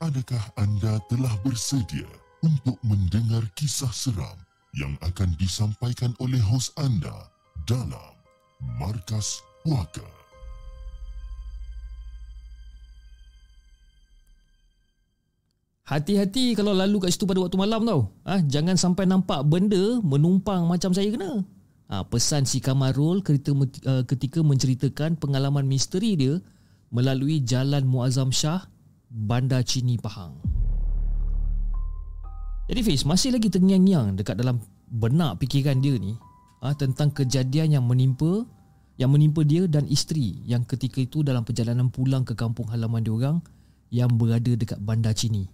Adakah 0.05 0.53
anda 0.61 1.01
telah 1.09 1.33
bersedia 1.41 2.05
untuk 2.45 2.77
mendengar 2.85 3.41
kisah 3.57 3.89
seram 3.89 4.37
yang 4.77 4.93
akan 5.01 5.33
disampaikan 5.41 6.13
oleh 6.21 6.37
hos 6.45 6.69
anda 6.77 7.33
dalam 7.65 8.13
Markas 8.77 9.41
Puaka. 9.65 10.05
Hati-hati 15.89 16.53
kalau 16.53 16.77
lalu 16.77 17.01
kat 17.01 17.17
situ 17.17 17.25
pada 17.25 17.41
waktu 17.41 17.57
malam 17.57 17.81
tau. 17.81 18.13
Ah, 18.29 18.37
ha, 18.37 18.45
jangan 18.45 18.77
sampai 18.77 19.09
nampak 19.09 19.41
benda 19.49 19.97
menumpang 20.05 20.69
macam 20.69 20.93
saya 20.93 21.09
kena. 21.09 21.41
Ha, 21.89 22.05
pesan 22.05 22.45
si 22.45 22.61
Kamarul 22.61 23.25
ketika, 23.25 23.57
uh, 23.89 24.05
ketika 24.05 24.45
menceritakan 24.45 25.17
pengalaman 25.17 25.65
misteri 25.65 26.13
dia 26.13 26.37
melalui 26.93 27.41
Jalan 27.41 27.89
Muazzam 27.89 28.29
Shah, 28.29 28.69
Bandar 29.15 29.63
Cini 29.63 29.95
Pahang. 29.95 30.35
Jadi 32.67 32.81
Fiz, 32.83 33.07
masih 33.07 33.31
lagi 33.31 33.47
terngiang-ngiang 33.47 34.19
dekat 34.19 34.35
dalam 34.35 34.59
benak 34.91 35.39
fikiran 35.39 35.79
dia 35.79 35.95
ni 35.95 36.19
ha, 36.59 36.75
tentang 36.75 37.15
kejadian 37.15 37.79
yang 37.79 37.85
menimpa 37.87 38.43
yang 38.99 39.15
menimpa 39.15 39.47
dia 39.47 39.71
dan 39.71 39.87
isteri 39.87 40.43
yang 40.43 40.67
ketika 40.67 40.99
itu 40.99 41.23
dalam 41.23 41.47
perjalanan 41.47 41.87
pulang 41.87 42.27
ke 42.27 42.35
kampung 42.35 42.67
halaman 42.67 43.07
diorang 43.07 43.39
yang 43.87 44.11
berada 44.19 44.51
dekat 44.51 44.83
Bandar 44.83 45.15
Cini. 45.15 45.47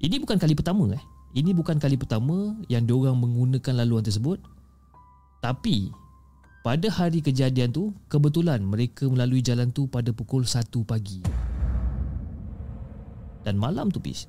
Ini 0.00 0.16
bukan 0.16 0.40
kali 0.40 0.56
pertama 0.56 0.96
eh. 0.96 1.02
Ini 1.36 1.52
bukan 1.52 1.76
kali 1.76 2.00
pertama 2.00 2.56
yang 2.72 2.88
diorang 2.88 3.20
menggunakan 3.20 3.84
laluan 3.84 4.00
tersebut. 4.00 4.40
Tapi 5.44 5.92
pada 6.64 6.88
hari 6.88 7.20
kejadian 7.20 7.68
tu 7.68 7.92
kebetulan 8.08 8.64
mereka 8.64 9.04
melalui 9.12 9.44
jalan 9.44 9.68
tu 9.68 9.92
pada 9.92 10.08
pukul 10.16 10.48
1 10.48 10.64
pagi. 10.88 11.20
Dan 13.44 13.56
malam 13.56 13.88
tu 13.88 14.02
pis. 14.02 14.28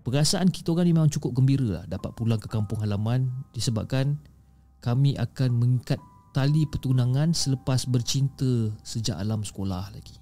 Perasaan 0.00 0.48
kita 0.48 0.72
orang 0.72 0.88
ni 0.88 0.92
memang 0.96 1.12
cukup 1.12 1.36
gembira 1.36 1.80
lah 1.80 1.84
dapat 1.84 2.16
pulang 2.16 2.40
ke 2.40 2.48
kampung 2.48 2.80
halaman 2.80 3.28
disebabkan 3.52 4.16
kami 4.80 5.12
akan 5.20 5.60
mengikat 5.60 6.00
tali 6.32 6.64
pertunangan 6.64 7.36
selepas 7.36 7.84
bercinta 7.84 8.72
sejak 8.80 9.20
alam 9.20 9.44
sekolah 9.44 9.92
lagi. 9.92 10.16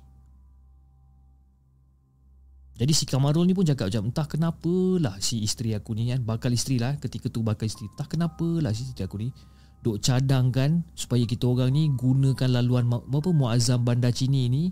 Jadi 2.79 2.93
si 2.95 3.05
Kamarul 3.11 3.43
ni 3.43 3.59
pun 3.59 3.67
cakap 3.67 3.91
macam 3.91 4.07
entah 4.07 4.27
kenapa 4.31 4.75
lah 5.03 5.19
si 5.19 5.43
isteri 5.43 5.75
aku 5.75 5.99
ni 5.99 6.15
kan 6.15 6.23
bakal 6.23 6.55
isteri 6.55 6.79
lah 6.79 6.95
ketika 6.95 7.27
tu 7.27 7.43
bakal 7.43 7.67
isteri 7.67 7.91
entah 7.91 8.07
kenapa 8.07 8.47
lah 8.63 8.71
si 8.71 8.87
isteri 8.87 9.03
aku 9.03 9.19
ni 9.19 9.35
duk 9.83 9.99
cadangkan 9.99 10.87
supaya 10.95 11.27
kita 11.27 11.51
orang 11.51 11.75
ni 11.75 11.91
gunakan 11.91 12.51
laluan 12.51 12.87
apa 12.87 13.31
Muazzam 13.35 13.83
Bandar 13.83 14.15
Cini 14.15 14.47
ni 14.47 14.71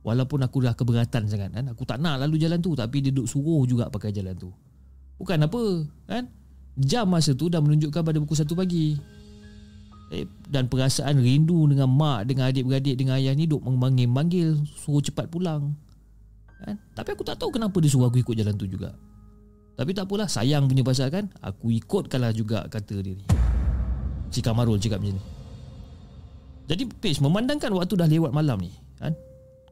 walaupun 0.00 0.40
aku 0.40 0.64
dah 0.64 0.72
keberatan 0.72 1.28
sangat 1.28 1.50
kan? 1.52 1.64
Aku 1.72 1.84
tak 1.84 2.00
nak 2.00 2.20
lalu 2.20 2.40
jalan 2.40 2.60
tu 2.60 2.72
tapi 2.72 3.04
dia 3.04 3.12
duk 3.12 3.28
suruh 3.28 3.64
juga 3.68 3.92
pakai 3.92 4.12
jalan 4.12 4.32
tu. 4.36 4.48
Bukan 5.20 5.36
apa 5.44 5.62
kan? 6.08 6.24
Jam 6.80 7.04
masa 7.12 7.36
tu 7.36 7.52
dah 7.52 7.60
menunjukkan 7.60 8.00
pada 8.00 8.16
pukul 8.16 8.38
1 8.40 8.56
pagi. 8.56 8.96
Eh, 10.10 10.26
dan 10.50 10.66
perasaan 10.66 11.22
rindu 11.22 11.70
dengan 11.70 11.86
mak 11.86 12.26
dengan 12.26 12.50
adik-beradik 12.50 12.98
dengan 12.98 13.14
ayah 13.20 13.30
ni 13.30 13.46
duk 13.46 13.62
memanggil-manggil 13.62 14.58
suruh 14.80 15.04
cepat 15.04 15.30
pulang. 15.30 15.76
Kan? 16.64 16.76
Tapi 16.96 17.08
aku 17.14 17.22
tak 17.22 17.38
tahu 17.38 17.54
kenapa 17.54 17.78
dia 17.78 17.90
suruh 17.92 18.10
aku 18.10 18.18
ikut 18.18 18.34
jalan 18.34 18.56
tu 18.58 18.66
juga. 18.66 18.96
Tapi 19.78 19.94
tak 19.94 20.10
apalah 20.10 20.26
sayang 20.26 20.66
punya 20.66 20.82
pasal 20.82 21.08
kan? 21.14 21.30
Aku 21.40 21.70
ikutkanlah 21.70 22.34
juga 22.34 22.66
kata 22.66 23.00
dia 23.00 23.14
ni. 23.14 23.24
Si 24.34 24.42
Kamarul 24.42 24.82
cakap 24.82 24.98
macam 24.98 25.16
ni. 25.16 25.22
Jadi 26.70 26.82
Page 26.86 27.18
memandangkan 27.22 27.70
waktu 27.74 27.94
dah 27.98 28.06
lewat 28.06 28.30
malam 28.30 28.62
ni 28.62 28.70
kan 29.00 29.16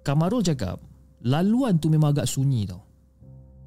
Kamarul 0.08 0.40
cakap 0.40 0.80
laluan 1.20 1.76
tu 1.76 1.92
memang 1.92 2.16
agak 2.16 2.24
sunyi 2.24 2.64
tau 2.64 2.80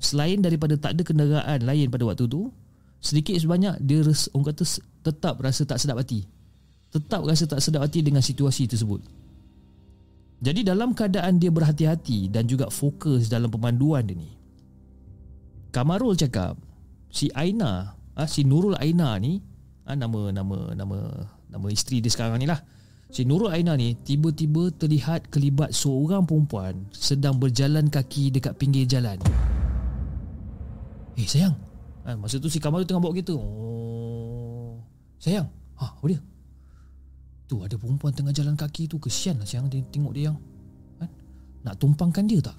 selain 0.01 0.41
daripada 0.41 0.73
tak 0.73 0.97
ada 0.97 1.05
kenderaan 1.05 1.61
lain 1.61 1.85
pada 1.93 2.09
waktu 2.09 2.25
tu 2.25 2.49
sedikit 2.97 3.37
sebanyak 3.37 3.77
dia 3.77 4.01
orang 4.33 4.49
kata 4.49 4.65
tetap 5.05 5.37
rasa 5.37 5.61
tak 5.69 5.77
sedap 5.77 6.01
hati 6.01 6.25
tetap 6.91 7.23
rasa 7.23 7.47
tak 7.47 7.63
sedap 7.63 7.87
hati 7.87 8.03
dengan 8.03 8.19
situasi 8.19 8.67
tersebut. 8.67 8.99
Jadi 10.43 10.67
dalam 10.67 10.91
keadaan 10.91 11.39
dia 11.39 11.47
berhati-hati 11.47 12.27
dan 12.27 12.49
juga 12.49 12.67
fokus 12.67 13.31
dalam 13.31 13.47
pemanduan 13.47 14.03
dia 14.03 14.17
ni. 14.19 14.29
Kamarul 15.71 16.19
cakap 16.19 16.59
si 17.07 17.31
Aina, 17.31 17.95
ah 17.95 18.27
si 18.27 18.43
Nurul 18.43 18.75
Aina 18.75 19.15
ni, 19.23 19.39
ah 19.87 19.95
nama 19.95 20.35
nama 20.35 20.75
nama 20.75 20.97
nama 21.47 21.65
isteri 21.71 22.03
dia 22.03 22.11
sekarang 22.11 22.43
ni 22.43 22.49
lah. 22.49 22.59
Si 23.11 23.27
Nurul 23.27 23.51
Aina 23.51 23.75
ni 23.75 23.91
tiba-tiba 23.99 24.71
terlihat 24.71 25.27
kelibat 25.27 25.75
seorang 25.75 26.23
perempuan 26.23 26.87
sedang 26.95 27.35
berjalan 27.35 27.91
kaki 27.91 28.31
dekat 28.31 28.55
pinggir 28.55 28.87
jalan. 28.87 29.19
Eh 31.19 31.27
sayang, 31.27 31.59
ah, 32.07 32.15
masa 32.15 32.39
tu 32.39 32.47
si 32.47 32.63
Kamarul 32.63 32.87
tengah 32.87 33.03
bawa 33.03 33.11
kereta. 33.11 33.35
Oh, 33.35 33.91
Sayang 35.21 35.45
ha, 35.77 35.93
Apa 35.93 36.05
dia 36.09 36.19
Tu 37.45 37.55
ada 37.61 37.77
perempuan 37.77 38.09
tengah 38.09 38.33
jalan 38.33 38.57
kaki 38.57 38.89
tu 38.89 38.97
Kesian 38.97 39.37
lah 39.37 39.45
sayang 39.45 39.69
tengok 39.69 40.17
dia 40.17 40.33
yang 40.33 40.37
kan? 40.97 41.09
Nak 41.61 41.75
tumpangkan 41.77 42.25
dia 42.25 42.41
tak 42.41 42.57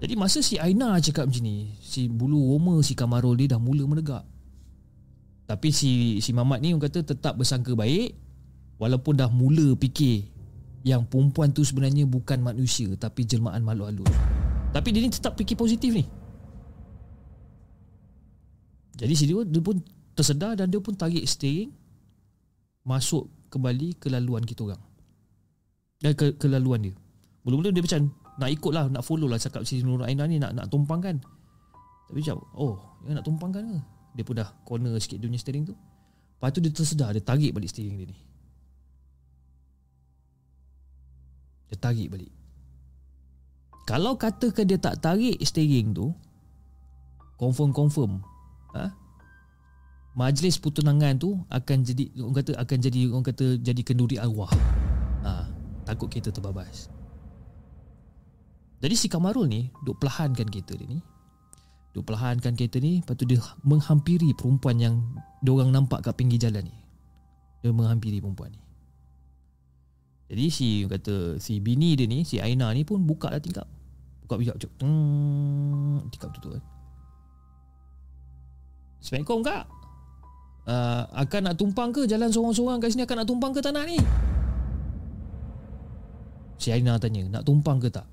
Jadi 0.00 0.14
masa 0.16 0.40
si 0.40 0.56
Aina 0.56 0.96
cakap 1.04 1.28
macam 1.28 1.44
ni 1.44 1.76
Si 1.84 2.08
bulu 2.08 2.56
roma 2.56 2.80
si 2.80 2.96
Kamarul 2.96 3.36
dia 3.36 3.52
dah 3.52 3.60
mula 3.60 3.84
menegak 3.84 4.24
Tapi 5.50 5.74
si 5.74 6.22
si 6.22 6.30
Mamat 6.30 6.62
ni 6.62 6.70
orang 6.70 6.86
kata 6.86 7.02
tetap 7.02 7.34
bersangka 7.34 7.74
baik 7.74 8.14
Walaupun 8.78 9.18
dah 9.18 9.26
mula 9.26 9.74
fikir 9.74 10.30
Yang 10.86 11.10
perempuan 11.10 11.50
tu 11.50 11.66
sebenarnya 11.66 12.06
bukan 12.06 12.38
manusia 12.38 12.86
Tapi 12.94 13.26
jelmaan 13.26 13.66
makhluk 13.66 13.90
halus 13.90 14.14
Tapi 14.70 14.94
dia 14.94 15.02
ni 15.02 15.10
tetap 15.10 15.34
fikir 15.34 15.58
positif 15.58 15.90
ni 15.90 16.06
jadi 19.00 19.14
si 19.16 19.24
dia, 19.24 19.40
dia 19.48 19.64
pun 19.64 19.80
tersedar 20.12 20.52
dan 20.60 20.68
dia 20.68 20.76
pun 20.76 20.92
tarik 20.92 21.24
steering 21.24 21.72
masuk 22.84 23.32
kembali 23.48 23.96
ke 23.96 24.12
laluan 24.12 24.44
kita 24.44 24.68
orang. 24.68 24.82
Dan 26.04 26.12
ke, 26.12 26.36
ke 26.36 26.44
laluan 26.44 26.84
dia. 26.84 26.92
Mula-mula 27.48 27.72
dia 27.72 27.80
macam 27.80 28.12
nak 28.36 28.50
ikut 28.52 28.72
lah, 28.76 28.84
nak 28.92 29.00
follow 29.00 29.24
lah 29.24 29.40
cakap 29.40 29.64
si 29.64 29.80
Nur 29.80 30.04
Aina 30.04 30.28
ni 30.28 30.36
nak 30.36 30.52
nak 30.52 30.68
tumpang 30.68 31.00
kan. 31.00 31.16
Tapi 32.12 32.20
macam, 32.20 32.44
oh, 32.52 32.76
dia 33.08 33.16
nak 33.16 33.24
tumpang 33.24 33.48
kan 33.48 33.64
ke? 33.64 33.80
Dia 34.14 34.24
pun 34.26 34.34
dah 34.38 34.48
corner 34.66 34.94
sikit 34.98 35.22
dia 35.22 35.28
punya 35.30 35.40
steering 35.40 35.64
tu. 35.70 35.74
Lepas 35.74 36.50
tu 36.56 36.60
dia 36.64 36.72
tersedar, 36.72 37.10
dia 37.12 37.22
tarik 37.22 37.52
balik 37.52 37.70
steering 37.70 37.96
dia 38.00 38.08
ni. 38.08 38.18
Dia 41.70 41.76
tarik 41.78 42.08
balik. 42.10 42.32
Kalau 43.86 44.14
katakan 44.18 44.66
dia 44.66 44.78
tak 44.78 45.02
tarik 45.02 45.38
steering 45.42 45.94
tu, 45.94 46.10
confirm-confirm 47.40 48.20
ha? 48.76 48.92
majlis 50.12 50.60
pertunangan 50.60 51.16
tu 51.16 51.40
akan 51.48 51.78
jadi 51.80 52.04
orang 52.20 52.36
kata 52.42 52.52
akan 52.58 52.78
jadi 52.82 53.00
orang 53.08 53.26
kata 53.26 53.46
jadi 53.62 53.80
kenduri 53.80 54.16
arwah. 54.20 54.50
Ha, 55.24 55.48
takut 55.88 56.12
kereta 56.12 56.34
terbabas. 56.34 56.92
Jadi 58.80 58.94
si 58.96 59.06
Kamarul 59.12 59.48
ni 59.48 59.68
duk 59.84 60.00
perlahankan 60.00 60.48
kereta 60.48 60.72
dia 60.76 60.88
ni. 60.88 61.00
Duk 61.90 62.06
perlahankan 62.06 62.54
kereta 62.54 62.78
ni 62.78 63.02
lepas 63.02 63.18
tu 63.18 63.26
dia 63.26 63.42
menghampiri 63.66 64.30
perempuan 64.38 64.78
yang 64.78 64.94
dia 65.42 65.50
orang 65.50 65.74
nampak 65.74 66.06
kat 66.06 66.14
pinggir 66.14 66.38
jalan 66.38 66.66
ni. 66.66 66.76
Dia 67.60 67.74
menghampiri 67.74 68.22
perempuan 68.22 68.54
ni. 68.54 68.62
Jadi 70.30 70.46
si 70.54 70.68
kata 70.86 71.42
si 71.42 71.58
bini 71.58 71.98
dia 71.98 72.06
ni 72.06 72.22
si 72.22 72.38
Aina 72.38 72.70
ni 72.70 72.86
pun 72.86 73.02
buka 73.02 73.34
lah 73.34 73.42
tingkap. 73.42 73.66
Buka 74.22 74.38
bijak. 74.38 74.54
Hmm, 74.78 76.06
tingkap 76.14 76.30
tu 76.38 76.46
tu 76.46 76.50
kan. 76.54 76.62
Assalamualaikum 79.00 79.40
kak 79.40 79.64
uh, 80.68 81.02
Akan 81.16 81.40
nak 81.48 81.56
tumpang 81.56 81.88
ke 81.88 82.04
Jalan 82.04 82.28
seorang-seorang 82.28 82.78
kat 82.84 82.92
sini 82.92 83.08
Akan 83.08 83.24
nak 83.24 83.28
tumpang 83.28 83.52
ke 83.56 83.64
tak 83.64 83.72
nak 83.72 83.88
ni 83.88 83.96
Si 86.60 86.68
Aina 86.68 87.00
tanya 87.00 87.24
Nak 87.40 87.42
tumpang 87.48 87.80
ke 87.80 87.88
tak 87.88 88.04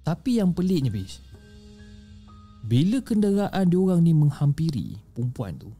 Tapi 0.00 0.40
yang 0.40 0.56
peliknya 0.56 0.88
bis 0.88 1.20
Bila 2.64 3.00
kenderaan 3.04 3.68
diorang 3.68 4.00
ni 4.00 4.16
menghampiri 4.16 4.96
Perempuan 5.12 5.60
tu 5.60 5.70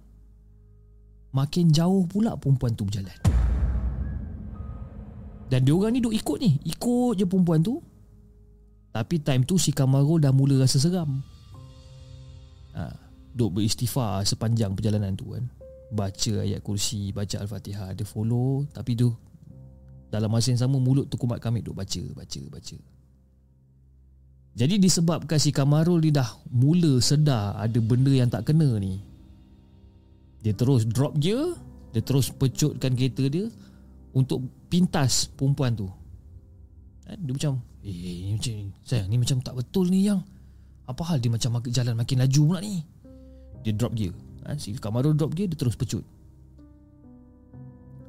Makin 1.30 1.70
jauh 1.70 2.10
pula 2.10 2.34
perempuan 2.34 2.74
tu 2.74 2.82
berjalan. 2.82 3.14
Dan 5.46 5.62
diorang 5.62 5.94
ni 5.94 6.02
duk 6.02 6.14
ikut 6.14 6.38
ni 6.42 6.58
Ikut 6.66 7.14
je 7.18 7.24
perempuan 7.26 7.62
tu. 7.62 7.78
Tapi 8.90 9.22
time 9.22 9.46
tu 9.46 9.54
si 9.54 9.70
Kamarul 9.70 10.18
dah 10.18 10.34
mula 10.34 10.58
rasa 10.58 10.82
seram. 10.82 11.22
Ha, 12.74 12.90
Duk 13.30 13.54
beristighfar 13.54 14.26
sepanjang 14.26 14.74
perjalanan 14.74 15.14
tu 15.14 15.30
kan. 15.30 15.46
Baca 15.90 16.32
ayat 16.42 16.62
kursi 16.62 17.14
Baca 17.14 17.38
Al-Fatihah 17.42 17.94
Dia 17.94 18.06
follow. 18.06 18.66
Tapi 18.70 18.98
tu 18.98 19.14
Dalam 20.10 20.30
masa 20.30 20.50
yang 20.50 20.62
sama 20.66 20.82
Mulut 20.82 21.10
tu 21.10 21.18
kumat 21.18 21.42
kami 21.42 21.62
Duk 21.62 21.74
baca 21.74 22.02
Baca 22.14 22.42
Baca 22.46 22.76
Jadi 24.50 24.82
disebabkan 24.82 25.38
si 25.38 25.54
Kamarul 25.54 26.02
ni 26.02 26.10
dah 26.10 26.26
Mula 26.50 26.98
sedar 26.98 27.54
Ada 27.58 27.78
benda 27.78 28.10
yang 28.10 28.26
tak 28.26 28.50
kena 28.50 28.66
ni. 28.82 28.98
Dia 30.42 30.56
terus 30.56 30.82
drop 30.88 31.14
gear 31.22 31.54
Dia 31.94 32.02
terus 32.02 32.34
pecutkan 32.34 32.98
kereta 32.98 33.30
dia 33.30 33.46
Untuk 34.10 34.42
pintas 34.66 35.30
perempuan 35.30 35.78
tu. 35.78 35.86
Kan? 37.06 37.18
Dia 37.22 37.32
macam 37.34 37.52
Eh 37.86 38.26
ni 38.26 38.30
macam 38.34 38.54
Sayang 38.82 39.08
ni 39.08 39.16
macam 39.16 39.38
tak 39.40 39.54
betul 39.54 39.86
ni 39.88 40.04
yang. 40.04 40.20
Apa 40.90 41.14
hal 41.14 41.22
dia 41.22 41.30
macam 41.30 41.62
jalan 41.70 41.94
makin 41.94 42.18
laju 42.26 42.40
pula 42.50 42.58
ni? 42.58 42.82
Dia 43.62 43.72
drop 43.78 43.94
gear 43.94 44.10
ha, 44.42 44.58
Si 44.58 44.74
Kamaru 44.74 45.14
drop 45.14 45.30
gear 45.38 45.46
Dia 45.46 45.54
terus 45.54 45.78
pecut. 45.78 46.02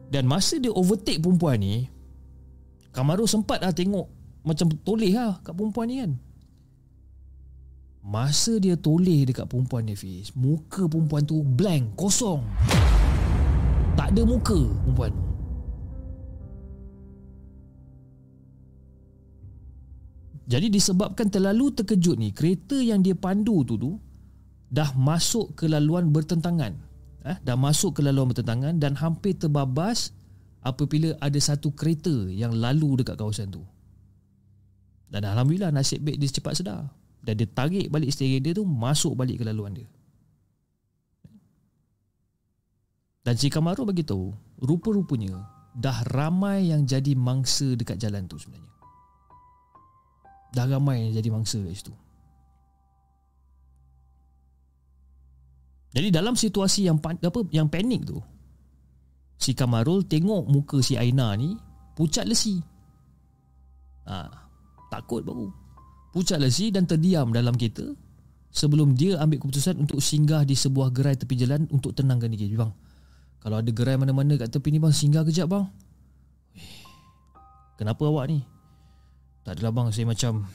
Dan 0.10 0.26
masa 0.26 0.58
dia 0.58 0.74
overtake 0.74 1.22
perempuan 1.22 1.62
ni 1.62 1.86
Kamaru 2.92 3.30
sempat 3.30 3.62
lah 3.62 3.72
tengok 3.72 4.10
Macam 4.42 4.74
toleh 4.82 5.14
lah 5.14 5.38
kat 5.46 5.54
perempuan 5.54 5.86
ni 5.86 6.02
kan 6.02 6.12
Masa 8.02 8.58
dia 8.58 8.74
toleh 8.74 9.30
dekat 9.30 9.46
perempuan 9.46 9.86
ni 9.86 9.94
Fiz 9.94 10.34
Muka 10.34 10.90
perempuan 10.90 11.22
tu 11.22 11.46
blank 11.46 11.94
Kosong 11.94 12.42
Tak 13.94 14.10
ada 14.10 14.22
muka 14.26 14.58
perempuan 14.58 15.14
tu 15.14 15.32
Jadi 20.52 20.68
disebabkan 20.68 21.32
terlalu 21.32 21.72
terkejut 21.72 22.20
ni, 22.20 22.36
kereta 22.36 22.76
yang 22.76 23.00
dia 23.00 23.16
pandu 23.16 23.64
tu 23.64 23.80
tu 23.80 23.96
dah 24.68 24.92
masuk 25.00 25.56
ke 25.56 25.64
laluan 25.72 26.12
bertentangan. 26.12 26.76
Eh, 27.24 27.38
dah 27.40 27.56
masuk 27.56 27.96
ke 27.96 28.02
laluan 28.04 28.28
bertentangan 28.36 28.76
dan 28.76 29.00
hampir 29.00 29.32
terbabas 29.40 30.12
apabila 30.60 31.16
ada 31.24 31.40
satu 31.40 31.72
kereta 31.72 32.12
yang 32.28 32.52
lalu 32.52 33.00
dekat 33.00 33.16
kawasan 33.16 33.48
tu. 33.48 33.64
Dan 35.08 35.24
alhamdulillah 35.24 35.72
nasib 35.72 36.04
baik 36.04 36.20
dia 36.20 36.28
cepat 36.28 36.60
sedar 36.60 36.92
dan 37.22 37.34
dia 37.38 37.48
tarik 37.50 37.88
balik 37.94 38.10
steering 38.10 38.42
dia 38.42 38.54
tu 38.58 38.66
masuk 38.66 39.14
balik 39.14 39.42
ke 39.42 39.44
laluan 39.46 39.78
dia. 39.78 39.88
Dan 43.22 43.38
si 43.38 43.54
Kamaru 43.54 43.86
bagi 43.86 44.02
tahu, 44.02 44.34
rupa-rupanya 44.66 45.38
dah 45.78 46.02
ramai 46.10 46.74
yang 46.74 46.90
jadi 46.90 47.14
mangsa 47.14 47.78
dekat 47.78 48.02
jalan 48.02 48.26
tu 48.26 48.42
sebenarnya. 48.42 48.72
Dah 50.52 50.68
ramai 50.68 51.08
yang 51.08 51.12
jadi 51.16 51.30
mangsa 51.32 51.64
kat 51.64 51.76
situ 51.80 51.94
Jadi 55.92 56.08
dalam 56.12 56.36
situasi 56.36 56.88
yang 56.88 57.00
apa 57.00 57.40
yang 57.56 57.72
panik 57.72 58.04
tu 58.04 58.20
Si 59.40 59.56
Kamarul 59.56 60.04
tengok 60.08 60.48
muka 60.52 60.84
si 60.84 61.00
Aina 61.00 61.36
ni 61.40 61.56
Pucat 61.96 62.28
lesi 62.28 62.60
ha, 64.08 64.28
Takut 64.92 65.24
baru 65.24 65.61
Pucat 66.12 66.44
lesi 66.44 66.76
dan 66.76 66.84
terdiam 66.84 67.32
dalam 67.32 67.56
kereta 67.56 67.88
Sebelum 68.52 69.00
dia 69.00 69.16
ambil 69.16 69.40
keputusan 69.40 69.80
untuk 69.80 70.04
singgah 70.04 70.44
di 70.44 70.60
sebuah 70.60 70.92
gerai 70.92 71.16
tepi 71.16 71.40
jalan 71.40 71.72
Untuk 71.72 71.96
tenangkan 71.96 72.28
diri. 72.36 72.52
Bang, 72.60 72.76
kalau 73.40 73.64
ada 73.64 73.72
gerai 73.72 73.96
mana-mana 73.96 74.36
kat 74.36 74.52
tepi 74.52 74.76
ni 74.76 74.80
bang 74.84 74.92
Singgah 74.92 75.24
kejap 75.24 75.48
bang. 75.48 75.66
Kenapa 77.80 78.04
awak 78.12 78.28
ni? 78.28 78.44
Tak 79.48 79.58
adalah 79.58 79.72
bang 79.72 79.88
Saya 79.96 80.06
macam 80.06 80.46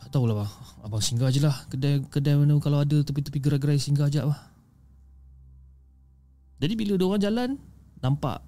Tak 0.00 0.08
tahulah 0.08 0.40
bang. 0.40 0.50
Abang 0.80 1.04
singgah 1.04 1.28
je 1.28 1.44
lah. 1.44 1.54
Kedai, 1.68 2.00
kedai 2.08 2.40
mana 2.40 2.56
Kalau 2.64 2.80
ada 2.80 2.96
tepi-tepi 3.04 3.38
gerai-gerai 3.38 3.76
Singgah 3.76 4.08
je 4.08 4.24
lah 4.24 4.40
Jadi 6.64 6.72
bila 6.80 6.96
orang 6.96 7.20
jalan 7.20 7.50
Nampak 8.00 8.40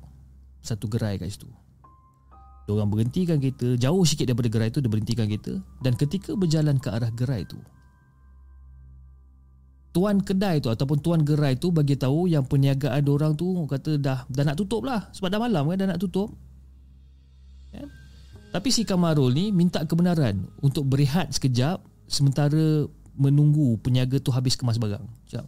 Satu 0.64 0.88
gerai 0.88 1.20
kat 1.20 1.28
situ 1.28 1.61
Diorang 2.68 2.88
berhentikan 2.88 3.42
kereta 3.42 3.74
Jauh 3.74 4.04
sikit 4.06 4.30
daripada 4.30 4.48
gerai 4.52 4.70
tu 4.70 4.78
Dia 4.78 4.90
berhentikan 4.90 5.26
kereta 5.26 5.58
Dan 5.82 5.98
ketika 5.98 6.38
berjalan 6.38 6.78
ke 6.78 6.88
arah 6.90 7.10
gerai 7.10 7.42
tu 7.42 7.58
Tuan 9.92 10.22
kedai 10.22 10.62
tu 10.62 10.70
Ataupun 10.70 11.02
tuan 11.02 11.20
gerai 11.26 11.58
tu 11.58 11.74
Bagi 11.74 11.98
tahu 11.98 12.30
yang 12.30 12.46
perniagaan 12.46 13.02
orang 13.10 13.34
tu 13.34 13.66
Kata 13.66 13.98
dah 13.98 14.24
Dah 14.30 14.44
nak 14.46 14.56
tutup 14.56 14.86
lah 14.86 15.10
Sebab 15.10 15.28
dah 15.28 15.40
malam 15.42 15.68
kan 15.68 15.76
Dah 15.82 15.88
nak 15.90 16.00
tutup 16.00 16.32
tapi 18.52 18.68
si 18.68 18.84
Kamarul 18.84 19.32
ni 19.32 19.48
minta 19.48 19.80
kebenaran 19.80 20.44
untuk 20.60 20.84
berehat 20.84 21.32
sekejap 21.32 21.80
sementara 22.04 22.84
menunggu 23.16 23.80
peniaga 23.80 24.20
tu 24.20 24.28
habis 24.28 24.60
kemas 24.60 24.76
barang. 24.76 25.00
Sekejap. 25.24 25.46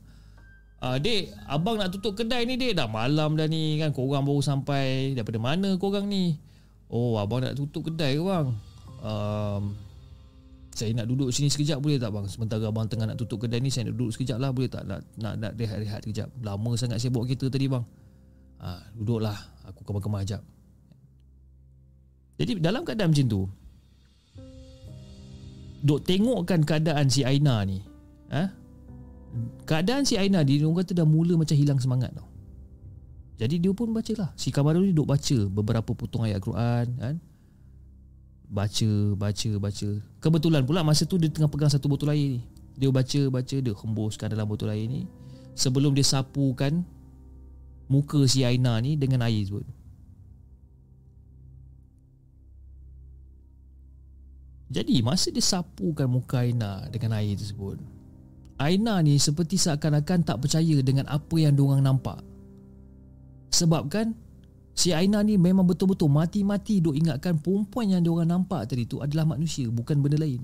Ah, 0.81 0.97
dek, 0.97 1.33
abang 1.45 1.77
nak 1.77 1.93
tutup 1.93 2.17
kedai 2.17 2.49
ni 2.49 2.57
dek. 2.57 2.81
Dah 2.81 2.89
malam 2.89 3.37
dah 3.37 3.45
ni 3.45 3.77
kan. 3.77 3.93
Korang 3.93 4.25
baru 4.25 4.41
sampai. 4.41 5.13
Daripada 5.13 5.37
mana 5.37 5.77
korang 5.77 6.09
ni? 6.09 6.41
Oh, 6.95 7.19
abang 7.19 7.43
nak 7.43 7.59
tutup 7.59 7.91
kedai 7.91 8.15
ke 8.15 8.23
bang? 8.23 8.55
Um, 9.03 9.75
saya 10.71 10.95
nak 10.95 11.11
duduk 11.11 11.35
sini 11.35 11.51
sekejap 11.51 11.83
boleh 11.83 11.99
tak 11.99 12.15
bang? 12.15 12.31
Sementara 12.31 12.71
abang 12.71 12.87
tengah 12.87 13.11
nak 13.11 13.19
tutup 13.19 13.43
kedai 13.43 13.59
ni, 13.59 13.67
saya 13.67 13.91
nak 13.91 13.99
duduk 13.99 14.15
sekejap 14.15 14.39
lah 14.39 14.55
boleh 14.55 14.71
tak? 14.71 14.87
Nak, 14.87 15.03
nak, 15.19 15.35
nak 15.43 15.53
rehat-rehat 15.59 16.07
sekejap. 16.07 16.31
Lama 16.47 16.71
sangat 16.79 17.03
saya 17.03 17.11
bawa 17.11 17.27
kereta 17.27 17.51
tadi 17.51 17.67
bang. 17.67 17.83
Ah, 18.63 18.79
duduklah. 18.95 19.35
Aku 19.67 19.83
kemar-kemar 19.83 20.23
sekejap. 20.23 20.43
Jadi 22.39 22.63
dalam 22.63 22.83
keadaan 22.87 23.11
macam 23.15 23.27
tu 23.31 23.43
Duk 25.85 26.01
tengokkan 26.03 26.65
keadaan 26.65 27.13
si 27.13 27.23
Aina 27.23 27.61
ni 27.63 27.79
eh? 28.33 28.49
keadaan 29.69 30.07
si 30.07 30.17
Aina 30.17 30.41
dia 30.41 30.65
orang 30.65 30.81
kata 30.81 30.97
dah 30.97 31.07
mula 31.07 31.37
macam 31.37 31.59
hilang 31.59 31.77
semangat 31.77 32.15
tau. 32.15 32.34
Jadi 33.35 33.59
dia 33.59 33.75
pun 33.75 33.91
baca 33.91 34.13
lah. 34.15 34.31
Si 34.39 34.55
Kamarul 34.55 34.87
ni 34.87 34.95
duduk 34.95 35.11
baca 35.11 35.39
beberapa 35.51 35.91
potong 35.91 36.23
ayat 36.23 36.39
Quran 36.39 36.87
kan. 36.99 37.17
Baca, 38.47 38.91
baca, 39.19 39.51
baca. 39.59 39.89
Kebetulan 40.23 40.63
pula 40.63 40.87
masa 40.87 41.03
tu 41.03 41.19
dia 41.19 41.27
tengah 41.27 41.51
pegang 41.51 41.73
satu 41.73 41.91
botol 41.91 42.15
air 42.15 42.39
ni. 42.39 42.41
Dia 42.79 42.91
baca, 42.95 43.21
baca, 43.31 43.57
dia 43.59 43.75
hembuskan 43.75 44.31
dalam 44.31 44.47
botol 44.47 44.71
air 44.71 44.87
ni. 44.87 45.11
Sebelum 45.59 45.95
dia 45.95 46.07
sapukan 46.07 46.87
muka 47.91 48.23
si 48.31 48.47
Aina 48.47 48.79
ni 48.79 48.95
dengan 48.95 49.27
air 49.27 49.43
sebut. 49.43 49.67
Jadi 54.75 55.07
masa 55.07 55.31
dia 55.31 55.43
sapukan 55.43 56.11
muka 56.11 56.43
Aina 56.43 56.91
dengan 56.91 57.15
air 57.15 57.39
tersebut, 57.39 57.79
Aina 58.59 58.99
ni 59.07 59.23
seperti 59.23 59.55
seakan-akan 59.55 60.27
tak 60.27 60.43
percaya 60.43 60.83
dengan 60.83 61.07
apa 61.07 61.37
yang 61.39 61.55
diorang 61.55 61.83
nampak. 61.83 62.34
Sebab 63.55 63.87
kan 63.87 64.11
si 64.75 64.91
Aina 64.91 65.23
ni 65.23 65.39
memang 65.39 65.63
betul-betul 65.63 66.11
mati-mati 66.11 66.83
duk 66.83 66.99
ingatkan 66.99 67.39
perempuan 67.39 67.87
yang 67.87 68.03
diorang 68.03 68.27
nampak 68.27 68.67
tadi 68.67 68.83
tu 68.83 68.99
adalah 68.99 69.23
manusia 69.23 69.71
bukan 69.71 70.03
benda 70.03 70.19
lain. 70.19 70.43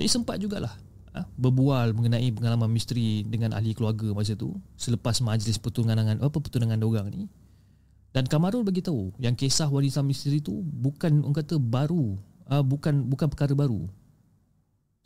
Jadi 0.00 0.08
sempat 0.08 0.40
jugalah 0.40 0.72
ha, 1.12 1.28
berbual 1.36 1.92
mengenai 1.92 2.32
pengalaman 2.32 2.72
misteri 2.72 3.26
dengan 3.26 3.52
ahli 3.52 3.76
keluarga 3.76 4.08
masa 4.16 4.32
tu 4.32 4.56
selepas 4.80 5.20
majlis 5.20 5.60
pertunangan 5.60 6.16
apa 6.24 6.38
pertunangan 6.40 6.80
diorang 6.80 7.12
ni. 7.12 7.28
Dan 8.08 8.24
Kamarul 8.24 8.64
bagi 8.64 8.80
tahu 8.80 9.12
yang 9.20 9.36
kisah 9.36 9.68
wanita 9.68 10.00
misteri 10.00 10.40
tu 10.40 10.64
bukan 10.64 11.20
orang 11.20 11.36
kata 11.44 11.60
baru, 11.60 12.16
uh, 12.48 12.64
bukan 12.64 13.04
bukan 13.04 13.28
perkara 13.28 13.52
baru. 13.52 13.84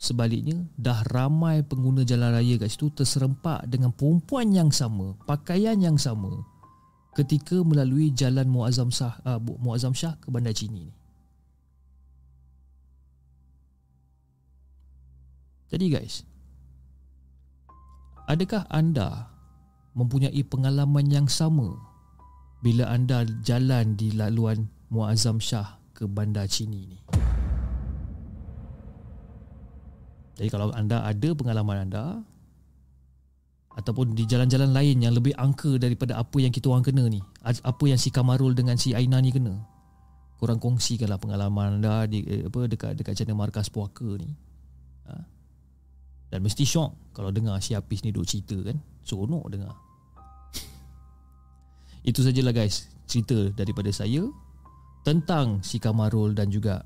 Sebaliknya, 0.03 0.67
dah 0.75 0.99
ramai 1.15 1.63
pengguna 1.63 2.03
jalan 2.03 2.35
raya 2.35 2.59
kat 2.59 2.75
situ 2.75 2.91
terserempak 2.91 3.63
dengan 3.71 3.95
perempuan 3.95 4.51
yang 4.51 4.67
sama, 4.67 5.15
pakaian 5.23 5.79
yang 5.79 5.95
sama 5.95 6.43
ketika 7.15 7.63
melalui 7.63 8.11
jalan 8.11 8.51
Muazzam 8.51 8.91
Shah, 8.91 9.15
uh, 9.23 9.39
Muazzam 9.39 9.95
Shah 9.95 10.19
ke 10.19 10.27
Bandar 10.27 10.51
Cini 10.51 10.91
ni. 10.91 10.95
Jadi 15.71 15.85
guys, 15.87 16.27
adakah 18.27 18.67
anda 18.67 19.31
mempunyai 19.95 20.43
pengalaman 20.43 21.07
yang 21.07 21.31
sama 21.31 21.79
bila 22.59 22.91
anda 22.91 23.23
jalan 23.47 23.95
di 23.95 24.11
laluan 24.11 24.67
Muazzam 24.91 25.39
Shah 25.39 25.79
ke 25.95 26.11
Bandar 26.11 26.51
Cini 26.51 26.91
ni? 26.91 26.99
Jadi 30.43 30.51
kalau 30.51 30.75
anda 30.75 31.07
ada 31.07 31.31
pengalaman 31.31 31.87
anda 31.87 32.19
ataupun 33.79 34.11
di 34.11 34.27
jalan-jalan 34.27 34.75
lain 34.75 34.99
yang 34.99 35.15
lebih 35.15 35.31
angka 35.39 35.79
daripada 35.79 36.19
apa 36.19 36.35
yang 36.43 36.51
kita 36.51 36.67
orang 36.67 36.83
kena 36.83 37.07
ni, 37.07 37.23
apa 37.47 37.83
yang 37.87 37.95
si 37.95 38.11
Kamarul 38.11 38.51
dengan 38.51 38.75
si 38.75 38.91
Aina 38.91 39.23
ni 39.23 39.31
kena. 39.31 39.55
Korang 40.43 40.59
kongsikanlah 40.59 41.15
pengalaman 41.15 41.79
anda 41.79 42.03
di 42.11 42.27
eh, 42.27 42.43
apa 42.43 42.67
dekat 42.67 42.99
dekat 42.99 43.15
channel 43.15 43.39
Markas 43.39 43.71
Puaka 43.71 44.19
ni. 44.19 44.35
Ha? 45.07 45.15
Dan 46.27 46.43
mesti 46.43 46.67
syok 46.67 47.15
kalau 47.15 47.31
dengar 47.31 47.63
si 47.63 47.71
Apis 47.71 48.03
ni 48.03 48.11
duk 48.11 48.27
cerita 48.27 48.59
kan. 48.67 48.75
Seronok 49.07 49.47
dengar. 49.47 49.71
Itu 52.11 52.19
sajalah 52.19 52.51
guys 52.51 52.91
cerita 53.07 53.47
daripada 53.55 53.95
saya 53.95 54.27
tentang 55.07 55.63
si 55.63 55.79
Kamarul 55.79 56.35
dan 56.35 56.51
juga 56.51 56.83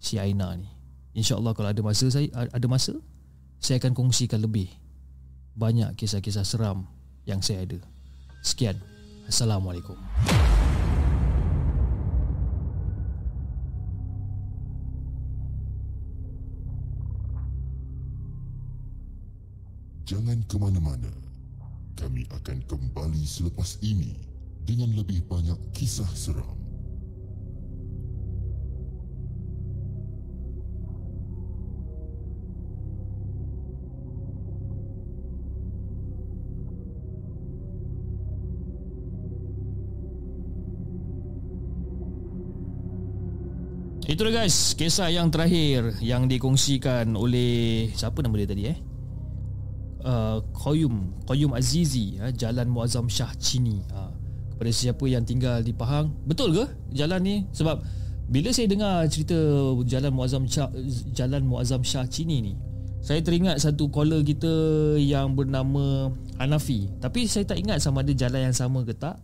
si 0.00 0.16
Aina 0.16 0.56
ni. 0.56 0.73
InsyaAllah 1.14 1.54
kalau 1.54 1.70
ada 1.70 1.78
masa 1.78 2.10
saya 2.10 2.26
ada 2.34 2.66
masa 2.66 2.98
saya 3.62 3.78
akan 3.78 3.94
kongsikan 3.94 4.42
lebih 4.42 4.66
banyak 5.54 5.94
kisah-kisah 5.94 6.42
seram 6.42 6.90
yang 7.22 7.38
saya 7.38 7.62
ada. 7.62 7.78
Sekian. 8.42 8.76
Assalamualaikum. 9.24 9.96
Jangan 20.04 20.44
ke 20.44 20.56
mana-mana. 20.60 21.08
Kami 21.96 22.28
akan 22.28 22.58
kembali 22.68 23.24
selepas 23.24 23.80
ini 23.80 24.12
dengan 24.66 24.92
lebih 24.92 25.24
banyak 25.24 25.56
kisah 25.72 26.10
seram. 26.12 26.63
Itu 44.14 44.30
dia 44.30 44.46
guys, 44.46 44.78
kisah 44.78 45.10
yang 45.10 45.26
terakhir 45.26 45.98
yang 45.98 46.30
dikongsikan 46.30 47.18
oleh 47.18 47.90
siapa 47.98 48.22
nama 48.22 48.38
dia 48.38 48.46
tadi 48.46 48.70
eh? 48.70 48.78
Uh, 50.06 50.38
Qayyum, 50.54 51.26
Qayyum 51.26 51.50
Azizi, 51.50 52.22
uh, 52.22 52.30
Jalan 52.30 52.70
Muazzam 52.70 53.10
Shah 53.10 53.34
Cini. 53.42 53.82
Uh, 53.90 54.14
kepada 54.54 54.70
siapa 54.70 55.02
yang 55.10 55.26
tinggal 55.26 55.66
di 55.66 55.74
Pahang, 55.74 56.14
betul 56.30 56.54
ke 56.54 56.62
jalan 56.94 57.26
ni? 57.26 57.36
Sebab 57.58 57.82
bila 58.30 58.54
saya 58.54 58.70
dengar 58.70 59.02
cerita 59.10 59.34
Jalan 59.82 60.14
Muazzam 60.14 60.46
Shah, 60.46 60.70
Jalan 61.10 61.42
Muazzam 61.50 61.82
Shah 61.82 62.06
Cini 62.06 62.38
ni, 62.38 62.54
saya 63.02 63.18
teringat 63.18 63.66
satu 63.66 63.90
caller 63.90 64.22
kita 64.22 64.94
yang 64.94 65.34
bernama 65.34 66.14
Hanafi. 66.38 66.86
Tapi 67.02 67.26
saya 67.26 67.50
tak 67.50 67.58
ingat 67.58 67.82
sama 67.82 68.06
ada 68.06 68.14
jalan 68.14 68.46
yang 68.46 68.54
sama 68.54 68.86
ke 68.86 68.94
tak. 68.94 69.18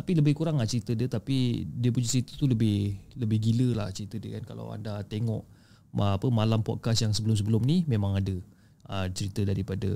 Tapi 0.00 0.16
lebih 0.16 0.32
kurang 0.32 0.56
lah 0.56 0.64
cerita 0.64 0.96
dia. 0.96 1.12
Tapi 1.12 1.68
dia 1.68 1.92
punya 1.92 2.08
cerita 2.08 2.32
tu 2.32 2.48
lebih 2.48 2.96
Lebih 3.20 3.36
gila 3.36 3.84
lah 3.84 3.88
cerita 3.92 4.16
dia 4.16 4.40
kan. 4.40 4.48
Kalau 4.48 4.72
anda 4.72 5.04
tengok 5.04 5.44
apa 5.92 6.24
Malam 6.32 6.64
podcast 6.64 7.04
yang 7.04 7.12
sebelum-sebelum 7.12 7.60
ni 7.68 7.84
Memang 7.84 8.16
ada 8.16 8.32
uh, 8.88 9.06
Cerita 9.12 9.44
daripada 9.44 9.92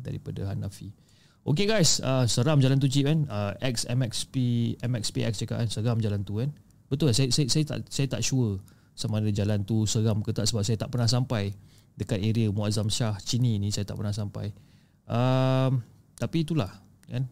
Daripada 0.00 0.48
Hanafi. 0.48 0.88
Okay 1.44 1.68
guys. 1.68 2.00
Uh, 2.00 2.24
Seram 2.24 2.64
jalan 2.64 2.80
tu 2.80 2.88
cip 2.88 3.04
kan? 3.04 3.28
Uh, 3.28 3.52
X 3.60 3.84
MXP 3.92 4.34
MXPX 4.80 5.44
cakap 5.44 5.60
kan 5.60 5.68
Seram 5.68 6.00
jalan 6.00 6.24
tu 6.24 6.40
kan? 6.40 6.48
Betul 6.88 7.12
saya, 7.12 7.28
saya, 7.28 7.44
saya, 7.52 7.64
tak, 7.68 7.78
saya 7.92 8.08
tak 8.08 8.24
sure 8.24 8.56
Sama 8.96 9.20
ada 9.20 9.28
jalan 9.28 9.68
tu 9.68 9.84
seram 9.84 10.24
ke 10.24 10.32
tak 10.32 10.48
Sebab 10.48 10.64
saya 10.64 10.80
tak 10.80 10.88
pernah 10.88 11.12
sampai 11.12 11.52
Dekat 11.92 12.24
area 12.24 12.48
Muazzam 12.48 12.88
Shah 12.88 13.20
Cini 13.20 13.60
ni 13.60 13.68
Saya 13.68 13.84
tak 13.84 14.00
pernah 14.00 14.16
sampai. 14.16 14.48
Uh, 15.04 15.76
Tapi 16.16 16.40
itulah 16.40 16.72
kan 17.04 17.28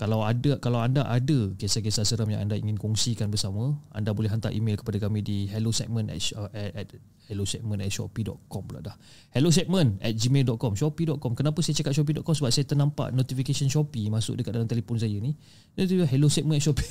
kalau 0.00 0.24
ada 0.24 0.56
kalau 0.64 0.80
anda 0.80 1.04
ada 1.04 1.52
kisah-kisah 1.60 2.08
seram 2.08 2.32
yang 2.32 2.40
anda 2.40 2.56
ingin 2.56 2.80
kongsikan 2.80 3.28
bersama 3.28 3.76
anda 3.92 4.16
boleh 4.16 4.32
hantar 4.32 4.48
email 4.48 4.80
kepada 4.80 4.96
kami 4.96 5.20
di 5.20 5.44
hello 5.52 5.76
segment 5.76 6.08
at, 6.08 6.24
at, 6.56 6.72
at 6.72 6.88
hello 7.28 7.44
segment 7.44 7.84
at 7.84 7.92
shopee.com 7.92 8.62
pula 8.64 8.80
dah. 8.80 8.96
Hello 9.36 9.52
segment 9.52 10.00
at 10.00 10.16
gmail.com 10.16 10.72
shopee.com 10.72 11.36
kenapa 11.36 11.60
saya 11.60 11.76
cakap 11.84 11.92
shopee.com 11.92 12.32
sebab 12.32 12.48
saya 12.48 12.64
ternampak 12.64 13.12
notification 13.12 13.68
shopee 13.68 14.08
masuk 14.08 14.40
dekat 14.40 14.56
dalam 14.56 14.64
telefon 14.64 14.96
saya 14.96 15.20
ni. 15.20 15.36
Dia 15.76 16.08
hello 16.08 16.32
segment 16.32 16.58
at 16.58 16.64
shopee 16.64 16.88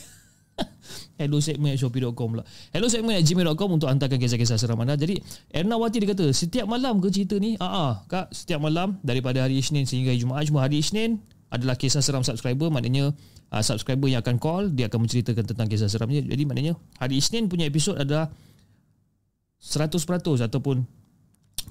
hello 1.19 1.41
segment 1.41 1.73
at 1.73 1.81
shopee.com 1.81 2.27
pula. 2.37 2.45
Hello 2.69 2.93
segment 2.93 3.17
at 3.17 3.25
gmail.com 3.25 3.69
untuk 3.73 3.89
hantarkan 3.89 4.21
kisah-kisah 4.21 4.61
seram 4.61 4.77
anda. 4.85 4.93
Jadi 4.93 5.17
Erna 5.49 5.81
Wati 5.81 5.97
dia 5.97 6.13
kata 6.13 6.29
setiap 6.29 6.69
malam 6.69 7.01
ke 7.01 7.09
cerita 7.09 7.41
ni? 7.41 7.57
Ah, 7.57 7.73
ah 7.73 7.93
kak 8.05 8.29
setiap 8.29 8.61
malam 8.61 9.01
daripada 9.01 9.41
hari 9.41 9.57
Isnin 9.57 9.89
sehingga 9.89 10.13
hari 10.13 10.21
Jumaat. 10.21 10.45
Cuma 10.45 10.61
hari 10.61 10.85
Isnin 10.85 11.25
adalah 11.49 11.75
kisah 11.75 12.01
seram 12.05 12.21
subscriber 12.21 12.69
maknanya 12.69 13.13
uh, 13.49 13.63
subscriber 13.65 14.05
yang 14.09 14.21
akan 14.21 14.37
call 14.37 14.69
dia 14.69 14.87
akan 14.87 15.05
menceritakan 15.05 15.45
tentang 15.45 15.67
kisah 15.69 15.89
seramnya. 15.89 16.21
Jadi 16.21 16.43
maknanya 16.45 16.73
hari 17.01 17.17
Isnin 17.17 17.49
punya 17.49 17.65
episod 17.65 17.97
adalah 17.97 18.29
100% 19.59 19.99
ataupun 20.45 20.85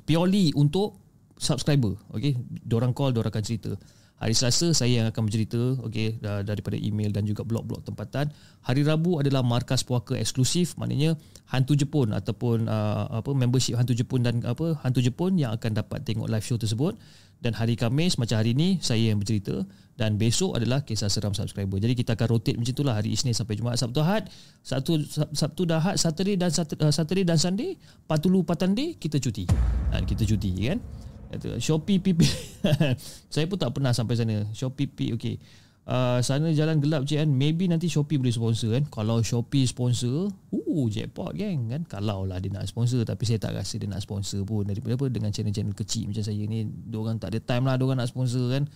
purely 0.04 0.52
untuk 0.58 0.98
subscriber. 1.38 1.96
Okey? 2.12 2.36
Orang 2.74 2.92
call 2.92 3.14
orang 3.14 3.32
akan 3.32 3.44
cerita. 3.46 3.72
Hari 4.18 4.34
Selasa 4.34 4.74
saya 4.74 5.06
yang 5.06 5.06
akan 5.14 5.30
bercerita 5.30 5.78
okey 5.86 6.18
daripada 6.42 6.74
email 6.74 7.14
dan 7.14 7.22
juga 7.22 7.46
blog-blog 7.46 7.86
tempatan. 7.86 8.34
Hari 8.66 8.82
Rabu 8.82 9.22
adalah 9.22 9.46
markas 9.46 9.86
puaka 9.86 10.18
eksklusif 10.18 10.74
maknanya 10.74 11.14
hantu 11.46 11.78
Jepun 11.78 12.10
ataupun 12.10 12.66
uh, 12.66 13.22
apa 13.22 13.30
membership 13.30 13.78
hantu 13.78 13.94
Jepun 13.94 14.26
dan 14.26 14.42
apa 14.42 14.74
hantu 14.82 14.98
Jepun 15.06 15.38
yang 15.38 15.54
akan 15.54 15.70
dapat 15.70 16.02
tengok 16.02 16.26
live 16.26 16.42
show 16.42 16.58
tersebut 16.58 16.98
dan 17.38 17.54
hari 17.54 17.78
Khamis 17.78 18.18
macam 18.18 18.42
hari 18.42 18.54
ni 18.54 18.82
saya 18.82 19.14
yang 19.14 19.22
bercerita 19.22 19.62
dan 19.98 20.14
besok 20.14 20.54
adalah 20.54 20.86
kisah 20.86 21.10
seram 21.10 21.34
subscriber. 21.34 21.78
Jadi 21.82 21.98
kita 21.98 22.14
akan 22.14 22.26
rotate 22.30 22.54
macam 22.54 22.70
itulah 22.70 22.94
hari 22.94 23.14
Isnin 23.14 23.34
sampai 23.34 23.58
Jumaat, 23.58 23.82
Sabtu 23.82 23.98
Ahad, 23.98 24.30
Sabtu 24.62 25.02
Sabtu 25.34 25.66
dan 25.66 25.82
Ahad, 25.82 25.98
Saturday 25.98 26.38
dan 26.38 26.54
uh, 26.54 26.92
Saturday 26.94 27.26
dan 27.26 27.38
Sunday, 27.38 27.74
Patulu 28.06 28.46
Patande 28.46 28.94
kita 28.94 29.18
cuti. 29.18 29.46
Dan 29.90 30.06
kita 30.06 30.22
cuti 30.22 30.50
kan. 30.70 30.78
Shopee 31.60 32.00
PP 32.00 32.24
saya 33.34 33.44
pun 33.44 33.60
tak 33.60 33.74
pernah 33.74 33.92
sampai 33.92 34.16
sana. 34.16 34.48
Shopee 34.54 34.86
PP 34.86 35.18
okey. 35.18 35.36
Uh, 35.88 36.20
sana 36.20 36.52
jalan 36.52 36.78
gelap 36.78 37.08
je 37.08 37.16
kan 37.16 37.26
maybe 37.26 37.66
nanti 37.66 37.88
Shopee 37.88 38.20
boleh 38.20 38.30
sponsor 38.30 38.76
kan 38.76 38.84
kalau 38.92 39.24
Shopee 39.24 39.64
sponsor 39.64 40.28
uh 40.30 40.84
jackpot 40.92 41.34
gang 41.34 41.72
kan 41.72 41.82
kalau 41.88 42.28
lah 42.28 42.38
dia 42.38 42.52
nak 42.52 42.68
sponsor 42.68 43.02
tapi 43.02 43.24
saya 43.24 43.40
tak 43.40 43.56
rasa 43.56 43.80
dia 43.80 43.88
nak 43.88 44.04
sponsor 44.04 44.44
pun 44.44 44.68
daripada 44.68 44.94
apa 44.94 45.08
dengan 45.08 45.32
channel-channel 45.32 45.74
kecil 45.74 46.12
macam 46.12 46.22
saya 46.22 46.42
ni 46.44 46.68
orang 46.92 47.16
tak 47.16 47.34
ada 47.34 47.40
time 47.40 47.64
lah 47.66 47.80
orang 47.80 48.04
nak 48.04 48.12
sponsor 48.12 48.52
kan 48.52 48.68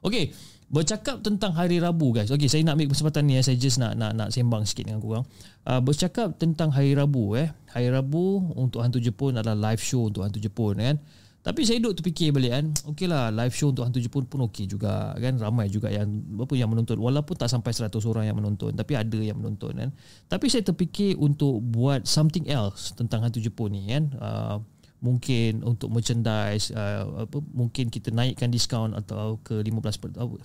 Okay, 0.00 0.32
bercakap 0.72 1.20
tentang 1.20 1.52
hari 1.52 1.76
Rabu 1.76 2.16
guys. 2.16 2.32
Okay, 2.32 2.48
saya 2.48 2.64
nak 2.64 2.80
ambil 2.80 2.88
kesempatan 2.88 3.22
ni 3.28 3.36
eh. 3.36 3.44
Saya 3.44 3.60
just 3.60 3.76
nak 3.76 3.92
nak 4.00 4.16
nak 4.16 4.28
sembang 4.32 4.64
sikit 4.64 4.88
dengan 4.88 5.00
korang. 5.04 5.28
Uh, 5.68 5.80
bercakap 5.84 6.40
tentang 6.40 6.72
hari 6.72 6.96
Rabu 6.96 7.36
eh. 7.36 7.52
Hari 7.76 7.92
Rabu 7.92 8.56
untuk 8.56 8.80
hantu 8.80 8.96
Jepun 8.96 9.36
adalah 9.36 9.70
live 9.70 9.82
show 9.84 10.08
untuk 10.08 10.24
hantu 10.24 10.40
Jepun 10.40 10.80
kan. 10.80 10.96
Tapi 11.40 11.64
saya 11.64 11.80
duduk 11.80 12.04
terfikir 12.04 12.36
balik 12.36 12.52
kan 12.52 12.66
Okey 12.92 13.08
lah 13.08 13.32
live 13.32 13.56
show 13.56 13.72
untuk 13.72 13.88
Hantu 13.88 13.96
Jepun 13.96 14.28
pun 14.28 14.44
okey 14.52 14.68
juga 14.68 15.16
kan 15.16 15.40
Ramai 15.40 15.72
juga 15.72 15.88
yang 15.88 16.08
apa 16.36 16.52
yang 16.52 16.68
menonton. 16.68 17.00
Walaupun 17.00 17.32
tak 17.32 17.48
sampai 17.48 17.72
100 17.72 17.88
orang 18.04 18.28
yang 18.28 18.36
menonton 18.36 18.76
Tapi 18.76 18.92
ada 18.92 19.18
yang 19.18 19.40
menonton 19.40 19.72
kan. 19.72 19.90
Tapi 20.28 20.46
saya 20.52 20.60
terfikir 20.60 21.16
untuk 21.16 21.64
buat 21.64 22.04
something 22.04 22.44
else 22.44 22.92
Tentang 22.92 23.24
Hantu 23.24 23.40
Jepun 23.40 23.72
ni 23.72 23.88
kan 23.88 24.04
uh, 24.20 24.56
Mungkin 25.00 25.64
untuk 25.64 25.88
merchandise 25.88 26.76
uh, 26.76 27.24
apa, 27.24 27.40
Mungkin 27.56 27.88
kita 27.88 28.12
naikkan 28.12 28.52
diskaun 28.52 28.92
Atau 28.92 29.40
ke 29.40 29.64
15% 29.64 30.20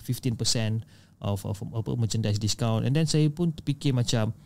of, 1.20 1.44
of, 1.44 1.56
apa, 1.72 1.96
merchandise 1.96 2.40
discount. 2.40 2.84
And 2.84 2.92
then 2.92 3.08
saya 3.08 3.28
pun 3.32 3.52
terfikir 3.52 3.96
macam 3.96 4.36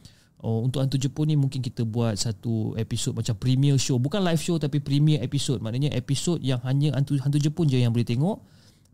Oh, 0.40 0.64
untuk 0.64 0.80
Hantu 0.80 0.96
Jepun 0.96 1.28
ni 1.28 1.36
mungkin 1.36 1.60
kita 1.60 1.84
buat 1.84 2.16
satu 2.16 2.72
episod 2.80 3.12
macam 3.12 3.36
premier 3.36 3.76
show. 3.76 4.00
Bukan 4.00 4.24
live 4.24 4.40
show 4.40 4.56
tapi 4.56 4.80
premier 4.80 5.20
episod. 5.20 5.60
Maknanya 5.60 5.92
episod 5.92 6.40
yang 6.40 6.64
hanya 6.64 6.96
Hantu, 6.96 7.20
Hantu 7.20 7.36
Jepun 7.36 7.68
je 7.68 7.76
yang 7.76 7.92
boleh 7.92 8.08
tengok. 8.08 8.40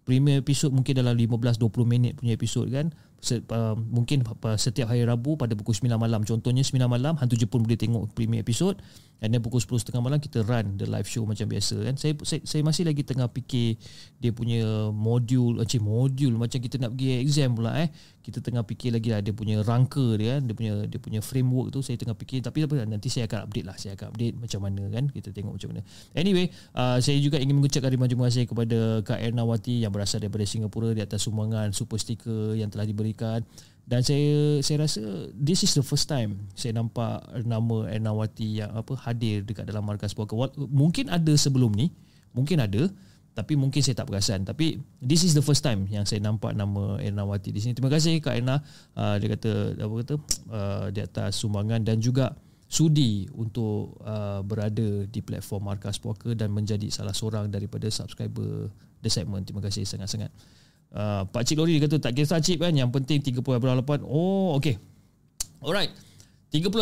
Premier 0.02 0.42
episod 0.42 0.74
mungkin 0.74 0.98
dalam 0.98 1.14
15-20 1.14 1.86
minit 1.86 2.12
punya 2.18 2.34
episod 2.34 2.66
kan. 2.66 2.90
Uh, 3.26 3.74
mungkin 3.76 4.22
setiap 4.56 4.92
hari 4.92 5.02
Rabu 5.02 5.34
pada 5.34 5.52
pukul 5.58 5.74
9 5.74 5.98
malam. 5.98 6.22
Contohnya 6.22 6.62
9 6.62 6.78
malam 6.86 7.18
Hantu 7.18 7.34
Jepun 7.34 7.66
boleh 7.66 7.78
tengok 7.78 8.14
premier 8.14 8.42
episod. 8.46 8.78
And 9.16 9.32
then 9.32 9.40
pukul 9.40 9.64
10.30 9.64 9.96
malam 10.04 10.20
kita 10.20 10.44
run 10.44 10.76
the 10.76 10.84
live 10.84 11.08
show 11.08 11.24
macam 11.24 11.48
biasa 11.48 11.80
kan. 11.88 11.94
Saya, 11.96 12.12
saya, 12.20 12.44
saya 12.44 12.60
masih 12.60 12.84
lagi 12.84 13.00
tengah 13.00 13.32
fikir 13.32 13.80
dia 14.20 14.30
punya 14.30 14.92
modul. 14.92 15.56
Macam 15.56 15.80
modul 15.80 16.36
macam 16.36 16.60
kita 16.60 16.76
nak 16.76 16.92
pergi 16.94 17.24
exam 17.24 17.56
pula 17.56 17.80
eh 17.80 17.88
kita 18.26 18.42
tengah 18.42 18.66
fikir 18.66 18.90
lagi 18.90 19.14
lah 19.14 19.22
dia 19.22 19.30
punya 19.30 19.62
rangka 19.62 20.02
dia 20.18 20.34
kan 20.34 20.50
dia 20.50 20.54
punya 20.58 20.72
dia 20.90 20.98
punya 20.98 21.20
framework 21.22 21.70
tu 21.70 21.78
saya 21.78 21.94
tengah 21.94 22.18
fikir 22.18 22.42
tapi 22.42 22.66
apa 22.66 22.82
nanti 22.82 23.06
saya 23.06 23.30
akan 23.30 23.46
update 23.46 23.66
lah 23.70 23.76
saya 23.78 23.94
akan 23.94 24.10
update 24.10 24.34
macam 24.34 24.60
mana 24.66 24.82
kan 24.90 25.04
kita 25.14 25.30
tengok 25.30 25.54
macam 25.54 25.68
mana 25.70 25.82
anyway 26.18 26.50
uh, 26.74 26.98
saya 26.98 27.22
juga 27.22 27.38
ingin 27.38 27.54
mengucapkan 27.54 27.86
terima 27.86 28.10
kasih 28.10 28.50
kepada 28.50 29.06
Kak 29.06 29.22
Ernawati 29.22 29.78
yang 29.86 29.94
berasal 29.94 30.18
daripada 30.18 30.42
Singapura 30.42 30.90
di 30.90 31.06
atas 31.06 31.22
sumbangan 31.22 31.70
super 31.70 32.02
sticker 32.02 32.58
yang 32.58 32.66
telah 32.66 32.82
diberikan 33.16 33.40
dan 33.86 34.02
saya 34.02 34.60
saya 34.66 34.82
rasa 34.82 35.00
this 35.32 35.62
is 35.62 35.72
the 35.78 35.84
first 35.86 36.10
time 36.10 36.50
saya 36.58 36.74
nampak 36.74 37.22
nama 37.46 37.86
Ernawati 37.86 38.60
yang 38.60 38.74
apa 38.74 38.98
hadir 38.98 39.46
dekat 39.46 39.64
dalam 39.64 39.86
markas 39.86 40.12
puaka. 40.12 40.34
Mungkin 40.58 41.08
ada 41.08 41.32
sebelum 41.38 41.72
ni 41.72 41.94
mungkin 42.34 42.60
ada 42.60 42.90
tapi 43.36 43.52
mungkin 43.54 43.84
saya 43.84 44.00
tak 44.02 44.10
perasan. 44.10 44.42
Tapi 44.42 44.80
this 44.98 45.22
is 45.22 45.38
the 45.38 45.44
first 45.44 45.62
time 45.62 45.86
yang 45.86 46.02
saya 46.02 46.18
nampak 46.18 46.50
nama 46.58 46.98
Ernawati 46.98 47.54
di 47.54 47.62
sini. 47.62 47.78
Terima 47.78 47.94
kasih 47.94 48.18
Kak 48.18 48.34
Erna 48.34 48.58
uh, 48.98 49.16
dia 49.22 49.28
kata 49.38 49.78
apa 49.78 49.94
kata 50.02 50.14
uh, 50.50 50.86
di 50.90 51.00
atas 51.06 51.38
sumbangan 51.38 51.86
dan 51.86 52.02
juga 52.02 52.34
sudi 52.66 53.30
untuk 53.38 54.02
uh, 54.02 54.42
berada 54.42 55.06
di 55.06 55.22
platform 55.22 55.70
Markas 55.70 56.02
Puaka 56.02 56.34
dan 56.34 56.50
menjadi 56.50 56.90
salah 56.90 57.14
seorang 57.14 57.54
daripada 57.54 57.86
subscriber 57.86 58.66
The 58.98 59.10
Segment. 59.14 59.46
Terima 59.46 59.62
kasih 59.62 59.86
sangat-sangat 59.86 60.34
uh, 60.94 61.26
Pak 61.26 61.42
Cik 61.42 61.58
Lori 61.58 61.80
dia 61.80 61.88
kata 61.88 61.98
tak 61.98 62.14
kisah 62.14 62.38
Cik 62.38 62.62
kan? 62.62 62.72
Yang 62.76 62.90
penting 62.94 63.18
30 63.22 63.42
8 63.42 64.04
oh 64.06 64.54
okay 64.54 64.78
alright. 65.64 65.90
30.8 66.54 66.78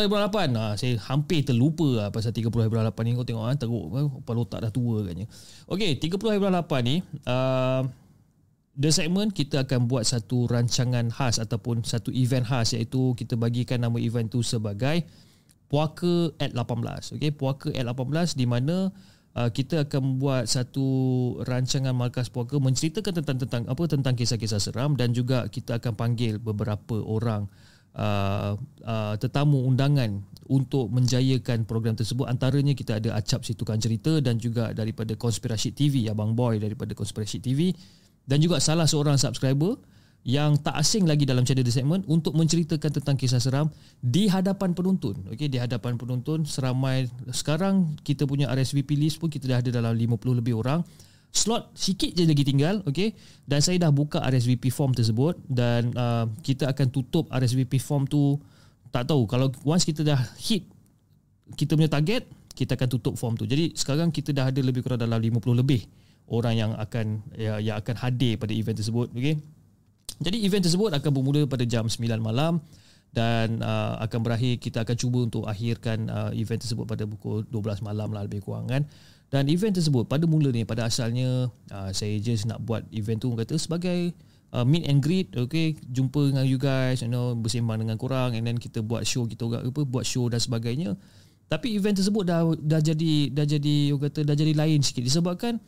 ah, 0.54 0.76
Saya 0.76 1.00
hampir 1.08 1.40
terlupa 1.40 1.88
lah 1.88 2.08
Pasal 2.12 2.36
30.8 2.36 2.68
ni. 3.00 3.10
Kau 3.16 3.24
tengok 3.24 3.44
kan 3.48 3.56
Teruk 3.56 3.84
Kepala 4.20 4.38
otak 4.44 4.60
dah 4.68 4.70
tua 4.70 5.02
katnya. 5.08 5.26
Okay 5.64 5.96
30.8 5.96 6.44
ni 6.84 7.00
uh, 7.26 7.82
The 8.76 8.90
segment 8.92 9.32
Kita 9.32 9.64
akan 9.64 9.88
buat 9.88 10.04
satu 10.04 10.46
rancangan 10.46 11.08
khas 11.08 11.40
Ataupun 11.40 11.80
satu 11.82 12.12
event 12.12 12.44
khas 12.44 12.76
Iaitu 12.76 13.16
kita 13.16 13.40
bagikan 13.40 13.80
nama 13.80 13.96
event 13.96 14.28
tu 14.28 14.44
sebagai 14.44 15.08
Puaka 15.72 16.30
at 16.36 16.52
18 16.52 17.16
Okay 17.16 17.32
Puaka 17.32 17.72
at 17.72 17.88
18 17.88 18.36
Di 18.36 18.44
mana 18.44 18.92
uh, 19.36 19.50
Kita 19.50 19.86
akan 19.86 20.22
buat 20.22 20.46
satu 20.46 20.86
rancangan 21.44 21.94
Markas 21.94 22.30
Puaka 22.30 22.56
Menceritakan 22.58 23.22
tentang 23.22 23.38
tentang 23.42 23.62
apa 23.68 23.82
tentang 23.86 24.14
kisah-kisah 24.14 24.62
seram 24.62 24.94
Dan 24.94 25.14
juga 25.14 25.46
kita 25.50 25.78
akan 25.82 25.92
panggil 25.94 26.38
beberapa 26.42 26.98
orang 27.02 27.50
uh, 27.98 28.58
uh, 28.84 29.14
tetamu 29.18 29.64
undangan 29.64 30.22
untuk 30.44 30.92
menjayakan 30.92 31.64
program 31.64 31.96
tersebut. 31.96 32.28
Antaranya 32.28 32.76
kita 32.76 33.00
ada 33.00 33.16
Acap 33.16 33.48
Situkan 33.48 33.80
Cerita 33.80 34.20
dan 34.20 34.36
juga 34.36 34.76
daripada 34.76 35.16
Konspirasi 35.16 35.72
TV 35.72 36.04
Abang 36.12 36.36
Boy 36.36 36.60
daripada 36.60 36.92
Konspirasi 36.92 37.40
TV 37.40 37.72
dan 38.28 38.40
juga 38.40 38.60
salah 38.60 38.84
seorang 38.84 39.16
subscriber 39.16 39.80
yang 40.24 40.56
tak 40.56 40.80
asing 40.80 41.04
lagi 41.04 41.28
dalam 41.28 41.44
channel 41.44 41.60
The 41.60 41.72
Segment 41.72 42.08
untuk 42.08 42.32
menceritakan 42.32 42.96
tentang 42.96 43.20
kisah 43.20 43.44
seram 43.44 43.68
di 44.00 44.24
hadapan 44.32 44.72
penonton. 44.72 45.20
Okey, 45.28 45.52
di 45.52 45.60
hadapan 45.60 46.00
penonton 46.00 46.48
seramai 46.48 47.12
sekarang 47.28 47.92
kita 48.00 48.24
punya 48.24 48.48
RSVP 48.48 48.96
list 48.96 49.20
pun 49.20 49.28
kita 49.28 49.44
dah 49.52 49.58
ada 49.60 49.68
dalam 49.68 49.92
50 49.92 50.40
lebih 50.40 50.56
orang 50.56 50.80
slot 51.34 51.74
sikit 51.74 52.14
je 52.14 52.22
lagi 52.24 52.46
tinggal 52.46 52.78
okay? 52.86 53.10
dan 53.42 53.58
saya 53.58 53.82
dah 53.82 53.90
buka 53.90 54.22
RSVP 54.22 54.70
form 54.70 54.94
tersebut 54.94 55.34
dan 55.50 55.90
uh, 55.98 56.30
kita 56.46 56.70
akan 56.70 56.94
tutup 56.94 57.26
RSVP 57.26 57.82
form 57.82 58.06
tu 58.06 58.38
tak 58.94 59.10
tahu 59.10 59.26
kalau 59.26 59.50
once 59.66 59.82
kita 59.82 60.06
dah 60.06 60.22
hit 60.38 60.62
kita 61.58 61.74
punya 61.74 61.90
target 61.90 62.22
kita 62.54 62.78
akan 62.78 62.86
tutup 62.86 63.18
form 63.18 63.34
tu 63.34 63.50
jadi 63.50 63.74
sekarang 63.74 64.14
kita 64.14 64.30
dah 64.30 64.54
ada 64.54 64.62
lebih 64.62 64.86
kurang 64.86 65.02
dalam 65.02 65.18
50 65.18 65.42
lebih 65.58 65.82
orang 66.30 66.54
yang 66.54 66.70
akan 66.78 67.26
ya, 67.34 67.58
yang 67.58 67.82
akan 67.82 67.98
hadir 67.98 68.38
pada 68.38 68.54
event 68.54 68.78
tersebut 68.78 69.10
okay? 69.10 69.34
Jadi 70.22 70.36
event 70.46 70.62
tersebut 70.62 70.90
akan 70.94 71.10
bermula 71.10 71.42
pada 71.48 71.66
jam 71.66 71.86
9 71.86 71.98
malam 72.22 72.62
dan 73.14 73.62
uh, 73.62 73.94
akan 74.02 74.20
berakhir 74.26 74.58
kita 74.58 74.82
akan 74.82 74.96
cuba 74.98 75.18
untuk 75.22 75.46
akhirkan 75.46 76.10
uh, 76.10 76.30
event 76.34 76.58
tersebut 76.58 76.82
pada 76.82 77.06
pukul 77.06 77.46
12 77.46 77.86
malam 77.86 78.10
lah 78.10 78.26
lebih 78.26 78.42
kurang 78.42 78.66
kan. 78.66 78.82
Dan 79.30 79.50
event 79.50 79.74
tersebut 79.74 80.06
pada 80.06 80.26
mula 80.26 80.50
ni 80.50 80.66
pada 80.66 80.86
asalnya 80.86 81.50
uh, 81.70 81.90
saya 81.90 82.18
just 82.22 82.46
nak 82.46 82.62
buat 82.62 82.86
event 82.94 83.18
tu 83.22 83.30
kata 83.34 83.54
sebagai 83.58 84.14
uh, 84.50 84.66
meet 84.66 84.86
and 84.90 85.02
greet 85.02 85.30
okay? 85.34 85.78
Jumpa 85.90 86.34
dengan 86.34 86.44
you 86.46 86.58
guys 86.58 87.02
you 87.02 87.10
know 87.10 87.34
bersembang 87.38 87.82
dengan 87.82 87.98
korang 87.98 88.34
and 88.34 88.46
then 88.46 88.58
kita 88.58 88.82
buat 88.82 89.06
show 89.06 89.26
kita 89.26 89.46
juga 89.46 89.58
apa 89.62 89.82
buat 89.86 90.06
show 90.06 90.26
dan 90.26 90.42
sebagainya. 90.42 90.98
Tapi 91.46 91.78
event 91.78 91.94
tersebut 91.94 92.26
dah 92.26 92.42
dah 92.58 92.82
jadi 92.82 93.30
dah 93.30 93.46
jadi 93.46 93.74
you 93.94 93.98
kata 94.02 94.26
dah 94.26 94.34
jadi 94.34 94.58
lain 94.58 94.82
sikit. 94.82 95.06
Disebabkan 95.06 95.62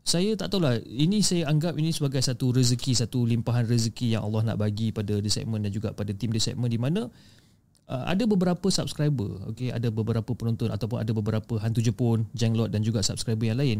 saya 0.00 0.32
tak 0.34 0.50
tahulah 0.50 0.80
ini 0.86 1.20
saya 1.20 1.46
anggap 1.46 1.76
ini 1.76 1.92
sebagai 1.92 2.24
satu 2.24 2.56
rezeki 2.56 2.96
satu 2.96 3.28
limpahan 3.28 3.68
rezeki 3.68 4.16
yang 4.16 4.24
Allah 4.24 4.52
nak 4.52 4.58
bagi 4.58 4.90
pada 4.90 5.20
the 5.20 5.28
segment 5.28 5.62
dan 5.62 5.70
juga 5.70 5.92
pada 5.92 6.10
tim 6.16 6.32
the 6.32 6.40
segment 6.40 6.72
di 6.72 6.80
mana 6.80 7.06
uh, 7.90 8.04
ada 8.08 8.24
beberapa 8.24 8.70
subscriber 8.72 9.50
okey 9.52 9.68
ada 9.68 9.92
beberapa 9.92 10.32
penonton 10.32 10.72
ataupun 10.72 11.04
ada 11.04 11.12
beberapa 11.12 11.60
hantu 11.60 11.84
Jepun 11.84 12.24
jenglot 12.32 12.72
dan 12.72 12.80
juga 12.80 13.04
subscriber 13.04 13.50
yang 13.50 13.60
lain. 13.60 13.78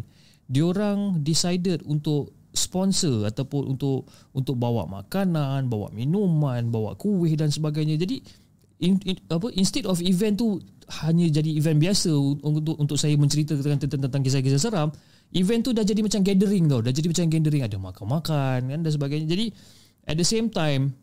Diorang 0.51 1.23
decided 1.23 1.87
untuk 1.87 2.35
sponsor 2.51 3.31
ataupun 3.31 3.79
untuk 3.79 4.11
untuk 4.35 4.59
bawa 4.59 4.91
makanan 4.91 5.71
bawa 5.71 5.95
minuman 5.95 6.67
bawa 6.69 6.99
kuih 6.99 7.39
dan 7.39 7.55
sebagainya. 7.55 7.95
Jadi 7.95 8.19
in, 8.83 8.99
in, 9.07 9.17
apa 9.31 9.55
instead 9.55 9.87
of 9.87 10.03
event 10.03 10.43
tu 10.43 10.59
hanya 11.07 11.31
jadi 11.31 11.55
event 11.55 11.79
biasa 11.79 12.11
untuk 12.43 12.75
untuk 12.83 12.99
saya 12.99 13.15
menceritakan 13.15 13.79
tentang, 13.79 14.11
tentang 14.11 14.23
kisah-kisah 14.27 14.59
seram 14.59 14.91
event 15.35 15.63
tu 15.63 15.71
dah 15.71 15.85
jadi 15.87 16.01
macam 16.03 16.21
gathering 16.23 16.65
tau. 16.67 16.81
Dah 16.83 16.93
jadi 16.95 17.09
macam 17.11 17.27
gathering. 17.31 17.63
Ada 17.67 17.77
makan-makan 17.79 18.59
kan 18.71 18.79
dan 18.83 18.91
sebagainya. 18.91 19.27
Jadi 19.31 19.47
at 20.07 20.17
the 20.19 20.27
same 20.27 20.51
time 20.51 20.95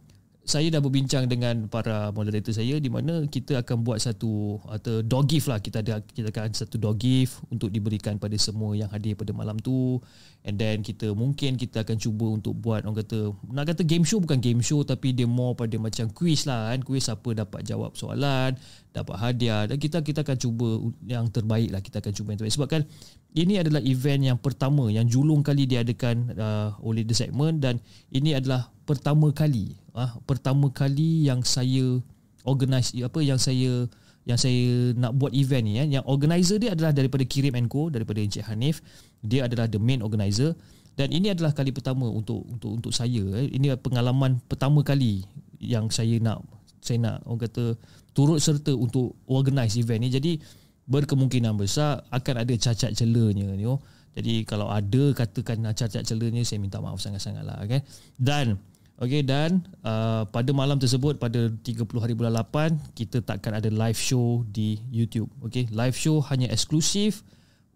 saya 0.47 0.71
dah 0.71 0.79
berbincang 0.79 1.27
dengan 1.27 1.67
para 1.67 2.07
moderator 2.15 2.55
saya 2.55 2.79
di 2.79 2.87
mana 2.87 3.27
kita 3.27 3.59
akan 3.59 3.83
buat 3.83 3.99
satu 3.99 4.63
atau 4.71 5.03
dog 5.03 5.27
gift 5.27 5.51
lah. 5.51 5.59
Kita 5.59 5.83
ada 5.83 5.99
kita 5.99 6.31
akan 6.31 6.55
satu 6.55 6.79
dog 6.79 6.95
gift 7.03 7.43
untuk 7.51 7.67
diberikan 7.67 8.15
pada 8.15 8.39
semua 8.39 8.71
yang 8.71 8.87
hadir 8.87 9.19
pada 9.19 9.35
malam 9.35 9.59
tu. 9.59 9.99
And 10.47 10.55
then 10.55 10.87
kita 10.87 11.11
mungkin 11.11 11.59
kita 11.59 11.83
akan 11.83 11.99
cuba 11.99 12.31
untuk 12.31 12.55
buat 12.63 12.87
orang 12.87 13.03
kata 13.03 13.35
nak 13.51 13.75
kata 13.75 13.83
game 13.83 14.07
show 14.07 14.23
bukan 14.23 14.39
game 14.39 14.63
show 14.63 14.87
tapi 14.87 15.11
dia 15.11 15.27
more 15.27 15.51
pada 15.51 15.75
macam 15.75 16.07
quiz 16.15 16.47
lah 16.47 16.71
kan. 16.71 16.79
Quiz 16.79 17.11
siapa 17.11 17.29
dapat 17.35 17.67
jawab 17.67 17.99
soalan 17.99 18.55
dapat 18.97 19.15
hadiah 19.21 19.69
dan 19.69 19.77
kita 19.77 20.01
kita 20.01 20.25
akan 20.25 20.37
cuba 20.41 20.67
yang 21.05 21.29
terbaik 21.29 21.69
lah 21.69 21.81
kita 21.85 22.01
akan 22.01 22.13
cuba 22.17 22.27
yang 22.33 22.39
terbaik 22.41 22.55
sebab 22.57 22.69
kan 22.69 22.81
ini 23.37 23.61
adalah 23.61 23.81
event 23.85 24.21
yang 24.33 24.37
pertama 24.41 24.89
yang 24.89 25.05
julung 25.05 25.45
kali 25.45 25.69
diadakan 25.69 26.33
uh, 26.33 26.69
oleh 26.81 27.05
The 27.05 27.13
Segment 27.13 27.61
dan 27.61 27.77
ini 28.09 28.33
adalah 28.33 28.73
pertama 28.89 29.29
kali 29.29 29.77
ah 29.93 30.17
pertama 30.25 30.73
kali 30.73 31.29
yang 31.29 31.45
saya 31.45 32.01
organize 32.41 32.95
apa 32.97 33.19
yang 33.21 33.37
saya 33.37 33.85
yang 34.27 34.35
saya 34.35 34.91
nak 34.99 35.15
buat 35.15 35.31
event 35.31 35.63
ni 35.63 35.79
eh. 35.79 35.87
yang 35.99 36.03
organizer 36.03 36.59
dia 36.59 36.75
adalah 36.75 36.91
daripada 36.91 37.23
Kirim 37.23 37.55
Co 37.71 37.87
daripada 37.87 38.19
Encik 38.19 38.43
Hanif 38.49 38.83
dia 39.23 39.47
adalah 39.47 39.71
the 39.71 39.79
main 39.79 40.03
organizer 40.03 40.51
dan 40.97 41.13
ini 41.13 41.31
adalah 41.31 41.53
kali 41.53 41.69
pertama 41.71 42.09
untuk 42.09 42.43
untuk 42.49 42.81
untuk 42.81 42.91
saya 42.91 43.23
eh. 43.39 43.47
ini 43.53 43.71
pengalaman 43.79 44.43
pertama 44.49 44.83
kali 44.83 45.23
yang 45.63 45.87
saya 45.93 46.19
nak 46.19 46.43
saya 46.83 46.97
nak 47.03 47.15
orang 47.27 47.41
kata 47.47 47.63
turut 48.17 48.41
serta 48.41 48.73
untuk 48.73 49.13
organize 49.29 49.77
event 49.77 50.01
ni 50.01 50.09
jadi 50.09 50.41
berkemungkinan 50.89 51.53
besar 51.53 52.01
akan 52.09 52.41
ada 52.41 52.53
cacat 52.57 52.97
celanya 52.97 53.45
ni 53.53 53.69
oh. 53.69 53.77
Jadi 54.17 54.49
kalau 54.49 54.65
ada 54.73 55.13
katakan 55.13 55.61
cacat 55.77 56.01
celanya 56.01 56.41
saya 56.41 56.57
minta 56.57 56.81
maaf 56.81 56.97
sangat-sangat 56.97 57.45
lah 57.45 57.61
okay? 57.61 57.85
Dan 58.17 58.57
Okay 58.97 59.21
dan 59.21 59.61
uh, 59.85 60.25
pada 60.25 60.49
malam 60.57 60.81
tersebut 60.81 61.21
pada 61.21 61.53
30 61.53 61.85
hari 62.01 62.17
bulan 62.17 62.33
8 62.33 62.97
kita 62.97 63.21
takkan 63.21 63.53
ada 63.53 63.69
live 63.69 63.93
show 63.93 64.41
di 64.49 64.81
YouTube. 64.89 65.29
Okay, 65.45 65.69
live 65.69 65.93
show 65.93 66.17
hanya 66.33 66.49
eksklusif 66.49 67.21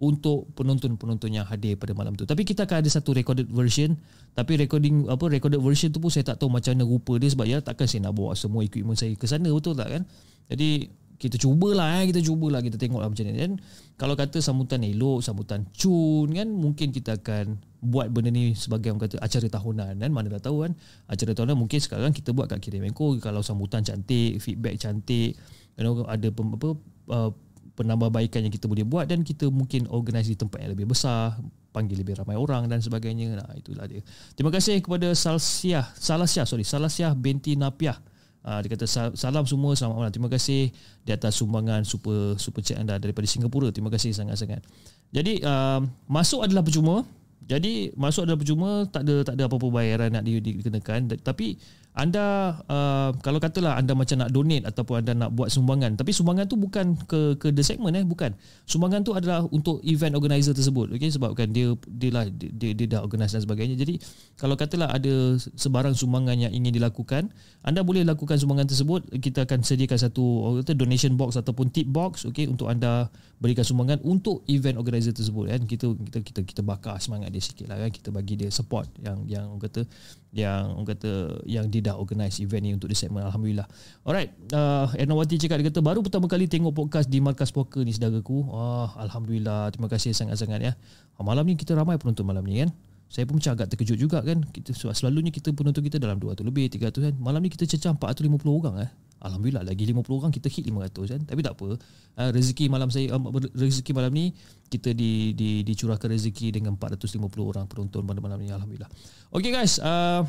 untuk 0.02 0.50
penonton-penonton 0.58 1.30
yang 1.30 1.46
hadir 1.46 1.78
pada 1.78 1.94
malam 1.94 2.18
tu. 2.18 2.26
Tapi 2.26 2.42
kita 2.42 2.66
akan 2.66 2.82
ada 2.82 2.90
satu 2.90 3.14
recorded 3.14 3.46
version. 3.54 3.94
Tapi 4.34 4.66
recording 4.66 5.06
apa 5.14 5.30
recorded 5.30 5.62
version 5.62 5.94
tu 5.94 6.02
pun 6.02 6.10
saya 6.10 6.26
tak 6.26 6.42
tahu 6.42 6.50
macam 6.50 6.74
mana 6.74 6.90
rupa 6.90 7.14
dia 7.22 7.30
sebab 7.30 7.46
ya 7.46 7.62
takkan 7.62 7.86
saya 7.86 8.10
nak 8.10 8.18
bawa 8.18 8.34
semua 8.34 8.66
equipment 8.66 8.98
saya 8.98 9.14
ke 9.14 9.30
sana 9.30 9.46
betul 9.54 9.78
tak 9.78 9.94
kan? 9.94 10.04
Jadi 10.52 10.92
kita 11.16 11.38
cubalah 11.40 12.02
eh. 12.02 12.12
Kita 12.12 12.20
cubalah 12.20 12.60
kita 12.60 12.76
tengoklah 12.76 13.08
macam 13.08 13.24
ni. 13.24 13.38
Dan 13.38 13.62
kalau 13.96 14.20
kata 14.20 14.44
sambutan 14.44 14.84
elok 14.84 15.24
sambutan 15.24 15.64
cun 15.72 16.34
kan 16.34 16.50
mungkin 16.52 16.92
kita 16.92 17.22
akan 17.22 17.62
buat 17.82 18.14
benda 18.14 18.30
ni 18.30 18.54
sebagai 18.54 18.92
orang 18.92 19.08
kata 19.08 19.22
acara 19.24 19.48
tahunan 19.48 19.94
kan. 20.02 20.12
Mana 20.12 20.28
dah 20.34 20.44
tahu 20.44 20.68
kan. 20.68 20.76
Acara 21.08 21.32
tahunan 21.32 21.56
mungkin 21.56 21.80
sekarang 21.80 22.12
kita 22.12 22.36
buat 22.36 22.52
kat 22.52 22.60
Kiri 22.60 22.84
Menko 22.84 23.16
kalau 23.24 23.40
sambutan 23.40 23.86
cantik 23.86 24.42
feedback 24.44 24.76
cantik 24.82 25.40
you 25.80 25.84
know, 25.86 26.04
ada 26.10 26.28
apa 26.34 26.70
uh, 27.14 27.32
penambahbaikan 27.78 28.44
yang 28.44 28.54
kita 28.54 28.68
boleh 28.68 28.84
buat 28.84 29.08
dan 29.08 29.24
kita 29.24 29.48
mungkin 29.48 29.88
organize 29.88 30.28
di 30.28 30.36
tempat 30.36 30.60
yang 30.60 30.76
lebih 30.76 30.92
besar 30.92 31.40
panggil 31.72 31.96
lebih 32.04 32.20
ramai 32.20 32.36
orang 32.36 32.68
dan 32.68 32.84
sebagainya. 32.84 33.40
Nah 33.40 33.48
itulah 33.56 33.88
dia. 33.88 34.04
Terima 34.36 34.52
kasih 34.52 34.84
kepada 34.84 35.08
Salsiah 35.16 35.88
Salasiah 35.96 36.44
sorry 36.44 36.68
Salasiah 36.68 37.16
binti 37.16 37.56
Napiah 37.56 37.96
Uh, 38.42 38.58
dia 38.66 38.74
kata 38.74 38.86
salam 39.14 39.46
semua 39.46 39.78
selamat 39.78 39.96
malam. 39.96 40.14
Terima 40.14 40.30
kasih 40.34 40.74
di 41.06 41.12
atas 41.14 41.38
sumbangan 41.38 41.86
super 41.86 42.34
super 42.42 42.66
chat 42.66 42.82
anda 42.82 42.98
daripada 42.98 43.30
Singapura. 43.30 43.70
Terima 43.70 43.94
kasih 43.94 44.18
sangat-sangat. 44.18 44.66
Jadi 45.14 45.46
uh, 45.46 45.86
masuk 46.10 46.42
adalah 46.42 46.66
percuma. 46.66 47.06
Jadi 47.46 47.94
masuk 47.94 48.26
adalah 48.26 48.40
percuma 48.40 48.70
tak 48.90 49.06
ada 49.06 49.28
tak 49.28 49.36
ada 49.38 49.46
apa-apa 49.46 49.68
bayaran 49.70 50.10
nak 50.10 50.24
dikenakan. 50.26 51.14
Tapi 51.22 51.62
anda 51.92 52.56
uh, 52.72 53.12
kalau 53.20 53.44
katalah 53.44 53.76
anda 53.76 53.92
macam 53.92 54.24
nak 54.24 54.32
donate 54.32 54.64
ataupun 54.64 55.04
anda 55.04 55.12
nak 55.12 55.36
buat 55.36 55.52
sumbangan 55.52 56.00
tapi 56.00 56.16
sumbangan 56.16 56.48
tu 56.48 56.56
bukan 56.56 56.96
ke 57.04 57.36
ke 57.36 57.52
the 57.52 57.60
segment 57.60 58.00
eh? 58.00 58.08
Bukan. 58.08 58.32
Sumbangan 58.64 59.04
tu 59.04 59.12
adalah 59.12 59.44
untuk 59.52 59.84
event 59.84 60.16
organizer 60.16 60.56
tersebut 60.56 60.96
okey 60.96 61.12
sebabkan 61.12 61.52
dia 61.52 61.76
dia 61.92 62.10
lah 62.16 62.24
dia, 62.32 62.72
dia 62.72 62.88
dah 62.88 63.04
organize 63.04 63.36
dan 63.36 63.44
sebagainya. 63.44 63.76
Jadi 63.76 64.00
kalau 64.40 64.56
katalah 64.56 64.88
ada 64.88 65.36
sebarang 65.36 65.92
sumbangan 65.92 66.40
yang 66.40 66.54
ingin 66.56 66.80
dilakukan 66.80 67.28
anda 67.68 67.84
boleh 67.84 68.08
lakukan 68.08 68.40
sumbangan 68.40 68.72
tersebut. 68.72 69.12
Kita 69.20 69.44
akan 69.44 69.60
sediakan 69.60 70.00
satu 70.00 70.24
kata 70.64 70.72
donation 70.80 71.20
box 71.20 71.36
ataupun 71.36 71.76
tip 71.76 71.92
box 71.92 72.24
okey 72.32 72.48
untuk 72.48 72.72
anda 72.72 73.12
berikan 73.44 73.68
sumbangan 73.68 74.00
untuk 74.08 74.48
event 74.48 74.80
organizer 74.80 75.12
tersebut 75.12 75.52
kan? 75.52 75.62
Kita 75.68 75.92
kita 75.92 76.20
kita 76.24 76.40
kita 76.48 76.62
bakar 76.64 77.04
semangat 77.04 77.36
dia 77.36 77.44
sikit 77.44 77.68
lah 77.68 77.84
kan? 77.84 77.92
Kita 77.92 78.16
bagi 78.16 78.40
dia 78.40 78.48
support 78.48 78.88
yang 79.04 79.28
yang 79.28 79.60
kata 79.60 79.84
yang 80.32 80.80
orang 80.80 80.96
kata 80.96 81.44
yang 81.44 81.68
dia 81.68 81.92
dah 81.92 82.00
organize 82.00 82.40
event 82.40 82.64
ni 82.64 82.72
untuk 82.72 82.88
di 82.88 82.96
segmen 82.96 83.20
alhamdulillah. 83.20 83.68
Alright, 84.08 84.32
uh, 84.56 84.88
Ernawati 84.96 85.36
cakap 85.36 85.60
dia 85.60 85.68
kata 85.68 85.84
baru 85.84 86.00
pertama 86.00 86.32
kali 86.32 86.48
tengok 86.48 86.72
podcast 86.72 87.12
di 87.12 87.20
Markas 87.20 87.52
Poker 87.52 87.84
ni 87.84 87.92
saudaraku. 87.92 88.48
Oh, 88.48 88.88
alhamdulillah. 88.96 89.76
Terima 89.76 89.92
kasih 89.92 90.16
sangat-sangat 90.16 90.64
ya. 90.64 90.74
Ah, 91.20 91.24
malam 91.28 91.44
ni 91.44 91.60
kita 91.60 91.76
ramai 91.76 92.00
penonton 92.00 92.24
malam 92.24 92.48
ni 92.48 92.64
kan. 92.64 92.72
Saya 93.12 93.28
pun 93.28 93.44
macam 93.44 93.52
agak 93.60 93.76
terkejut 93.76 94.00
juga 94.00 94.24
kan. 94.24 94.40
Kita 94.56 94.72
selalunya 94.72 95.36
kita 95.36 95.52
penonton 95.52 95.84
kita 95.84 96.00
dalam 96.00 96.16
200 96.16 96.48
lebih, 96.48 96.72
300 96.72 97.12
kan. 97.12 97.14
Malam 97.20 97.44
ni 97.44 97.52
kita 97.52 97.68
cecah 97.68 97.92
450 98.00 98.40
orang 98.48 98.88
eh. 98.88 98.90
Alhamdulillah 99.20 99.68
lagi 99.68 99.84
50 99.84 100.00
orang 100.16 100.32
kita 100.32 100.48
hit 100.48 100.64
500 100.72 101.12
kan. 101.12 101.22
Tapi 101.28 101.40
tak 101.44 101.60
apa. 101.60 101.76
Uh, 102.16 102.30
rezeki 102.32 102.72
malam 102.72 102.88
saya 102.88 103.12
uh, 103.12 103.20
rezeki 103.52 103.92
malam 103.92 104.16
ni 104.16 104.32
kita 104.72 104.96
di 104.96 105.36
di 105.36 105.60
dicurahkan 105.68 106.08
rezeki 106.08 106.56
dengan 106.56 106.80
450 106.80 107.20
orang 107.44 107.68
penonton 107.68 108.08
pada 108.08 108.24
malam 108.24 108.40
ni 108.40 108.48
alhamdulillah. 108.48 108.88
Okay 109.36 109.52
guys, 109.52 109.76
uh, 109.84 110.24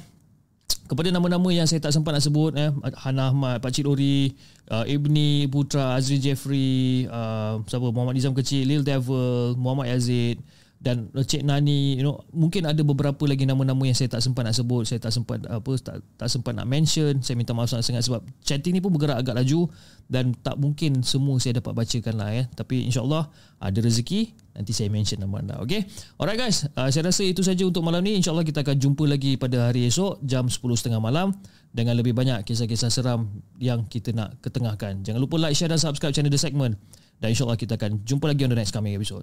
kepada 0.90 1.14
nama-nama 1.14 1.48
yang 1.54 1.70
saya 1.70 1.78
tak 1.78 1.94
sempat 1.94 2.18
nak 2.18 2.26
sebut 2.26 2.52
eh 2.58 2.74
Hana 2.98 3.30
Ahmad, 3.30 3.62
Pak 3.62 3.70
Cik 3.70 3.86
Lori, 3.86 4.34
uh, 4.74 4.82
Ibni 4.90 5.46
Putra, 5.46 5.94
Azri 5.94 6.18
Jeffrey, 6.18 7.06
uh, 7.06 7.62
siapa 7.70 7.94
Muhammad 7.94 8.18
Nizam 8.18 8.34
Kecil, 8.34 8.66
Lil 8.66 8.82
Devil, 8.82 9.54
Muhammad 9.54 9.94
Yazid, 9.94 10.42
dan 10.82 11.06
Cik 11.14 11.46
Nani 11.46 11.94
you 11.94 12.02
know 12.02 12.18
mungkin 12.34 12.66
ada 12.66 12.82
beberapa 12.82 13.22
lagi 13.22 13.46
nama-nama 13.46 13.78
yang 13.86 13.94
saya 13.94 14.10
tak 14.10 14.18
sempat 14.18 14.42
nak 14.42 14.58
sebut 14.58 14.82
saya 14.82 14.98
tak 14.98 15.14
sempat 15.14 15.46
apa 15.46 15.70
tak, 15.78 16.02
tak 16.18 16.28
sempat 16.28 16.58
nak 16.58 16.66
mention. 16.66 17.22
Saya 17.22 17.38
minta 17.38 17.54
maaf 17.54 17.70
sangat-sangat 17.70 18.02
sebab 18.02 18.20
chatting 18.42 18.74
ni 18.74 18.82
pun 18.82 18.90
bergerak 18.90 19.22
agak 19.22 19.38
laju 19.38 19.70
dan 20.10 20.34
tak 20.42 20.58
mungkin 20.58 21.06
semua 21.06 21.38
saya 21.38 21.62
dapat 21.62 21.78
bacakan 21.78 22.18
lah 22.18 22.34
ya. 22.34 22.44
Tapi 22.50 22.82
insyaallah 22.90 23.30
ada 23.62 23.78
rezeki 23.78 24.34
nanti 24.58 24.74
saya 24.74 24.90
mention 24.90 25.22
nama 25.22 25.38
anda 25.38 25.54
okay 25.62 25.86
alright 26.18 26.36
guys. 26.36 26.66
Uh, 26.74 26.90
saya 26.90 27.06
rasa 27.06 27.22
itu 27.22 27.46
saja 27.46 27.62
untuk 27.62 27.86
malam 27.86 28.02
ni. 28.02 28.18
Insyaallah 28.18 28.42
kita 28.42 28.66
akan 28.66 28.74
jumpa 28.74 29.06
lagi 29.06 29.38
pada 29.38 29.70
hari 29.70 29.86
esok 29.86 30.18
jam 30.26 30.50
10.30 30.50 30.98
malam 30.98 31.30
dengan 31.70 31.94
lebih 31.94 32.10
banyak 32.10 32.42
kisah-kisah 32.42 32.90
seram 32.90 33.30
yang 33.62 33.86
kita 33.86 34.10
nak 34.10 34.34
ketengahkan. 34.42 35.06
Jangan 35.06 35.22
lupa 35.22 35.38
like 35.38 35.54
share 35.54 35.70
dan 35.70 35.78
subscribe 35.78 36.10
channel 36.10 36.28
The 36.34 36.42
Segment. 36.42 36.74
Dan 37.22 37.38
insyaallah 37.38 37.54
kita 37.54 37.78
akan 37.78 38.02
jumpa 38.02 38.26
lagi 38.34 38.42
on 38.42 38.50
the 38.50 38.58
next 38.58 38.74
coming 38.74 38.98
episode 38.98 39.22